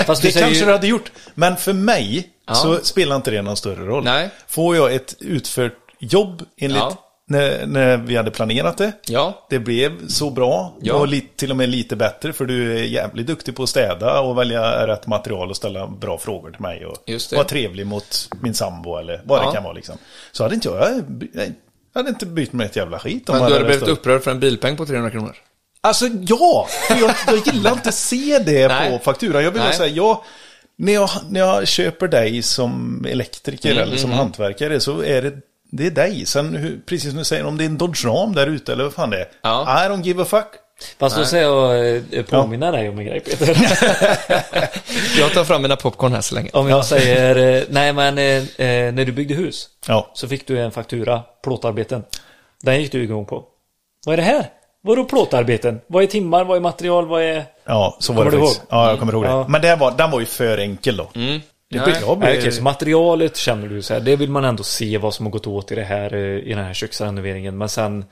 Fast 0.06 0.22
det 0.22 0.32
kanske 0.32 0.60
ju... 0.60 0.66
du 0.66 0.72
hade 0.72 0.88
gjort. 0.88 1.12
Men 1.36 1.58
för 1.58 1.74
mig 1.74 2.30
Ja. 2.48 2.56
så 2.56 2.78
spelar 2.84 3.16
inte 3.16 3.32
det 3.32 3.42
någon 3.42 3.58
större 3.58 3.86
roll. 3.86 4.04
Nej. 4.04 4.30
Får 4.48 4.76
jag 4.76 4.96
ett 4.96 5.16
utfört 5.20 5.78
jobb 6.00 6.44
enligt 6.58 6.78
Ja. 6.78 7.09
När, 7.30 7.66
när 7.66 7.98
vi 7.98 8.16
hade 8.16 8.32
planerat 8.32 8.78
det. 8.78 8.92
Ja. 9.08 9.46
Det 9.50 9.60
blev 9.60 10.08
så 10.08 10.30
bra 10.30 10.78
Ja. 10.82 10.94
och 10.94 11.08
li, 11.08 11.22
till 11.36 11.52
och 11.52 11.58
med 11.58 11.70
lite 11.70 11.96
bättre 11.96 12.34
för 12.34 12.46
du 12.46 12.78
är 12.80 12.84
jävligt 12.84 13.28
duktig 13.28 13.56
på 13.56 13.64
att 13.64 13.70
städa 13.70 14.20
och 14.20 14.38
välja 14.38 14.88
rätt 14.88 15.08
material 15.08 15.50
och 15.50 15.56
ställa 15.58 15.88
bra 15.88 16.18
frågor 16.18 16.52
till 16.52 16.62
mig. 16.62 16.86
Och 16.86 16.96
vara 17.32 17.44
trevlig 17.44 17.88
mot 17.88 18.30
min 18.42 18.54
sambo 18.54 18.98
eller 18.98 19.22
vad 19.26 19.40
Ja. 19.40 19.46
det 19.48 19.54
kan 19.54 19.64
vara 19.64 19.74
liksom. 19.74 19.98
Så 20.32 20.44
hade 20.44 20.56
inte 20.56 20.68
jag, 20.70 21.04
jag 21.34 22.00
hade 22.00 22.10
inte 22.10 22.26
bytt 22.26 22.54
mig 22.54 22.66
ett 22.66 22.76
jävla 22.76 23.00
skit. 23.00 23.30
om 23.30 23.36
Men 23.38 23.48
du 23.48 23.54
hade 23.54 23.66
blivit 23.66 23.84
stått- 23.84 23.90
upprörd 23.98 24.24
för 24.24 24.32
en 24.32 24.40
bilpeng 24.40 24.78
på 24.78 24.86
300 24.86 25.12
kronor. 25.12 25.36
Alltså 25.82 26.06
ja! 26.22 26.68
För 26.88 26.96
jag, 26.96 27.16
jag 27.28 27.48
gillar 27.54 27.72
inte 27.72 27.90
att 27.90 27.96
se 27.96 28.40
det 28.46 28.68
Nej. 28.74 28.90
på 28.98 29.04
fakturan. 29.04 29.44
Jag 29.44 29.52
vill 29.52 29.60
bara 29.60 29.68
Nej. 29.70 29.78
säga, 29.78 29.96
jag, 29.96 30.24
när, 30.78 30.94
jag, 30.94 31.10
när 31.30 31.40
jag 31.40 31.68
köper 31.68 32.08
dig 32.08 32.42
som 32.42 33.06
elektriker 33.10 33.72
Mm, 33.72 33.84
eller 33.84 33.98
som 33.98 34.12
hantverkare 34.12 34.80
så 34.80 35.04
är 35.04 35.22
det, 35.22 35.34
det 35.72 35.86
är 35.86 35.92
dig. 35.92 36.26
Sen 36.26 36.56
hur, 36.56 36.80
precis 36.86 37.10
som 37.10 37.18
du 37.18 37.24
säger, 37.26 37.46
om 37.46 37.58
det 37.58 37.64
är 37.64 37.66
en 37.66 37.78
Dodge 37.78 38.06
Ram 38.06 38.36
där 38.36 38.48
ute 38.48 38.72
eller 38.74 38.84
vad 38.84 38.94
fan 38.94 39.10
det 39.10 39.18
är. 39.20 39.28
Ja. 39.42 39.86
I 39.86 39.90
don't 39.90 40.04
give 40.04 40.22
a 40.22 40.26
fuck. 40.26 40.46
Fast 41.00 41.18
då 41.18 41.26
säger 41.26 41.44
jag 41.44 41.96
eh, 42.14 42.24
påminna 42.26 42.72
dig 42.72 42.90
om 42.90 43.00
en 43.00 43.06
grej 43.06 43.20
Peter. 43.20 43.48
Jag 45.20 45.34
tar 45.34 45.44
fram 45.44 45.62
mina 45.62 45.76
popcorn 45.76 46.14
här 46.14 46.22
så 46.22 46.36
länge. 46.36 46.50
Om 46.54 46.70
jag 46.70 46.86
säger, 46.86 47.58
eh, 47.58 47.64
nej 47.70 47.94
men 47.94 48.18
eh, 48.18 48.44
när 48.94 49.06
du 49.06 49.12
byggde 49.12 49.34
hus 49.34 49.70
Ja. 49.88 50.12
så 50.14 50.28
fick 50.28 50.48
du 50.48 50.60
en 50.60 50.72
faktura, 50.72 51.22
plåtarbeten. 51.44 52.04
Den 52.62 52.82
gick 52.82 52.92
du 52.92 53.04
igång 53.04 53.26
på. 53.26 53.44
Vad 54.06 54.14
är 54.14 54.18
det 54.18 54.24
här? 54.24 54.46
Vadå 54.84 55.04
plåtarbeten? 55.06 55.82
Vad 55.88 56.04
är 56.04 56.08
timmar? 56.08 56.44
Vad 56.44 56.58
är 56.58 56.62
material? 56.62 57.08
Vad 57.08 57.22
är... 57.22 57.46
Ja, 57.66 57.98
så 58.00 58.14
var 58.14 58.18
Kommer 58.24 58.32
det 58.32 58.38
du 58.38 58.42
faktiskt. 58.44 58.62
ihåg? 58.62 58.68
Ja, 58.80 58.90
jag 58.90 59.00
kommer 59.00 59.14
ihåg 59.14 59.24
det. 59.24 59.30
Ja. 59.30 59.46
Men 59.48 59.62
det 59.62 59.76
var, 59.76 59.92
den 59.98 60.12
var 60.12 60.20
ju 60.20 60.26
för 60.26 60.58
enkel 60.58 60.98
då. 60.98 61.10
Mm. 61.16 61.42
Det 61.70 61.80
blir, 61.84 61.98
jag 62.02 62.20
blir, 62.20 62.40
okej, 62.40 62.52
så 62.52 62.64
materialet 62.64 63.38
känner 63.38 63.68
du 63.68 63.82
så 63.82 63.94
här, 63.94 64.02
det 64.02 64.16
vill 64.16 64.30
man 64.30 64.46
ändå 64.46 64.64
se 64.64 64.98
vad 64.98 65.14
som 65.14 65.26
har 65.26 65.32
gått 65.32 65.48
åt 65.48 65.72
i 65.72 65.76
det 65.76 65.84
här, 65.84 66.14
eh, 66.14 66.20
i 66.20 66.54
den 66.54 66.66
här 66.66 66.74
köksrenoveringen. 66.74 67.58
Men 67.58 67.70
sen... 67.70 68.06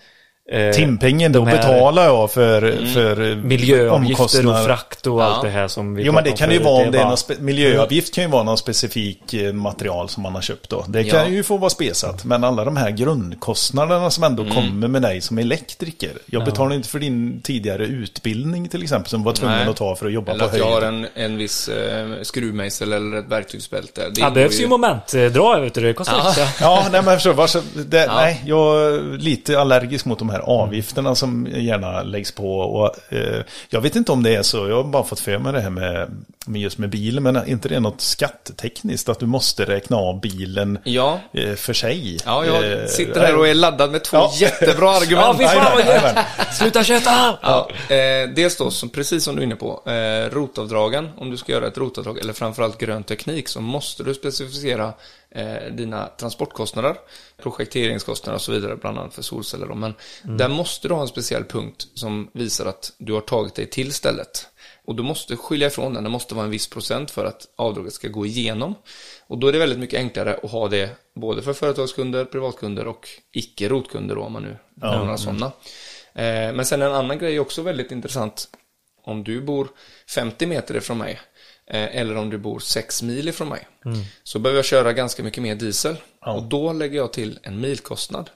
eh, 0.52 0.72
timpengen 0.72 1.32
då 1.32 1.46
betalar 1.46 2.04
jag 2.06 2.32
för, 2.32 2.62
för 2.94 3.36
Miljöavgifter 3.36 4.48
och 4.50 4.66
frakt 4.66 5.08
och 5.08 5.22
Ja. 5.22 5.24
allt 5.26 5.44
det 5.44 5.50
här 5.50 5.68
som 5.68 5.96
vi 5.96 6.04
Jo 6.04 6.14
men 6.14 6.24
det 6.24 6.32
kan 6.32 6.52
ju 6.52 6.60
vara 6.60 6.86
om 6.86 6.92
det 6.92 7.00
är 7.00 7.06
någon 7.06 7.46
miljöavgift 7.46 8.14
kan 8.16 8.24
ju 8.24 8.30
vara 8.30 8.44
någon 8.44 8.58
specifik 8.58 9.34
eh, 9.34 9.54
material 9.54 10.10
som 10.10 10.24
man 10.24 10.36
har 10.36 10.42
köpt 10.42 10.70
då. 10.70 10.86
Det 10.88 11.04
kan 11.04 11.20
Ja. 11.20 11.28
ju 11.28 11.44
få 11.44 11.58
vara 11.58 11.70
spesat. 11.70 12.26
Men 12.26 12.44
alla 12.44 12.66
de 12.66 12.78
här 12.78 12.92
grundkostnaderna 12.92 14.12
som 14.12 14.24
ändå 14.24 14.46
kommer 14.46 14.88
med 14.88 15.02
dig 15.02 15.22
som 15.22 15.38
elektriker. 15.38 16.12
Jag 16.26 16.46
betalar 16.46 16.76
inte 16.76 16.90
för 16.90 17.00
din 17.00 17.42
tidigare 17.42 17.86
utbildning 17.86 18.68
till 18.70 18.84
exempel 18.84 19.10
som 19.10 19.20
du 19.22 19.26
var 19.26 19.34
tvungen 19.34 19.58
Nej. 19.58 19.68
att 19.68 19.76
ta 19.76 19.96
för 19.96 20.06
att 20.06 20.12
jobba 20.14 20.32
Eller 20.32 20.44
på 20.46 20.50
att 20.52 20.58
jag 20.58 20.66
har 20.66 20.82
höjd. 20.82 20.84
en, 20.94 21.08
en 21.16 21.38
viss 21.38 21.68
eh, 21.70 22.08
skruvmejsel 22.22 22.94
eller 22.94 23.18
ett 23.18 23.28
verktygsbälte. 23.30 24.02
Det 24.10 24.22
Ja, 24.22 24.30
behövs 24.30 24.60
ju 24.62 24.68
momentdra, 24.68 25.60
vet 25.60 25.74
du, 25.74 25.82
det 25.82 25.94
kostar 25.94 26.18
Ja. 26.18 26.30
extra. 26.30 26.46
Ja, 26.62 26.86
nej 26.92 27.02
men 27.06 27.14
förstår. 27.16 27.34
Vars, 27.34 27.58
det, 27.88 27.98
Ja. 28.06 28.16
Nej, 28.16 28.42
jag 28.46 28.82
är 28.94 29.18
lite 29.18 29.60
allergisk 29.60 30.06
mot 30.06 30.20
de 30.20 30.30
här 30.30 30.37
avgifterna 30.40 31.16
som 31.16 31.48
gärna 31.56 32.04
läggs 32.04 32.32
på. 32.32 32.60
Och, 32.60 33.14
eh, 33.14 33.42
jag 33.70 33.82
vet 33.82 33.96
inte 33.96 34.12
om 34.12 34.24
det 34.24 34.36
är 34.36 34.42
så, 34.44 34.58
jag 34.70 34.76
har 34.76 34.84
bara 34.84 35.04
fått 35.04 35.20
för 35.20 35.38
mig 35.38 35.54
det 35.54 35.62
här 35.62 35.70
med, 35.70 36.10
med 36.46 36.62
just 36.62 36.78
med 36.78 36.90
bilen. 36.90 37.24
Men 37.24 37.36
är 37.36 37.46
inte 37.50 37.70
det 37.70 37.80
något 37.80 38.02
skattetekniskt? 38.02 39.10
Att 39.10 39.20
du 39.20 39.26
måste 39.26 39.66
räkna 39.66 39.98
av 39.98 40.20
bilen 40.22 40.80
Ja. 40.84 41.20
eh, 41.34 41.54
för 41.56 41.74
sig? 41.74 42.18
Ja, 42.26 42.46
jag 42.46 42.72
Eh, 42.72 42.86
sitter 42.88 43.22
här 43.22 43.36
och 43.38 43.48
är 43.48 43.54
laddad 43.54 43.92
med 43.92 44.04
två 44.04 44.18
Ja. 44.18 44.32
jättebra 44.40 44.86
Ja, 44.94 44.98
argument. 45.02 45.38
fy 45.38 45.44
fan. 45.46 46.24
Sluta 46.54 46.84
köta! 46.84 47.38
Ja, 47.42 47.70
eh, 47.90 48.30
dels 48.36 48.58
då, 48.58 48.72
som, 48.72 48.90
precis 48.90 49.24
som 49.24 49.36
du 49.36 49.42
är 49.42 49.46
inne 49.46 49.56
på, 49.56 49.82
eh, 49.92 50.30
rotavdragen, 50.36 51.10
om 51.18 51.30
du 51.32 51.38
ska 51.38 51.52
göra 51.52 51.68
ett 51.68 51.78
rotavdrag, 51.78 52.18
eller 52.20 52.34
framförallt 52.34 52.78
grön 52.78 53.04
teknik, 53.04 53.48
så 53.50 53.62
måste 53.62 54.04
du 54.04 54.14
specificera 54.14 54.94
eh, 55.32 55.72
dina 55.72 56.08
transportkostnader, 56.08 56.96
projekteringskostnader 57.38 58.36
och 58.36 58.42
så 58.42 58.52
vidare, 58.52 58.76
bland 58.76 58.98
annat 58.98 59.14
för 59.14 59.22
solceller. 59.22 59.68
Då. 59.68 59.76
Men 59.76 59.94
där 60.24 60.50
måste 60.50 60.88
du 60.88 60.94
ha 60.94 61.02
en 61.02 61.08
speciell 61.08 61.44
punkt 61.44 61.88
som 61.94 62.30
visar 62.34 62.66
att 62.66 62.94
du 62.98 63.14
har 63.14 63.22
tagit 63.22 63.56
dig 63.56 63.70
till 63.70 63.94
stället. 63.94 64.48
Och 64.86 64.96
du 64.96 65.04
måste 65.04 65.36
skilja 65.36 65.68
ifrån 65.68 65.94
den, 65.94 66.04
det 66.04 66.10
måste 66.10 66.36
vara 66.36 66.46
en 66.46 66.52
viss 66.52 66.70
procent 66.70 67.12
för 67.12 67.26
att 67.26 67.48
avdraget 67.56 67.94
ska 67.94 68.08
gå 68.08 68.26
igenom. 68.26 68.76
Och 69.28 69.38
då 69.38 69.48
är 69.48 69.52
det 69.54 69.60
väldigt 69.60 69.80
mycket 69.80 70.00
enklare 70.00 70.40
att 70.44 70.52
ha 70.52 70.68
det 70.68 70.90
både 71.16 71.42
för 71.42 71.54
företagskunder, 71.54 72.26
privatkunder 72.26 72.88
och 72.88 73.10
icke-rotkunder 73.32 74.18
om 74.18 74.34
man 74.34 74.44
nu 74.44 74.58
har 74.82 74.98
några 74.98 75.18
sådana. 75.18 75.46
Eh, 76.14 76.54
Men 76.54 76.66
sen 76.66 76.82
en 76.82 76.92
annan 76.94 77.18
grej 77.18 77.40
också 77.40 77.62
väldigt 77.62 77.92
intressant. 77.92 78.48
Om 79.04 79.24
du 79.24 79.42
bor 79.42 79.68
50 80.10 80.46
meter 80.46 80.76
ifrån 80.78 80.98
mig 80.98 81.20
eller 81.68 82.18
om 82.18 82.30
du 82.30 82.38
bor 82.38 82.60
6 82.60 83.02
mil 83.04 83.28
ifrån 83.30 83.50
mig 83.50 83.68
så 84.24 84.40
behöver 84.40 84.58
jag 84.58 84.66
köra 84.66 84.94
ganska 84.94 85.24
mycket 85.24 85.44
mer 85.44 85.56
diesel 85.56 85.96
och 86.26 86.44
då 86.44 86.74
lägger 86.74 86.98
jag 86.98 87.14
till 87.14 87.40
en 87.44 87.62
milkostnad. 87.62 88.30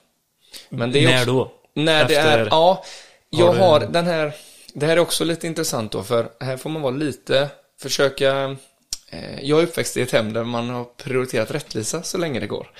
Men 0.68 0.92
det 0.92 0.98
är 1.04 1.08
När 1.08 1.20
också, 1.20 1.32
då? 1.32 1.52
När 1.74 2.08
det 2.08 2.14
Efter- 2.16 2.38
är, 2.38 2.46
ja, 2.50 2.84
jag 3.30 3.46
Har 3.46 3.54
du- 3.54 3.60
har 3.60 3.80
den 3.80 4.06
här, 4.06 4.32
det 4.74 4.86
här 4.86 4.96
är 4.96 5.00
också 5.00 5.24
lite 5.24 5.46
intressant 5.46 5.92
då 5.92 6.02
för 6.02 6.28
här 6.40 6.56
får 6.56 6.70
man 6.70 6.82
vara 6.82 6.94
lite, 6.94 7.48
försöka 7.80 8.56
eh, 9.10 9.40
jag 9.42 9.58
är 9.58 9.62
uppväxt 9.62 9.96
i 9.96 10.02
ett 10.02 10.10
hem 10.12 10.32
där 10.32 10.44
man 10.44 10.68
har 10.70 10.84
prioriterat 10.84 11.50
rättvisa 11.50 12.02
så 12.02 12.18
länge 12.18 12.40
det 12.40 12.46
går. 12.46 12.70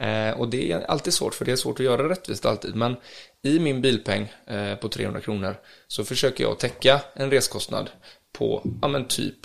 Eh, 0.00 0.30
och 0.40 0.48
det 0.48 0.72
är 0.72 0.80
alltid 0.90 1.14
svårt, 1.14 1.34
för 1.34 1.44
det 1.44 1.52
är 1.52 1.56
svårt 1.56 1.80
att 1.80 1.86
göra 1.86 2.08
rättvist 2.08 2.44
alltid. 2.46 2.74
Men 2.74 2.96
i 3.42 3.58
min 3.58 3.80
bilpeng 3.82 4.32
eh, 4.46 4.74
på 4.74 4.88
300 4.88 5.20
kronor 5.20 5.56
så 5.88 6.04
försöker 6.04 6.44
jag 6.44 6.58
täcka 6.58 7.00
en 7.14 7.30
reskostnad 7.30 7.90
på, 8.32 8.62
ja 8.82 8.88
men 8.88 9.04
typ 9.08 9.36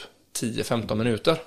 10-15 0.44 0.96
minuter. 0.96 1.38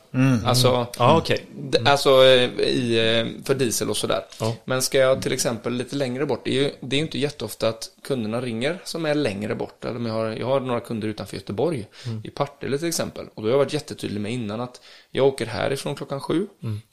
Alltså, 0.45 0.87
Ja, 0.99 1.19
okej. 1.19 1.45
D- 1.57 1.79
Alltså 1.85 2.25
eh, 2.25 2.51
i, 2.61 2.99
eh, 3.39 3.45
för 3.47 3.55
diesel 3.55 3.91
och 3.91 3.97
sådär. 3.97 4.25
Ja. 4.41 4.55
Men 4.65 4.83
ska 4.83 4.99
jag 4.99 5.23
till 5.23 5.33
exempel 5.33 5.73
lite 5.75 5.97
längre 5.97 6.27
bort, 6.27 6.41
det 6.45 6.51
är 6.51 6.63
ju 6.63 6.71
det 6.81 6.97
är 6.97 7.01
inte 7.01 7.19
jätteofta 7.19 7.69
att 7.69 7.91
kunderna 8.05 8.41
ringer 8.41 8.79
som 8.85 9.07
är 9.07 9.15
längre 9.15 9.55
bort. 9.55 9.85
Eller 9.85 10.01
jag, 10.09 10.15
har, 10.15 10.27
jag 10.27 10.47
har 10.47 10.61
några 10.61 10.81
kunder 10.81 11.09
utanför 11.09 11.37
Göteborg, 11.37 11.87
i 12.25 12.31
Partille 12.31 12.79
till 12.79 12.89
exempel. 12.89 13.27
Och 13.35 13.43
då 13.43 13.49
har 13.49 13.51
jag 13.51 13.59
varit 13.59 13.73
jättetydlig 13.73 14.21
med 14.21 14.33
innan 14.33 14.61
att 14.61 14.81
jag 15.11 15.27
åker 15.27 15.47
härifrån 15.47 15.95
klockan 15.95 16.21
sju. 16.21 16.47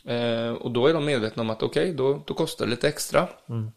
Eh, 0.06 0.52
och 0.52 0.72
då 0.72 0.88
är 0.88 0.94
de 0.94 1.06
medvetna 1.06 1.42
om 1.42 1.50
att 1.50 1.64
okej, 1.64 1.94
då, 1.94 2.22
då 2.26 2.34
kostar 2.34 2.66
det 2.66 2.72
lite 2.72 2.88
extra. 2.88 3.28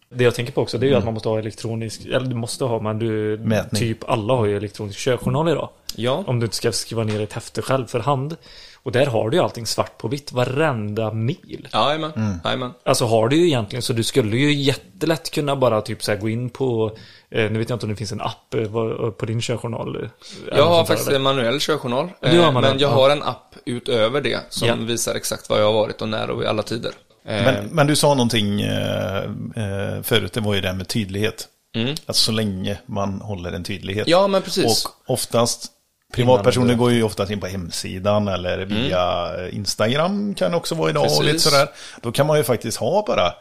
Det 0.09 0.24
jag 0.24 0.35
tänker 0.35 0.53
på 0.53 0.61
också, 0.61 0.78
det 0.78 0.87
är 0.87 0.89
ju 0.89 0.95
att 0.95 1.05
man 1.05 1.14
måste 1.14 1.28
ha 1.28 1.39
elektronisk, 1.39 2.05
eller 2.07 2.26
du 2.26 2.35
måste 2.35 2.64
ha, 2.64 2.80
men 2.80 2.99
du, 2.99 3.39
Mätning. 3.39 3.80
typ 3.80 4.11
alla 4.11 4.35
har 4.35 4.47
ju 4.47 4.57
elektronisk 4.57 4.99
körjournal 4.99 5.49
idag. 5.49 5.68
Ja, 5.97 6.24
Om 6.26 6.41
du 6.41 6.45
inte 6.45 6.57
ska 6.57 6.72
skriva 6.72 7.05
ner 7.05 7.20
ett 7.20 7.33
häfte 7.33 7.62
själv 7.62 7.87
för 7.87 8.00
hand. 8.00 8.37
Och 8.84 8.92
där 8.92 9.07
har 9.07 9.30
du 9.30 9.37
ju 9.37 9.42
allting 9.42 9.67
svart 9.67 9.99
på 9.99 10.09
vitt, 10.09 10.33
varenda 10.33 11.13
mil. 11.13 11.68
jajamän, 11.72 12.41
jajamän. 12.45 12.71
Alltså 12.84 13.04
har 13.04 13.29
du 13.29 13.37
ju 13.37 13.46
egentligen, 13.46 13.83
så 13.83 13.92
du 13.92 14.03
skulle 14.03 14.37
ju 14.37 14.53
jättelätt 14.53 15.30
kunna 15.30 15.57
bara 15.57 15.80
typ 15.80 16.04
så 16.04 16.13
här 16.13 16.18
gå 16.18 16.29
in 16.29 16.50
på, 16.50 16.96
eh, 17.30 17.50
nu 17.50 17.59
vet 17.59 17.68
jag 17.71 17.76
inte 17.76 17.87
om 17.87 17.91
det 17.91 17.96
finns 17.96 18.13
en 18.13 18.21
app 18.21 18.54
eh, 18.54 18.61
vad- 18.63 19.18
på 19.18 19.26
din 19.26 19.41
körjournal. 19.41 19.96
eh, 20.04 20.11
Jag 20.57 20.64
har 20.67 20.76
där, 20.79 20.84
faktiskt 20.84 21.09
eller? 21.09 21.17
en 21.17 21.22
manuell 21.22 21.61
körjournal. 21.61 22.04
Eh, 22.22 22.53
men 22.53 22.64
jag 22.64 22.80
ja. 22.80 22.88
har 22.88 23.11
en 23.11 23.22
app 23.22 23.54
utöver 23.64 24.21
det 24.21 24.41
som 24.49 24.68
Ja. 24.68 24.75
visar 24.75 25.14
exakt 25.14 25.49
var 25.50 25.59
jag 25.59 25.67
har 25.67 25.72
varit 25.72 26.03
och 26.03 26.09
när 26.09 26.30
och 26.30 26.42
i 26.42 26.46
alla 26.46 26.63
tider. 26.63 26.92
Eh, 27.26 27.45
Men, 27.45 27.64
men 27.72 27.87
du 27.87 27.96
sa 27.96 28.09
någonting 28.14 28.61
eh, 28.61 29.17
eh, 29.57 30.03
förut, 30.03 30.33
det 30.33 30.41
var 30.41 30.54
ju 30.54 30.61
det 30.61 30.68
här 30.68 30.75
med 30.75 30.88
tydlighet. 30.88 31.49
Mm. 31.76 31.88
Alltså 31.88 32.13
så 32.25 32.33
länge 32.33 32.79
man 32.87 33.21
håller 33.21 33.53
en 33.53 33.64
tydlighet. 33.64 34.09
Ja, 34.09 34.26
men 34.29 34.42
precis. 34.42 34.84
Och 34.87 35.13
oftast, 35.13 35.67
privatpersoner 36.13 36.68
det- 36.68 36.75
går 36.75 36.93
ju 36.93 37.03
oftast 37.03 37.30
in 37.30 37.41
på 37.41 37.47
hemsidan 37.47 38.29
eller 38.29 38.59
via 38.64 39.30
Instagram 39.51 40.34
kan 40.34 40.55
också 40.55 40.75
vara 40.75 40.91
idag 40.91 41.05
och 41.18 41.25
lite 41.25 41.39
sådär. 41.39 41.68
Då 42.03 42.13
kan 42.13 42.26
man 42.26 42.39
ju 42.39 42.45
faktiskt 42.45 42.76
ha 42.79 43.05
bara, 43.07 43.33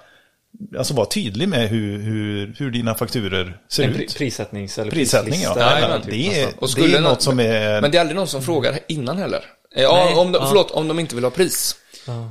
alltså 0.78 0.94
vara 0.94 1.06
tydlig 1.06 1.50
med 1.50 1.70
hur, 1.70 1.98
hur, 2.00 2.56
hur 2.58 2.72
dina 2.72 2.96
fakturer 2.96 3.58
ser 3.70 3.84
En 3.84 3.96
ut. 3.96 4.18
prissättnings 4.18 4.78
eller 4.80 4.92
Prissättning 4.92 5.42
ja. 5.42 5.50
prislista 5.54 5.70
Nej, 5.70 5.78
eller 5.84 5.90
men 5.90 6.02
typ 6.02 6.12
det, 6.12 6.42
är. 6.42 6.48
Och 6.60 6.70
det 6.76 6.82
är 6.82 6.88
någon- 6.92 7.04
något 7.04 7.22
som 7.22 7.40
är... 7.40 7.82
Men 7.82 7.92
det 7.92 7.98
är 7.98 8.00
aldrig 8.02 8.16
någon 8.16 8.28
som 8.28 8.42
frågar 8.44 8.80
innan 8.88 9.18
heller. 9.18 9.44
Eh, 9.76 9.84
Ja, 9.84 10.04
Nej, 10.06 10.16
om 10.16 10.32
de, 10.32 10.40
ja. 10.42 10.48
förlåt, 10.48 10.72
om 10.72 10.88
de 10.88 11.00
inte 11.00 11.16
vill 11.16 11.24
ha 11.24 11.32
pris. 11.32 11.76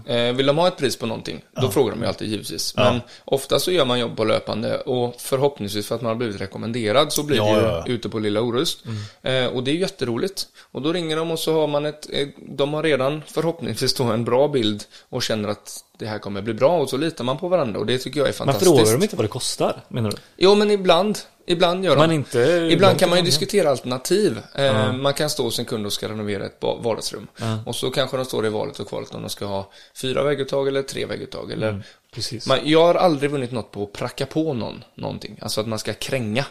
Eh, 0.06 0.32
vill 0.32 0.46
de 0.46 0.58
ha 0.58 0.68
ett 0.68 0.76
pris 0.76 0.96
på 0.96 1.06
någonting, 1.06 1.44
då 1.60 1.70
frågar 1.70 1.90
de 1.90 2.00
ju 2.00 2.06
alltid 2.06 2.28
givetvis. 2.28 2.76
Men 2.76 3.00
ofta 3.24 3.58
så 3.58 3.72
gör 3.72 3.84
man 3.84 3.98
jobb 3.98 4.16
på 4.16 4.24
löpande 4.24 4.78
och 4.80 5.14
förhoppningsvis 5.18 5.86
för 5.86 5.94
att 5.94 6.02
man 6.02 6.08
har 6.08 6.16
blivit 6.16 6.40
rekommenderad 6.40 7.12
så 7.12 7.22
blir 7.22 7.36
Ja, 7.36 7.44
det 7.44 7.50
ju 7.50 7.56
ja, 7.66 7.82
ja. 7.86 7.92
ute 7.92 8.08
på 8.08 8.18
Lilla 8.18 8.40
Orust. 8.40 8.84
Eh, 9.22 9.46
och 9.46 9.62
det 9.64 9.70
är 9.70 9.74
jätteroligt. 9.74 10.46
Och 10.72 10.82
då 10.82 10.92
ringer 10.92 11.16
de 11.16 11.30
och 11.30 11.38
så 11.38 11.60
har 11.60 11.66
man 11.66 11.86
ett, 11.86 12.06
eh, 12.12 12.28
de 12.36 12.74
har 12.74 12.82
redan 12.82 13.22
förhoppningsvis 13.26 13.94
då 13.94 14.04
en 14.04 14.24
bra 14.24 14.48
bild 14.48 14.84
och 15.08 15.22
känner 15.22 15.48
att 15.48 15.84
det 16.00 16.06
här 16.06 16.18
kommer 16.18 16.42
bli 16.42 16.54
bra 16.54 16.78
och 16.80 16.90
så 16.90 16.96
litar 16.96 17.24
man 17.24 17.38
på 17.38 17.48
varandra 17.48 17.80
och 17.80 17.86
det 17.86 17.98
tycker 17.98 18.20
jag 18.20 18.24
är 18.28 18.30
Men 18.30 18.34
fantastiskt. 18.34 18.70
frågar 18.70 18.92
de 18.92 19.02
inte 19.02 19.16
vad 19.16 19.24
det 19.24 19.28
kostar, 19.28 19.84
menar 19.88 20.10
du? 20.10 20.16
Jo, 20.36 20.54
men 20.54 20.70
ibland. 20.70 21.18
Ibland 21.46 21.84
gör 21.84 21.96
de. 21.96 22.00
Men 22.00 22.12
inte 22.12 22.68
Ibland 22.72 22.98
kan 22.98 23.08
man 23.08 23.18
ju 23.18 23.22
ja. 23.22 23.26
diskutera 23.26 23.70
alternativ. 23.70 24.38
Eh, 24.54 24.92
Man 24.92 25.14
kan 25.14 25.30
stå 25.30 25.42
hos 25.42 25.58
en 25.58 25.64
kund 25.64 25.86
och 25.86 25.92
ska 25.92 26.08
renovera 26.08 26.46
ett 26.46 26.58
vardagsrum. 26.60 27.26
Och 27.66 27.76
så 27.76 27.90
kanske 27.90 28.16
de 28.16 28.24
står 28.26 28.46
i 28.46 28.48
valet 28.48 28.80
och 28.80 28.88
kvalet 28.88 29.14
om 29.14 29.22
de 29.22 29.30
ska 29.30 29.44
ha 29.46 29.70
fyra 29.96 30.22
vägguttag 30.22 30.68
eller 30.68 30.82
tre 30.82 31.06
vägguttag. 31.06 31.52
Eller... 31.52 31.68
Mm, 31.68 31.82
Precis. 32.14 32.46
Man, 32.46 32.58
jag 32.64 32.84
har 32.86 32.94
aldrig 32.94 33.30
vunnit 33.30 33.52
något 33.52 33.70
på 33.70 33.82
att 33.82 33.92
pracka 33.92 34.26
på 34.26 34.54
någon 34.54 34.84
någonting. 34.94 35.38
Alltså 35.42 35.60
att 35.60 35.66
man 35.68 35.78
ska 35.78 35.92
kränga. 35.94 36.44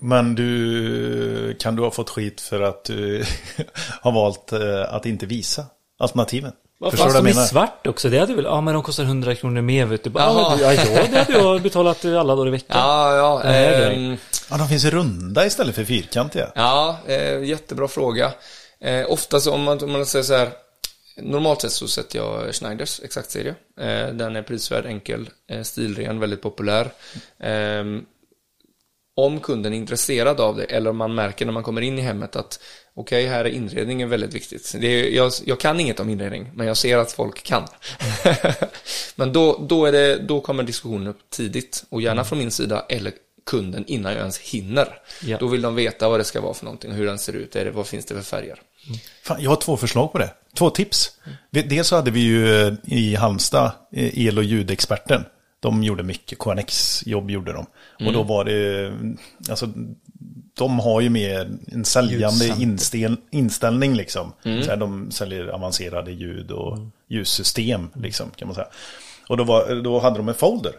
Men 0.00 0.34
du, 0.34 1.56
kan 1.60 1.76
du 1.76 1.82
ha 1.82 1.90
fått 1.90 2.10
skit 2.10 2.40
för 2.40 2.60
att 2.60 2.84
du 2.84 3.24
har 4.00 4.12
valt 4.12 4.52
eh, 4.52 4.94
att 4.94 5.06
inte 5.06 5.26
visa 5.26 5.66
alternativen? 5.98 6.52
Vad 6.82 6.90
Förstår 6.90 7.10
fan, 7.10 7.26
jag 7.26 7.36
är 7.36 7.46
svart 7.46 7.86
också. 7.86 8.08
Det 8.08 8.18
hade 8.18 8.34
väl, 8.34 8.44
ja 8.44 8.60
men 8.60 8.74
de 8.74 8.82
kostar 8.82 9.04
100 9.04 9.34
kronor 9.34 9.60
mer 9.60 9.86
vet 9.86 10.04
du. 10.04 10.10
Ja, 10.14 10.56
ja, 10.60 10.68
det 11.10 11.18
hade 11.18 11.32
jag 11.32 11.62
betalat 11.62 12.04
alla 12.04 12.34
dagar 12.36 12.46
i 12.48 12.50
veckan. 12.50 12.78
Ja, 12.78 13.16
ja. 13.16 13.42
Ehm, 13.42 14.16
Ja, 14.50 14.56
de 14.56 14.68
finns 14.68 14.84
runda 14.84 15.46
istället 15.46 15.74
för 15.74 15.84
fyrkantiga. 15.84 16.52
Ja, 16.54 16.98
eh, 17.06 17.44
jättebra 17.44 17.88
fråga. 17.88 18.32
Eh, 18.80 19.04
ofta 19.12 19.40
så 19.40 19.52
om 19.52 19.62
man, 19.62 19.84
om 19.84 19.92
man 19.92 20.06
säger 20.06 20.22
så 20.22 20.34
här, 20.34 20.50
normalt 21.16 21.60
sett 21.60 21.72
så 21.72 21.88
sätter 21.88 22.18
jag 22.18 22.54
Schneiders 22.54 23.00
exaktserie. 23.04 23.54
Eh, 23.80 24.08
den 24.14 24.36
är 24.36 24.42
prisvärd, 24.42 24.86
enkel, 24.86 25.30
eh, 25.50 25.62
stilren, 25.62 26.20
väldigt 26.20 26.42
populär. 26.42 26.90
Om 29.24 29.40
kunden 29.40 29.72
är 29.72 29.76
intresserad 29.76 30.40
av 30.40 30.56
det 30.56 30.64
eller 30.64 30.90
om 30.90 30.96
man 30.96 31.14
märker 31.14 31.46
när 31.46 31.52
man 31.52 31.62
kommer 31.62 31.80
in 31.80 31.98
i 31.98 32.02
hemmet 32.02 32.36
att 32.36 32.60
okej, 32.94 33.26
här 33.26 33.44
är 33.44 33.48
inredningen 33.48 34.08
väldigt 34.08 34.34
viktigt. 34.34 34.74
Det 34.80 34.86
är, 34.86 35.10
jag, 35.16 35.32
jag 35.44 35.60
kan 35.60 35.80
inget 35.80 36.00
om 36.00 36.08
inredning, 36.10 36.50
men 36.54 36.66
jag 36.66 36.76
ser 36.76 36.98
att 36.98 37.12
folk 37.12 37.42
kan. 37.42 37.62
men 39.16 39.32
då, 39.32 39.66
då, 39.68 39.86
är 39.86 39.92
det, 39.92 40.16
då 40.18 40.40
kommer 40.40 40.62
diskussionen 40.62 41.06
upp 41.06 41.30
tidigt 41.30 41.84
och 41.88 42.02
gärna 42.02 42.24
från 42.24 42.38
min 42.38 42.50
sida 42.50 42.84
eller 42.88 43.12
kunden 43.46 43.84
innan 43.86 44.12
jag 44.12 44.20
ens 44.20 44.38
hinner. 44.38 44.98
Ja. 45.22 45.36
Då 45.40 45.46
vill 45.46 45.62
de 45.62 45.74
veta 45.74 46.08
vad 46.08 46.20
det 46.20 46.24
ska 46.24 46.40
vara 46.40 46.54
för 46.54 46.64
någonting 46.64 46.90
och 46.90 46.96
hur 46.96 47.06
den 47.06 47.18
ser 47.18 47.32
ut. 47.32 47.56
Är 47.56 47.64
det, 47.64 47.70
vad 47.70 47.86
finns 47.86 48.04
det 48.06 48.14
för 48.14 48.22
färger? 48.22 48.62
Fan, 49.22 49.42
jag 49.42 49.50
har 49.50 49.56
två 49.56 49.76
förslag 49.76 50.12
på 50.12 50.18
det. 50.18 50.30
Två 50.56 50.70
tips. 50.70 51.10
Vi- 51.50 51.62
Dels 51.62 51.88
så 51.88 51.96
hade 51.96 52.10
vi 52.10 52.20
ju 52.20 52.66
eh, 52.66 52.72
i 52.84 53.14
Halmstad 53.14 53.72
eh, 53.96 54.26
el 54.26 54.38
och 54.38 54.44
ljudexperten. 54.44 55.24
De 55.60 55.82
gjorde 55.82 56.02
mycket, 56.02 56.38
KNX-jobb 56.38 57.30
gjorde 57.30 57.52
de. 57.52 57.66
Och 58.06 58.12
då 58.12 58.22
var 58.22 58.44
det, 58.44 58.92
alltså 59.50 59.68
de 60.54 60.78
har 60.78 61.00
ju 61.00 61.10
mer 61.10 61.50
en 61.72 61.84
säljande 61.84 62.46
instel, 62.58 63.16
inställning 63.30 63.94
liksom. 63.94 64.32
Så 64.42 64.70
här, 64.70 64.76
de 64.76 65.10
säljer 65.10 65.46
avancerade 65.46 66.12
ljud 66.12 66.50
och 66.50 66.78
ljussystem 67.08 67.90
liksom 67.94 68.30
kan 68.36 68.48
man 68.48 68.54
säga. 68.54 68.68
Och 69.28 69.36
då, 69.36 69.44
var, 69.44 69.82
då 69.82 69.98
hade 69.98 70.16
de 70.16 70.28
en 70.28 70.34
folder. 70.34 70.72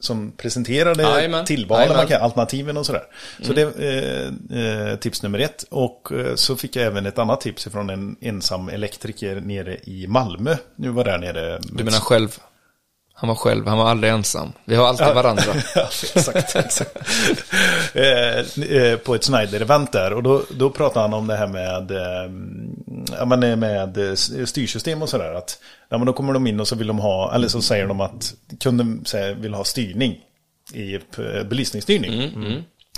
Som 0.00 0.32
presenterade 0.32 1.02
Jajamän. 1.02 1.44
tillvalen, 1.44 1.96
man 1.96 2.06
kan, 2.06 2.22
alternativen 2.22 2.76
och 2.76 2.86
sådär. 2.86 3.02
Så 3.42 3.52
det 3.52 3.62
är 3.62 4.32
eh, 4.52 4.90
eh, 4.90 4.96
tips 4.96 5.22
nummer 5.22 5.38
ett. 5.38 5.64
Och 5.70 6.12
eh, 6.12 6.34
så 6.34 6.56
fick 6.56 6.76
jag 6.76 6.86
även 6.86 7.06
ett 7.06 7.18
annat 7.18 7.40
tips 7.40 7.64
från 7.64 7.90
en 7.90 8.16
ensam 8.20 8.68
elektriker 8.68 9.40
nere 9.40 9.76
i 9.84 10.06
Malmö. 10.06 10.56
Nu 10.76 10.88
var 10.88 11.04
där 11.04 11.18
nere. 11.18 11.58
Du 11.62 11.84
menar 11.84 11.98
själv? 11.98 12.38
Han 13.20 13.28
var 13.28 13.34
själv, 13.34 13.66
han 13.66 13.78
var 13.78 13.90
aldrig 13.90 14.12
ensam. 14.12 14.52
Vi 14.64 14.76
har 14.76 14.86
alltid 14.86 15.06
varandra. 15.06 15.42
ja, 15.74 15.88
exakt. 16.14 16.56
exakt. 16.56 16.98
eh, 17.94 18.38
eh, 18.76 18.98
på 18.98 19.14
ett 19.14 19.22
Schneider-event 19.28 19.92
där. 19.92 20.12
Och 20.12 20.22
då, 20.22 20.42
då 20.50 20.70
pratade 20.70 21.00
han 21.00 21.14
om 21.14 21.26
det 21.26 21.36
här 21.36 21.46
med, 21.46 21.90
eh, 21.90 23.26
men, 23.26 23.60
med 23.60 24.18
styrsystem 24.44 25.02
och 25.02 25.08
sådär. 25.08 25.34
Att 25.34 25.58
ja, 25.88 25.98
men 25.98 26.06
då 26.06 26.12
kommer 26.12 26.32
de 26.32 26.46
in 26.46 26.60
och 26.60 26.68
så 26.68 26.76
vill 26.76 26.86
de 26.86 26.98
ha, 26.98 27.34
eller 27.34 27.48
så 27.48 27.62
säger 27.62 27.86
de 27.86 28.00
att 28.00 28.34
kunden 28.60 29.04
säger, 29.04 29.34
vill 29.34 29.54
ha 29.54 29.64
styrning 29.64 30.18
i 30.74 30.98
belysningsstyrning. 31.44 32.32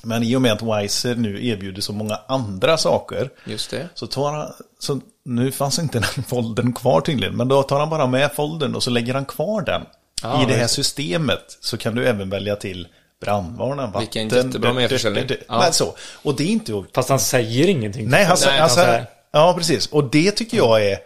Men 0.02 0.22
i 0.22 0.36
och 0.36 0.42
med 0.42 0.52
att 0.52 0.62
Weiser 0.62 1.14
nu 1.14 1.46
erbjuder 1.46 1.82
så 1.82 1.92
många 1.92 2.18
andra 2.28 2.76
saker 2.76 3.30
Just 3.44 3.70
det. 3.70 3.88
så 3.94 4.06
tar 4.06 4.32
han, 4.32 4.52
så 4.78 5.00
nu 5.24 5.52
fanns 5.52 5.78
inte 5.78 5.98
den 5.98 6.24
foldern 6.24 6.72
kvar 6.72 7.00
tydligen, 7.00 7.36
men 7.36 7.48
då 7.48 7.62
tar 7.62 7.80
han 7.80 7.90
bara 7.90 8.06
med 8.06 8.32
foldern 8.32 8.74
och 8.74 8.82
så 8.82 8.90
lägger 8.90 9.14
han 9.14 9.24
kvar 9.24 9.62
den. 9.62 9.82
Ja, 10.22 10.42
I 10.42 10.46
det 10.46 10.54
här 10.54 10.66
systemet 10.66 11.58
så 11.60 11.76
kan 11.76 11.94
du 11.94 12.06
även 12.08 12.30
välja 12.30 12.56
till 12.56 12.88
brandvarnaren, 13.20 13.92
vatten. 13.92 14.00
Vilken 14.00 14.28
jättebra 14.28 14.72
merförsäljning. 14.72 15.24
Ja. 15.48 15.58
Men 15.58 15.72
så. 15.72 15.94
Och 16.22 16.34
det 16.36 16.42
är 16.44 16.48
inte. 16.48 16.84
Fast 16.94 17.08
han 17.08 17.20
säger 17.20 17.68
ingenting. 17.68 18.08
Nej, 18.08 18.24
han, 18.24 18.36
Nej, 18.40 18.50
han, 18.50 18.60
han 18.60 18.70
säger... 18.70 19.06
Ja, 19.32 19.54
precis. 19.58 19.86
Och 19.86 20.04
det 20.04 20.30
tycker 20.30 20.56
jag 20.56 20.86
är... 20.86 20.98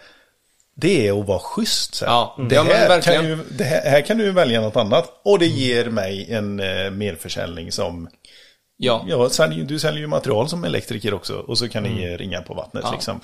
Det 0.77 1.09
är 1.09 1.21
att 1.21 1.27
vara 1.27 1.39
schysst. 1.39 1.95
Så 1.95 2.05
här. 2.05 2.13
Ja, 2.13 2.37
det, 2.49 2.55
ja, 2.55 2.65
men 2.65 2.77
här 2.77 2.89
verkligen. 2.89 3.21
kan 3.21 3.31
ju, 3.31 3.39
det 3.51 3.65
här, 3.65 3.91
här 3.91 4.01
kan 4.01 4.19
du 4.19 4.31
välja 4.33 4.61
något 4.61 4.77
annat. 4.77 5.21
Och 5.25 5.39
det 5.39 5.47
ger 5.47 5.91
mig 5.91 6.27
en 6.33 6.61
eh, 6.61 6.91
merförsäljning 6.91 7.73
som... 7.73 8.09
Ja, 8.77 9.05
Ja, 9.09 9.29
säljer, 9.31 9.65
du 9.65 9.79
säljer 9.79 10.01
ju 10.01 10.07
material 10.07 10.49
som 10.49 10.65
elektriker 10.65 11.15
också. 11.15 11.35
Och 11.35 11.59
så 11.59 11.69
kan 11.69 11.83
ni 11.83 12.05
eh, 12.05 12.19
ringa 12.19 12.43
på 12.43 12.55
vattnet 12.55 12.85
Ja. 12.87 12.93
liksom. 12.93 13.21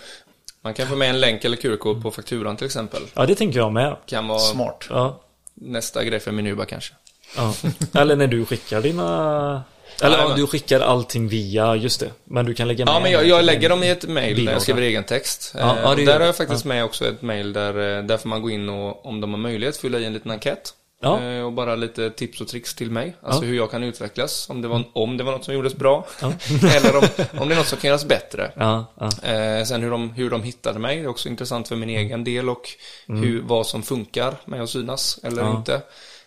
man 0.64 0.74
kan 0.74 0.88
få 0.88 0.96
med 0.96 1.10
en 1.10 1.20
länk 1.20 1.44
eller 1.44 1.56
QR-kod 1.56 2.02
på 2.02 2.10
fakturan 2.10 2.56
till 2.56 2.66
exempel. 2.66 3.02
Ja, 3.14 3.26
det 3.26 3.34
tänker 3.34 3.58
jag 3.58 3.72
med. 3.72 3.96
Kan 4.06 4.28
vara 4.28 4.38
Smart. 4.38 4.86
Ja. 4.90 5.20
Nästa 5.54 6.04
grej 6.04 6.20
för 6.20 6.32
Minuba 6.32 6.64
kanske. 6.64 6.94
ja. 7.36 7.54
Eller 8.00 8.16
när 8.16 8.26
du 8.26 8.46
skickar 8.46 8.82
dina... 8.82 9.62
Eller 10.02 10.18
Ja, 10.18 10.34
du 10.36 10.46
skickar 10.46 10.80
allting 10.80 11.28
via, 11.28 11.76
just 11.76 12.00
det. 12.00 12.10
Men 12.24 12.46
du 12.46 12.54
kan 12.54 12.68
lägga 12.68 12.84
med... 12.84 12.94
Ja, 12.94 13.00
men 13.00 13.12
jag, 13.12 13.26
jag 13.26 13.44
lägger 13.44 13.68
dem 13.68 13.82
i 13.82 13.88
ett 13.88 14.08
mail 14.08 14.44
där 14.44 14.52
jag 14.52 14.62
skriver 14.62 14.82
egen 14.82 15.04
text. 15.04 15.54
Ja, 15.58 15.76
ja, 15.82 15.94
där 15.94 16.18
har 16.18 16.26
jag 16.26 16.36
faktiskt 16.36 16.64
med 16.64 16.84
också 16.84 17.08
ett 17.08 17.22
mail 17.22 17.52
där, 17.52 17.98
eh, 17.98 18.04
där 18.04 18.16
får 18.16 18.28
man 18.28 18.42
gå 18.42 18.50
in 18.50 18.68
och 18.68 19.06
om 19.06 19.20
de 19.20 19.30
har 19.30 19.38
möjlighet 19.38 19.76
fylla 19.76 19.98
i 19.98 20.04
en 20.04 20.12
liten 20.12 20.30
enkät. 20.30 20.74
Ja. 21.02 21.22
Eh, 21.22 21.42
Och 21.44 21.52
bara 21.52 21.76
lite 21.76 22.10
tips 22.10 22.40
och 22.40 22.48
tricks 22.48 22.74
till 22.74 22.90
mig. 22.90 23.16
Alltså 23.22 23.42
Ja. 23.42 23.48
hur 23.48 23.56
jag 23.56 23.70
kan 23.70 23.82
utvecklas. 23.82 24.50
Om 24.50 24.62
det 24.62 24.68
var, 24.68 24.84
om 24.92 25.16
det 25.16 25.24
var 25.24 25.32
något 25.32 25.44
som 25.44 25.54
gjordes 25.54 25.74
bra. 25.76 26.06
Ja. 26.22 26.32
Eller 26.76 26.96
om, 26.96 27.02
om 27.40 27.48
det 27.48 27.54
är 27.54 27.58
något 27.58 27.66
som 27.66 27.78
kan 27.78 27.88
göras 27.88 28.04
bättre. 28.04 28.52
Ja, 28.56 28.86
ja. 29.00 29.28
Eh, 29.28 29.64
sen 29.64 29.82
hur 29.82 29.90
de, 29.90 30.10
hur 30.10 30.30
de 30.30 30.42
hittade 30.42 30.78
mig 30.78 30.98
är 31.00 31.06
också 31.06 31.28
intressant 31.28 31.68
för 31.68 31.76
min 31.76 31.88
egen 31.90 32.24
del 32.24 32.48
och 32.48 32.68
hur, 33.06 33.42
vad 33.42 33.66
som 33.66 33.82
funkar 33.82 34.34
med 34.44 34.62
att 34.62 34.70
synas 34.70 35.20
eller 35.22 35.42
Ja. 35.42 35.56
inte. 35.56 35.82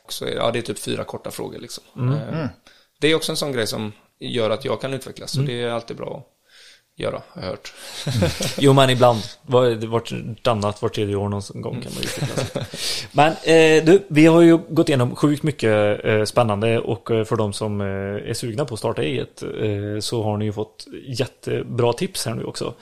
Så, 0.10 0.26
är- 0.26 0.36
ja, 0.36 0.52
det 0.52 0.60
är 0.60 0.64
typ 0.64 0.80
fyra 0.80 1.04
korta 1.04 1.32
frågor 1.32 1.60
liksom. 1.60 1.84
Eh, 1.98 2.46
det 3.00 3.08
är 3.08 3.16
också 3.16 3.32
en 3.32 3.38
sån 3.38 3.52
grej 3.52 3.68
som 3.68 3.92
gör 4.20 4.50
att 4.50 4.66
jag 4.66 4.82
kan 4.82 4.94
utvecklas. 4.94 5.32
Så 5.32 5.40
det 5.42 5.62
är 5.62 5.70
alltid 5.70 5.98
bra 5.98 6.18
att 6.18 6.33
göra, 6.96 7.22
har 7.30 7.42
jag 7.42 7.50
hört. 7.50 7.74
Jo, 8.58 8.74
men 8.74 8.90
ibland. 8.90 9.20
Var- 9.42 9.88
Vartannat, 9.88 10.82
vart 10.82 10.96
tredje 10.96 11.16
år 11.16 11.30
någon 11.30 11.62
gång 11.62 11.82
kan 11.82 11.92
man 11.94 12.02
ju 12.02 12.08
sig. 12.08 12.28
Men 13.12 13.32
eh, 13.32 13.86
du, 13.86 14.04
vi 14.08 14.26
har 14.26 14.42
ju 14.42 14.58
gått 14.58 14.90
igenom 14.90 15.16
sjukt 15.16 15.44
mycket 15.44 16.06
eh, 16.06 16.24
spännande 16.24 16.80
och 16.80 17.12
eh, 17.12 17.24
för 17.26 17.36
de 17.36 17.54
som 17.54 17.82
eh, 17.82 17.88
är 18.30 18.34
sugna 18.34 18.66
på 18.66 18.74
att 18.74 18.80
starta 18.80 19.02
eget 19.02 19.44
eh, 19.44 20.00
så 20.00 20.24
har 20.24 20.38
ni 20.38 20.46
ju 20.46 20.54
fått 20.54 20.88
jättebra 21.08 21.94
tips 21.94 22.26
här 22.26 22.36
nu 22.36 22.44
också. 22.44 22.74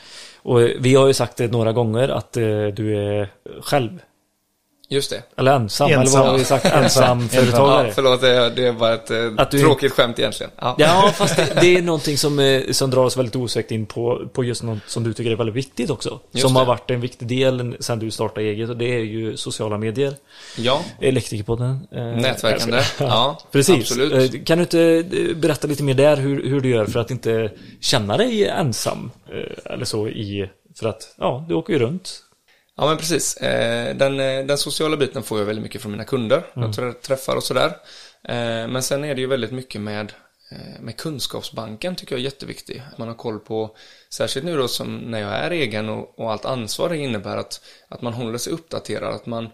Och 0.41 0.61
eh, 0.61 0.69
vi 0.79 0.95
har 0.95 1.07
ju 1.07 1.13
sagt 1.13 1.37
det 1.37 1.51
några 1.51 1.71
gånger 1.73 2.09
att 2.09 2.31
du 2.75 2.97
är 2.97 3.29
själv, 3.61 3.99
Just 4.91 5.09
det. 5.09 5.23
eller 5.37 5.51
ensam, 5.55 5.91
Ensam. 5.91 6.01
eller 6.01 6.11
vad 6.23 6.31
har 6.31 6.37
vi 6.37 6.43
sagt? 6.45 6.65
Ensam 6.73 7.29
företagare. 7.29 7.87
Ja, 7.87 7.93
förlåt, 7.95 8.21
det, 8.21 8.49
det 8.49 8.71
var 8.71 8.93
ett 8.93 9.11
eh, 9.11 9.17
Att 9.37 9.51
du- 9.51 9.59
tråkigt 9.59 9.91
skämt 9.91 10.19
egentligen. 10.19 10.51
Ja. 10.61 10.75
Ja, 10.77 11.11
fast 11.15 11.35
det, 11.35 11.57
det 11.61 11.77
är 11.77 11.81
någonting 11.81 12.17
som, 12.17 12.39
eh, 12.39 12.61
som 12.71 12.89
drar 12.91 13.03
oss 13.03 13.17
väldigt 13.17 13.35
osökt 13.35 13.71
in 13.71 13.85
på, 13.85 14.27
på 14.33 14.43
just 14.43 14.63
något 14.63 14.79
som 14.87 15.03
du 15.03 15.13
tycker 15.13 15.31
är 15.31 15.35
väldigt 15.35 15.55
viktigt 15.55 15.89
också. 15.89 16.19
Just 16.31 16.45
som 16.45 16.53
det. 16.53 16.59
har 16.59 16.65
varit 16.65 16.91
en 16.91 17.01
viktig 17.01 17.27
del 17.27 17.75
sen 17.79 17.99
du 17.99 18.11
startade 18.11 18.45
eget 18.47 18.69
och 18.69 18.77
det 18.77 18.85
är 18.95 18.99
ju 18.99 19.37
sociala 19.37 19.77
medier. 19.77 20.13
ja. 20.57 20.81
Elektrikerpodden. 21.01 21.87
eh, 21.91 22.01
Nätverkande. 22.03 22.81
Ja, 22.99 23.37
Precis. 23.51 23.91
absolut. 23.91 24.45
Kan 24.45 24.57
du 24.57 24.61
inte 24.63 25.03
berätta 25.35 25.67
lite 25.67 25.83
mer 25.83 25.93
där 25.93 26.17
hur, 26.17 26.49
hur 26.49 26.61
du 26.61 26.69
gör 26.69 26.85
för 26.85 26.99
att 26.99 27.11
inte 27.11 27.51
känna 27.81 28.17
dig 28.17 28.47
ensam? 28.47 29.11
Eller 29.65 29.85
så 29.85 30.07
i, 30.07 30.49
för 30.79 30.89
att, 30.89 31.15
ja, 31.17 31.45
du 31.47 31.53
åker 31.55 31.73
ju 31.73 31.79
runt. 31.79 32.11
Ja 32.77 32.85
men 32.87 32.97
precis. 32.97 33.37
Eh, 33.37 33.95
Den, 33.95 34.19
eh, 34.19 34.45
den 34.45 34.57
sociala 34.57 34.97
biten 34.97 35.23
får 35.23 35.39
jag 35.39 35.45
väldigt 35.45 35.63
mycket 35.63 35.81
från 35.81 35.91
mina 35.91 36.03
kunder. 36.05 36.43
Jag 36.53 36.73
trä- 36.73 36.93
träffar 37.01 37.35
och 37.35 37.43
sådär. 37.43 37.67
Eh, 38.23 38.67
Men 38.67 38.83
sen 38.83 39.03
är 39.03 39.15
det 39.15 39.21
ju 39.21 39.27
väldigt 39.27 39.51
mycket 39.51 39.81
med, 39.81 40.13
med 40.79 40.97
kunskapsbanken 40.97 41.95
tycker 41.95 42.15
jag 42.15 42.19
är 42.19 42.23
jätteviktig. 42.23 42.83
Man 42.97 43.07
har 43.07 43.15
koll 43.15 43.39
på, 43.39 43.75
särskilt 44.13 44.45
nu 44.45 44.57
då 44.57 44.67
som 44.67 44.97
när 44.97 45.19
jag 45.19 45.31
är 45.33 45.51
egen 45.51 45.89
och, 45.89 46.19
och 46.19 46.31
allt 46.31 46.45
ansvar 46.45 46.89
det 46.89 46.97
innebär 46.97 47.37
att, 47.37 47.61
att 47.89 48.01
man 48.01 48.13
håller 48.13 48.37
sig 48.37 48.53
uppdaterad. 48.53 49.13
Att 49.15 49.25
man 49.25 49.49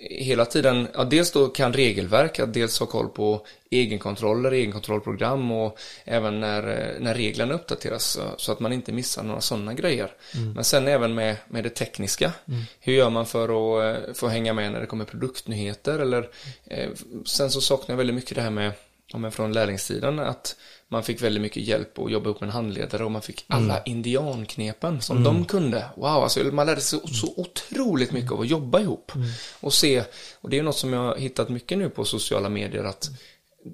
hela 0.00 0.44
tiden, 0.44 0.88
ja, 0.94 1.04
dels 1.04 1.32
då 1.32 1.48
kan 1.48 1.72
regelverk, 1.72 2.38
att 2.38 2.54
dels 2.54 2.78
ha 2.78 2.86
koll 2.86 3.08
på 3.08 3.46
egenkontroller, 3.70 4.52
egenkontrollprogram 4.52 5.52
och 5.52 5.78
även 6.04 6.40
när, 6.40 6.68
eh, 6.68 7.00
när 7.00 7.14
reglerna 7.14 7.54
uppdateras 7.54 8.18
så, 8.36 8.52
att 8.52 8.60
man 8.60 8.72
inte 8.72 8.92
missar 8.92 9.22
några 9.22 9.40
sådana 9.40 9.74
grejer. 9.74 10.10
Men 10.54 10.64
sen 10.64 10.88
även 10.88 11.14
med, 11.14 11.36
med 11.48 11.64
det 11.64 11.70
tekniska. 11.70 12.32
Hur 12.80 12.92
gör 12.92 13.10
man 13.10 13.26
för 13.26 13.44
att, 13.44 13.98
eh, 14.20 14.26
att 14.26 14.32
hänga 14.32 14.52
med 14.52 14.72
när 14.72 14.80
det 14.80 14.86
kommer 14.86 15.04
produktnyheter 15.04 15.98
eller 15.98 16.28
eh, 16.66 16.88
sen 17.26 17.50
så 17.50 17.60
saknar 17.60 17.92
jag 17.92 17.96
väldigt 17.96 18.16
mycket 18.16 18.34
det 18.34 18.42
här 18.42 18.50
med 18.50 18.72
ja, 19.12 19.18
men 19.18 19.32
från 19.32 19.52
lärlingstiden 19.52 20.18
att 20.18 20.56
man 20.88 21.02
fick 21.02 21.22
väldigt 21.22 21.42
mycket 21.42 21.62
hjälp 21.62 21.98
och 21.98 22.10
jobba 22.10 22.30
ihop 22.30 22.40
med 22.40 22.48
en 22.48 22.52
handledare 22.52 23.04
och 23.04 23.10
man 23.10 23.22
fick 23.22 23.44
alla 23.48 23.82
indianknepen 23.82 25.00
som 25.00 25.24
de 25.24 25.44
kunde. 25.44 25.84
Wow, 25.96 26.06
alltså 26.06 26.40
man 26.40 26.66
lärde 26.66 26.80
sig 26.80 27.00
så, 27.00 27.08
så 27.08 27.32
otroligt 27.36 28.12
mycket 28.12 28.32
av 28.32 28.40
att 28.40 28.48
jobba 28.48 28.80
ihop. 28.80 29.12
Och 29.60 29.74
se, 29.74 30.02
och 30.40 30.50
det 30.50 30.58
är 30.58 30.62
något 30.62 30.76
som 30.76 30.92
jag 30.92 31.00
har 31.00 31.16
hittat 31.16 31.48
mycket 31.48 31.78
nu 31.78 31.90
på 31.90 32.04
sociala 32.04 32.48
medier 32.48 32.84
att 32.84 33.10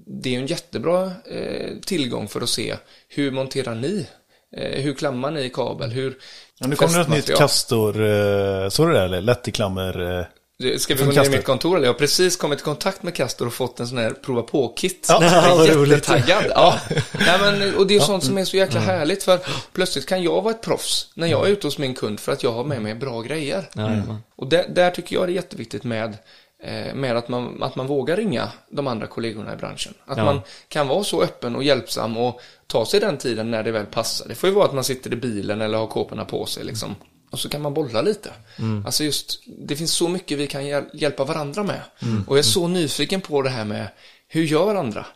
det 0.06 0.34
är 0.34 0.38
en 0.38 0.46
jättebra 0.46 1.12
eh, 1.24 1.78
tillgång 1.86 2.28
för 2.28 2.40
att 2.40 2.48
se 2.48 2.76
hur 3.08 3.30
monterar 3.30 3.74
ni? 3.74 4.06
Eh, 4.56 4.82
hur 4.82 4.94
klammar 4.94 5.30
ni 5.30 5.50
kabel? 5.50 5.90
Hur 5.90 6.18
Ja, 6.58 6.66
nu 6.66 6.76
kommer 6.76 6.94
det 6.94 7.00
ett 7.00 7.08
nytt 7.08 7.36
kastor, 7.36 7.88
eh, 7.88 8.68
så 8.68 8.86
det 8.86 8.92
där 8.92 9.04
eller? 9.04 9.20
Lättiklammer. 9.20 10.28
Ska 10.78 10.94
vi 10.94 11.04
gå 11.04 11.10
ner 11.10 11.24
i 11.24 11.28
mitt 11.28 11.44
kontor 11.44 11.76
eller? 11.76 11.86
Jag 11.86 11.92
har 11.92 11.98
precis 11.98 12.36
kommit 12.36 12.60
i 12.60 12.62
kontakt 12.62 13.02
med 13.02 13.14
Castor 13.14 13.46
och 13.46 13.52
fått 13.52 13.80
en 13.80 13.86
sån 13.86 13.98
här 13.98 14.10
prova 14.10 14.42
på-kit. 14.42 15.06
Ja, 15.08 15.24
jag 15.48 15.56
vad 15.56 15.68
är 15.70 15.74
roligt. 15.74 15.92
jättetaggad. 16.08 16.44
Ja. 16.50 16.78
Nej, 17.12 17.38
men, 17.40 17.74
och 17.74 17.86
det 17.86 17.96
är 17.96 18.00
sånt 18.00 18.24
som 18.24 18.38
är 18.38 18.44
så 18.44 18.56
jäkla 18.56 18.80
härligt 18.80 19.22
för 19.22 19.38
plötsligt 19.72 20.06
kan 20.06 20.22
jag 20.22 20.42
vara 20.42 20.54
ett 20.54 20.62
proffs 20.62 21.10
när 21.14 21.26
jag 21.26 21.46
är 21.46 21.50
ute 21.50 21.66
hos 21.66 21.78
min 21.78 21.94
kund 21.94 22.20
för 22.20 22.32
att 22.32 22.42
jag 22.42 22.52
har 22.52 22.64
med 22.64 22.82
mig 22.82 22.94
bra 22.94 23.20
grejer. 23.20 23.68
Jajamän. 23.76 24.16
Och 24.36 24.48
där, 24.48 24.64
där 24.68 24.90
tycker 24.90 25.16
jag 25.16 25.28
det 25.28 25.32
är 25.32 25.34
jätteviktigt 25.34 25.84
med, 25.84 26.16
eh, 26.64 26.94
med 26.94 27.16
att, 27.16 27.28
man, 27.28 27.62
att 27.62 27.76
man 27.76 27.86
vågar 27.86 28.16
ringa 28.16 28.48
de 28.70 28.86
andra 28.86 29.06
kollegorna 29.06 29.52
i 29.52 29.56
branschen. 29.56 29.94
Att 30.06 30.18
Ja. 30.18 30.24
man 30.24 30.40
kan 30.68 30.88
vara 30.88 31.04
så 31.04 31.22
öppen 31.22 31.56
och 31.56 31.64
hjälpsam 31.64 32.16
och 32.16 32.40
ta 32.66 32.86
sig 32.86 33.00
den 33.00 33.16
tiden 33.18 33.50
när 33.50 33.62
det 33.62 33.70
väl 33.72 33.86
passar. 33.86 34.28
Det 34.28 34.34
får 34.34 34.48
ju 34.48 34.54
vara 34.54 34.64
att 34.64 34.74
man 34.74 34.84
sitter 34.84 35.12
i 35.12 35.16
bilen 35.16 35.60
eller 35.60 35.78
har 35.78 35.86
kåporna 35.86 36.24
på 36.24 36.46
sig 36.46 36.64
liksom. 36.64 36.94
Och 37.34 37.40
så 37.40 37.48
kan 37.48 37.62
man 37.62 37.74
bolla 37.74 38.02
lite. 38.02 38.30
Alltså 38.86 39.04
just, 39.04 39.42
det 39.68 39.76
finns 39.76 39.92
så 39.92 40.08
mycket 40.08 40.38
vi 40.38 40.46
kan 40.46 40.66
hjäl- 40.66 40.90
hjälpa 40.94 41.24
varandra 41.24 41.62
med. 41.62 41.80
Och 42.26 42.32
jag 42.36 42.38
är 42.38 42.42
så 42.42 42.68
nyfiken 42.68 43.20
på 43.20 43.42
det 43.42 43.50
här 43.50 43.64
med, 43.64 43.88
hur 44.28 44.42
gör 44.44 44.74
andra? 44.74 45.06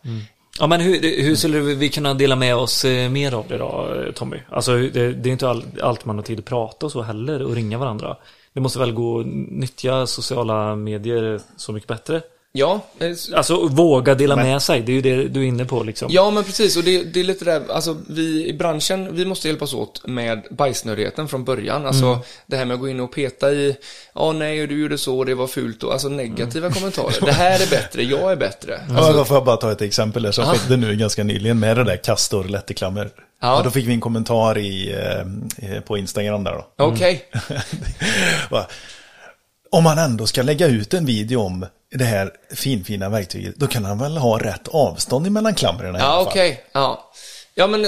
Ja 0.59 0.67
men 0.67 0.81
hur, 0.81 1.23
hur 1.23 1.35
skulle 1.37 1.61
vi 1.61 1.89
kunna 1.89 2.15
dela 2.15 2.37
med 2.37 2.57
oss 2.57 2.85
eh, 2.85 3.11
mer 3.11 3.35
av 3.35 3.49
det 3.49 3.59
då 3.59 3.95
eh, 4.07 4.13
Tommy? 4.13 4.37
Alltså 4.51 4.77
det, 4.77 5.13
det 5.13 5.29
är 5.29 5.33
inte 5.33 5.49
all, 5.49 5.65
allt 5.83 6.05
man 6.05 6.17
har 6.17 6.23
tid 6.23 6.39
att 6.39 6.45
prata 6.45 6.87
och 6.87 6.93
så 6.93 7.03
heller 7.03 7.43
och 7.43 7.55
ringa 7.55 7.79
varandra. 7.79 8.17
Det 8.53 8.61
måste 8.61 8.79
väl 8.79 8.93
gå 8.93 9.21
att 9.21 9.27
nyttja 9.49 10.07
sociala 10.07 10.77
medier 10.77 11.41
så 11.57 11.73
mycket 11.73 11.89
bättre? 11.89 12.23
Ja, 12.53 12.81
eh, 12.99 13.11
Alltså 13.35 13.69
våga 13.69 14.15
dela 14.15 14.37
med 14.37 14.63
sig, 14.63 14.81
det 14.83 14.93
är 14.93 14.95
ju 14.95 15.01
det 15.03 15.29
du 15.29 15.41
är 15.41 15.45
inne 15.45 15.65
på 15.65 15.83
liksom. 15.83 16.09
Ja, 16.11 16.31
men 16.31 16.45
precis. 16.45 16.77
Och 16.77 16.83
det, 16.85 17.05
det 17.05 17.21
är 17.21 17.25
lite 17.25 17.45
där, 17.45 17.63
alltså 17.73 17.97
vi 18.09 18.47
i 18.49 18.53
branschen, 18.53 19.17
vi 19.17 19.25
måste 19.25 19.49
hjälpas 19.49 19.75
åt 19.75 20.07
med 20.07 20.43
bajsnödigheten 20.51 21.29
från 21.29 21.45
början. 21.45 21.87
Alltså 21.87 22.05
Mm. 22.05 22.19
det 22.47 22.57
här 22.57 22.65
med 22.65 22.75
att 22.75 22.81
gå 22.81 22.89
in 22.89 23.01
och 23.01 23.13
peta 23.15 23.53
i, 23.53 23.77
ja 24.15 24.33
nej, 24.33 24.67
du 24.67 24.81
gjorde 24.83 24.99
så, 24.99 25.25
det 25.25 25.35
var 25.35 25.47
fult 25.47 25.83
och 25.83 25.93
alltså 25.93 26.09
negativa 26.09 26.67
Mm. 26.67 26.75
kommentarer. 26.79 27.25
Det 27.27 27.33
här 27.33 27.63
är 27.63 27.71
bättre, 27.71 28.03
jag 28.03 28.33
är 28.33 28.37
bättre. 28.37 28.81
Ja, 28.89 28.97
Alltså, 28.97 29.13
då 29.13 29.25
får 29.25 29.37
jag 29.37 29.45
bara 29.45 29.57
ta 29.57 29.73
ett 29.73 29.83
exempel 29.83 30.23
där 30.23 30.33
som 30.33 30.45
skedde 30.45 30.77
nu 30.77 30.97
ganska 30.97 31.25
nyligen 31.25 31.59
med 31.59 31.77
det 31.77 31.85
där 31.85 31.97
kastor 31.97 32.45
lättiklammer. 32.45 33.11
Ja. 33.15 33.57
Ja. 33.57 33.63
då 33.65 33.71
fick 33.71 33.87
vi 33.89 33.93
en 33.93 34.01
kommentar 34.01 34.59
i, 34.59 34.93
eh, 35.63 35.81
på 35.81 35.99
Instagram 35.99 36.45
där 36.45 36.53
då. 36.53 36.85
Okej, 36.85 37.25
Va? 38.51 38.67
Om 39.71 39.85
man 39.85 39.99
ändå 39.99 40.27
ska 40.27 40.43
lägga 40.43 40.67
ut 40.67 40.95
en 40.95 41.07
video 41.07 41.41
om 41.41 41.67
det 41.95 42.05
här 42.05 42.31
finfina 42.55 43.09
verktyget, 43.09 43.57
då 43.57 43.67
kan 43.67 43.85
han 43.85 43.99
väl 43.99 44.17
ha 44.17 44.39
rätt 44.39 44.69
avstånd 44.69 45.27
emellan 45.27 45.55
klamrarna 45.55 45.99
i 45.99 46.01
ja 46.01 46.07
alla 46.07 46.25
fall. 46.25 46.33
okej, 46.33 46.65
ja. 46.73 47.11
Ja 47.59 47.67
men, 47.67 47.87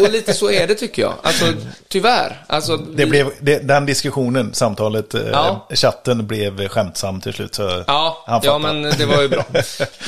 och 0.00 0.10
lite 0.10 0.32
så 0.34 0.50
är 0.50 0.66
det 0.66 0.74
tycker 0.74 1.02
jag. 1.02 1.14
Alltså 1.22 1.44
tyvärr. 1.88 2.44
Alltså, 2.46 2.76
Det 2.76 3.04
vi- 3.04 3.10
blev, 3.10 3.30
det, 3.40 3.58
den 3.58 3.86
diskussionen, 3.86 4.54
samtalet, 4.54 5.14
eh, 5.14 5.20
Ja. 5.32 5.68
chatten 5.70 6.26
blev 6.26 6.68
skämtsam 6.68 7.20
till 7.20 7.32
slut. 7.32 7.54
Så 7.54 7.84
Ja, 7.86 8.24
han 8.26 8.40
ja 8.44 8.58
men 8.58 8.82
det 8.82 9.06
var 9.06 9.22
ju 9.22 9.28
bra. 9.28 9.44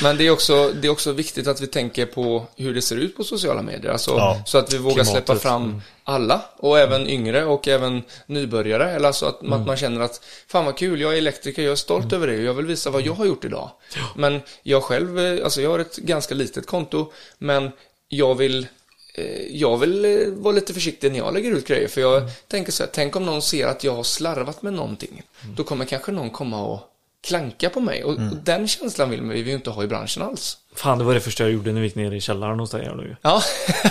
Men 0.03 0.17
det 0.17 0.27
är, 0.27 0.31
också, 0.31 0.71
det 0.81 0.87
är 0.87 0.91
också 0.91 1.11
viktigt 1.11 1.47
att 1.47 1.61
vi 1.61 1.67
tänker 1.67 2.05
på 2.05 2.45
hur 2.55 2.73
det 2.73 2.81
ser 2.81 2.95
ut 2.95 3.17
på 3.17 3.23
sociala 3.23 3.61
medier. 3.61 3.91
Alltså, 3.91 4.11
Ja. 4.11 4.41
Så 4.45 4.57
att 4.57 4.73
vi 4.73 4.77
vågar 4.77 4.95
Klimatet. 5.03 5.11
släppa 5.27 5.35
fram 5.35 5.81
alla. 6.03 6.41
Och 6.57 6.79
även 6.79 7.07
yngre 7.09 7.45
och 7.45 7.67
även 7.67 8.03
nybörjare. 8.25 8.91
Eller 8.91 9.07
alltså 9.07 9.25
att, 9.25 9.51
att 9.51 9.65
man 9.67 9.77
känner 9.77 10.01
att 10.01 10.21
fan 10.47 10.65
vad 10.65 10.77
kul, 10.77 11.01
jag 11.01 11.13
är 11.13 11.17
elektriker, 11.17 11.61
jag 11.63 11.71
är 11.71 11.75
stolt 11.75 12.13
över 12.13 12.27
det. 12.27 12.35
Jag 12.35 12.53
vill 12.53 12.65
visa 12.65 12.89
vad 12.89 13.01
jag 13.01 13.13
har 13.13 13.25
gjort 13.25 13.45
idag. 13.45 13.69
Men 14.15 14.41
jag 14.63 14.83
själv, 14.83 15.19
eh, 15.19 15.43
alltså 15.43 15.61
jag 15.61 15.69
har 15.69 15.79
ett 15.79 15.95
ganska 15.97 16.35
litet 16.35 16.67
konto. 16.67 17.11
Men 17.37 17.71
jag 18.09 18.35
vill 18.35 18.67
eh, 19.15 19.41
jag 19.51 19.77
vill 19.77 20.05
eh, 20.05 20.11
vara 20.27 20.53
lite 20.53 20.73
försiktig 20.73 21.11
när 21.11 21.17
jag 21.19 21.33
lägger 21.33 21.51
ut 21.51 21.67
grejer. 21.67 21.87
För 21.87 22.01
jag 22.01 22.23
tänker 22.47 22.71
så 22.71 22.83
här, 22.83 22.89
tänk 22.93 23.15
om 23.15 23.25
någon 23.25 23.41
ser 23.41 23.67
att 23.67 23.83
jag 23.83 23.95
har 23.95 24.03
slarvat 24.03 24.61
med 24.61 24.73
någonting. 24.73 25.21
Då 25.55 25.63
kommer 25.63 25.85
kanske 25.85 26.11
någon 26.11 26.29
komma 26.29 26.63
och 26.65 26.81
klanka 27.27 27.69
på 27.69 27.79
mig. 27.79 28.03
Och, 28.03 28.11
och 28.13 28.35
den 28.43 28.67
känslan 28.67 29.09
vill 29.09 29.21
vi 29.21 29.39
ju 29.39 29.53
inte 29.53 29.69
ha 29.69 29.83
i 29.83 29.87
branschen 29.87 30.23
alls. 30.23 30.57
Fan, 30.75 30.97
det 30.97 31.03
var 31.03 31.13
det 31.13 31.19
första 31.21 31.43
jag 31.43 31.51
gjorde 31.53 31.71
när 31.71 31.81
vi 31.81 31.87
gick 31.87 31.95
ner 31.95 32.11
i 32.11 32.21
källaren 32.21 32.59
hos 32.59 32.71
dig 32.71 32.85
här 32.85 32.95
nu. 32.95 33.15
Ja, 33.21 33.41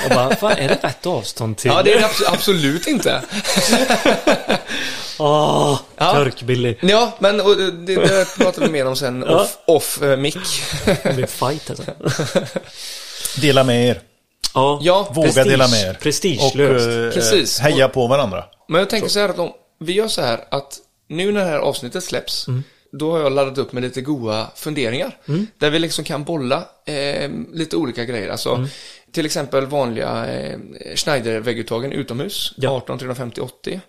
Och 0.04 0.10
bara, 0.10 0.36
fan 0.36 0.52
är 0.52 0.68
det 0.68 0.74
rätt 0.82 1.06
avstånd 1.06 1.56
till? 1.56 1.70
ja 1.70 1.82
det 1.82 1.92
är 1.92 1.98
det 2.00 2.06
abs- 2.06 2.32
absolut 2.32 2.86
inte. 2.86 3.22
Åh, 5.18 5.80
Ja. 5.96 6.12
Körkbillig. 6.14 6.78
Ja, 6.82 7.16
men 7.18 7.40
och 7.40 7.56
det, 7.56 7.70
det 7.94 8.36
pratar 8.36 8.62
vi 8.62 8.68
mer 8.68 8.86
om 8.86 8.96
sen 8.96 9.24
Ja. 9.28 9.40
off, 9.42 9.56
off 9.66 10.02
eh, 10.02 10.16
mic. 10.16 10.36
Det 11.02 11.14
blir 11.14 11.26
fight 11.26 11.70
alltså. 11.70 11.84
Dela 13.40 13.64
med 13.64 13.88
er. 13.88 14.00
Ja, 14.54 14.78
Ja, 14.82 15.12
Våga 15.14 15.26
prestige. 15.26 15.48
dela 15.48 15.68
med 15.68 15.80
er. 15.88 15.94
Prestigelöst. 15.94 16.86
Och 16.86 16.92
eh, 16.92 17.10
Precis. 17.12 17.58
heja 17.58 17.88
på 17.88 18.06
varandra. 18.06 18.44
Men 18.68 18.78
jag 18.78 18.90
tänker 18.90 19.08
så 19.08 19.18
här 19.20 19.28
att 19.28 19.38
om 19.38 19.52
vi 19.80 19.92
gör 19.92 20.08
så 20.08 20.22
här 20.22 20.44
att 20.50 20.78
nu 21.08 21.32
när 21.32 21.40
det 21.44 21.50
här 21.50 21.58
avsnittet 21.58 22.04
släpps, 22.04 22.46
då 22.92 23.12
har 23.12 23.18
jag 23.20 23.32
laddat 23.32 23.58
upp 23.58 23.72
med 23.72 23.82
lite 23.82 24.00
goa 24.00 24.46
funderingar. 24.56 25.16
Där 25.58 25.70
vi 25.70 25.78
liksom 25.78 26.04
kan 26.04 26.24
bolla 26.24 26.64
eh, 26.86 27.30
lite 27.52 27.76
olika 27.76 28.04
grejer. 28.04 28.28
Alltså 28.28 28.66
till 29.12 29.26
exempel 29.26 29.66
vanliga 29.66 30.26
eh, 30.26 30.58
Schneider-vägguttagen 30.94 31.92
utomhus, 31.92 32.52
Ja. 32.56 32.70
18 32.70 32.98
350 32.98 33.40
80. 33.40 33.80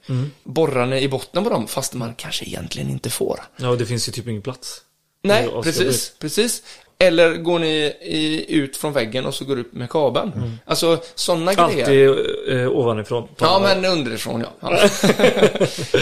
Borrarna 0.43 0.99
i 0.99 1.07
botten 1.07 1.43
på 1.43 1.49
dem, 1.49 1.67
fast 1.67 1.93
man 1.93 2.13
kanske 2.15 2.45
egentligen 2.45 2.89
inte 2.89 3.09
får. 3.09 3.39
Ja, 3.57 3.69
och 3.69 3.77
det 3.77 3.85
finns 3.85 4.07
ju 4.07 4.11
typ 4.11 4.27
ingen 4.27 4.41
plats. 4.41 4.81
Nej, 5.23 5.49
precis, 5.63 6.11
precis. 6.19 6.63
Eller 7.03 7.37
går 7.37 7.59
ni 7.59 7.93
i, 8.01 8.45
ut 8.55 8.77
från 8.77 8.93
väggen 8.93 9.25
och 9.25 9.35
så 9.35 9.45
går 9.45 9.55
du 9.55 9.61
upp 9.61 9.73
med 9.73 9.89
kabeln. 9.89 10.59
Alltså 10.65 11.01
sådana 11.15 11.53
grejer. 11.53 12.09
Alltid 12.09 12.59
eh, 12.59 12.69
ovanifrån. 12.69 13.27
Ja, 13.37 13.59
men 13.59 13.85
underifrån 13.85 14.45
ja. 14.61 14.71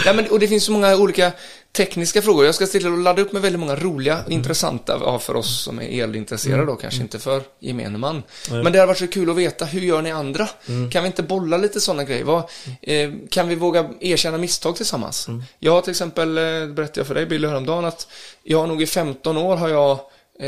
ja. 0.04 0.12
Men, 0.12 0.26
och 0.30 0.38
det 0.38 0.48
finns 0.48 0.64
så 0.64 0.72
många 0.72 0.96
olika 0.96 1.32
tekniska 1.72 2.22
frågor. 2.22 2.44
Jag 2.44 2.54
ska 2.54 2.66
till 2.66 2.86
att 2.86 2.98
ladda 2.98 3.22
upp 3.22 3.32
med 3.32 3.42
väldigt 3.42 3.60
många 3.60 3.76
roliga 3.76 4.22
och 4.26 4.30
intressanta 4.30 4.98
ja, 5.00 5.18
för 5.18 5.36
oss 5.36 5.62
som 5.62 5.80
är 5.80 6.02
elintresserade 6.02 6.66
då, 6.66 6.76
kanske 6.76 7.02
inte 7.02 7.18
för 7.18 7.42
gemene 7.60 7.98
man. 7.98 8.22
Men 8.50 8.72
det 8.72 8.78
har 8.78 8.86
varit 8.86 8.98
så 8.98 9.06
kul 9.06 9.30
att 9.30 9.36
veta, 9.36 9.64
hur 9.64 9.80
gör 9.80 10.02
ni 10.02 10.10
andra? 10.10 10.48
Kan 10.90 11.02
vi 11.02 11.06
inte 11.06 11.22
bolla 11.22 11.56
lite 11.56 11.80
sådana 11.80 12.04
grejer? 12.04 12.24
Vad, 12.24 12.42
eh, 12.82 13.10
kan 13.30 13.48
vi 13.48 13.54
våga 13.54 13.90
erkänna 14.00 14.38
misstag 14.38 14.76
tillsammans? 14.76 15.28
Jag 15.58 15.72
har 15.72 15.80
till 15.80 15.90
exempel, 15.90 16.38
eh, 16.38 16.44
berättade 16.66 17.00
jag 17.00 17.06
för 17.06 17.14
dig 17.14 17.26
Billy 17.26 17.48
häromdagen, 17.48 17.84
att 17.84 18.08
jag 18.42 18.58
har 18.58 18.66
nog 18.66 18.82
i 18.82 18.86
15 18.86 19.36
år 19.36 19.56
har 19.56 19.68
jag 19.68 19.98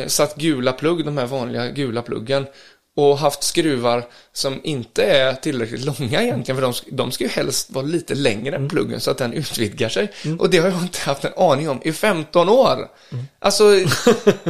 satt 0.06 0.36
gula 0.36 0.72
plugg, 0.72 1.04
de 1.04 1.18
här 1.18 1.26
vanliga 1.26 1.70
gula 1.70 2.02
pluggen 2.02 2.46
och 2.96 3.18
haft 3.18 3.42
skruvar 3.42 4.04
som 4.32 4.60
inte 4.64 5.04
är 5.04 5.34
tillräckligt 5.34 5.84
långa 5.84 6.22
egentligen 6.22 6.60
för 6.60 6.62
de, 6.62 6.96
de 6.96 7.12
ska 7.12 7.24
ju 7.24 7.30
helst 7.30 7.70
vara 7.70 7.84
lite 7.84 8.14
längre 8.14 8.56
än 8.56 8.68
pluggen 8.68 9.00
så 9.00 9.10
att 9.10 9.18
den 9.18 9.32
utvidgar 9.32 9.88
sig. 9.88 10.12
Och 10.38 10.50
det 10.50 10.58
har 10.58 10.68
jag 10.68 10.82
inte 10.82 11.00
haft 11.00 11.24
en 11.24 11.32
aning 11.36 11.68
om 11.70 11.80
i 11.84 11.92
15 11.92 12.48
år. 12.48 12.88
Alltså, 13.38 13.64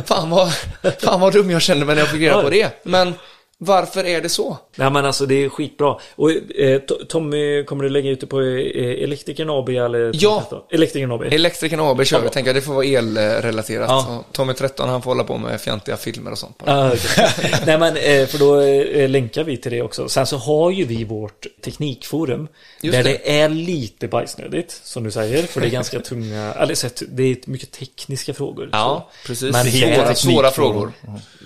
fan 0.05 0.31
vad, 0.31 0.53
fan 1.01 1.21
vad 1.21 1.33
dum 1.33 1.51
jag 1.51 1.63
kände 1.63 1.87
mig 1.87 1.95
när 1.95 2.03
jag 2.03 2.11
fick 2.11 2.21
reda 2.21 2.43
på 2.43 2.51
det. 2.51 2.85
Men 2.85 3.15
varför 3.63 4.05
är 4.07 4.21
det 4.21 4.29
så? 4.29 4.59
Nej 4.77 4.91
men 4.91 5.05
alltså 5.07 5.27
det 5.27 5.45
är 5.45 5.49
skitbra. 5.49 5.97
Och 6.17 6.31
eh, 6.31 6.37
To- 6.81 7.07
Tommy, 7.09 7.65
kommer 7.65 7.85
du 7.85 7.91
lägga 7.91 8.11
ut 8.11 8.21
det 8.21 8.27
på 8.27 8.41
eh, 8.41 9.03
Elektrikern 9.05 9.51
AB 9.51 9.69
eller? 9.69 10.11
Ja. 10.15 10.67
Elektrikern 10.71 11.13
AB. 11.13 11.23
Elektrikern 11.23 11.81
AB 11.81 12.05
kör 12.07 12.19
vi, 12.21 12.27
Ja. 12.27 12.31
tänker 12.33 12.49
jag, 12.49 12.57
det 12.57 12.61
får 12.61 12.75
vara 12.75 12.85
elrelaterat. 12.87 13.89
Ja. 13.89 14.25
Tommy 14.33 14.53
13 14.53 14.89
han 14.89 15.03
får 15.03 15.11
hålla 15.11 15.25
på 15.25 15.39
med 15.39 15.61
fjantiga 15.61 15.97
filmer 15.97 16.31
och 16.33 16.39
sånt. 16.39 16.57
Ah, 16.65 16.89
okej. 16.93 17.29
Nej 17.67 17.79
men 17.79 17.97
eh, 17.97 18.27
för 18.27 18.39
då 18.39 18.61
eh, 18.61 19.09
länkar 19.09 19.45
vi 19.45 19.57
till 19.57 19.73
det 19.73 19.83
också. 19.83 20.09
Sen 20.09 20.27
så 20.27 20.37
har 20.37 20.71
ju 20.71 20.85
vi 20.85 21.05
vårt 21.05 21.47
teknikforum. 21.65 22.49
Just 22.83 22.97
där 22.97 23.05
det. 23.05 23.11
det. 23.25 23.41
är 23.41 23.49
lite 23.49 24.09
bajsnödigt, 24.09 24.81
som 24.85 25.05
du 25.05 25.11
säger. 25.11 25.43
För 25.43 25.61
det 25.61 25.67
är 25.67 25.71
ganska 25.71 26.01
tunga, 26.01 26.53
eller 26.59 26.75
sett, 26.75 27.03
det 27.09 27.23
är 27.23 27.37
mycket 27.45 27.71
tekniska 27.73 28.35
frågor. 28.35 28.69
Ja, 28.73 29.11
så. 29.23 29.27
precis. 29.27 29.53
Men 29.53 29.65
svåra, 29.65 30.15
svåra 30.15 30.51
frågor. 30.51 30.93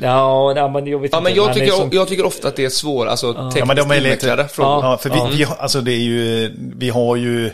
Ja, 0.01 0.53
nej, 0.55 0.70
men 0.70 0.86
jag 0.86 0.99
vet 0.99 1.12
Ja, 1.12 1.19
inte. 1.19 1.31
men 1.31 1.35
jag 1.36 1.55
tycker, 1.55 2.04
jag 2.05 2.09
tycker 2.09 2.27
ofta 2.27 2.49
att 2.49 2.57
det 2.57 2.65
är 2.65 2.69
svåra, 2.69 3.11
alltså 3.11 3.27
Ja, 3.27 3.43
men 3.43 3.53
tekniskt 3.53 3.89
de 3.89 3.95
är 3.95 4.01
lite... 4.01 4.49
frågor. 4.49 4.85
Ja, 4.85 4.97
för 4.99 5.11
vi, 5.11 5.17
Ja. 5.17 5.29
vi, 5.33 5.43
har- 5.43 5.57
alltså 5.57 5.81
det 5.81 5.93
är 5.93 5.99
ju, 6.01 6.53
vi 6.77 6.91
har 6.91 7.17
ju 7.17 7.51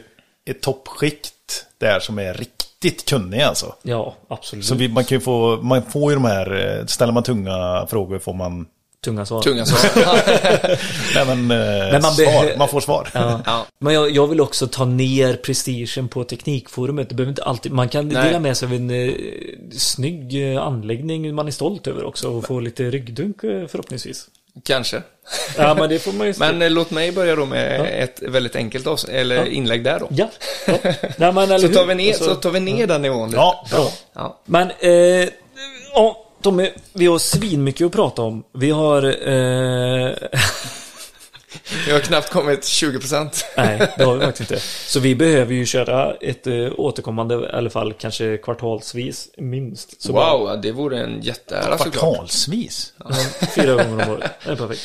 ett 0.51 0.61
toppskikt 0.63 1.33
där 1.79 2.01
som 2.01 2.19
är 2.19 2.35
riktigt 2.35 2.57
riktigt 2.85 3.09
kunnig 3.09 3.41
alltså. 3.41 3.75
Ja, 3.83 4.15
absolut. 4.29 4.65
Så 4.65 4.75
vi, 4.75 4.89
man 4.89 5.05
kan 5.05 5.17
ju 5.19 5.21
få, 5.21 5.59
man 5.63 5.83
får 5.83 6.13
ju 6.13 6.15
de 6.15 6.25
här, 6.25 6.79
eh, 6.81 6.87
ställer 6.87 7.13
man 7.13 7.23
tunga 7.23 7.87
frågor 7.91 8.19
får 8.19 8.35
man, 8.35 8.67
Tunga 9.05 9.27
svar. 9.27 9.43
Tunga 9.43 9.67
svar. 9.67 10.01
nej 11.15 11.37
men, 11.37 11.51
eh, 11.51 11.93
man 12.03 12.13
svar, 12.13 12.59
man 12.59 12.69
får 12.69 12.81
svar. 12.81 13.09
Ja. 13.15 13.41
Ja. 13.47 13.67
Men 13.79 13.95
jag, 13.95 14.11
jag 14.11 14.27
vill 14.27 14.41
också 14.41 14.67
ta 14.67 14.85
ner 14.85 15.35
prestigen 15.35 16.09
på 16.09 16.25
teknikforumet. 16.25 17.09
Det 17.09 17.15
behöver 17.15 17.31
inte 17.31 17.43
alltid, 17.45 17.73
man 17.73 17.89
kan 17.89 18.09
Nej. 18.09 18.25
dela 18.25 18.39
med 18.39 18.57
sig 18.57 18.67
av 18.67 18.73
en 18.75 18.91
eh, 18.91 19.15
snygg 19.73 20.55
eh, 20.55 20.63
anläggning 20.63 21.35
man 21.35 21.47
är 21.47 21.51
stolt 21.51 21.87
över 21.87 22.05
också 22.05 22.29
och 22.29 22.47
få 22.47 22.61
lite 22.61 22.91
ryggdunk 22.91 23.45
eh, 23.45 23.67
förhoppningsvis. 23.67 24.27
Kanske. 24.65 25.03
Ja, 25.57 25.74
men 25.74 25.89
det 25.89 25.99
får 25.99 26.12
man 26.12 26.27
ju 26.27 26.32
se. 26.35 26.39
Men 26.41 26.62
eh, 26.62 26.70
låt 26.70 26.91
mig 26.91 27.12
börja 27.12 27.37
då 27.37 27.47
med 27.47 27.81
Ja. 27.81 27.87
ett 27.87 28.23
väldigt 28.23 28.57
enkelt 28.57 28.87
avs- 28.87 29.11
eller 29.11 29.37
Ja. 29.37 29.47
inlägg 29.47 29.85
där 29.85 29.99
då. 30.01 30.09
Ja. 30.11 30.28
ja. 30.66 30.74
Nej, 31.16 31.32
men, 31.32 31.39
eller 31.51 31.59
Så 31.59 31.74
tar 31.74 31.85
vi 31.87 31.95
ner, 31.95 32.09
Alltså, 32.09 32.24
så 32.24 32.35
tar 32.35 32.51
vi 32.51 32.61
ner 32.61 32.87
den 32.87 33.03
nivån 33.03 33.28
lite. 33.28 33.41
Ja, 33.41 33.66
bra. 33.70 33.89
Ja. 34.12 34.41
Men, 34.45 34.70
eh, 34.81 35.28
ja, 35.95 36.27
Tommy, 36.43 36.70
vi 36.93 37.07
har 37.07 37.19
svinmycket 37.19 37.87
att 37.87 37.93
prata 37.93 38.23
om. 38.23 38.45
Vi 38.55 38.70
har... 38.70 39.28
Eh, 39.28 40.12
Vi 41.87 41.93
har 41.93 42.01
knappt 42.01 42.31
kommit 42.31 42.61
20%. 42.61 43.45
nej, 43.57 43.93
det 43.99 44.05
har 44.05 44.15
vi 44.17 44.25
faktiskt 44.25 44.51
inte. 44.51 44.63
Så 44.87 45.01
vi 45.01 45.15
behöver 45.15 45.55
ju 45.55 45.67
köra 45.67 46.15
ett 46.15 46.47
eh, 46.47 46.55
återkommande, 46.77 47.35
i 47.35 47.47
alla 47.53 47.71
fall 47.71 47.93
kanske 47.93 48.37
kvartalsvis, 48.37 49.29
minst. 49.37 50.03
Så 50.03 50.13
bara- 50.13 50.37
Wow, 50.37 50.61
det 50.61 50.73
vore 50.73 51.01
en 51.01 51.21
jätteära. 51.23 51.63
Kvartalsvis. 51.79 52.93
Fyra 53.55 53.75
gånger 53.85 54.05
om 54.07 54.11
året. 54.13 54.31
Det 54.45 54.51
är 54.51 54.57
perfekt. 54.57 54.81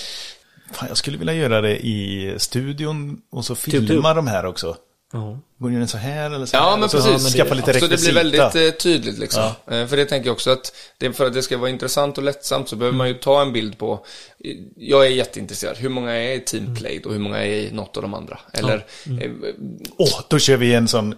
Fan, 0.72 0.88
jag 0.88 0.98
skulle 0.98 1.18
vilja 1.18 1.34
göra 1.34 1.62
det 1.62 1.86
i 1.86 2.34
studion 2.38 3.22
och 3.32 3.46
så 3.46 3.56
Typ 3.56 3.88
filma 3.88 4.14
de 4.14 4.28
här 4.28 4.46
också. 4.46 4.78
Ja. 5.14 5.40
Går 5.58 5.70
den 5.70 5.88
så 5.88 5.98
här 5.98 6.32
eller 6.32 6.46
så 6.46 6.56
Ja, 6.56 6.70
här? 6.70 6.72
men 6.72 6.84
Och 6.84 6.92
så 6.92 7.02
precis. 7.02 7.34
Skaffa 7.36 7.54
lite 7.54 7.80
Så 7.80 7.88
det 7.88 8.02
blir 8.02 8.14
väldigt 8.14 8.56
eh, 8.56 8.70
tydligt 8.80 9.20
liksom. 9.20 9.44
Eh, 9.44 9.88
för 9.88 9.98
det 9.98 10.06
tänker 10.06 10.28
jag 10.28 10.34
också 10.34 10.52
att 10.52 10.76
det, 10.98 11.14
för 11.14 11.26
att 11.26 11.34
det 11.34 11.42
ska 11.42 11.58
vara 11.58 11.70
intressant 11.70 12.18
och 12.18 12.24
lättsamt 12.24 12.70
så 12.70 12.76
behöver 12.76 12.98
man 12.98 13.08
ju 13.08 13.14
ta 13.14 13.42
en 13.42 13.54
bild 13.54 13.78
på. 13.78 14.06
Jag 14.76 15.06
är 15.06 15.10
jätteintresserad. 15.10 15.78
Hur 15.78 15.90
många 15.90 16.12
är 16.12 16.34
i 16.34 16.40
Team 16.40 16.76
Played 16.76 17.06
och 17.06 17.12
hur 17.14 17.20
många 17.20 17.38
är 17.38 17.46
i 17.46 17.72
något 17.72 17.98
av 17.98 18.04
de 18.04 18.14
andra? 18.14 18.40
Eller, 18.54 18.86
eh, 19.22 19.32
Åh, 19.98 20.22
då 20.30 20.40
kör 20.40 20.58
vi 20.58 20.74
en 20.74 20.88
sån 20.88 21.16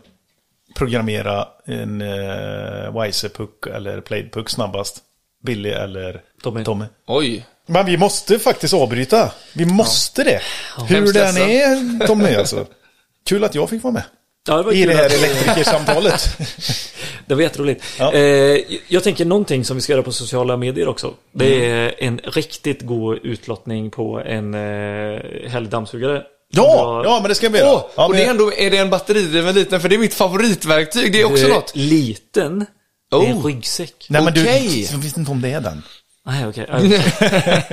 programmera 0.76 1.48
en 1.66 2.02
uh, 2.02 3.02
Wiser-puck 3.02 3.68
eller 3.76 4.02
Played-puck 4.02 4.50
snabbast. 4.50 5.04
Billy 5.44 5.70
eller 5.70 6.22
Tommy. 6.44 6.64
Tommy. 6.64 6.86
oj. 7.08 7.46
Men 7.66 7.86
vi 7.86 7.98
måste 7.98 8.40
faktiskt 8.40 8.74
avbryta. 8.74 9.32
Vi 9.54 9.66
måste 9.66 10.24
det. 10.24 10.42
Hur 10.88 11.14
den 11.14 11.38
är, 11.38 12.08
Tommy 12.08 12.36
alltså. 12.36 12.66
Kul 13.28 13.44
att 13.44 13.56
jag 13.56 13.70
fick 13.70 13.84
vara 13.84 13.94
med. 13.94 14.04
Ja, 14.48 14.64
det 14.64 14.76
I 14.76 14.86
det 14.86 14.94
här 14.94 15.06
att- 15.06 15.12
elektrikersamtalet. 15.14 16.38
Det 17.26 17.36
var 17.36 17.42
jätteroligt. 17.42 17.84
Ja. 18.00 18.14
Eh, 18.14 18.60
jag 18.88 19.04
tänker 19.04 19.26
någonting 19.26 19.66
som 19.66 19.76
vi 19.78 19.82
ska 19.82 19.94
göra 19.94 20.04
på 20.04 20.12
sociala 20.12 20.58
medier 20.58 20.88
också. 20.88 21.14
Det 21.34 21.66
är 21.72 21.96
en 21.98 22.18
riktigt 22.24 22.82
god 22.82 23.18
utlottning 23.24 23.92
på 23.92 24.20
en 24.20 24.54
eh, 24.54 25.50
helgdammsugare. 25.50 26.24
Ja, 26.50 27.02
ja, 27.06 27.20
men 27.22 27.30
det 27.30 27.36
ska 27.36 27.50
vi 27.50 27.58
göra. 27.60 27.74
Åh, 27.74 27.84
ja, 27.96 28.06
och 28.06 28.12
men- 28.12 28.20
det 28.20 28.26
är 28.26 28.30
ändå, 28.30 28.52
är 28.54 28.72
det 28.72 28.78
en 28.78 28.90
batteridriven 28.90 29.56
liten? 29.56 29.82
För 29.82 29.90
det 29.90 29.96
är 29.96 30.00
mitt 30.00 30.14
favoritverktyg, 30.14 31.12
det 31.14 31.22
är 31.22 31.26
också 31.26 31.48
Eh, 31.48 31.54
något. 31.54 31.76
Liten. 31.76 32.66
Det 33.12 33.16
är 33.16 33.22
en 33.30 33.38
Oh. 33.38 33.46
ryggsäck. 33.46 34.06
Nej, 34.10 34.22
men 34.24 34.34
Okej. 34.34 34.68
du, 34.74 34.82
jag 34.82 34.98
visste 34.98 35.20
inte 35.20 35.32
om 35.32 35.42
det 35.42 35.50
är 35.50 35.62
den. 35.62 35.84
Nej, 36.26 36.48
okej. 36.48 36.64
Okay. 36.64 37.00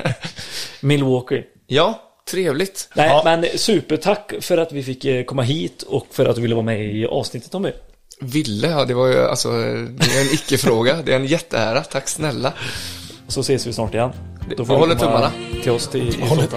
Milwaukee. 0.80 1.42
Ja, 1.66 2.00
trevligt. 2.30 2.88
Nej, 2.94 3.08
Ja. 3.08 3.22
men 3.24 3.46
supertack 3.58 4.32
för 4.40 4.58
att 4.58 4.72
vi 4.72 4.82
fick 4.82 5.04
eh, 5.04 5.24
komma 5.24 5.42
hit 5.42 5.82
och 5.82 6.06
för 6.10 6.26
att 6.26 6.36
du 6.36 6.42
ville 6.42 6.54
vara 6.54 6.64
med 6.64 6.80
i 6.94 7.06
avsnittet 7.06 7.50
Tommy. 7.50 7.72
Ville, 8.20 8.68
ja 8.68 8.84
det 8.84 8.94
var 8.94 9.06
ju 9.06 9.24
alltså, 9.28 9.50
det 9.50 10.16
är 10.16 10.20
en 10.20 10.34
icke-fråga. 10.34 10.96
Det 11.04 11.12
är 11.12 11.16
en 11.16 11.26
jätteära, 11.26 11.80
tack 11.82 12.08
snälla. 12.08 12.52
Så 13.28 13.40
ses 13.40 13.66
vi 13.66 13.72
snart 13.72 13.94
igen. 13.94 14.10
Då 14.48 14.54
jag 14.58 14.66
får 14.66 14.76
håller 14.76 14.94
du 14.94 15.00
komma 15.00 15.12
tummarna. 15.30 15.62
till 15.62 15.72
oss 15.72 15.88
till 15.88 16.08
i 16.08 16.26
Håller-. 16.26 16.48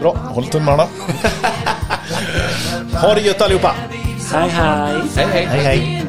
Bra, 0.00 0.14
håll 0.16 0.44
tummarna. 0.46 0.88
ha 3.02 3.14
det 3.14 3.20
gött 3.20 3.40
allihopa. 3.42 3.74
Hej, 4.32 4.48
hej! 4.48 5.02
Hej, 5.16 5.26
hej. 5.26 5.46
Hej, 5.46 5.60
hej. 5.60 6.02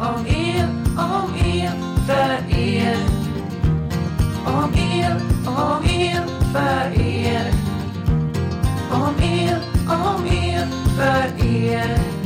Om 0.00 0.26
er, 0.26 0.68
om 0.98 1.34
er, 1.54 1.72
för 2.06 2.58
er. 2.58 2.96
Om 4.46 4.74
er, 4.74 5.16
om 5.46 5.84
er, 5.90 6.22
för 6.52 7.00
er 7.02 7.52
om 8.90 9.14
er, 9.22 9.58
om 9.86 10.26
er, 10.26 10.66
för 10.96 11.46
er. 11.46 12.17